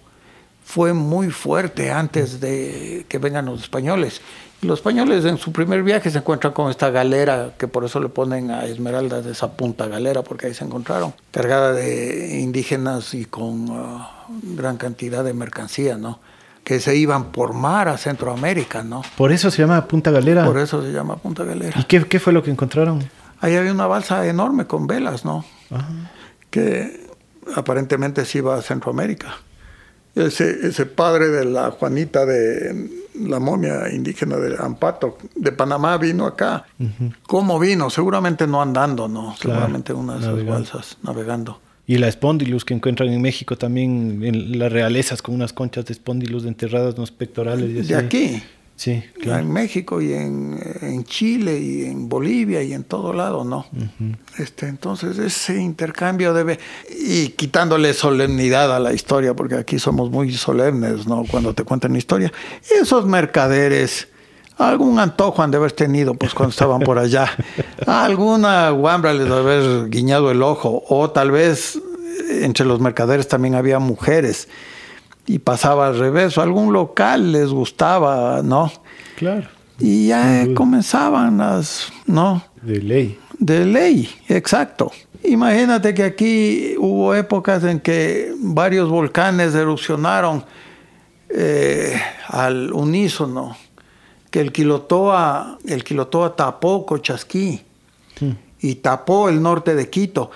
fue 0.64 0.92
muy 0.92 1.30
fuerte 1.30 1.90
antes 1.90 2.40
de 2.40 3.04
que 3.08 3.18
vengan 3.18 3.46
los 3.46 3.62
españoles. 3.62 4.20
Los 4.62 4.78
españoles 4.78 5.24
en 5.24 5.38
su 5.38 5.50
primer 5.50 5.82
viaje 5.82 6.08
se 6.10 6.18
encuentran 6.18 6.52
con 6.52 6.70
esta 6.70 6.90
galera, 6.90 7.50
que 7.58 7.66
por 7.66 7.84
eso 7.84 7.98
le 7.98 8.08
ponen 8.08 8.52
a 8.52 8.64
Esmeralda 8.64 9.20
de 9.20 9.32
esa 9.32 9.52
punta 9.52 9.88
galera, 9.88 10.22
porque 10.22 10.46
ahí 10.46 10.54
se 10.54 10.64
encontraron, 10.64 11.12
cargada 11.32 11.72
de 11.72 12.40
indígenas 12.40 13.12
y 13.12 13.24
con 13.24 13.66
ah, 13.72 14.26
gran 14.42 14.76
cantidad 14.76 15.24
de 15.24 15.34
mercancía, 15.34 15.96
¿no? 15.96 16.20
que 16.64 16.78
se 16.78 16.96
iban 16.96 17.32
por 17.32 17.54
mar 17.54 17.88
a 17.88 17.98
Centroamérica, 17.98 18.84
¿no? 18.84 19.02
Por 19.16 19.32
eso 19.32 19.50
se 19.50 19.62
llama 19.62 19.84
Punta 19.86 20.10
Galera. 20.10 20.44
Por 20.44 20.58
eso 20.58 20.80
se 20.80 20.92
llama 20.92 21.16
Punta 21.16 21.42
Galera. 21.44 21.78
¿Y 21.80 21.84
qué, 21.84 22.20
fue 22.20 22.32
lo 22.32 22.42
que 22.42 22.50
encontraron? 22.50 23.02
Ahí 23.40 23.56
había 23.56 23.72
una 23.72 23.88
balsa 23.88 24.26
enorme 24.26 24.66
con 24.66 24.86
velas, 24.86 25.24
¿no? 25.24 25.44
Que 26.50 27.08
aparentemente 27.56 28.24
se 28.24 28.38
iba 28.38 28.54
a 28.54 28.62
Centroamérica. 28.62 29.38
Ese, 30.14 30.66
ese 30.66 30.86
padre 30.86 31.28
de 31.28 31.44
la 31.44 31.70
Juanita 31.70 32.26
de 32.26 33.02
la 33.14 33.38
momia 33.38 33.90
indígena 33.92 34.36
de 34.36 34.56
Ampato, 34.58 35.18
de 35.34 35.52
Panamá, 35.52 35.96
vino 35.98 36.26
acá. 36.26 36.64
¿Cómo 37.24 37.58
vino? 37.58 37.90
Seguramente 37.90 38.46
no 38.46 38.60
andando, 38.60 39.08
¿no? 39.08 39.34
Seguramente 39.36 39.92
una 39.92 40.14
de 40.14 40.20
esas 40.20 40.46
balsas 40.46 40.98
navegando. 41.02 41.60
Y 41.86 41.98
la 41.98 42.08
espondilus 42.08 42.64
que 42.64 42.74
encuentran 42.74 43.08
en 43.08 43.20
México 43.20 43.56
también, 43.56 44.22
en 44.22 44.58
las 44.58 44.72
realezas 44.72 45.20
con 45.20 45.34
unas 45.34 45.52
conchas 45.52 45.84
de 45.86 45.92
espondilus 45.92 46.44
enterradas 46.44 46.94
en 46.94 47.00
los 47.00 47.10
pectorales. 47.10 47.88
de 47.88 47.96
aquí. 47.96 48.42
Sí, 48.76 49.02
claro. 49.20 49.42
En 49.42 49.52
México 49.52 50.00
y 50.00 50.12
en, 50.12 51.04
Chile 51.04 51.58
y 51.60 51.84
en 51.84 52.08
Bolivia 52.08 52.62
y 52.62 52.72
en 52.72 52.84
todo 52.84 53.12
lado, 53.12 53.44
¿no? 53.44 53.66
este, 54.38 54.66
entonces 54.66 55.18
ese 55.18 55.60
intercambio 55.60 56.34
debe... 56.34 56.58
Y 56.90 57.28
quitándole 57.28 57.94
solemnidad 57.94 58.74
a 58.74 58.80
la 58.80 58.92
historia, 58.92 59.34
porque 59.34 59.54
aquí 59.54 59.78
somos 59.78 60.10
muy 60.10 60.32
solemnes, 60.32 61.06
¿no? 61.06 61.24
Cuando 61.30 61.54
te 61.54 61.64
cuentan 61.64 61.94
historia. 61.94 62.32
Esos 62.80 63.06
mercaderes 63.06 64.08
Algún 64.58 64.98
antojo 64.98 65.42
han 65.42 65.50
de 65.50 65.56
haber 65.56 65.72
tenido 65.72 66.14
pues 66.14 66.34
cuando 66.34 66.50
estaban 66.50 66.80
por 66.80 66.98
allá. 66.98 67.30
Alguna 67.86 68.70
guambra 68.70 69.12
les 69.12 69.24
debe 69.24 69.38
haber 69.38 69.88
guiñado 69.88 70.30
el 70.30 70.42
ojo. 70.42 70.84
O 70.88 71.10
tal 71.10 71.30
vez 71.30 71.78
entre 72.30 72.66
los 72.66 72.80
mercaderes 72.80 73.28
también 73.28 73.54
había 73.54 73.78
mujeres. 73.78 74.48
Y 75.26 75.38
pasaba 75.38 75.88
al 75.88 75.98
revés. 75.98 76.36
O 76.38 76.42
algún 76.42 76.72
local 76.72 77.32
les 77.32 77.48
gustaba, 77.48 78.42
¿no? 78.42 78.72
Claro. 79.16 79.48
Y 79.78 80.08
ya 80.08 80.46
comenzaban 80.54 81.38
las, 81.38 81.92
¿no? 82.06 82.42
De 82.60 82.80
ley. 82.80 83.18
De 83.38 83.64
ley, 83.64 84.08
exacto. 84.28 84.92
Imagínate 85.24 85.94
que 85.94 86.04
aquí 86.04 86.74
hubo 86.78 87.14
épocas 87.14 87.64
en 87.64 87.80
que 87.80 88.32
varios 88.38 88.88
volcanes 88.88 89.54
erupcionaron 89.54 90.44
eh, 91.28 92.00
al 92.28 92.72
unísono 92.72 93.56
que 94.32 94.40
el 94.40 94.50
Quilotoa, 94.50 95.58
el 95.66 95.84
Quilotoa 95.84 96.34
tapó 96.34 96.86
Cochasquí 96.86 97.60
y 98.60 98.74
tapó 98.76 99.28
el 99.28 99.42
norte 99.42 99.74
de 99.74 99.90
Quito. 99.90 100.30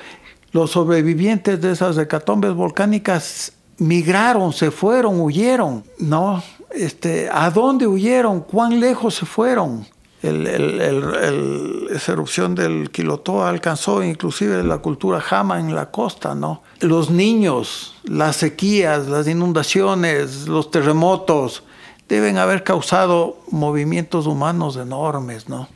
Los 0.53 0.73
sobrevivientes 0.73 1.61
de 1.61 1.73
esas 1.73 1.97
hecatombes 1.97 2.53
volcánicas 2.53 3.53
migraron, 3.78 4.53
se 4.53 4.70
fueron, 4.70 5.20
huyeron, 5.20 5.85
¿no? 5.98 6.43
Este, 6.70 7.28
¿A 7.31 7.51
dónde 7.51 7.86
huyeron? 7.86 8.40
¿Cuán 8.40 8.81
lejos 8.81 9.15
se 9.15 9.27
fueron? 9.27 9.86
esa 10.23 12.12
erupción 12.12 12.55
del 12.55 12.90
Quilotoa 12.90 13.48
alcanzó 13.48 14.03
inclusive 14.03 14.62
la 14.65 14.78
cultura 14.78 15.20
jama 15.20 15.61
en 15.61 15.74
la 15.74 15.90
costa, 15.90 16.35
¿no? 16.35 16.62
Los 16.81 17.11
niños, 17.11 17.94
las 18.05 18.36
sequías, 18.36 19.07
las 19.07 19.28
inundaciones, 19.28 20.48
los 20.48 20.70
terremotos, 20.70 21.62
deben 22.09 22.39
haber 22.39 22.65
causado 22.65 23.39
movimientos 23.51 24.27
humanos 24.27 24.77
enormes, 24.77 25.48
¿no? 25.48 25.69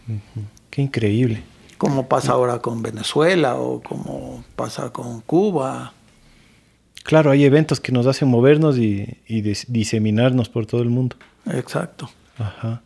Qué 0.70 0.82
increíble. 0.82 1.42
Como 1.78 2.08
pasa 2.08 2.32
ahora 2.32 2.58
con 2.58 2.82
Venezuela 2.82 3.56
o 3.56 3.80
como 3.82 4.44
pasa 4.56 4.90
con 4.90 5.20
Cuba. 5.22 5.92
Claro, 7.04 7.30
hay 7.30 7.44
eventos 7.44 7.80
que 7.80 7.92
nos 7.92 8.06
hacen 8.06 8.28
movernos 8.28 8.78
y, 8.78 9.18
diseminarnos 9.68 10.48
por 10.48 10.66
todo 10.66 10.82
el 10.82 10.90
mundo. 10.90 11.16
Exacto. 11.46 12.10
Ajá. 12.38 12.82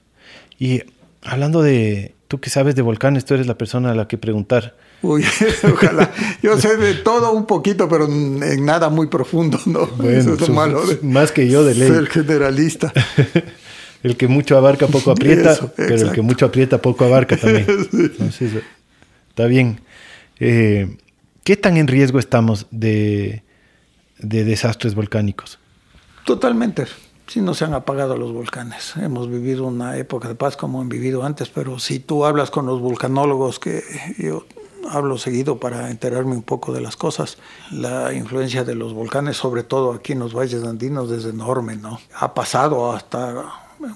Y 0.58 0.82
hablando 1.22 1.62
de, 1.62 2.14
tú 2.28 2.40
que 2.40 2.50
sabes 2.50 2.74
de 2.74 2.82
volcanes, 2.82 3.24
tú 3.24 3.34
eres 3.34 3.46
la 3.46 3.58
persona 3.58 3.90
a 3.90 3.94
la 3.94 4.08
que 4.08 4.18
preguntar. 4.18 4.76
Uy, 5.02 5.24
ojalá. 5.72 6.10
Yo 6.42 6.58
sé 6.58 6.76
de 6.76 6.94
todo 6.94 7.32
un 7.32 7.46
poquito, 7.46 7.88
pero 7.88 8.06
en 8.06 8.64
nada 8.64 8.88
muy 8.88 9.08
profundo, 9.08 9.60
¿no? 9.66 9.86
Bueno, 9.96 10.34
Eso 10.34 10.34
es 10.34 10.48
malo 10.48 10.82
más 11.02 11.32
que 11.32 11.48
yo 11.48 11.64
de 11.64 11.74
ley. 11.74 11.88
Ser 11.88 12.06
generalista. 12.06 12.92
el 14.02 14.16
que 14.16 14.28
mucho 14.28 14.56
abarca, 14.56 14.86
poco 14.86 15.10
aprieta, 15.10 15.72
pero 15.76 15.96
el 15.96 16.12
que 16.12 16.22
mucho 16.22 16.46
aprieta, 16.46 16.80
poco 16.80 17.04
abarca 17.04 17.36
también. 17.36 17.66
está 19.28 19.46
bien. 19.46 19.80
Eh, 20.40 20.96
¿Qué 21.44 21.56
tan 21.56 21.76
en 21.76 21.88
riesgo 21.88 22.18
estamos 22.18 22.66
de, 22.70 23.43
de 24.24 24.44
desastres 24.44 24.94
volcánicos? 24.94 25.58
Totalmente. 26.24 26.86
Si 27.26 27.40
no 27.40 27.54
se 27.54 27.64
han 27.64 27.74
apagado 27.74 28.16
los 28.16 28.32
volcanes. 28.32 28.94
Hemos 28.96 29.30
vivido 29.30 29.64
una 29.66 29.96
época 29.96 30.28
de 30.28 30.34
paz 30.34 30.56
como 30.56 30.80
han 30.80 30.88
vivido 30.88 31.24
antes, 31.24 31.48
pero 31.48 31.78
si 31.78 31.98
tú 31.98 32.24
hablas 32.24 32.50
con 32.50 32.66
los 32.66 32.80
vulcanólogos, 32.80 33.58
que 33.58 33.82
yo 34.18 34.46
hablo 34.90 35.16
seguido 35.18 35.58
para 35.58 35.90
enterarme 35.90 36.32
un 36.32 36.42
poco 36.42 36.72
de 36.72 36.80
las 36.80 36.96
cosas, 36.96 37.38
la 37.70 38.12
influencia 38.12 38.64
de 38.64 38.74
los 38.74 38.92
volcanes, 38.92 39.36
sobre 39.36 39.62
todo 39.62 39.92
aquí 39.92 40.12
en 40.12 40.18
los 40.18 40.34
valles 40.34 40.64
andinos, 40.64 41.10
es 41.10 41.24
enorme, 41.24 41.76
¿no? 41.76 41.98
Ha 42.14 42.34
pasado 42.34 42.92
hasta 42.92 43.46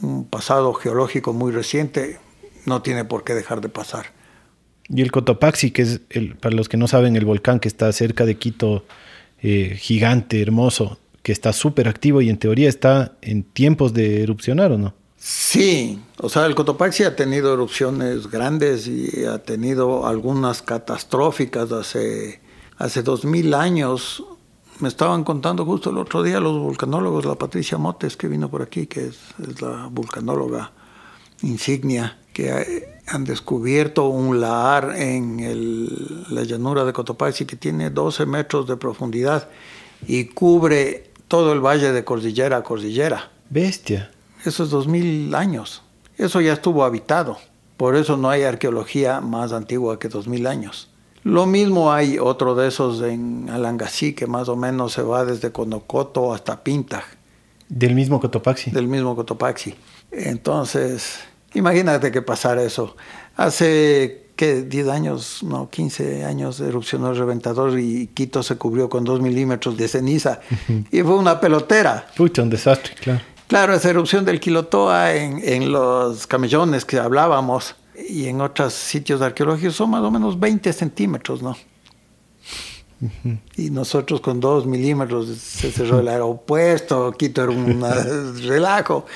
un 0.02 0.24
pasado 0.24 0.72
geológico 0.74 1.32
muy 1.32 1.52
reciente, 1.52 2.18
no 2.64 2.82
tiene 2.82 3.04
por 3.04 3.24
qué 3.24 3.34
dejar 3.34 3.60
de 3.60 3.68
pasar. 3.68 4.06
Y 4.88 5.02
el 5.02 5.12
Cotopaxi, 5.12 5.70
que 5.70 5.82
es, 5.82 6.00
el, 6.10 6.36
para 6.36 6.54
los 6.54 6.68
que 6.68 6.78
no 6.78 6.88
saben, 6.88 7.16
el 7.16 7.26
volcán 7.26 7.60
que 7.60 7.68
está 7.68 7.92
cerca 7.92 8.24
de 8.24 8.36
Quito, 8.36 8.84
eh, 9.42 9.76
gigante, 9.78 10.42
hermoso, 10.42 10.98
que 11.22 11.32
está 11.32 11.52
súper 11.52 11.88
activo 11.88 12.20
y 12.20 12.30
en 12.30 12.38
teoría 12.38 12.68
está 12.68 13.16
en 13.22 13.42
tiempos 13.42 13.92
de 13.94 14.22
erupcionar 14.22 14.72
o 14.72 14.78
no? 14.78 14.94
Sí, 15.18 16.00
o 16.20 16.28
sea, 16.28 16.46
el 16.46 16.54
Cotopaxi 16.54 17.02
ha 17.04 17.16
tenido 17.16 17.52
erupciones 17.52 18.28
grandes 18.28 18.86
y 18.86 19.24
ha 19.24 19.38
tenido 19.38 20.06
algunas 20.06 20.62
catastróficas 20.62 21.72
hace, 21.72 22.40
hace 22.76 23.02
2000 23.02 23.54
años. 23.54 24.24
Me 24.78 24.88
estaban 24.88 25.24
contando 25.24 25.64
justo 25.64 25.90
el 25.90 25.98
otro 25.98 26.22
día 26.22 26.38
los 26.38 26.58
vulcanólogos, 26.58 27.24
la 27.24 27.34
Patricia 27.34 27.78
Motes, 27.78 28.16
que 28.16 28.28
vino 28.28 28.48
por 28.48 28.62
aquí, 28.62 28.86
que 28.86 29.08
es, 29.08 29.18
la 29.60 29.88
vulcanóloga 29.90 30.72
insignia, 31.42 32.18
que 32.32 32.97
han 33.10 33.24
descubierto 33.24 34.08
un 34.08 34.40
lahar 34.40 34.94
en 34.96 35.88
la 36.30 36.44
llanura 36.44 36.84
de 36.84 36.92
Cotopaxi 36.92 37.46
que 37.46 37.56
tiene 37.56 37.90
12 37.90 38.26
metros 38.26 38.66
de 38.66 38.76
profundidad 38.76 39.48
y 40.06 40.26
cubre 40.26 41.10
todo 41.26 41.52
el 41.52 41.60
valle 41.60 41.92
de 41.92 42.04
cordillera 42.04 42.58
a 42.58 42.62
cordillera. 42.62 43.30
Bestia. 43.50 44.10
Eso 44.44 44.64
es 44.64 44.70
2000 44.70 45.34
años. 45.34 45.82
Eso 46.16 46.40
ya 46.40 46.52
estuvo 46.52 46.84
habitado. 46.84 47.38
Por 47.76 47.96
eso 47.96 48.16
no 48.16 48.28
hay 48.28 48.42
arqueología 48.42 49.20
más 49.20 49.52
antigua 49.52 49.98
que 49.98 50.08
2000 50.08 50.46
años. 50.46 50.88
Lo 51.24 51.46
mismo 51.46 51.92
hay 51.92 52.18
otro 52.18 52.54
de 52.54 52.68
esos 52.68 53.02
en 53.02 53.50
Alangasí, 53.50 54.14
que 54.14 54.26
más 54.26 54.48
o 54.48 54.56
menos 54.56 54.92
se 54.92 55.02
va 55.02 55.24
desde 55.24 55.52
Conocoto 55.52 56.32
hasta 56.32 56.62
Pintaj. 56.62 57.04
Del 57.68 57.94
mismo 57.94 58.20
Cotopaxi. 58.20 58.70
Del 58.70 58.88
mismo 58.88 59.14
Cotopaxi. 59.14 59.74
Entonces, 60.10 61.18
imagínate 61.54 62.10
que 62.10 62.22
pasara 62.22 62.62
eso. 62.62 62.96
Hace 63.36 64.28
que 64.36 64.62
10 64.62 64.88
años, 64.88 65.42
no, 65.42 65.68
15 65.68 66.24
años 66.24 66.60
erupcionó 66.60 67.10
el 67.10 67.18
reventador 67.18 67.78
y 67.78 68.06
Quito 68.08 68.42
se 68.42 68.56
cubrió 68.56 68.88
con 68.88 69.04
2 69.04 69.20
milímetros 69.20 69.76
de 69.76 69.88
ceniza. 69.88 70.40
y 70.90 71.02
fue 71.02 71.16
una 71.16 71.40
pelotera. 71.40 72.06
Pucha, 72.16 72.42
un 72.42 72.50
desastre, 72.50 72.94
claro. 72.94 73.20
Claro, 73.48 73.74
esa 73.74 73.88
erupción 73.88 74.24
del 74.26 74.40
Quilotoa 74.40 75.14
en, 75.14 75.40
en 75.42 75.72
los 75.72 76.26
camellones 76.26 76.84
que 76.84 76.98
hablábamos 76.98 77.74
y 78.08 78.26
en 78.26 78.40
otros 78.42 78.74
sitios 78.74 79.22
arqueológicos 79.22 79.74
son 79.74 79.90
más 79.90 80.02
o 80.02 80.10
menos 80.10 80.38
20 80.38 80.72
centímetros, 80.72 81.42
¿no? 81.42 81.56
Y 83.56 83.70
nosotros 83.70 84.20
con 84.20 84.40
2 84.40 84.66
milímetros 84.66 85.28
se 85.38 85.70
cerró 85.70 86.00
el 86.00 86.08
aeropuerto, 86.08 87.12
Quito 87.12 87.42
era 87.42 87.52
un 87.52 87.82
relajo. 88.46 89.06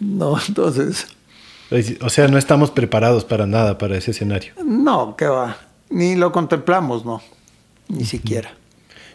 No, 0.00 0.36
entonces... 0.48 1.06
O 2.00 2.10
sea, 2.10 2.28
no 2.28 2.38
estamos 2.38 2.70
preparados 2.70 3.24
para 3.24 3.46
nada 3.46 3.78
para 3.78 3.96
ese 3.96 4.10
escenario. 4.10 4.52
No, 4.64 5.16
qué 5.16 5.26
va. 5.26 5.56
Ni 5.90 6.16
lo 6.16 6.32
contemplamos, 6.32 7.04
no. 7.04 7.22
Ni 7.88 8.04
siquiera. 8.04 8.52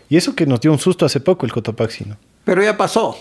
Y 0.10 0.18
eso 0.18 0.36
que 0.36 0.46
nos 0.46 0.60
dio 0.62 0.72
un 0.72 0.80
susto 0.80 1.06
hace 1.06 1.20
poco 1.20 1.46
el 1.46 1.52
Cotopaxi, 1.52 2.06
¿no? 2.06 2.16
Pero 2.46 2.64
ya 2.64 2.78
pasó. 2.78 3.18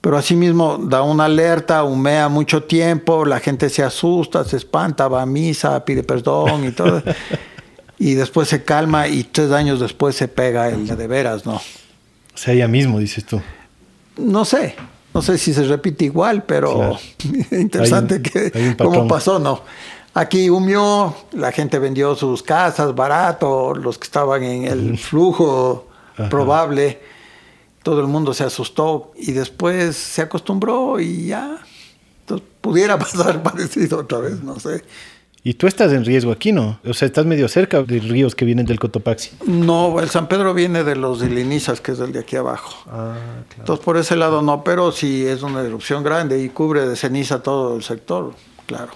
Pero 0.00 0.16
asimismo 0.16 0.78
da 0.78 1.02
una 1.02 1.24
alerta, 1.24 1.82
humea 1.82 2.28
mucho 2.28 2.62
tiempo, 2.62 3.24
la 3.24 3.40
gente 3.40 3.68
se 3.68 3.82
asusta, 3.82 4.44
se 4.44 4.58
espanta, 4.58 5.08
va 5.08 5.22
a 5.22 5.26
misa, 5.26 5.84
pide 5.84 6.04
perdón 6.04 6.66
y 6.66 6.70
todo. 6.70 7.02
y 7.98 8.14
después 8.14 8.48
se 8.48 8.64
calma 8.64 9.08
y 9.08 9.24
tres 9.24 9.52
años 9.52 9.80
después 9.80 10.16
se 10.16 10.28
pega 10.28 10.68
el 10.68 10.86
de 10.86 11.06
veras, 11.06 11.46
¿no? 11.46 11.54
O 11.56 12.38
sea, 12.38 12.54
ya 12.54 12.68
mismo, 12.68 12.98
dices 12.98 13.24
tú. 13.24 13.40
No 14.18 14.44
sé, 14.44 14.74
no 15.14 15.22
sé 15.22 15.38
si 15.38 15.54
se 15.54 15.64
repite 15.64 16.04
igual, 16.04 16.42
pero 16.44 16.98
interesante 17.50 18.20
que 18.20 18.76
cómo 18.76 19.08
pasó, 19.08 19.38
¿no? 19.38 19.62
Aquí 20.14 20.48
humió, 20.48 21.14
la 21.32 21.52
gente 21.52 21.78
vendió 21.78 22.14
sus 22.14 22.42
casas 22.42 22.94
barato, 22.94 23.74
los 23.74 23.98
que 23.98 24.04
estaban 24.04 24.42
en 24.42 24.64
el 24.64 24.98
flujo 24.98 25.88
probable, 26.30 27.00
todo 27.82 28.00
el 28.00 28.06
mundo 28.06 28.32
se 28.32 28.44
asustó 28.44 29.12
y 29.16 29.32
después 29.32 29.94
se 29.94 30.22
acostumbró 30.22 30.98
y 30.98 31.26
ya. 31.26 31.58
Entonces, 32.20 32.48
pudiera 32.60 32.98
pasar 32.98 33.42
parecido 33.42 33.98
otra 33.98 34.18
vez, 34.18 34.42
no 34.42 34.58
sé. 34.58 34.82
Y 35.46 35.54
tú 35.54 35.68
estás 35.68 35.92
en 35.92 36.04
riesgo 36.04 36.32
aquí, 36.32 36.50
¿no? 36.50 36.80
O 36.84 36.92
sea, 36.92 37.06
estás 37.06 37.24
medio 37.24 37.46
cerca 37.46 37.80
de 37.80 38.00
ríos 38.00 38.34
que 38.34 38.44
vienen 38.44 38.66
del 38.66 38.80
Cotopaxi. 38.80 39.30
No, 39.46 40.00
el 40.00 40.08
San 40.08 40.26
Pedro 40.26 40.52
viene 40.54 40.82
de 40.82 40.96
los 40.96 41.20
Dilinizas, 41.20 41.80
que 41.80 41.92
es 41.92 42.00
el 42.00 42.10
de 42.10 42.18
aquí 42.18 42.34
abajo. 42.34 42.74
Ah, 42.88 43.14
claro. 43.46 43.60
Entonces, 43.60 43.84
por 43.84 43.96
ese 43.96 44.16
lado 44.16 44.42
no, 44.42 44.64
pero 44.64 44.90
si 44.90 45.24
es 45.24 45.44
una 45.44 45.62
erupción 45.62 46.02
grande 46.02 46.42
y 46.42 46.48
cubre 46.48 46.88
de 46.88 46.96
ceniza 46.96 47.44
todo 47.44 47.76
el 47.76 47.84
sector, 47.84 48.34
claro, 48.66 48.90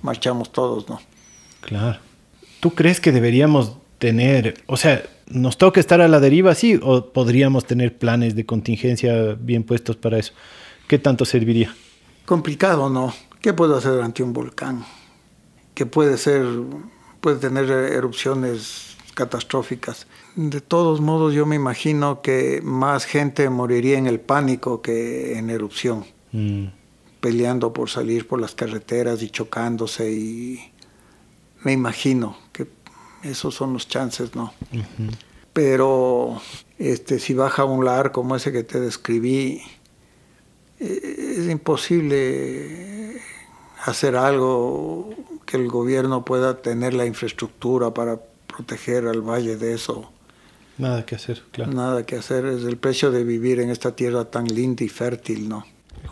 marchamos 0.00 0.50
todos, 0.52 0.88
¿no? 0.88 1.02
Claro. 1.60 1.98
¿Tú 2.60 2.70
crees 2.70 2.98
que 2.98 3.12
deberíamos 3.12 3.76
tener, 3.98 4.64
o 4.68 4.78
sea, 4.78 5.02
nos 5.26 5.58
toca 5.58 5.80
estar 5.80 6.00
a 6.00 6.08
la 6.08 6.18
deriva, 6.18 6.54
sí, 6.54 6.80
o 6.82 7.12
podríamos 7.12 7.66
tener 7.66 7.98
planes 7.98 8.34
de 8.34 8.46
contingencia 8.46 9.36
bien 9.38 9.64
puestos 9.64 9.96
para 9.96 10.16
eso? 10.16 10.32
¿Qué 10.88 10.98
tanto 10.98 11.26
serviría? 11.26 11.76
Complicado, 12.24 12.88
¿no? 12.88 13.12
¿Qué 13.42 13.52
puedo 13.52 13.76
hacer 13.76 14.00
ante 14.00 14.22
un 14.22 14.32
volcán? 14.32 14.82
Que 15.80 15.86
puede 15.86 16.18
ser, 16.18 16.44
puede 17.22 17.38
tener 17.38 17.70
erupciones 17.70 18.98
catastróficas. 19.14 20.06
De 20.36 20.60
todos 20.60 21.00
modos, 21.00 21.32
yo 21.32 21.46
me 21.46 21.56
imagino 21.56 22.20
que 22.20 22.60
más 22.62 23.06
gente 23.06 23.48
moriría 23.48 23.96
en 23.96 24.06
el 24.06 24.20
pánico 24.20 24.82
que 24.82 25.38
en 25.38 25.48
erupción, 25.48 26.04
mm. 26.32 26.66
peleando 27.22 27.72
por 27.72 27.88
salir 27.88 28.28
por 28.28 28.42
las 28.42 28.54
carreteras 28.54 29.22
y 29.22 29.30
chocándose 29.30 30.12
y 30.12 30.70
me 31.64 31.72
imagino 31.72 32.36
que 32.52 32.66
esos 33.22 33.54
son 33.54 33.72
los 33.72 33.88
chances, 33.88 34.34
¿no? 34.34 34.52
Pero 35.54 36.42
este, 36.76 37.20
si 37.20 37.32
baja 37.32 37.64
un 37.64 37.86
lar 37.86 38.12
como 38.12 38.36
ese 38.36 38.52
que 38.52 38.64
te 38.64 38.80
describí, 38.80 39.62
e-, 40.78 41.36
es 41.38 41.48
imposible 41.48 43.18
hacer 43.86 44.14
algo 44.14 45.08
que 45.50 45.56
el 45.56 45.68
gobierno 45.68 46.24
pueda 46.24 46.62
tener 46.62 46.94
la 46.94 47.06
infraestructura 47.06 47.92
para 47.92 48.20
proteger 48.46 49.08
al 49.08 49.20
valle 49.20 49.56
de 49.56 49.74
eso. 49.74 50.10
Nada 50.78 51.04
que 51.04 51.16
hacer, 51.16 51.42
claro. 51.50 51.72
Nada 51.72 52.06
que 52.06 52.14
hacer, 52.14 52.46
es 52.46 52.64
el 52.64 52.76
precio 52.76 53.10
de 53.10 53.24
vivir 53.24 53.58
en 53.58 53.68
esta 53.68 53.96
tierra 53.96 54.24
tan 54.26 54.46
linda 54.46 54.84
y 54.84 54.88
fértil, 54.88 55.48
¿no? 55.48 55.64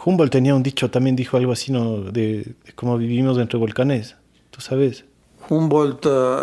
Humboldt 0.05 0.33
tenía 0.33 0.57
un 0.57 0.63
dicho, 0.65 0.91
también 0.91 1.15
dijo 1.15 1.37
algo 1.37 1.53
así, 1.53 1.71
¿no? 1.71 2.01
De, 2.01 2.55
cómo 2.75 2.99
vivimos 2.99 3.39
entre 3.39 3.59
volcanes, 3.59 4.17
¿tú 4.51 4.61
sabes? 4.61 5.05
Humboldt 5.49 6.05
eh, 6.07 6.39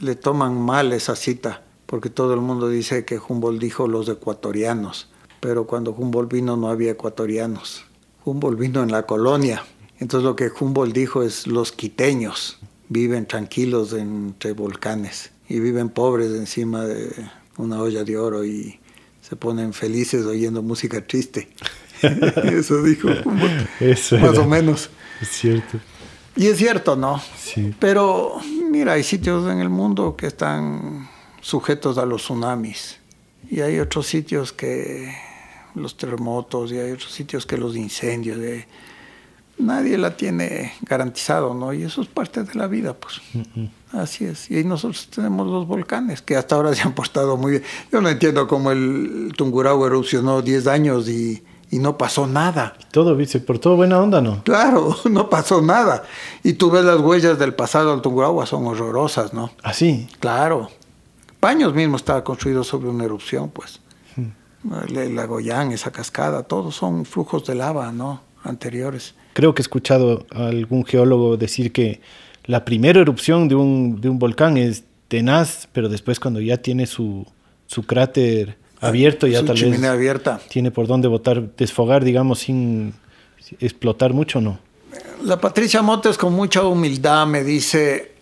le 0.00 0.16
toman 0.16 0.60
mal 0.60 0.92
esa 0.92 1.14
cita, 1.14 1.62
porque 1.86 2.10
todo 2.10 2.34
el 2.34 2.40
mundo 2.40 2.68
dice 2.68 3.04
que 3.04 3.18
Humboldt 3.18 3.60
dijo 3.60 3.86
los 3.86 4.08
ecuatorianos, 4.08 5.08
pero 5.38 5.66
cuando 5.66 5.92
Humboldt 5.92 6.32
vino 6.32 6.56
no 6.56 6.68
había 6.68 6.90
ecuatorianos. 6.90 7.84
Humboldt 8.24 8.58
vino 8.58 8.82
en 8.82 8.90
la 8.90 9.04
colonia, 9.04 9.62
entonces 10.00 10.24
lo 10.24 10.36
que 10.36 10.50
Humboldt 10.58 10.94
dijo 10.94 11.22
es 11.22 11.46
los 11.46 11.72
quiteños 11.72 12.58
viven 12.88 13.26
tranquilos 13.26 13.92
entre 13.92 14.52
volcanes 14.52 15.30
y 15.48 15.60
viven 15.60 15.88
pobres 15.88 16.32
encima 16.32 16.84
de 16.84 17.10
una 17.56 17.80
olla 17.80 18.04
de 18.04 18.16
oro 18.16 18.44
y 18.44 18.78
se 19.20 19.36
ponen 19.36 19.72
felices 19.72 20.24
oyendo 20.26 20.62
música 20.62 21.06
triste. 21.06 21.48
Eso 22.02 22.82
dijo, 22.82 23.08
Eso 23.80 24.18
más 24.18 24.36
o 24.38 24.46
menos. 24.46 24.90
Es 25.20 25.28
cierto. 25.28 25.78
Y 26.36 26.48
es 26.48 26.58
cierto, 26.58 26.96
¿no? 26.96 27.22
Sí. 27.38 27.74
Pero 27.78 28.40
mira, 28.70 28.94
hay 28.94 29.02
sitios 29.02 29.50
en 29.50 29.60
el 29.60 29.68
mundo 29.68 30.16
que 30.16 30.26
están 30.26 31.08
sujetos 31.40 31.96
a 31.98 32.04
los 32.04 32.22
tsunamis 32.22 32.98
y 33.50 33.60
hay 33.60 33.78
otros 33.78 34.06
sitios 34.06 34.52
que 34.52 35.14
los 35.74 35.96
terremotos 35.96 36.72
y 36.72 36.78
hay 36.78 36.92
otros 36.92 37.12
sitios 37.12 37.46
que 37.46 37.56
los 37.56 37.76
incendios. 37.76 38.38
De, 38.38 38.66
nadie 39.58 39.98
la 39.98 40.16
tiene 40.16 40.72
garantizado, 40.82 41.54
¿no? 41.54 41.72
Y 41.72 41.82
eso 41.82 42.02
es 42.02 42.08
parte 42.08 42.42
de 42.42 42.54
la 42.54 42.66
vida, 42.66 42.94
pues. 42.94 43.20
Así 43.92 44.24
es. 44.24 44.50
Y 44.50 44.64
nosotros 44.64 45.08
tenemos 45.14 45.46
los 45.46 45.66
volcanes, 45.66 46.22
que 46.22 46.36
hasta 46.36 46.56
ahora 46.56 46.74
se 46.74 46.82
han 46.82 46.94
portado 46.94 47.36
muy 47.36 47.52
bien. 47.52 47.64
Yo 47.92 48.00
no 48.00 48.08
entiendo 48.08 48.48
cómo 48.48 48.70
el 48.70 49.32
Tungurahua 49.36 49.86
erupcionó 49.86 50.42
10 50.42 50.66
años 50.66 51.08
y, 51.08 51.44
y 51.70 51.78
no 51.78 51.96
pasó 51.96 52.26
nada. 52.26 52.74
Todo, 52.90 53.16
dice, 53.16 53.40
por 53.40 53.58
todo 53.58 53.76
buena 53.76 54.00
onda, 54.00 54.20
¿no? 54.20 54.42
Claro, 54.44 54.96
no 55.10 55.30
pasó 55.30 55.62
nada. 55.62 56.04
Y 56.42 56.54
tú 56.54 56.70
ves 56.70 56.84
las 56.84 57.00
huellas 57.00 57.38
del 57.38 57.54
pasado 57.54 57.92
del 57.92 58.02
Tungurahua, 58.02 58.46
son 58.46 58.66
horrorosas, 58.66 59.32
¿no? 59.32 59.50
¿Ah, 59.62 59.72
sí? 59.72 60.08
Claro. 60.20 60.70
Paños 61.40 61.74
mismo 61.74 61.96
estaba 61.96 62.24
construido 62.24 62.64
sobre 62.64 62.88
una 62.88 63.04
erupción, 63.04 63.50
pues. 63.50 63.80
La 64.88 65.26
Goyán, 65.26 65.72
esa 65.72 65.92
cascada, 65.92 66.42
todos 66.44 66.74
son 66.74 67.04
flujos 67.04 67.44
de 67.44 67.54
lava, 67.54 67.92
¿no? 67.92 68.22
Anteriores 68.42 69.14
creo 69.34 69.54
que 69.54 69.60
he 69.60 69.64
escuchado 69.64 70.26
a 70.30 70.46
algún 70.46 70.86
geólogo 70.86 71.36
decir 71.36 71.72
que 71.72 72.00
la 72.44 72.64
primera 72.64 73.00
erupción 73.00 73.48
de 73.48 73.54
un, 73.54 74.00
de 74.00 74.08
un 74.08 74.18
volcán 74.18 74.56
es 74.56 74.84
tenaz, 75.08 75.68
pero 75.72 75.88
después 75.90 76.18
cuando 76.18 76.40
ya 76.40 76.56
tiene 76.56 76.86
su, 76.86 77.26
su 77.66 77.82
cráter 77.84 78.56
abierto, 78.80 79.26
ya 79.26 79.44
tal 79.44 79.56
vez 79.60 79.82
abierta. 79.84 80.40
tiene 80.48 80.70
por 80.70 80.86
dónde 80.86 81.08
botar, 81.08 81.54
desfogar, 81.56 82.04
digamos, 82.04 82.40
sin 82.40 82.94
explotar 83.60 84.12
mucho, 84.12 84.40
¿no? 84.40 84.58
La 85.22 85.40
Patricia 85.40 85.82
Motes 85.82 86.18
con 86.18 86.32
mucha 86.32 86.62
humildad 86.64 87.26
me 87.26 87.42
dice, 87.44 88.12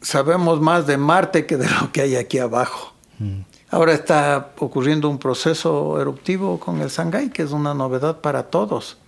sabemos 0.00 0.60
más 0.60 0.86
de 0.86 0.96
Marte 0.96 1.46
que 1.46 1.56
de 1.56 1.68
lo 1.68 1.92
que 1.92 2.02
hay 2.02 2.16
aquí 2.16 2.38
abajo. 2.38 2.92
Mm. 3.18 3.40
Ahora 3.70 3.94
está 3.94 4.52
ocurriendo 4.58 5.08
un 5.08 5.18
proceso 5.18 5.98
eruptivo 5.98 6.60
con 6.60 6.82
el 6.82 6.90
Sangay, 6.90 7.30
que 7.30 7.42
es 7.42 7.52
una 7.52 7.72
novedad 7.72 8.20
para 8.20 8.44
todos. 8.44 8.98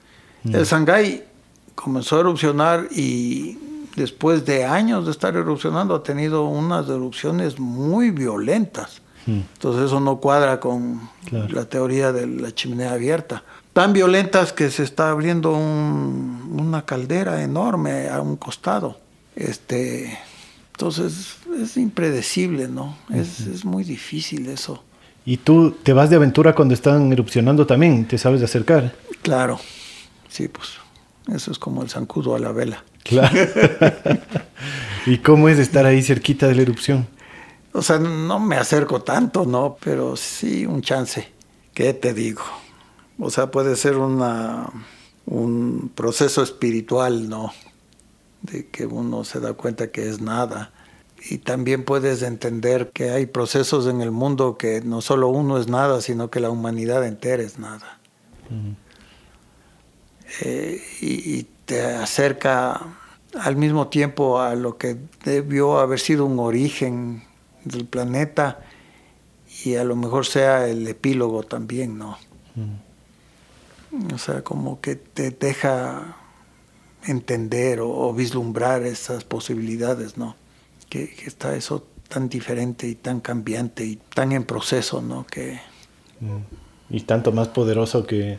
Mm. 0.44 0.54
El 0.54 0.66
Sangay 0.66 1.24
comenzó 1.74 2.16
a 2.16 2.20
erupcionar 2.20 2.88
y 2.90 3.58
después 3.96 4.44
de 4.44 4.64
años 4.64 5.04
de 5.04 5.12
estar 5.12 5.36
erupcionando 5.36 5.94
ha 5.94 6.02
tenido 6.02 6.44
unas 6.44 6.88
erupciones 6.88 7.58
muy 7.58 8.10
violentas. 8.10 9.00
Hmm. 9.26 9.40
Entonces 9.54 9.86
eso 9.86 10.00
no 10.00 10.18
cuadra 10.18 10.60
con 10.60 11.08
la 11.30 11.64
teoría 11.64 12.12
de 12.12 12.26
la 12.26 12.54
chimenea 12.54 12.92
abierta. 12.92 13.42
Tan 13.72 13.92
violentas 13.92 14.52
que 14.52 14.70
se 14.70 14.84
está 14.84 15.10
abriendo 15.10 15.52
una 15.52 16.84
caldera 16.84 17.42
enorme 17.42 18.08
a 18.08 18.20
un 18.20 18.36
costado. 18.36 18.98
Este, 19.34 20.16
entonces 20.72 21.36
es 21.58 21.76
impredecible, 21.76 22.68
¿no? 22.68 22.96
Es, 23.12 23.40
es 23.40 23.64
muy 23.64 23.82
difícil 23.82 24.48
eso. 24.48 24.82
¿Y 25.26 25.38
tú 25.38 25.72
te 25.82 25.92
vas 25.92 26.10
de 26.10 26.16
aventura 26.16 26.54
cuando 26.54 26.74
están 26.74 27.10
erupcionando 27.10 27.66
también? 27.66 28.06
¿Te 28.06 28.18
sabes 28.18 28.40
de 28.40 28.44
acercar? 28.44 28.94
Claro, 29.22 29.58
sí, 30.28 30.48
pues 30.48 30.83
eso 31.32 31.50
es 31.50 31.58
como 31.58 31.82
el 31.82 31.90
zancudo 31.90 32.34
a 32.34 32.38
la 32.38 32.52
vela. 32.52 32.84
Claro. 33.02 33.36
¿Y 35.06 35.18
cómo 35.18 35.48
es 35.48 35.58
estar 35.58 35.86
ahí 35.86 36.02
cerquita 36.02 36.46
de 36.48 36.54
la 36.54 36.62
erupción? 36.62 37.06
O 37.72 37.82
sea, 37.82 37.98
no 37.98 38.38
me 38.38 38.56
acerco 38.56 39.02
tanto, 39.02 39.44
¿no? 39.44 39.76
Pero 39.82 40.16
sí 40.16 40.64
un 40.66 40.80
chance. 40.80 41.28
¿Qué 41.72 41.92
te 41.92 42.14
digo? 42.14 42.42
O 43.18 43.30
sea, 43.30 43.50
puede 43.50 43.76
ser 43.76 43.96
una, 43.96 44.70
un 45.26 45.90
proceso 45.94 46.42
espiritual, 46.42 47.28
¿no? 47.28 47.52
De 48.42 48.68
que 48.68 48.86
uno 48.86 49.24
se 49.24 49.40
da 49.40 49.54
cuenta 49.54 49.90
que 49.90 50.08
es 50.08 50.20
nada. 50.20 50.72
Y 51.28 51.38
también 51.38 51.84
puedes 51.84 52.22
entender 52.22 52.90
que 52.92 53.10
hay 53.10 53.26
procesos 53.26 53.86
en 53.86 54.02
el 54.02 54.10
mundo 54.10 54.58
que 54.58 54.82
no 54.82 55.00
solo 55.00 55.28
uno 55.28 55.58
es 55.58 55.68
nada, 55.68 56.00
sino 56.00 56.30
que 56.30 56.40
la 56.40 56.50
humanidad 56.50 57.04
entera 57.06 57.42
es 57.42 57.58
nada. 57.58 57.98
Eh, 60.40 60.82
y, 61.00 61.46
te 61.64 61.80
acerca 61.80 62.78
al 63.40 63.56
mismo 63.56 63.88
tiempo 63.88 64.38
a 64.38 64.54
lo 64.54 64.76
que 64.76 64.98
debió 65.24 65.78
haber 65.78 65.98
sido 65.98 66.26
un 66.26 66.38
origen 66.38 67.24
del 67.64 67.86
planeta 67.86 68.60
y 69.64 69.76
a 69.76 69.84
lo 69.84 69.96
mejor 69.96 70.26
sea 70.26 70.68
el 70.68 70.86
epílogo 70.86 71.42
también, 71.42 71.96
¿no? 71.96 72.18
Mm. 72.54 74.12
O 74.12 74.18
sea, 74.18 74.44
como 74.44 74.82
que 74.82 74.96
te 74.96 75.30
deja 75.30 76.18
entender 77.06 77.80
o, 77.80 78.12
vislumbrar 78.12 78.82
esas 78.82 79.24
posibilidades, 79.24 80.18
¿no? 80.18 80.36
Que, 80.90 81.14
está 81.24 81.56
eso 81.56 81.86
tan 82.08 82.28
diferente 82.28 82.86
y 82.86 82.94
tan 82.94 83.20
cambiante 83.20 83.86
y 83.86 83.96
tan 83.96 84.32
en 84.32 84.44
proceso, 84.44 85.00
¿no? 85.00 85.26
Que... 85.26 85.60
Mm. 86.20 86.94
Y 86.94 87.00
tanto 87.00 87.32
más 87.32 87.48
poderoso 87.48 88.06
que, 88.06 88.38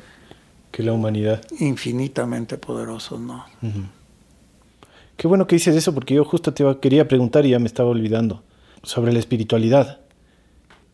que 0.76 0.84
la 0.84 0.92
humanidad. 0.92 1.42
Infinitamente 1.60 2.58
poderoso, 2.58 3.18
¿no? 3.18 3.46
Qué 5.16 5.26
bueno 5.26 5.48
que 5.48 5.56
dices 5.56 5.74
eso, 5.74 5.94
porque 5.94 6.16
yo 6.16 6.26
justo 6.26 6.54
te 6.54 6.66
quería 6.82 7.08
preguntar 7.08 7.46
y 7.46 7.52
ya 7.52 7.60
me 7.60 7.68
estaba 7.68 7.88
olvidando, 7.88 8.44
sobre 8.84 9.14
la 9.14 9.20
espiritualidad. 9.20 10.02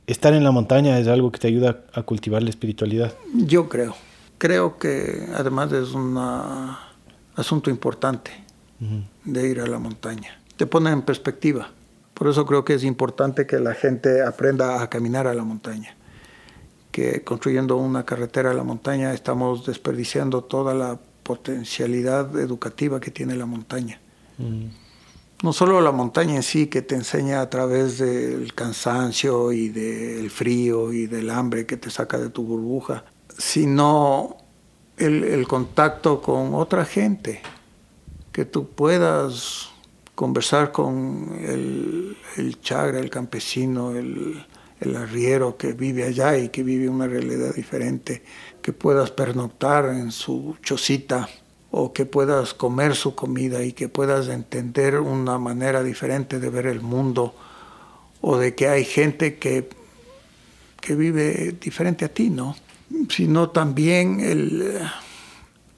¿Estar 0.06 0.36
en 0.36 0.44
la 0.44 0.52
montaña 0.52 1.00
es 1.00 1.08
algo 1.08 1.32
que 1.32 1.40
te 1.40 1.48
ayuda 1.48 1.82
a 1.94 2.04
cultivar 2.04 2.44
la 2.44 2.52
espiritualidad? 2.52 3.16
Yo 3.34 3.70
creo. 3.70 3.96
Creo 4.38 4.78
que 4.78 5.28
además 5.34 5.72
es 5.72 5.94
un 5.94 6.16
asunto 7.36 7.72
importante 7.72 8.30
de 9.26 9.50
ir 9.50 9.62
a 9.62 9.66
la 9.66 9.80
montaña. 9.80 10.40
Te 10.58 10.68
pone 10.68 10.92
en 10.92 11.02
perspectiva. 11.02 11.72
Por 12.14 12.28
eso 12.28 12.46
creo 12.46 12.64
que 12.64 12.76
es 12.76 12.84
importante 12.84 13.48
que 13.48 13.60
la 13.60 13.74
gente 13.74 14.24
aprenda 14.24 14.84
a 14.84 14.92
caminar 14.92 15.26
a 15.26 15.34
la 15.34 15.44
montaña 15.44 15.96
que 16.92 17.24
construyendo 17.24 17.78
una 17.78 18.06
carretera 18.06 18.52
a 18.52 18.54
la 18.54 18.64
montaña 18.64 19.14
estamos 19.14 19.66
desperdiciando 19.66 20.44
toda 20.44 20.74
la 20.74 21.00
potencialidad 21.24 22.38
educativa 22.40 23.00
que 23.00 23.12
tiene 23.12 23.36
la 23.36 23.46
montaña. 23.46 24.00
Mm. 24.38 24.66
No 25.44 25.54
solo 25.54 25.82
la 25.82 25.92
montaña 25.92 26.36
en 26.36 26.44
sí, 26.44 26.68
que 26.68 26.84
te 26.84 26.94
enseña 26.94 27.42
a 27.42 27.50
través 27.50 27.98
del 27.98 28.54
cansancio 28.54 29.52
y 29.52 29.70
del 29.70 30.30
frío 30.30 30.94
y 30.94 31.08
del 31.08 31.32
hambre 31.32 31.66
que 31.66 31.78
te 31.78 31.90
saca 31.90 32.20
de 32.20 32.30
tu 32.30 32.44
burbuja, 32.44 33.06
sino 33.36 34.38
el, 34.98 35.48
contacto 35.48 36.22
con 36.22 36.54
otra 36.54 36.86
gente, 36.86 37.42
que 38.32 38.46
tú 38.46 38.68
puedas 38.70 39.70
conversar 40.14 40.72
con 40.72 41.40
el, 41.42 42.18
el 42.38 42.62
chagra, 42.62 43.00
el 43.00 43.10
campesino, 43.10 43.96
el, 43.96 44.46
el 44.82 44.96
arriero 44.96 45.58
que 45.58 45.74
vive 45.74 46.04
allá 46.04 46.38
y 46.38 46.50
que 46.50 46.64
vive 46.64 46.90
una 46.90 47.08
realidad 47.08 47.54
diferente, 47.54 48.24
que 48.62 48.74
puedas 48.74 49.12
pernoctar 49.12 49.86
en 49.86 50.12
su 50.12 50.58
chocita 50.64 51.30
o 51.70 51.94
que 51.94 52.06
puedas 52.06 52.56
comer 52.56 52.96
su 52.96 53.14
comida 53.16 53.64
y 53.64 53.74
que 53.74 53.90
puedas 53.90 54.28
entender 54.28 55.00
una 55.00 55.38
manera 55.38 55.84
diferente 55.84 56.40
de 56.40 56.50
ver 56.50 56.66
el 56.66 56.82
mundo 56.82 57.36
o 58.22 58.38
de 58.38 58.56
que 58.56 58.68
hay 58.68 58.84
gente 58.84 59.38
que, 59.38 59.70
que 60.82 60.96
vive 60.96 61.56
diferente 61.62 62.04
a 62.06 62.10
ti, 62.10 62.32
¿no? 62.32 62.56
Sino 63.10 63.52
también 63.52 64.20
el, 64.20 64.80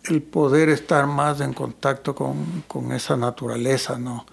el 0.05 0.21
poder 0.21 0.69
estar 0.69 1.07
más 1.07 1.41
en 1.41 1.53
contacto 1.53 2.15
con, 2.15 2.63
con 2.69 2.93
esa 2.93 3.17
naturaleza, 3.17 3.99
¿no? 3.99 4.25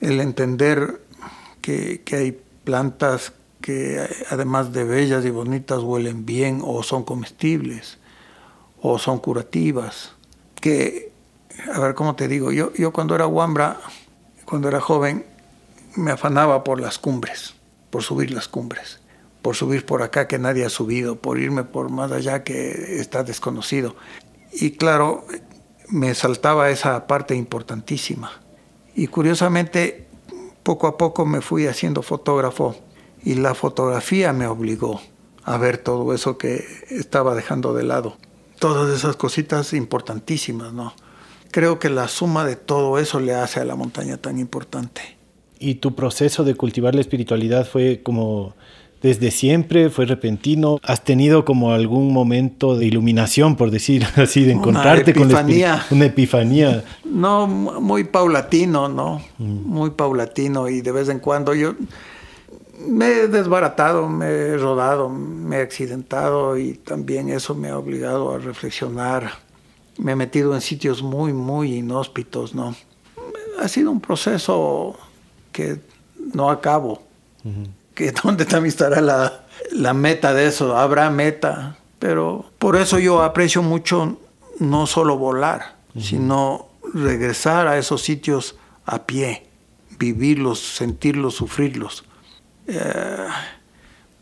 El 0.00 0.20
entender 0.20 1.00
que, 1.62 2.02
que 2.04 2.16
hay 2.16 2.40
plantas 2.64 3.32
que 3.68 4.08
además 4.30 4.72
de 4.72 4.82
bellas 4.82 5.26
y 5.26 5.30
bonitas 5.30 5.82
huelen 5.82 6.24
bien 6.24 6.62
o 6.64 6.82
son 6.82 7.04
comestibles 7.04 7.98
o 8.80 8.98
son 8.98 9.18
curativas. 9.18 10.14
Que, 10.58 11.12
a 11.74 11.78
ver, 11.78 11.94
¿cómo 11.94 12.16
te 12.16 12.28
digo? 12.28 12.50
Yo, 12.50 12.72
yo 12.72 12.94
cuando 12.94 13.14
era 13.14 13.26
guambra, 13.26 13.78
cuando 14.46 14.68
era 14.68 14.80
joven, 14.80 15.26
me 15.96 16.12
afanaba 16.12 16.64
por 16.64 16.80
las 16.80 16.98
cumbres, 16.98 17.56
por 17.90 18.02
subir 18.02 18.30
las 18.30 18.48
cumbres, 18.48 19.00
por 19.42 19.54
subir 19.54 19.84
por 19.84 20.00
acá 20.00 20.26
que 20.28 20.38
nadie 20.38 20.64
ha 20.64 20.70
subido, 20.70 21.16
por 21.16 21.38
irme 21.38 21.62
por 21.62 21.90
más 21.90 22.10
allá 22.10 22.44
que 22.44 22.98
está 22.98 23.22
desconocido. 23.22 23.96
Y 24.50 24.78
claro, 24.78 25.26
me 25.90 26.14
saltaba 26.14 26.70
esa 26.70 27.06
parte 27.06 27.34
importantísima. 27.34 28.32
Y 28.94 29.08
curiosamente, 29.08 30.06
poco 30.62 30.86
a 30.86 30.96
poco 30.96 31.26
me 31.26 31.42
fui 31.42 31.66
haciendo 31.66 32.00
fotógrafo 32.00 32.87
y 33.24 33.34
la 33.34 33.54
fotografía 33.54 34.32
me 34.32 34.46
obligó 34.46 35.00
a 35.44 35.56
ver 35.56 35.78
todo 35.78 36.12
eso 36.14 36.36
que 36.36 36.64
estaba 36.90 37.34
dejando 37.34 37.72
de 37.72 37.82
lado. 37.82 38.16
Todas 38.58 38.94
esas 38.94 39.16
cositas 39.16 39.72
importantísimas, 39.72 40.72
¿no? 40.72 40.92
Creo 41.50 41.78
que 41.78 41.88
la 41.88 42.08
suma 42.08 42.44
de 42.44 42.56
todo 42.56 42.98
eso 42.98 43.20
le 43.20 43.34
hace 43.34 43.60
a 43.60 43.64
la 43.64 43.74
montaña 43.74 44.18
tan 44.18 44.38
importante. 44.38 45.00
¿Y 45.58 45.76
tu 45.76 45.94
proceso 45.94 46.44
de 46.44 46.54
cultivar 46.54 46.94
la 46.94 47.00
espiritualidad 47.00 47.66
fue 47.66 48.02
como 48.02 48.54
desde 49.00 49.30
siempre? 49.30 49.90
¿Fue 49.90 50.06
repentino? 50.06 50.78
¿Has 50.82 51.04
tenido 51.04 51.44
como 51.44 51.72
algún 51.72 52.12
momento 52.12 52.76
de 52.76 52.86
iluminación, 52.86 53.56
por 53.56 53.70
decir 53.70 54.04
así, 54.16 54.44
de 54.44 54.52
encontrarte 54.52 55.14
con 55.14 55.32
la 55.32 55.40
una 55.90 56.04
epifanía? 56.04 56.84
No, 57.04 57.46
muy 57.46 58.04
paulatino, 58.04 58.88
¿no? 58.88 59.22
Mm. 59.38 59.66
Muy 59.66 59.90
paulatino 59.90 60.68
y 60.68 60.80
de 60.80 60.92
vez 60.92 61.08
en 61.08 61.20
cuando 61.20 61.54
yo 61.54 61.74
me 62.86 63.06
he 63.06 63.28
desbaratado, 63.28 64.08
me 64.08 64.26
he 64.26 64.56
rodado, 64.56 65.08
me 65.08 65.56
he 65.56 65.62
accidentado 65.62 66.56
y 66.56 66.74
también 66.74 67.28
eso 67.28 67.54
me 67.54 67.68
ha 67.68 67.78
obligado 67.78 68.32
a 68.32 68.38
reflexionar. 68.38 69.32
Me 69.98 70.12
he 70.12 70.16
metido 70.16 70.54
en 70.54 70.60
sitios 70.60 71.02
muy, 71.02 71.32
muy 71.32 71.74
inhóspitos, 71.76 72.54
¿no? 72.54 72.74
Ha 73.60 73.68
sido 73.68 73.90
un 73.90 74.00
proceso 74.00 74.96
que 75.50 75.80
no 76.34 76.50
acabo 76.50 77.02
que 77.94 78.12
dónde 78.22 78.44
también 78.44 78.70
estará 78.70 79.00
la, 79.00 79.44
la 79.72 79.92
meta 79.92 80.32
de 80.32 80.46
eso, 80.46 80.76
habrá 80.76 81.10
meta, 81.10 81.76
pero 81.98 82.46
por 82.58 82.76
eso 82.76 82.98
yo 82.98 83.22
aprecio 83.22 83.62
mucho 83.62 84.18
no 84.60 84.86
solo 84.86 85.18
volar, 85.18 85.76
sino 86.00 86.68
regresar 86.94 87.66
a 87.66 87.76
esos 87.76 88.02
sitios 88.02 88.56
a 88.86 89.04
pie, 89.04 89.46
vivirlos, 89.98 90.60
sentirlos, 90.60 91.34
sufrirlos. 91.34 92.04
Eh, 92.68 93.26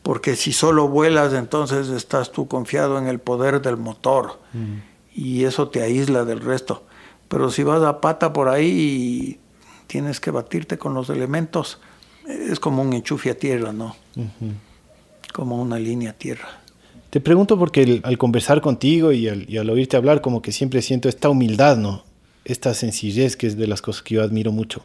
porque 0.03 0.37
si 0.37 0.53
solo 0.53 0.89
vuelas, 0.89 1.35
entonces 1.35 1.89
estás 1.89 2.33
tú 2.33 2.49
confiado 2.49 2.97
en 2.99 3.09
el 3.09 3.19
poder 3.19 3.61
del 3.61 3.77
motor 3.77 4.39
y 5.13 5.45
eso 5.45 5.69
te 5.69 5.83
aísla 5.83 6.25
del 6.25 6.41
resto. 6.41 6.85
Pero 7.29 7.51
si 7.51 7.65
vas 7.65 7.83
a 7.83 8.01
pata 8.01 8.33
por 8.33 8.49
ahí, 8.49 9.41
tienes 9.89 10.21
que 10.21 10.31
batirte 10.31 10.79
con 10.79 10.95
los 10.95 11.11
elementos 11.11 11.81
es 12.27 12.61
como 12.61 12.83
un 12.83 12.93
enchufe 12.93 13.31
a 13.31 13.39
tierra, 13.39 13.73
¿no? 13.73 13.97
Como 15.33 15.61
una 15.61 15.79
línea 15.79 16.11
a 16.11 16.13
tierra. 16.13 16.49
Te 17.11 17.21
pregunto 17.21 17.59
porque 17.59 18.01
al 18.03 18.19
conversar 18.19 18.61
contigo 18.61 19.13
y 19.13 19.29
al, 19.29 19.71
oírte 19.71 19.97
hablar, 19.97 20.21
como 20.21 20.43
que 20.43 20.53
siempre 20.53 20.83
siento 20.83 21.09
esta 21.09 21.29
humildad, 21.29 21.77
¿no? 21.77 22.05
Esta 22.45 22.75
sencillez 22.75 23.37
que 23.37 23.47
es 23.47 23.57
de 23.57 23.67
las 23.67 23.83
cosas 23.83 24.03
que 24.03 24.17
yo 24.17 24.23
admiro 24.23 24.53
mucho. 24.53 24.85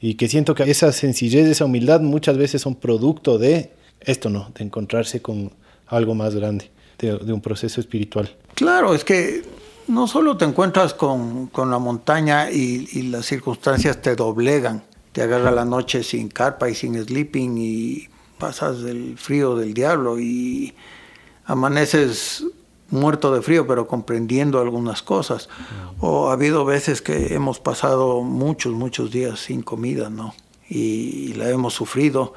Y 0.00 0.14
que 0.14 0.28
siento 0.28 0.54
que 0.54 0.70
esa 0.70 0.92
sencillez, 0.92 1.46
esa 1.46 1.66
humildad 1.66 2.00
muchas 2.00 2.38
veces 2.38 2.62
son 2.62 2.74
producto 2.74 3.38
de 3.38 3.72
esto, 4.00 4.30
¿no? 4.30 4.50
De 4.54 4.64
encontrarse 4.64 5.20
con 5.20 5.52
algo 5.86 6.14
más 6.14 6.34
grande, 6.34 6.70
de, 6.98 7.32
un 7.32 7.40
proceso 7.40 7.80
espiritual. 7.80 8.34
Claro, 8.54 8.94
es 8.94 9.04
que 9.04 9.42
no 9.88 10.06
solo 10.06 10.36
te 10.36 10.44
encuentras 10.44 10.94
con, 10.94 11.50
la 11.54 11.78
montaña 11.78 12.50
y, 12.50 12.88
y, 12.92 13.02
las 13.02 13.26
circunstancias 13.26 14.00
te 14.00 14.16
doblegan, 14.16 14.82
te 15.12 15.22
agarra 15.22 15.50
la 15.50 15.64
noche 15.64 16.02
sin 16.02 16.28
carpa 16.28 16.70
y 16.70 16.74
sin 16.74 16.94
sleeping 17.02 17.58
y 17.58 18.08
pasas 18.38 18.80
el 18.84 19.18
frío 19.18 19.56
del 19.56 19.74
diablo 19.74 20.18
y 20.18 20.72
amaneces 21.44 22.44
muerto 22.90 23.32
de 23.32 23.42
frío 23.42 23.66
pero 23.66 23.86
comprendiendo 23.86 24.60
algunas 24.60 25.02
cosas. 25.02 25.48
O 26.00 26.30
ha 26.30 26.32
habido 26.32 26.64
veces 26.64 27.02
que 27.02 27.34
hemos 27.34 27.60
pasado 27.60 28.22
muchos, 28.22 28.72
muchos 28.72 29.10
días 29.10 29.40
sin 29.40 29.62
comida, 29.62 30.10
¿no? 30.10 30.34
Y 30.68 31.34
la 31.34 31.50
hemos 31.50 31.74
sufrido. 31.74 32.34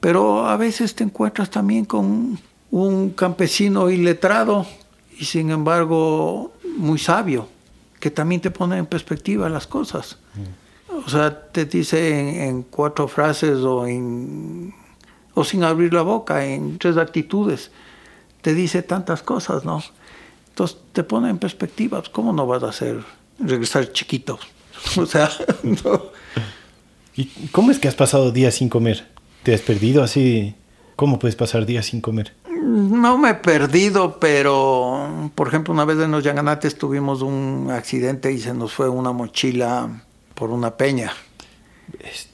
Pero 0.00 0.46
a 0.46 0.56
veces 0.56 0.94
te 0.94 1.04
encuentras 1.04 1.50
también 1.50 1.84
con 1.84 2.38
un 2.70 3.10
campesino 3.10 3.88
iletrado 3.90 4.66
y 5.18 5.24
sin 5.24 5.50
embargo 5.50 6.52
muy 6.76 6.98
sabio, 6.98 7.48
que 8.00 8.10
también 8.10 8.40
te 8.40 8.50
pone 8.50 8.76
en 8.78 8.86
perspectiva 8.86 9.48
las 9.48 9.66
cosas. 9.66 10.18
O 11.06 11.08
sea, 11.08 11.50
te 11.50 11.64
dice 11.64 12.46
en, 12.46 12.62
cuatro 12.62 13.08
frases 13.08 13.58
o, 13.58 13.86
en, 13.86 14.74
o 15.34 15.44
sin 15.44 15.64
abrir 15.64 15.92
la 15.92 16.02
boca, 16.02 16.44
en 16.44 16.78
tres 16.78 16.96
actitudes. 16.96 17.70
Te 18.44 18.52
dice 18.52 18.82
tantas 18.82 19.22
cosas, 19.22 19.64
¿no? 19.64 19.82
Entonces 20.50 20.76
te 20.92 21.02
pone 21.02 21.30
en 21.30 21.38
perspectiva, 21.38 21.98
pues, 22.00 22.10
¿cómo 22.10 22.30
no 22.34 22.46
vas 22.46 22.62
a 22.62 22.68
hacer 22.68 23.02
regresar 23.38 23.90
chiquito? 23.92 24.38
O 24.98 25.06
sea, 25.06 25.30
no. 25.62 26.02
¿Y 27.16 27.24
cómo 27.52 27.70
es 27.70 27.78
que 27.78 27.88
has 27.88 27.94
pasado 27.94 28.32
días 28.32 28.56
sin 28.56 28.68
comer? 28.68 29.06
¿Te 29.44 29.54
has 29.54 29.62
perdido 29.62 30.02
así? 30.02 30.54
¿Cómo 30.94 31.18
puedes 31.18 31.36
pasar 31.36 31.64
días 31.64 31.86
sin 31.86 32.02
comer? 32.02 32.34
No 32.50 33.16
me 33.16 33.30
he 33.30 33.34
perdido, 33.34 34.20
pero 34.20 35.30
por 35.34 35.48
ejemplo, 35.48 35.72
una 35.72 35.86
vez 35.86 35.98
en 36.00 36.10
los 36.10 36.22
Yanganates 36.22 36.76
tuvimos 36.76 37.22
un 37.22 37.70
accidente 37.70 38.30
y 38.30 38.38
se 38.38 38.52
nos 38.52 38.74
fue 38.74 38.90
una 38.90 39.12
mochila 39.12 40.02
por 40.34 40.50
una 40.50 40.76
peña 40.76 41.14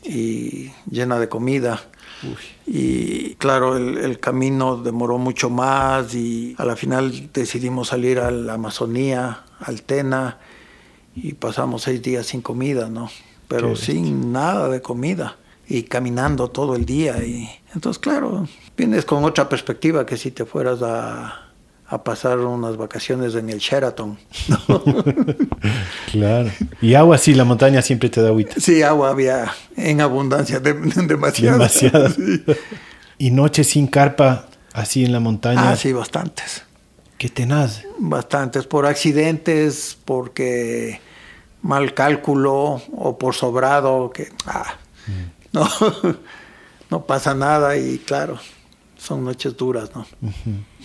y 0.02 0.72
llena 0.90 1.20
de 1.20 1.28
comida. 1.28 1.80
Y 2.66 3.34
claro, 3.36 3.76
el, 3.76 4.18
camino 4.20 4.76
demoró 4.76 5.18
mucho 5.18 5.50
más 5.50 6.14
y 6.14 6.54
a 6.58 6.64
la 6.64 6.76
final 6.76 7.30
decidimos 7.32 7.88
salir 7.88 8.18
a 8.18 8.30
la 8.30 8.54
Amazonía, 8.54 9.44
al 9.58 9.82
Tena, 9.82 10.38
y 11.14 11.34
pasamos 11.34 11.82
seis 11.82 12.02
días 12.02 12.26
sin 12.26 12.42
comida, 12.42 12.88
¿no? 12.88 13.10
Pero 13.48 13.74
sin 13.74 14.32
nada 14.32 14.68
de 14.68 14.80
comida 14.80 15.36
y 15.68 15.84
caminando 15.84 16.48
todo 16.48 16.76
el 16.76 16.84
día. 16.84 17.22
Y 17.24 17.48
entonces, 17.74 17.98
claro, 17.98 18.46
vienes 18.76 19.04
con 19.04 19.24
otra 19.24 19.48
perspectiva 19.48 20.06
que 20.06 20.16
si 20.16 20.30
te 20.30 20.44
fueras 20.44 20.80
a, 20.82 21.49
a 21.90 22.04
pasar 22.04 22.38
unas 22.38 22.76
vacaciones 22.76 23.34
en 23.34 23.50
el 23.50 23.58
Sheraton. 23.58 24.16
claro. 26.12 26.50
Y 26.80 26.94
agua 26.94 27.18
sí, 27.18 27.34
la 27.34 27.42
montaña 27.42 27.82
siempre 27.82 28.08
te 28.08 28.22
da 28.22 28.28
agüita. 28.28 28.54
Sí, 28.60 28.82
agua 28.82 29.10
había 29.10 29.52
en 29.76 30.00
abundancia, 30.00 30.60
de, 30.60 30.72
demasiada. 30.72 31.58
Demasiada. 31.58 32.10
Y 33.18 33.32
noches 33.32 33.66
sin 33.66 33.86
carpa, 33.86 34.46
así 34.72 35.04
en 35.04 35.12
la 35.12 35.20
montaña. 35.20 35.72
Ah, 35.72 35.76
sí, 35.76 35.92
bastantes. 35.92 36.62
¿Qué 37.18 37.28
tenaz? 37.28 37.82
Bastantes, 37.98 38.64
por 38.66 38.86
accidentes, 38.86 39.98
porque 40.06 41.02
mal 41.60 41.92
cálculo 41.92 42.80
o 42.96 43.18
por 43.18 43.34
sobrado, 43.34 44.10
que 44.10 44.32
ah, 44.46 44.74
mm. 45.06 45.52
no, 45.52 45.68
no 46.90 47.04
pasa 47.04 47.34
nada 47.34 47.76
y 47.76 47.98
claro, 47.98 48.38
son 49.00 49.24
noches 49.24 49.56
duras, 49.56 49.90
¿no? 49.94 50.06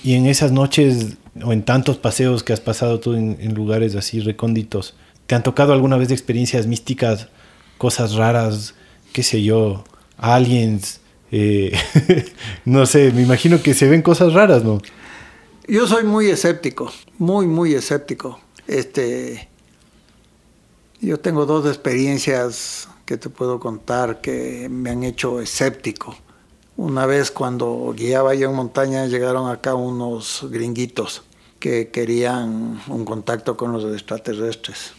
Y 0.04 0.14
en 0.14 0.26
esas 0.26 0.52
noches 0.52 1.18
o 1.44 1.52
en 1.52 1.64
tantos 1.64 1.98
paseos 1.98 2.44
que 2.44 2.54
has 2.54 2.62
pasado 2.62 3.00
tú 3.00 3.14
en, 3.14 3.54
lugares 3.54 3.96
así 3.96 4.22
recónditos, 4.22 4.96
¿te 5.28 5.36
han 5.36 5.44
tocado 5.44 5.74
alguna 5.74 5.98
vez 5.98 6.12
experiencias 6.12 6.66
místicas, 6.66 7.28
cosas 7.78 8.14
raras, 8.14 8.74
qué 9.12 9.22
sé 9.22 9.44
yo, 9.44 9.84
aliens? 10.18 11.02
Eh, 11.32 11.78
no 12.66 12.86
sé, 12.86 13.12
me 13.12 13.22
imagino 13.22 13.62
que 13.62 13.74
se 13.74 13.90
ven 13.90 14.02
cosas 14.02 14.34
raras, 14.34 14.64
¿no? 14.64 14.82
Yo 15.68 15.88
soy 15.88 16.04
muy 16.06 16.30
escéptico, 16.30 16.92
muy, 17.18 17.48
muy 17.48 17.74
escéptico. 17.74 18.40
Este, 18.68 19.50
yo 21.02 21.20
tengo 21.20 21.46
dos 21.46 21.66
experiencias 21.66 22.88
que 23.06 23.18
te 23.18 23.30
puedo 23.30 23.60
contar 23.60 24.22
que 24.22 24.70
me 24.70 24.92
han 24.92 25.04
hecho 25.04 25.42
escéptico. 25.42 26.16
Una 26.78 27.06
vez 27.06 27.32
cuando 27.32 27.94
guiaba 27.96 28.36
yo 28.36 28.50
en 28.50 28.56
montaña 28.56 29.06
llegaron 29.06 29.50
acá 29.50 29.76
unos 29.76 30.46
gringuitos 30.50 31.24
que 31.60 31.90
querían 31.90 32.82
un 32.88 33.06
contacto 33.06 33.56
con 33.56 33.72
los 33.72 33.86
extraterrestres. 33.94 34.92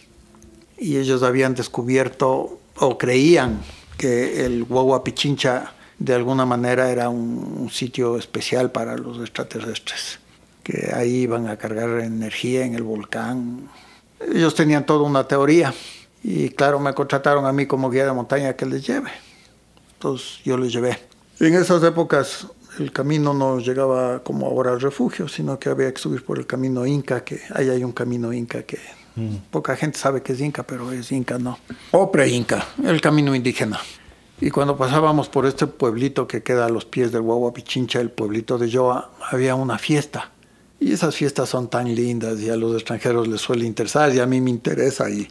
Y 0.78 0.97
ellos 0.97 1.23
habían 1.23 1.55
descubierto 1.55 2.59
o 2.78 2.98
creían 2.98 3.61
que 3.98 4.47
el 4.47 4.65
Guagua 4.65 5.05
Pichincha 5.05 5.74
de 5.98 6.15
alguna 6.15 6.47
manera 6.47 6.90
era 6.90 7.09
un, 7.09 7.69
sitio 7.70 8.16
especial 8.16 8.70
para 8.70 8.97
los 8.97 9.19
extraterrestres, 9.19 10.19
que 10.62 10.93
ahí 10.94 11.23
iban 11.23 11.48
a 11.48 11.57
cargar 11.57 12.01
energía 12.01 12.65
en 12.65 12.74
el 12.74 12.82
volcán. 12.82 13.69
Ellos 14.20 14.55
tenían 14.55 14.86
toda 14.86 15.03
una 15.03 15.28
teoría 15.28 15.74
y 16.23 16.48
claro, 16.51 16.81
me 16.81 16.94
contrataron 16.94 17.44
a 17.44 17.53
mí 17.53 17.66
como 17.66 17.90
guía 17.90 18.07
de 18.07 18.12
montaña 18.12 18.55
que 18.55 18.66
les 18.66 18.86
lleve. 18.86 19.11
Entonces 19.94 20.40
yo 20.44 20.57
les 20.57 20.73
llevé. 20.73 20.98
En 21.39 21.55
esas 21.55 21.83
épocas 21.83 22.47
el 22.79 22.93
camino 22.93 23.35
no 23.35 23.59
llegaba 23.59 24.23
como 24.23 24.47
ahora 24.47 24.73
al 24.73 24.81
refugio, 24.81 25.29
sino 25.29 25.59
que 25.59 25.69
había 25.69 25.93
que 25.93 26.01
subir 26.01 26.25
por 26.25 26.39
el 26.39 26.47
camino 26.47 26.87
Inca, 26.87 27.25
que 27.25 27.41
ahí 27.55 27.69
hay 27.69 27.85
un 27.85 27.93
camino 27.93 28.33
Inca 28.33 28.63
que 28.63 28.79
mm. 29.17 29.37
poca 29.51 29.77
gente 29.77 29.99
sabe 29.99 30.23
que 30.23 30.33
es 30.33 30.41
Inca, 30.41 30.63
pero 30.63 30.91
es 30.93 31.11
Inca, 31.13 31.39
no. 31.39 31.59
O 31.93 32.11
pre-Inca, 32.11 32.67
el 32.85 33.01
camino 33.01 33.35
indígena. 33.35 33.81
Y 34.41 34.51
cuando 34.51 34.77
pasábamos 34.77 35.29
por 35.29 35.47
este 35.47 35.67
pueblito 35.67 36.27
que 36.27 36.43
queda 36.43 36.67
a 36.67 36.69
los 36.69 36.85
pies 36.85 37.11
del 37.11 37.23
Pichincha, 37.55 38.01
el 38.01 38.11
pueblito 38.11 38.59
de 38.59 38.69
Yoa, 38.69 39.11
había 39.31 39.55
una 39.55 39.79
fiesta. 39.79 40.31
Y 40.79 40.93
esas 40.93 41.17
fiestas 41.17 41.49
son 41.49 41.69
tan 41.69 41.95
lindas 41.95 42.39
y 42.41 42.51
a 42.51 42.57
los 42.57 42.75
extranjeros 42.75 43.29
les 43.29 43.41
suele 43.41 43.65
interesar 43.65 44.15
y 44.15 44.21
a 44.21 44.27
mí 44.27 44.43
me 44.43 44.51
interesa 44.51 45.09
y 45.09 45.27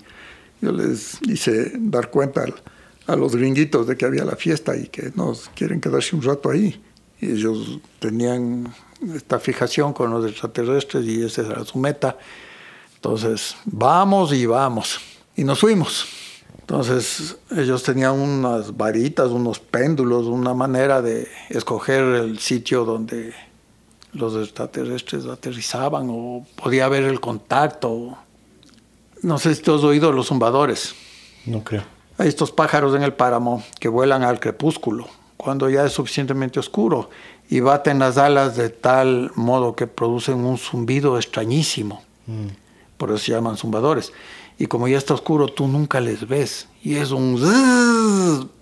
yo 0.60 0.72
les 0.72 1.20
hice 1.22 1.74
dar 1.76 2.10
cuenta 2.10 2.46
a 3.08 3.16
los 3.16 3.36
gringuitos 3.36 3.88
de 3.88 3.96
que 3.96 4.06
había 4.06 4.26
la 4.26 4.36
fiesta 4.36 4.76
y 4.76 4.88
que 4.88 5.12
nos 5.16 5.50
quieren 5.50 5.80
quedarse 5.80 6.16
un 6.16 6.22
rato 6.22 6.50
ahí. 6.50 6.82
Y 7.22 7.32
ellos 7.32 7.80
tenían 8.00 8.74
esta 9.16 9.40
fijación 9.40 9.94
con 9.94 10.12
los 10.12 10.26
extraterrestres 10.30 11.06
y 11.06 11.24
esa 11.24 11.42
era 11.42 11.66
su 11.66 11.78
meta. 11.78 12.18
Entonces, 12.96 13.56
vamos 13.66 14.34
y 14.34 14.46
vamos. 14.46 15.00
Y 15.36 15.44
nos 15.44 15.60
fuimos. 15.60 16.08
Entonces, 16.62 17.38
ellos 17.56 17.84
tenían 17.84 18.14
unas 18.14 18.76
varitas, 18.76 19.30
unos 19.30 19.60
péndulos, 19.60 20.26
una 20.26 20.56
manera 20.56 21.02
de 21.02 21.28
escoger 21.50 22.04
el 22.04 22.40
sitio 22.40 22.86
donde 22.86 23.34
los 24.14 24.36
extraterrestres 24.36 25.26
aterrizaban 25.26 26.08
o 26.10 26.46
podía 26.56 26.86
haber 26.86 27.04
el 27.04 27.20
contacto. 27.20 28.18
No 29.22 29.38
sé 29.38 29.54
si 29.54 29.62
tú 29.62 29.76
has 29.76 29.84
oído 29.84 30.12
los 30.12 30.28
zumbadores. 30.28 30.96
No 31.46 31.64
creo. 31.64 31.95
Hay 32.18 32.28
estos 32.28 32.52
pájaros 32.52 32.96
en 32.96 33.04
el 33.04 33.14
páramo 33.14 33.64
que 33.80 33.90
vuelan 33.90 34.24
al 34.24 34.40
crepúsculo, 34.40 35.08
cuando 35.38 35.70
ya 35.70 35.86
es 35.86 35.92
suficientemente 35.92 36.60
oscuro, 36.60 37.10
y 37.50 37.60
baten 37.60 38.00
las 38.00 38.18
alas 38.18 38.56
de 38.56 38.70
tal 38.70 39.32
modo 39.36 39.76
que 39.76 39.88
producen 39.88 40.46
un 40.46 40.58
zumbido 40.58 41.18
extrañísimo. 41.18 42.04
Mm. 42.26 42.48
Por 42.98 43.10
eso 43.10 43.20
se 43.20 43.32
llaman 43.34 43.58
zumbadores. 43.58 44.14
Y 44.58 44.68
como 44.68 44.88
ya 44.88 44.98
está 44.98 45.14
oscuro, 45.14 45.48
tú 45.48 45.68
nunca 45.68 46.00
les 46.00 46.28
ves. 46.28 46.68
Y 46.82 46.96
es 46.96 47.12
un 47.12 47.40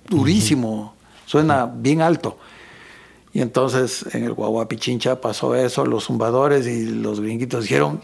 durísimo, 0.10 0.96
suena 1.26 1.66
bien 1.66 2.02
alto. 2.02 2.38
Y 3.32 3.42
entonces 3.42 4.06
en 4.14 4.26
el 4.26 4.34
Guaguapichincha 4.34 5.22
pasó 5.22 5.56
eso, 5.56 5.86
los 5.86 6.06
zumbadores 6.06 6.68
y 6.68 6.86
los 6.86 7.20
gringuitos 7.20 7.64
dijeron, 7.64 8.02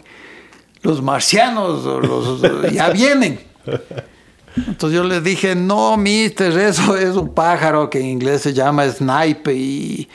los 0.82 1.02
marcianos 1.02 1.84
los, 1.84 2.72
ya 2.72 2.90
vienen. 2.90 3.40
Entonces 4.56 4.96
yo 4.96 5.04
les 5.04 5.22
dije, 5.22 5.54
no, 5.54 5.96
mister, 5.96 6.56
eso 6.58 6.96
es 6.96 7.16
un 7.16 7.32
pájaro 7.32 7.88
que 7.88 8.00
en 8.00 8.06
inglés 8.06 8.42
se 8.42 8.52
llama 8.52 8.88
snipe 8.88 9.54
y 9.54 10.08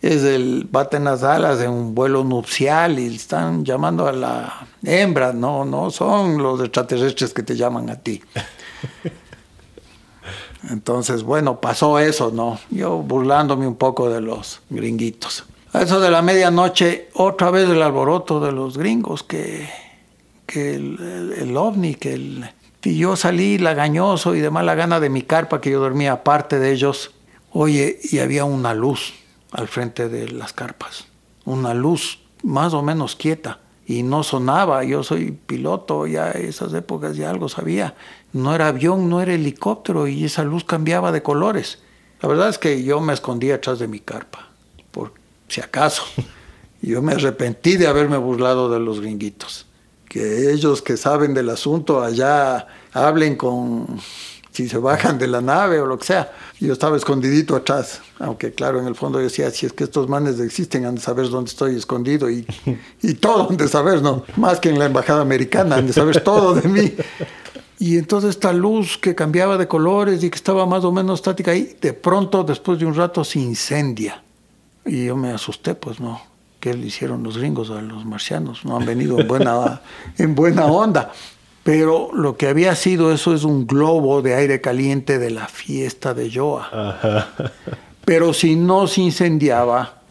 es 0.00 0.24
el 0.24 0.66
bate 0.70 0.96
en 0.96 1.04
las 1.04 1.22
alas 1.22 1.60
en 1.60 1.70
un 1.70 1.94
vuelo 1.94 2.24
nupcial 2.24 2.98
y 2.98 3.14
están 3.14 3.64
llamando 3.64 4.08
a 4.08 4.12
la 4.12 4.66
hembra, 4.82 5.32
no, 5.32 5.64
no 5.64 5.90
son 5.90 6.42
los 6.42 6.60
extraterrestres 6.60 7.32
que 7.32 7.42
te 7.42 7.54
llaman 7.54 7.88
a 7.90 7.96
ti. 7.96 8.20
Entonces, 10.70 11.22
bueno, 11.22 11.60
pasó 11.60 11.98
eso, 11.98 12.30
¿no? 12.32 12.58
Yo 12.70 12.98
burlándome 12.98 13.66
un 13.66 13.76
poco 13.76 14.08
de 14.08 14.20
los 14.20 14.60
gringuitos. 14.70 15.44
A 15.72 15.82
eso 15.82 16.00
de 16.00 16.10
la 16.10 16.22
medianoche, 16.22 17.08
otra 17.14 17.50
vez 17.50 17.68
el 17.68 17.82
alboroto 17.82 18.40
de 18.40 18.52
los 18.52 18.76
gringos, 18.76 19.22
que, 19.22 19.68
que 20.46 20.74
el, 20.74 21.56
ovni, 21.56 21.94
que 21.94 22.14
el... 22.14 22.50
Y 22.84 22.96
yo 22.96 23.16
salí 23.16 23.58
lagañoso 23.58 24.34
y 24.34 24.40
de 24.40 24.50
mala 24.50 24.74
gana 24.74 24.98
de 24.98 25.08
mi 25.08 25.22
carpa, 25.22 25.60
que 25.60 25.70
yo 25.70 25.80
dormía 25.80 26.12
aparte 26.12 26.58
de 26.58 26.72
ellos. 26.72 27.12
Oye, 27.52 27.98
y 28.02 28.18
había 28.18 28.44
una 28.44 28.74
luz 28.74 29.14
al 29.52 29.68
frente 29.68 30.08
de 30.08 30.28
las 30.28 30.52
carpas. 30.52 31.06
Una 31.44 31.74
luz 31.74 32.20
más 32.42 32.74
o 32.74 32.82
menos 32.82 33.14
quieta 33.14 33.60
y 33.86 34.02
no 34.02 34.22
sonaba. 34.22 34.82
Yo 34.84 35.04
soy 35.04 35.32
piloto, 35.32 36.06
ya 36.06 36.30
esas 36.30 36.74
épocas 36.74 37.16
ya 37.16 37.30
algo 37.30 37.48
sabía. 37.48 37.94
No 38.32 38.54
era 38.54 38.68
avión, 38.68 39.08
no 39.08 39.20
era 39.20 39.34
helicóptero 39.34 40.08
y 40.08 40.24
esa 40.24 40.42
luz 40.42 40.64
cambiaba 40.64 41.12
de 41.12 41.22
colores. 41.22 41.82
La 42.20 42.28
verdad 42.28 42.48
es 42.48 42.58
que 42.58 42.82
yo 42.82 43.00
me 43.00 43.12
escondí 43.12 43.50
atrás 43.50 43.78
de 43.78 43.88
mi 43.88 44.00
carpa, 44.00 44.48
por 44.90 45.12
si 45.48 45.60
acaso. 45.60 46.02
Yo 46.80 47.00
me 47.00 47.12
arrepentí 47.12 47.76
de 47.76 47.86
haberme 47.86 48.16
burlado 48.16 48.68
de 48.68 48.80
los 48.80 49.00
gringuitos. 49.00 49.66
Que 50.12 50.52
ellos 50.52 50.82
que 50.82 50.98
saben 50.98 51.32
del 51.32 51.48
asunto 51.48 52.02
allá 52.02 52.66
hablen 52.92 53.34
con 53.34 53.98
si 54.50 54.68
se 54.68 54.76
bajan 54.76 55.18
de 55.18 55.26
la 55.26 55.40
nave 55.40 55.80
o 55.80 55.86
lo 55.86 55.96
que 55.96 56.04
sea. 56.04 56.30
Yo 56.60 56.74
estaba 56.74 56.98
escondidito 56.98 57.56
atrás, 57.56 58.02
aunque 58.18 58.52
claro, 58.52 58.78
en 58.78 58.86
el 58.86 58.94
fondo 58.94 59.20
yo 59.20 59.24
decía, 59.24 59.50
si 59.50 59.64
es 59.64 59.72
que 59.72 59.84
estos 59.84 60.10
manes 60.10 60.38
existen, 60.38 60.84
han 60.84 60.96
de 60.96 61.00
saber 61.00 61.30
dónde 61.30 61.48
estoy 61.48 61.76
escondido 61.76 62.28
y, 62.28 62.46
y 63.02 63.14
todo 63.14 63.48
han 63.48 63.56
de 63.56 63.68
saber, 63.68 64.02
¿no? 64.02 64.22
Más 64.36 64.60
que 64.60 64.68
en 64.68 64.78
la 64.78 64.84
embajada 64.84 65.22
americana, 65.22 65.76
han 65.76 65.86
de 65.86 65.94
saber 65.94 66.22
todo 66.22 66.56
de 66.56 66.68
mí. 66.68 66.92
Y 67.78 67.96
entonces 67.96 68.30
esta 68.30 68.52
luz 68.52 68.98
que 68.98 69.14
cambiaba 69.14 69.56
de 69.56 69.66
colores 69.66 70.22
y 70.22 70.28
que 70.28 70.36
estaba 70.36 70.66
más 70.66 70.84
o 70.84 70.92
menos 70.92 71.20
estática 71.20 71.52
ahí, 71.52 71.74
de 71.80 71.94
pronto, 71.94 72.44
después 72.44 72.78
de 72.78 72.84
un 72.84 72.94
rato, 72.94 73.24
se 73.24 73.38
incendia. 73.38 74.22
Y 74.84 75.06
yo 75.06 75.16
me 75.16 75.32
asusté, 75.32 75.74
pues 75.74 75.98
no. 76.00 76.31
¿Qué 76.62 76.74
le 76.74 76.86
hicieron 76.86 77.24
los 77.24 77.38
gringos 77.38 77.70
a 77.70 77.82
los 77.82 78.04
marcianos? 78.04 78.64
No 78.64 78.76
han 78.76 78.86
venido 78.86 79.18
en 79.18 79.26
buena, 79.26 79.80
en 80.16 80.36
buena 80.36 80.66
onda. 80.66 81.10
Pero 81.64 82.10
lo 82.14 82.36
que 82.36 82.46
había 82.46 82.76
sido 82.76 83.12
eso 83.12 83.34
es 83.34 83.42
un 83.42 83.66
globo 83.66 84.22
de 84.22 84.36
aire 84.36 84.60
caliente 84.60 85.18
de 85.18 85.30
la 85.30 85.48
fiesta 85.48 86.14
de 86.14 86.30
Joa. 86.32 87.26
Pero 88.04 88.32
si 88.32 88.54
no 88.54 88.86
se 88.86 89.00
incendiaba, 89.00 90.02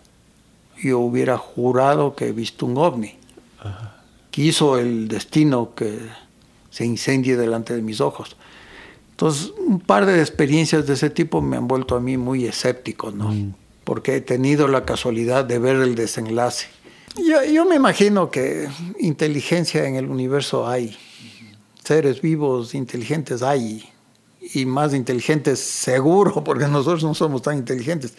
yo 0.83 0.99
hubiera 0.99 1.37
jurado 1.37 2.17
que 2.17 2.27
he 2.27 2.31
visto 2.33 2.65
un 2.65 2.77
ovni. 2.77 3.15
Quiso 4.29 4.77
el 4.77 5.07
destino 5.07 5.73
que 5.73 5.99
se 6.69 6.83
incendie 6.85 7.37
delante 7.37 7.73
de 7.73 7.81
mis 7.81 8.01
ojos. 8.01 8.35
Entonces, 9.11 9.53
un 9.57 9.79
par 9.79 10.05
de 10.05 10.19
experiencias 10.19 10.85
de 10.85 10.95
ese 10.95 11.09
tipo 11.09 11.41
me 11.41 11.55
han 11.55 11.69
vuelto 11.69 11.95
a 11.95 12.01
mí 12.01 12.17
muy 12.17 12.43
escéptico, 12.43 13.09
¿no? 13.09 13.29
Mm. 13.29 13.53
Porque 13.91 14.15
he 14.15 14.21
tenido 14.21 14.69
la 14.69 14.85
casualidad 14.85 15.43
de 15.43 15.59
ver 15.59 15.75
el 15.75 15.95
desenlace. 15.95 16.67
Yo, 17.17 17.65
me 17.65 17.75
imagino 17.75 18.31
que 18.31 18.69
inteligencia 18.99 19.85
en 19.85 19.97
el 19.97 20.05
universo 20.05 20.65
hay 20.65 20.97
seres 21.83 22.21
vivos 22.21 22.73
inteligentes 22.73 23.43
hay 23.43 23.83
y 24.53 24.65
más 24.65 24.93
inteligentes 24.93 25.59
seguro, 25.59 26.41
porque 26.45 26.69
nosotros 26.69 27.03
no 27.03 27.13
somos 27.13 27.41
tan 27.41 27.57
inteligentes. 27.57 28.13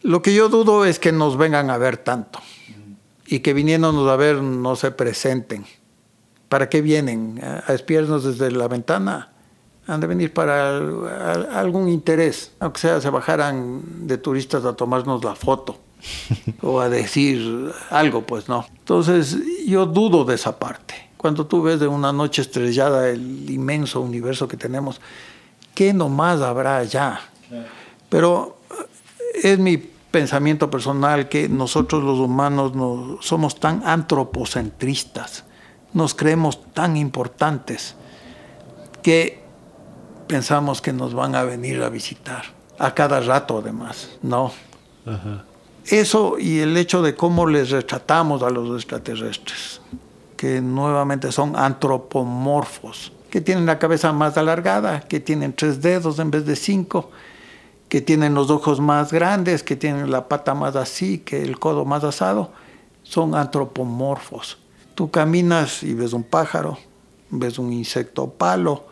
Lo 0.00 0.22
que 0.22 0.32
yo 0.32 0.48
dudo 0.48 0.86
es 0.86 0.98
que 0.98 1.12
nos 1.12 1.36
vengan 1.36 1.68
a 1.68 1.76
ver 1.76 1.98
tanto 1.98 2.40
y 3.26 3.40
que 3.40 3.52
viniéndonos 3.52 4.08
a 4.08 4.16
ver 4.16 4.36
no 4.36 4.76
se 4.76 4.92
presenten. 4.92 5.66
¿Para 6.48 6.70
qué 6.70 6.80
vienen? 6.80 7.38
¿A 7.42 7.74
espiarnos 7.74 8.24
desde 8.24 8.50
la 8.50 8.66
ventana? 8.66 9.30
Han 9.90 10.00
de 10.00 10.06
venir 10.06 10.32
para 10.32 10.78
algún 11.58 11.88
interés, 11.88 12.52
aunque 12.60 12.78
sea 12.78 13.00
se 13.00 13.10
bajaran 13.10 14.06
de 14.06 14.18
turistas 14.18 14.64
a 14.64 14.74
tomarnos 14.74 15.24
la 15.24 15.34
foto 15.34 15.78
o 16.62 16.80
a 16.80 16.88
decir 16.88 17.72
algo, 17.90 18.22
pues 18.22 18.48
no. 18.48 18.66
Entonces 18.78 19.36
yo 19.66 19.86
dudo 19.86 20.24
de 20.24 20.36
esa 20.36 20.58
parte. 20.58 20.94
Cuando 21.16 21.46
tú 21.46 21.62
ves 21.62 21.80
de 21.80 21.86
una 21.86 22.12
noche 22.12 22.40
estrellada 22.40 23.08
el 23.08 23.50
inmenso 23.50 24.00
universo 24.00 24.48
que 24.48 24.56
tenemos, 24.56 25.00
¿qué 25.74 25.92
nomás 25.92 26.40
habrá 26.40 26.78
allá? 26.78 27.20
Pero 28.08 28.58
eh, 28.70 29.40
es 29.42 29.58
mi 29.58 29.76
pensamiento 29.76 30.70
personal 30.70 31.28
que 31.28 31.48
nosotros 31.48 32.02
los 32.02 32.18
humanos 32.18 32.74
no, 32.74 33.18
somos 33.20 33.60
tan 33.60 33.82
antropocentristas, 33.84 35.44
nos 35.92 36.14
creemos 36.14 36.72
tan 36.72 36.96
importantes 36.96 37.96
que 39.02 39.39
pensamos 40.30 40.80
que 40.80 40.92
nos 40.92 41.12
van 41.12 41.34
a 41.34 41.42
venir 41.42 41.82
a 41.82 41.88
visitar 41.88 42.44
a 42.78 42.94
cada 42.94 43.18
rato 43.18 43.58
además, 43.58 44.10
no. 44.22 44.52
Eso 45.84 46.38
y 46.38 46.60
el 46.60 46.76
hecho 46.76 47.02
de 47.02 47.16
cómo 47.16 47.48
les 47.48 47.70
retratamos 47.70 48.44
a 48.44 48.50
los 48.50 48.76
extraterrestres 48.76 49.80
que 50.36 50.60
nuevamente 50.60 51.32
son 51.32 51.56
antropomorfos, 51.56 53.12
que 53.28 53.40
tienen 53.40 53.66
la 53.66 53.80
cabeza 53.80 54.12
más 54.12 54.38
alargada, 54.38 55.00
que 55.00 55.18
tienen 55.18 55.52
tres 55.52 55.82
dedos 55.82 56.20
en 56.20 56.30
vez 56.30 56.46
de 56.46 56.54
cinco, 56.54 57.10
que 57.88 58.00
tienen 58.00 58.32
los 58.32 58.50
ojos 58.50 58.78
más 58.78 59.12
grandes, 59.12 59.64
que 59.64 59.74
tienen 59.74 60.12
la 60.12 60.28
pata 60.28 60.54
más 60.54 60.76
así, 60.76 61.18
que 61.18 61.42
el 61.42 61.58
codo 61.58 61.84
más 61.84 62.04
asado, 62.04 62.52
son 63.02 63.34
antropomorfos. 63.34 64.58
Tú 64.94 65.10
caminas 65.10 65.82
y 65.82 65.92
ves 65.92 66.12
un 66.12 66.22
pájaro, 66.22 66.78
ves 67.30 67.58
un 67.58 67.72
insecto 67.72 68.30
palo, 68.30 68.89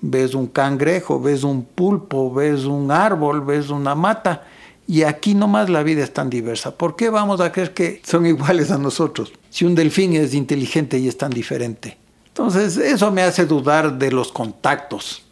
ves 0.00 0.34
un 0.34 0.46
cangrejo, 0.46 1.20
ves 1.20 1.44
un 1.44 1.64
pulpo, 1.64 2.32
ves 2.32 2.64
un 2.64 2.90
árbol, 2.90 3.44
ves 3.44 3.70
una 3.70 3.94
mata, 3.94 4.44
y 4.86 5.02
aquí 5.02 5.34
nomás 5.34 5.68
la 5.68 5.82
vida 5.82 6.02
es 6.02 6.12
tan 6.12 6.30
diversa. 6.30 6.74
¿Por 6.74 6.96
qué 6.96 7.10
vamos 7.10 7.40
a 7.40 7.52
creer 7.52 7.74
que 7.74 8.00
son 8.04 8.24
iguales 8.26 8.70
a 8.70 8.78
nosotros? 8.78 9.32
Si 9.50 9.64
un 9.64 9.74
delfín 9.74 10.14
es 10.14 10.34
inteligente 10.34 10.98
y 10.98 11.08
es 11.08 11.18
tan 11.18 11.30
diferente. 11.30 11.98
Entonces, 12.28 12.76
eso 12.76 13.10
me 13.10 13.22
hace 13.22 13.44
dudar 13.44 13.98
de 13.98 14.10
los 14.10 14.32
contactos. 14.32 15.24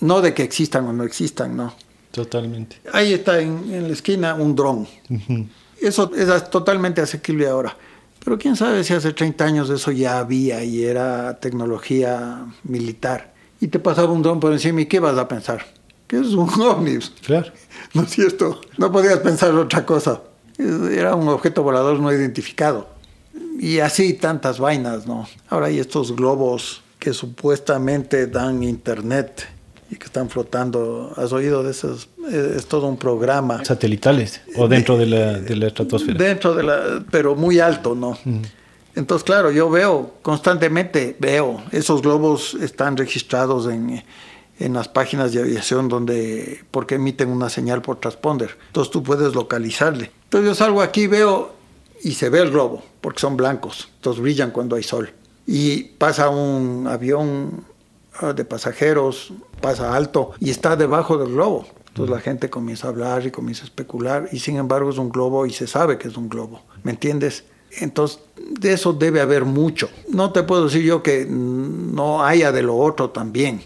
No 0.00 0.20
de 0.20 0.34
que 0.34 0.42
existan 0.42 0.86
o 0.86 0.92
no 0.92 1.04
existan, 1.04 1.56
no. 1.56 1.74
Totalmente. 2.10 2.76
Ahí 2.92 3.12
está 3.12 3.40
en, 3.40 3.86
la 3.86 3.92
esquina 3.92 4.34
un 4.34 4.54
dron. 4.54 4.86
Eso 5.80 6.10
es 6.14 6.50
totalmente 6.50 7.00
asequible 7.00 7.48
ahora. 7.48 7.76
Pero 8.24 8.38
quién 8.38 8.56
sabe 8.56 8.84
si 8.84 8.94
hace 8.94 9.12
30 9.12 9.44
años 9.44 9.70
eso 9.70 9.90
ya 9.90 10.18
había 10.18 10.62
y 10.62 10.84
era 10.84 11.38
tecnología 11.40 12.46
militar. 12.64 13.31
Y 13.62 13.68
te 13.68 13.78
pasaba 13.78 14.12
un 14.12 14.22
dron 14.22 14.40
por 14.40 14.52
encima 14.52 14.80
y 14.80 14.86
¿qué 14.86 14.98
vas 14.98 15.16
a 15.16 15.28
pensar? 15.28 15.64
Que 16.08 16.16
es 16.16 16.34
un 16.34 16.50
ovni. 16.60 16.98
Claro. 17.24 17.52
¿No 17.94 18.02
es 18.02 18.10
cierto? 18.10 18.60
No 18.76 18.90
podías 18.90 19.20
pensar 19.20 19.54
otra 19.54 19.86
cosa. 19.86 20.20
Era 20.58 21.14
un 21.14 21.28
objeto 21.28 21.62
volador 21.62 22.00
no 22.00 22.12
identificado. 22.12 22.88
Y 23.60 23.78
así 23.78 24.14
tantas 24.14 24.58
vainas, 24.58 25.06
¿no? 25.06 25.28
Ahora 25.48 25.66
hay 25.66 25.78
estos 25.78 26.16
globos 26.16 26.82
que 26.98 27.12
supuestamente 27.14 28.26
dan 28.26 28.64
internet 28.64 29.48
y 29.92 29.94
que 29.94 30.06
están 30.06 30.28
flotando. 30.28 31.12
¿Has 31.16 31.32
oído 31.32 31.62
de 31.62 31.70
esos? 31.70 32.08
Es 32.32 32.66
todo 32.66 32.88
un 32.88 32.96
programa. 32.96 33.64
¿Satelitales 33.64 34.40
o 34.56 34.66
dentro 34.66 34.96
de, 34.96 35.06
la, 35.06 35.38
de 35.38 35.54
la 35.54 35.68
estratosfera? 35.68 36.18
Dentro 36.18 36.52
de 36.52 36.64
la, 36.64 37.04
pero 37.12 37.36
muy 37.36 37.60
alto, 37.60 37.94
¿no? 37.94 38.18
Entonces, 38.94 39.24
claro, 39.24 39.50
yo 39.50 39.70
veo 39.70 40.14
constantemente, 40.22 41.16
veo, 41.18 41.62
esos 41.72 42.02
globos 42.02 42.54
están 42.54 42.96
registrados 42.96 43.66
en, 43.66 44.02
en 44.58 44.74
las 44.74 44.88
páginas 44.88 45.32
de 45.32 45.40
aviación 45.40 45.88
donde, 45.88 46.62
porque 46.70 46.96
emiten 46.96 47.30
una 47.30 47.48
señal 47.48 47.82
por 47.82 47.96
transponder. 48.00 48.56
Entonces 48.66 48.90
tú 48.90 49.02
puedes 49.02 49.34
localizarle. 49.34 50.10
Entonces 50.24 50.48
yo 50.48 50.54
salgo 50.54 50.82
aquí, 50.82 51.06
veo 51.06 51.52
y 52.02 52.12
se 52.12 52.28
ve 52.28 52.40
el 52.40 52.50
globo, 52.50 52.82
porque 53.00 53.20
son 53.20 53.36
blancos, 53.36 53.88
entonces 53.96 54.22
brillan 54.22 54.50
cuando 54.50 54.76
hay 54.76 54.82
sol. 54.82 55.12
Y 55.46 55.84
pasa 55.84 56.28
un 56.28 56.86
avión 56.86 57.64
ah, 58.20 58.32
de 58.32 58.44
pasajeros, 58.44 59.32
pasa 59.60 59.94
alto 59.94 60.32
y 60.38 60.50
está 60.50 60.76
debajo 60.76 61.16
del 61.18 61.32
globo. 61.32 61.66
Entonces 61.88 62.14
la 62.14 62.20
gente 62.20 62.48
comienza 62.48 62.86
a 62.86 62.90
hablar 62.90 63.26
y 63.26 63.30
comienza 63.30 63.62
a 63.62 63.66
especular 63.66 64.28
y 64.32 64.38
sin 64.38 64.56
embargo 64.56 64.90
es 64.90 64.98
un 64.98 65.10
globo 65.10 65.44
y 65.44 65.52
se 65.52 65.66
sabe 65.66 65.98
que 65.98 66.08
es 66.08 66.16
un 66.16 66.28
globo. 66.28 66.62
¿Me 66.84 66.92
entiendes? 66.92 67.44
Entonces, 67.78 68.20
de 68.36 68.72
eso 68.72 68.92
debe 68.92 69.20
haber 69.20 69.44
mucho. 69.44 69.88
No 70.08 70.32
te 70.32 70.42
puedo 70.42 70.64
decir 70.64 70.82
yo 70.82 71.02
que 71.02 71.26
no 71.28 72.24
haya 72.24 72.52
de 72.52 72.62
lo 72.62 72.76
otro 72.76 73.10
también, 73.10 73.62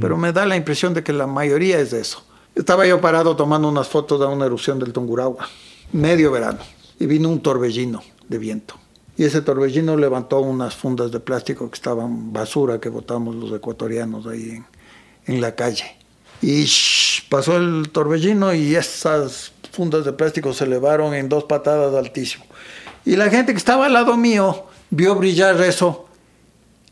pero 0.00 0.16
me 0.16 0.32
da 0.32 0.46
la 0.46 0.56
impresión 0.56 0.94
de 0.94 1.04
que 1.04 1.12
la 1.12 1.26
mayoría 1.26 1.78
es 1.78 1.92
de 1.92 2.00
eso. 2.00 2.22
Estaba 2.54 2.86
yo 2.86 3.00
parado 3.00 3.36
tomando 3.36 3.68
unas 3.68 3.86
fotos 3.88 4.18
de 4.18 4.26
una 4.26 4.46
erupción 4.46 4.78
del 4.78 4.92
Tungurahua, 4.92 5.48
medio 5.92 6.32
verano, 6.32 6.58
y 6.98 7.06
vino 7.06 7.28
un 7.28 7.40
torbellino 7.40 8.02
de 8.28 8.38
viento. 8.38 8.74
Y 9.16 9.24
ese 9.24 9.40
torbellino 9.40 9.96
levantó 9.96 10.40
unas 10.40 10.74
fundas 10.74 11.10
de 11.10 11.20
plástico 11.20 11.70
que 11.70 11.74
estaban 11.74 12.32
basura 12.32 12.80
que 12.80 12.88
botamos 12.88 13.34
los 13.34 13.52
ecuatorianos 13.52 14.26
ahí 14.26 14.62
en, 15.26 15.40
la 15.40 15.54
calle. 15.54 15.84
Y 16.42 16.66
pasó 17.30 17.56
el 17.56 17.88
torbellino 17.90 18.52
y 18.52 18.74
esas 18.74 19.52
fundas 19.72 20.04
de 20.04 20.12
plástico 20.12 20.52
se 20.52 20.64
elevaron 20.64 21.14
en 21.14 21.28
dos 21.28 21.44
patadas 21.44 21.94
altísimo. 21.94 22.44
Y 23.06 23.16
la 23.16 23.30
gente 23.30 23.52
que 23.52 23.58
estaba 23.58 23.86
al 23.86 23.92
lado 23.94 24.16
mío 24.16 24.64
vio 24.90 25.14
brillar 25.14 25.58
eso 25.62 26.06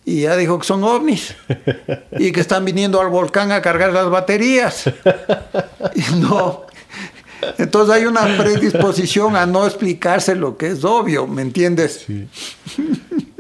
y 0.05 0.23
ya 0.23 0.37
dijo 0.37 0.59
que 0.59 0.67
son 0.67 0.85
ovnis 0.85 1.35
y 2.19 2.31
que 2.31 2.41
están 2.41 2.65
viniendo 2.65 3.01
al 3.01 3.09
volcán 3.09 3.53
a 3.53 3.61
cargar 3.61 3.93
las 3.93 4.09
baterías. 4.09 4.85
Y 5.95 6.17
no. 6.17 6.63
Entonces 7.59 7.95
hay 7.95 8.07
una 8.07 8.37
predisposición 8.37 9.37
a 9.37 9.47
no 9.47 9.67
explicarse 9.67 10.35
lo 10.35 10.57
que 10.57 10.69
es 10.69 10.83
obvio, 10.83 11.27
¿me 11.27 11.43
entiendes? 11.43 12.05
Sí. 12.07 12.27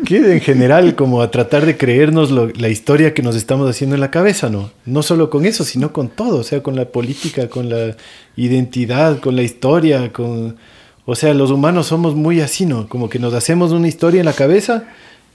Que 0.05 0.35
en 0.35 0.41
general 0.41 0.95
como 0.95 1.23
a 1.23 1.31
tratar 1.31 1.65
de 1.65 1.77
creernos 1.77 2.31
la 2.31 2.69
historia 2.69 3.15
que 3.15 3.23
nos 3.23 3.35
estamos 3.35 3.69
haciendo 3.69 3.97
en 3.97 4.01
la 4.01 4.11
cabeza, 4.11 4.51
¿no? 4.51 4.71
No 4.85 5.03
solo 5.03 5.31
con 5.31 5.47
eso, 5.47 5.65
sino 5.65 5.93
con 5.93 6.11
todo, 6.11 6.41
o 6.41 6.45
sea, 6.45 6.63
con 6.63 6.77
la 6.77 6.85
política, 6.85 7.49
con 7.49 7.71
la 7.71 7.97
identidad, 8.37 9.19
con 9.21 9.35
la 9.35 9.43
historia, 9.43 10.13
con 10.13 10.57
o 11.07 11.15
sea, 11.15 11.35
los 11.35 11.51
humanos 11.51 11.87
somos 11.87 12.15
muy 12.15 12.41
así, 12.41 12.65
¿no? 12.65 12.89
Como 12.89 13.09
que 13.09 13.19
nos 13.19 13.35
hacemos 13.35 13.73
una 13.73 13.89
historia 13.89 14.21
en 14.21 14.27
la 14.27 14.33
cabeza 14.33 14.85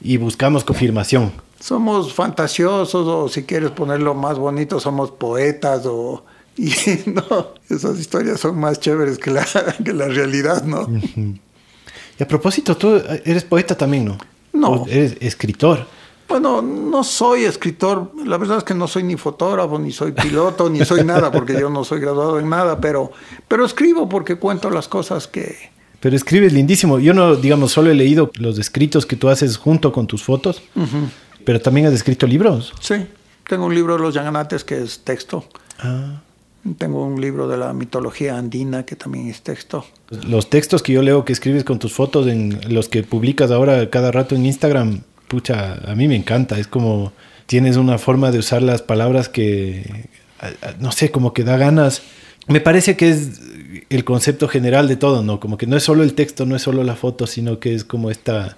y 0.01 0.17
buscamos 0.17 0.63
confirmación. 0.63 1.31
Somos 1.59 2.13
fantasiosos 2.13 3.07
o 3.07 3.29
si 3.29 3.43
quieres 3.43 3.71
ponerlo 3.71 4.13
más 4.13 4.37
bonito, 4.37 4.79
somos 4.79 5.11
poetas 5.11 5.85
o... 5.85 6.23
Y 6.57 6.73
no, 7.05 7.53
esas 7.69 7.99
historias 7.99 8.39
son 8.39 8.57
más 8.59 8.79
chéveres 8.79 9.17
que 9.17 9.31
la, 9.31 9.45
que 9.85 9.93
la 9.93 10.07
realidad, 10.07 10.63
¿no? 10.63 10.87
Y 12.19 12.23
a 12.23 12.27
propósito, 12.27 12.75
tú 12.75 13.01
eres 13.23 13.43
poeta 13.43 13.77
también, 13.77 14.05
¿no? 14.05 14.17
No. 14.51 14.85
eres 14.89 15.17
escritor. 15.21 15.85
Bueno, 16.29 16.61
no 16.61 17.03
soy 17.03 17.45
escritor, 17.45 18.11
la 18.23 18.37
verdad 18.37 18.59
es 18.59 18.63
que 18.63 18.75
no 18.75 18.87
soy 18.87 19.01
ni 19.01 19.17
fotógrafo, 19.17 19.79
ni 19.79 19.91
soy 19.91 20.11
piloto, 20.11 20.69
ni 20.69 20.85
soy 20.85 21.03
nada, 21.03 21.31
porque 21.31 21.59
yo 21.59 21.71
no 21.71 21.83
soy 21.83 21.99
graduado 21.99 22.39
en 22.39 22.47
nada, 22.47 22.79
pero, 22.79 23.11
pero 23.47 23.65
escribo 23.65 24.07
porque 24.07 24.35
cuento 24.35 24.69
las 24.69 24.87
cosas 24.87 25.27
que... 25.27 25.57
Pero 25.99 26.15
escribes 26.15 26.53
lindísimo. 26.53 26.99
Yo 26.99 27.15
no, 27.15 27.35
digamos, 27.35 27.71
solo 27.71 27.89
he 27.89 27.95
leído 27.95 28.31
los 28.35 28.59
escritos 28.59 29.07
que 29.07 29.15
tú 29.15 29.27
haces 29.27 29.57
junto 29.57 29.91
con 29.91 30.05
tus 30.05 30.23
fotos, 30.23 30.61
pero 31.45 31.59
también 31.59 31.87
has 31.87 31.93
escrito 31.93 32.27
libros. 32.27 32.73
Sí, 32.79 33.07
tengo 33.47 33.65
un 33.65 33.73
libro 33.73 33.97
de 33.97 34.03
los 34.03 34.13
Yanganates 34.13 34.63
que 34.63 34.81
es 34.81 34.99
texto. 34.99 35.45
Ah. 35.79 36.21
Tengo 36.77 37.05
un 37.05 37.19
libro 37.19 37.47
de 37.47 37.57
la 37.57 37.73
mitología 37.73 38.37
andina 38.37 38.85
que 38.85 38.95
también 38.95 39.27
es 39.27 39.41
texto. 39.41 39.85
Los 40.27 40.49
textos 40.49 40.83
que 40.83 40.93
yo 40.93 41.01
leo 41.01 41.25
que 41.25 41.33
escribes 41.33 41.63
con 41.63 41.79
tus 41.79 41.93
fotos, 41.93 42.27
en 42.27 42.59
los 42.73 42.89
que 42.89 43.01
publicas 43.03 43.49
ahora 43.49 43.89
cada 43.89 44.11
rato 44.11 44.35
en 44.35 44.45
Instagram, 44.45 45.01
pucha, 45.29 45.75
a 45.89 45.95
mí 45.95 46.09
me 46.09 46.17
encanta. 46.17 46.59
Es 46.59 46.67
como 46.67 47.13
tienes 47.45 47.77
una 47.77 47.97
forma 47.97 48.31
de 48.31 48.39
usar 48.39 48.61
las 48.61 48.81
palabras 48.81 49.29
que, 49.29 50.09
no 50.79 50.91
sé, 50.91 51.11
como 51.11 51.33
que 51.33 51.45
da 51.45 51.55
ganas. 51.55 52.01
Me 52.47 52.59
parece 52.59 52.97
que 52.97 53.09
es 53.09 53.39
el 53.89 54.03
concepto 54.03 54.49
general 54.49 54.89
de 54.89 54.97
todo, 54.97 55.23
¿no? 55.23 55.39
Como 55.39 55.57
que 55.57 55.67
no 55.67 55.77
es 55.77 55.83
solo 55.83 56.03
el 56.03 56.13
texto, 56.13 56.45
no 56.45 56.57
es 56.57 56.61
solo 56.61 56.83
la 56.83 56.95
foto, 56.95 57.27
sino 57.27 57.59
que 57.59 57.73
es 57.73 57.85
como 57.85 58.11
esta, 58.11 58.57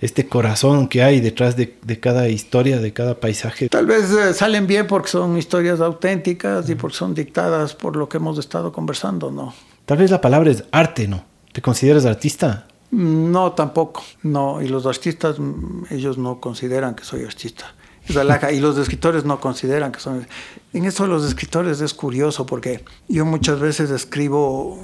este 0.00 0.26
corazón 0.26 0.88
que 0.88 1.02
hay 1.02 1.20
detrás 1.20 1.56
de, 1.56 1.76
cada 2.00 2.28
historia, 2.28 2.78
de 2.78 2.92
cada 2.92 3.20
paisaje. 3.20 3.68
Tal 3.68 3.86
vez 3.86 4.10
eh, 4.10 4.32
salen 4.32 4.66
bien 4.66 4.86
porque 4.86 5.08
son 5.08 5.36
historias 5.36 5.80
auténticas 5.80 6.68
y 6.70 6.74
porque 6.74 6.96
son 6.96 7.14
dictadas 7.14 7.74
por 7.74 7.96
lo 7.96 8.08
que 8.08 8.18
hemos 8.18 8.38
estado 8.38 8.72
conversando, 8.72 9.30
¿no? 9.30 9.54
Tal 9.84 9.98
vez 9.98 10.10
la 10.10 10.20
palabra 10.20 10.50
es 10.50 10.64
arte, 10.72 11.06
¿no? 11.06 11.24
¿Te 11.52 11.62
consideras 11.62 12.04
artista? 12.06 12.66
No, 12.96 13.52
tampoco. 13.52 14.02
No, 14.22 14.62
y 14.62 14.68
los 14.68 14.86
artistas, 14.86 15.38
mm, 15.38 15.84
ellos 15.90 16.16
no 16.16 16.40
consideran 16.40 16.94
que 16.94 17.04
soy 17.04 17.24
artista. 17.24 17.74
y 18.08 18.60
los 18.60 18.78
escritores 18.78 19.26
no 19.26 19.38
consideran 19.38 19.92
que 19.92 20.00
son... 20.00 20.26
En 20.72 20.84
eso 20.86 21.06
los 21.06 21.24
escritores 21.26 21.82
es 21.82 21.92
curioso 21.92 22.46
porque 22.46 22.82
yo 23.08 23.26
muchas 23.26 23.60
veces 23.60 23.90
escribo 23.90 24.78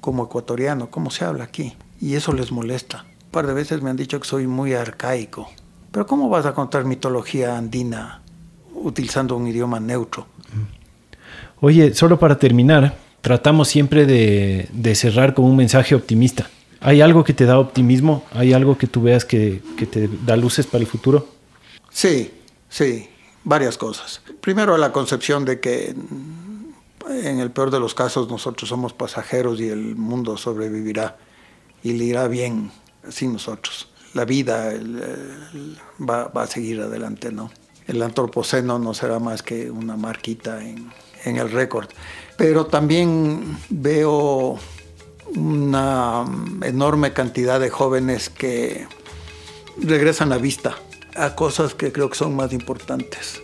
como 0.00 0.24
ecuatoriano, 0.24 0.90
como 0.90 1.10
se 1.10 1.26
habla 1.26 1.44
aquí, 1.44 1.76
y 2.00 2.14
eso 2.14 2.32
les 2.32 2.52
molesta. 2.52 3.04
Un 3.24 3.30
par 3.32 3.46
de 3.46 3.52
veces 3.52 3.82
me 3.82 3.90
han 3.90 3.96
dicho 3.96 4.18
que 4.18 4.26
soy 4.26 4.46
muy 4.46 4.72
arcaico. 4.72 5.50
Pero 5.90 6.06
¿cómo 6.06 6.30
vas 6.30 6.46
a 6.46 6.54
contar 6.54 6.86
mitología 6.86 7.58
andina 7.58 8.22
utilizando 8.72 9.36
un 9.36 9.46
idioma 9.46 9.78
neutro? 9.78 10.26
Oye, 11.60 11.92
solo 11.92 12.18
para 12.18 12.38
terminar, 12.38 12.96
tratamos 13.20 13.68
siempre 13.68 14.06
de, 14.06 14.68
de 14.72 14.94
cerrar 14.94 15.34
con 15.34 15.44
un 15.44 15.56
mensaje 15.56 15.94
optimista. 15.94 16.48
¿Hay 16.80 17.00
algo 17.00 17.24
que 17.24 17.34
te 17.34 17.44
da 17.44 17.58
optimismo? 17.58 18.24
¿Hay 18.32 18.52
algo 18.52 18.78
que 18.78 18.86
tú 18.86 19.02
veas 19.02 19.24
que, 19.24 19.62
te 19.90 20.08
da 20.24 20.36
luces 20.36 20.66
para 20.66 20.82
el 20.82 20.86
futuro? 20.86 21.28
Sí, 21.90 22.30
sí, 22.68 23.08
varias 23.44 23.76
cosas. 23.76 24.20
Primero 24.40 24.76
la 24.78 24.92
concepción 24.92 25.44
de 25.44 25.60
que 25.60 25.94
en 27.08 27.40
el 27.40 27.50
peor 27.50 27.70
de 27.70 27.80
los 27.80 27.94
casos 27.94 28.28
nosotros 28.28 28.68
somos 28.68 28.92
pasajeros 28.92 29.60
y 29.60 29.68
el 29.68 29.96
mundo 29.96 30.36
sobrevivirá 30.36 31.16
y 31.82 31.92
le 31.94 32.04
irá 32.04 32.28
bien 32.28 32.70
sin 33.08 33.32
nosotros. 33.32 33.88
La 34.14 34.24
vida 34.24 34.72
va, 35.98 36.30
a 36.32 36.46
seguir 36.46 36.80
adelante, 36.80 37.32
¿no? 37.32 37.50
El 37.86 38.02
antropoceno 38.02 38.78
no 38.78 38.94
será 38.94 39.18
más 39.18 39.42
que 39.42 39.70
una 39.70 39.96
marquita 39.96 40.62
en, 40.62 40.90
en 41.24 41.36
el 41.36 41.50
récord. 41.50 41.88
Pero 42.36 42.66
también 42.66 43.58
veo 43.70 44.58
una 45.36 46.24
enorme 46.62 47.12
cantidad 47.12 47.60
de 47.60 47.70
jóvenes 47.70 48.30
que 48.30 48.86
regresan 49.80 50.32
a 50.32 50.38
vista 50.38 50.76
a 51.14 51.34
cosas 51.34 51.74
que 51.74 51.92
creo 51.92 52.08
que 52.08 52.16
son 52.16 52.34
más 52.34 52.52
importantes. 52.52 53.40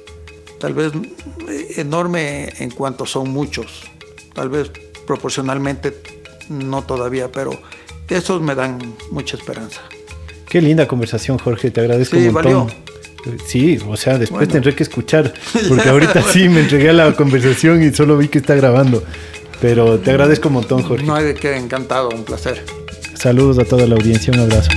Tal 0.61 0.73
vez 0.73 0.93
enorme 1.77 2.53
en 2.59 2.71
cuanto 2.71 3.07
son 3.07 3.31
muchos, 3.31 3.83
tal 4.33 4.49
vez 4.49 4.71
proporcionalmente 5.07 5.95
no 6.49 6.83
todavía, 6.83 7.31
pero 7.31 7.59
esos 8.09 8.41
me 8.41 8.55
dan 8.55 8.79
mucha 9.11 9.37
esperanza. 9.37 9.81
Qué 10.49 10.61
linda 10.61 10.87
conversación, 10.87 11.39
Jorge, 11.39 11.71
te 11.71 11.81
agradezco 11.81 12.17
un 12.17 12.33
montón. 12.33 12.85
Sí, 13.47 13.79
o 13.89 13.97
sea, 13.97 14.19
después 14.19 14.49
tendré 14.49 14.75
que 14.75 14.83
escuchar, 14.83 15.33
porque 15.69 15.89
ahorita 15.89 16.23
sí 16.23 16.49
me 16.49 16.61
entregué 16.61 16.91
a 16.91 16.93
la 16.93 17.13
conversación 17.17 17.83
y 17.83 17.93
solo 17.93 18.19
vi 18.19 18.29
que 18.29 18.39
está 18.39 18.55
grabando. 18.55 19.03
Pero 19.65 19.99
te 19.99 20.11
agradezco 20.11 20.49
un 20.49 20.55
montón, 20.57 20.83
Jorge. 20.83 21.07
No 21.07 21.15
hay 21.15 21.25
de 21.25 21.35
qué, 21.35 21.57
encantado, 21.57 22.11
un 22.11 22.23
placer. 22.23 22.63
Saludos 23.15 23.59
a 23.59 23.65
toda 23.65 23.87
la 23.87 23.95
audiencia, 23.95 24.31
un 24.31 24.41
abrazo. 24.41 24.69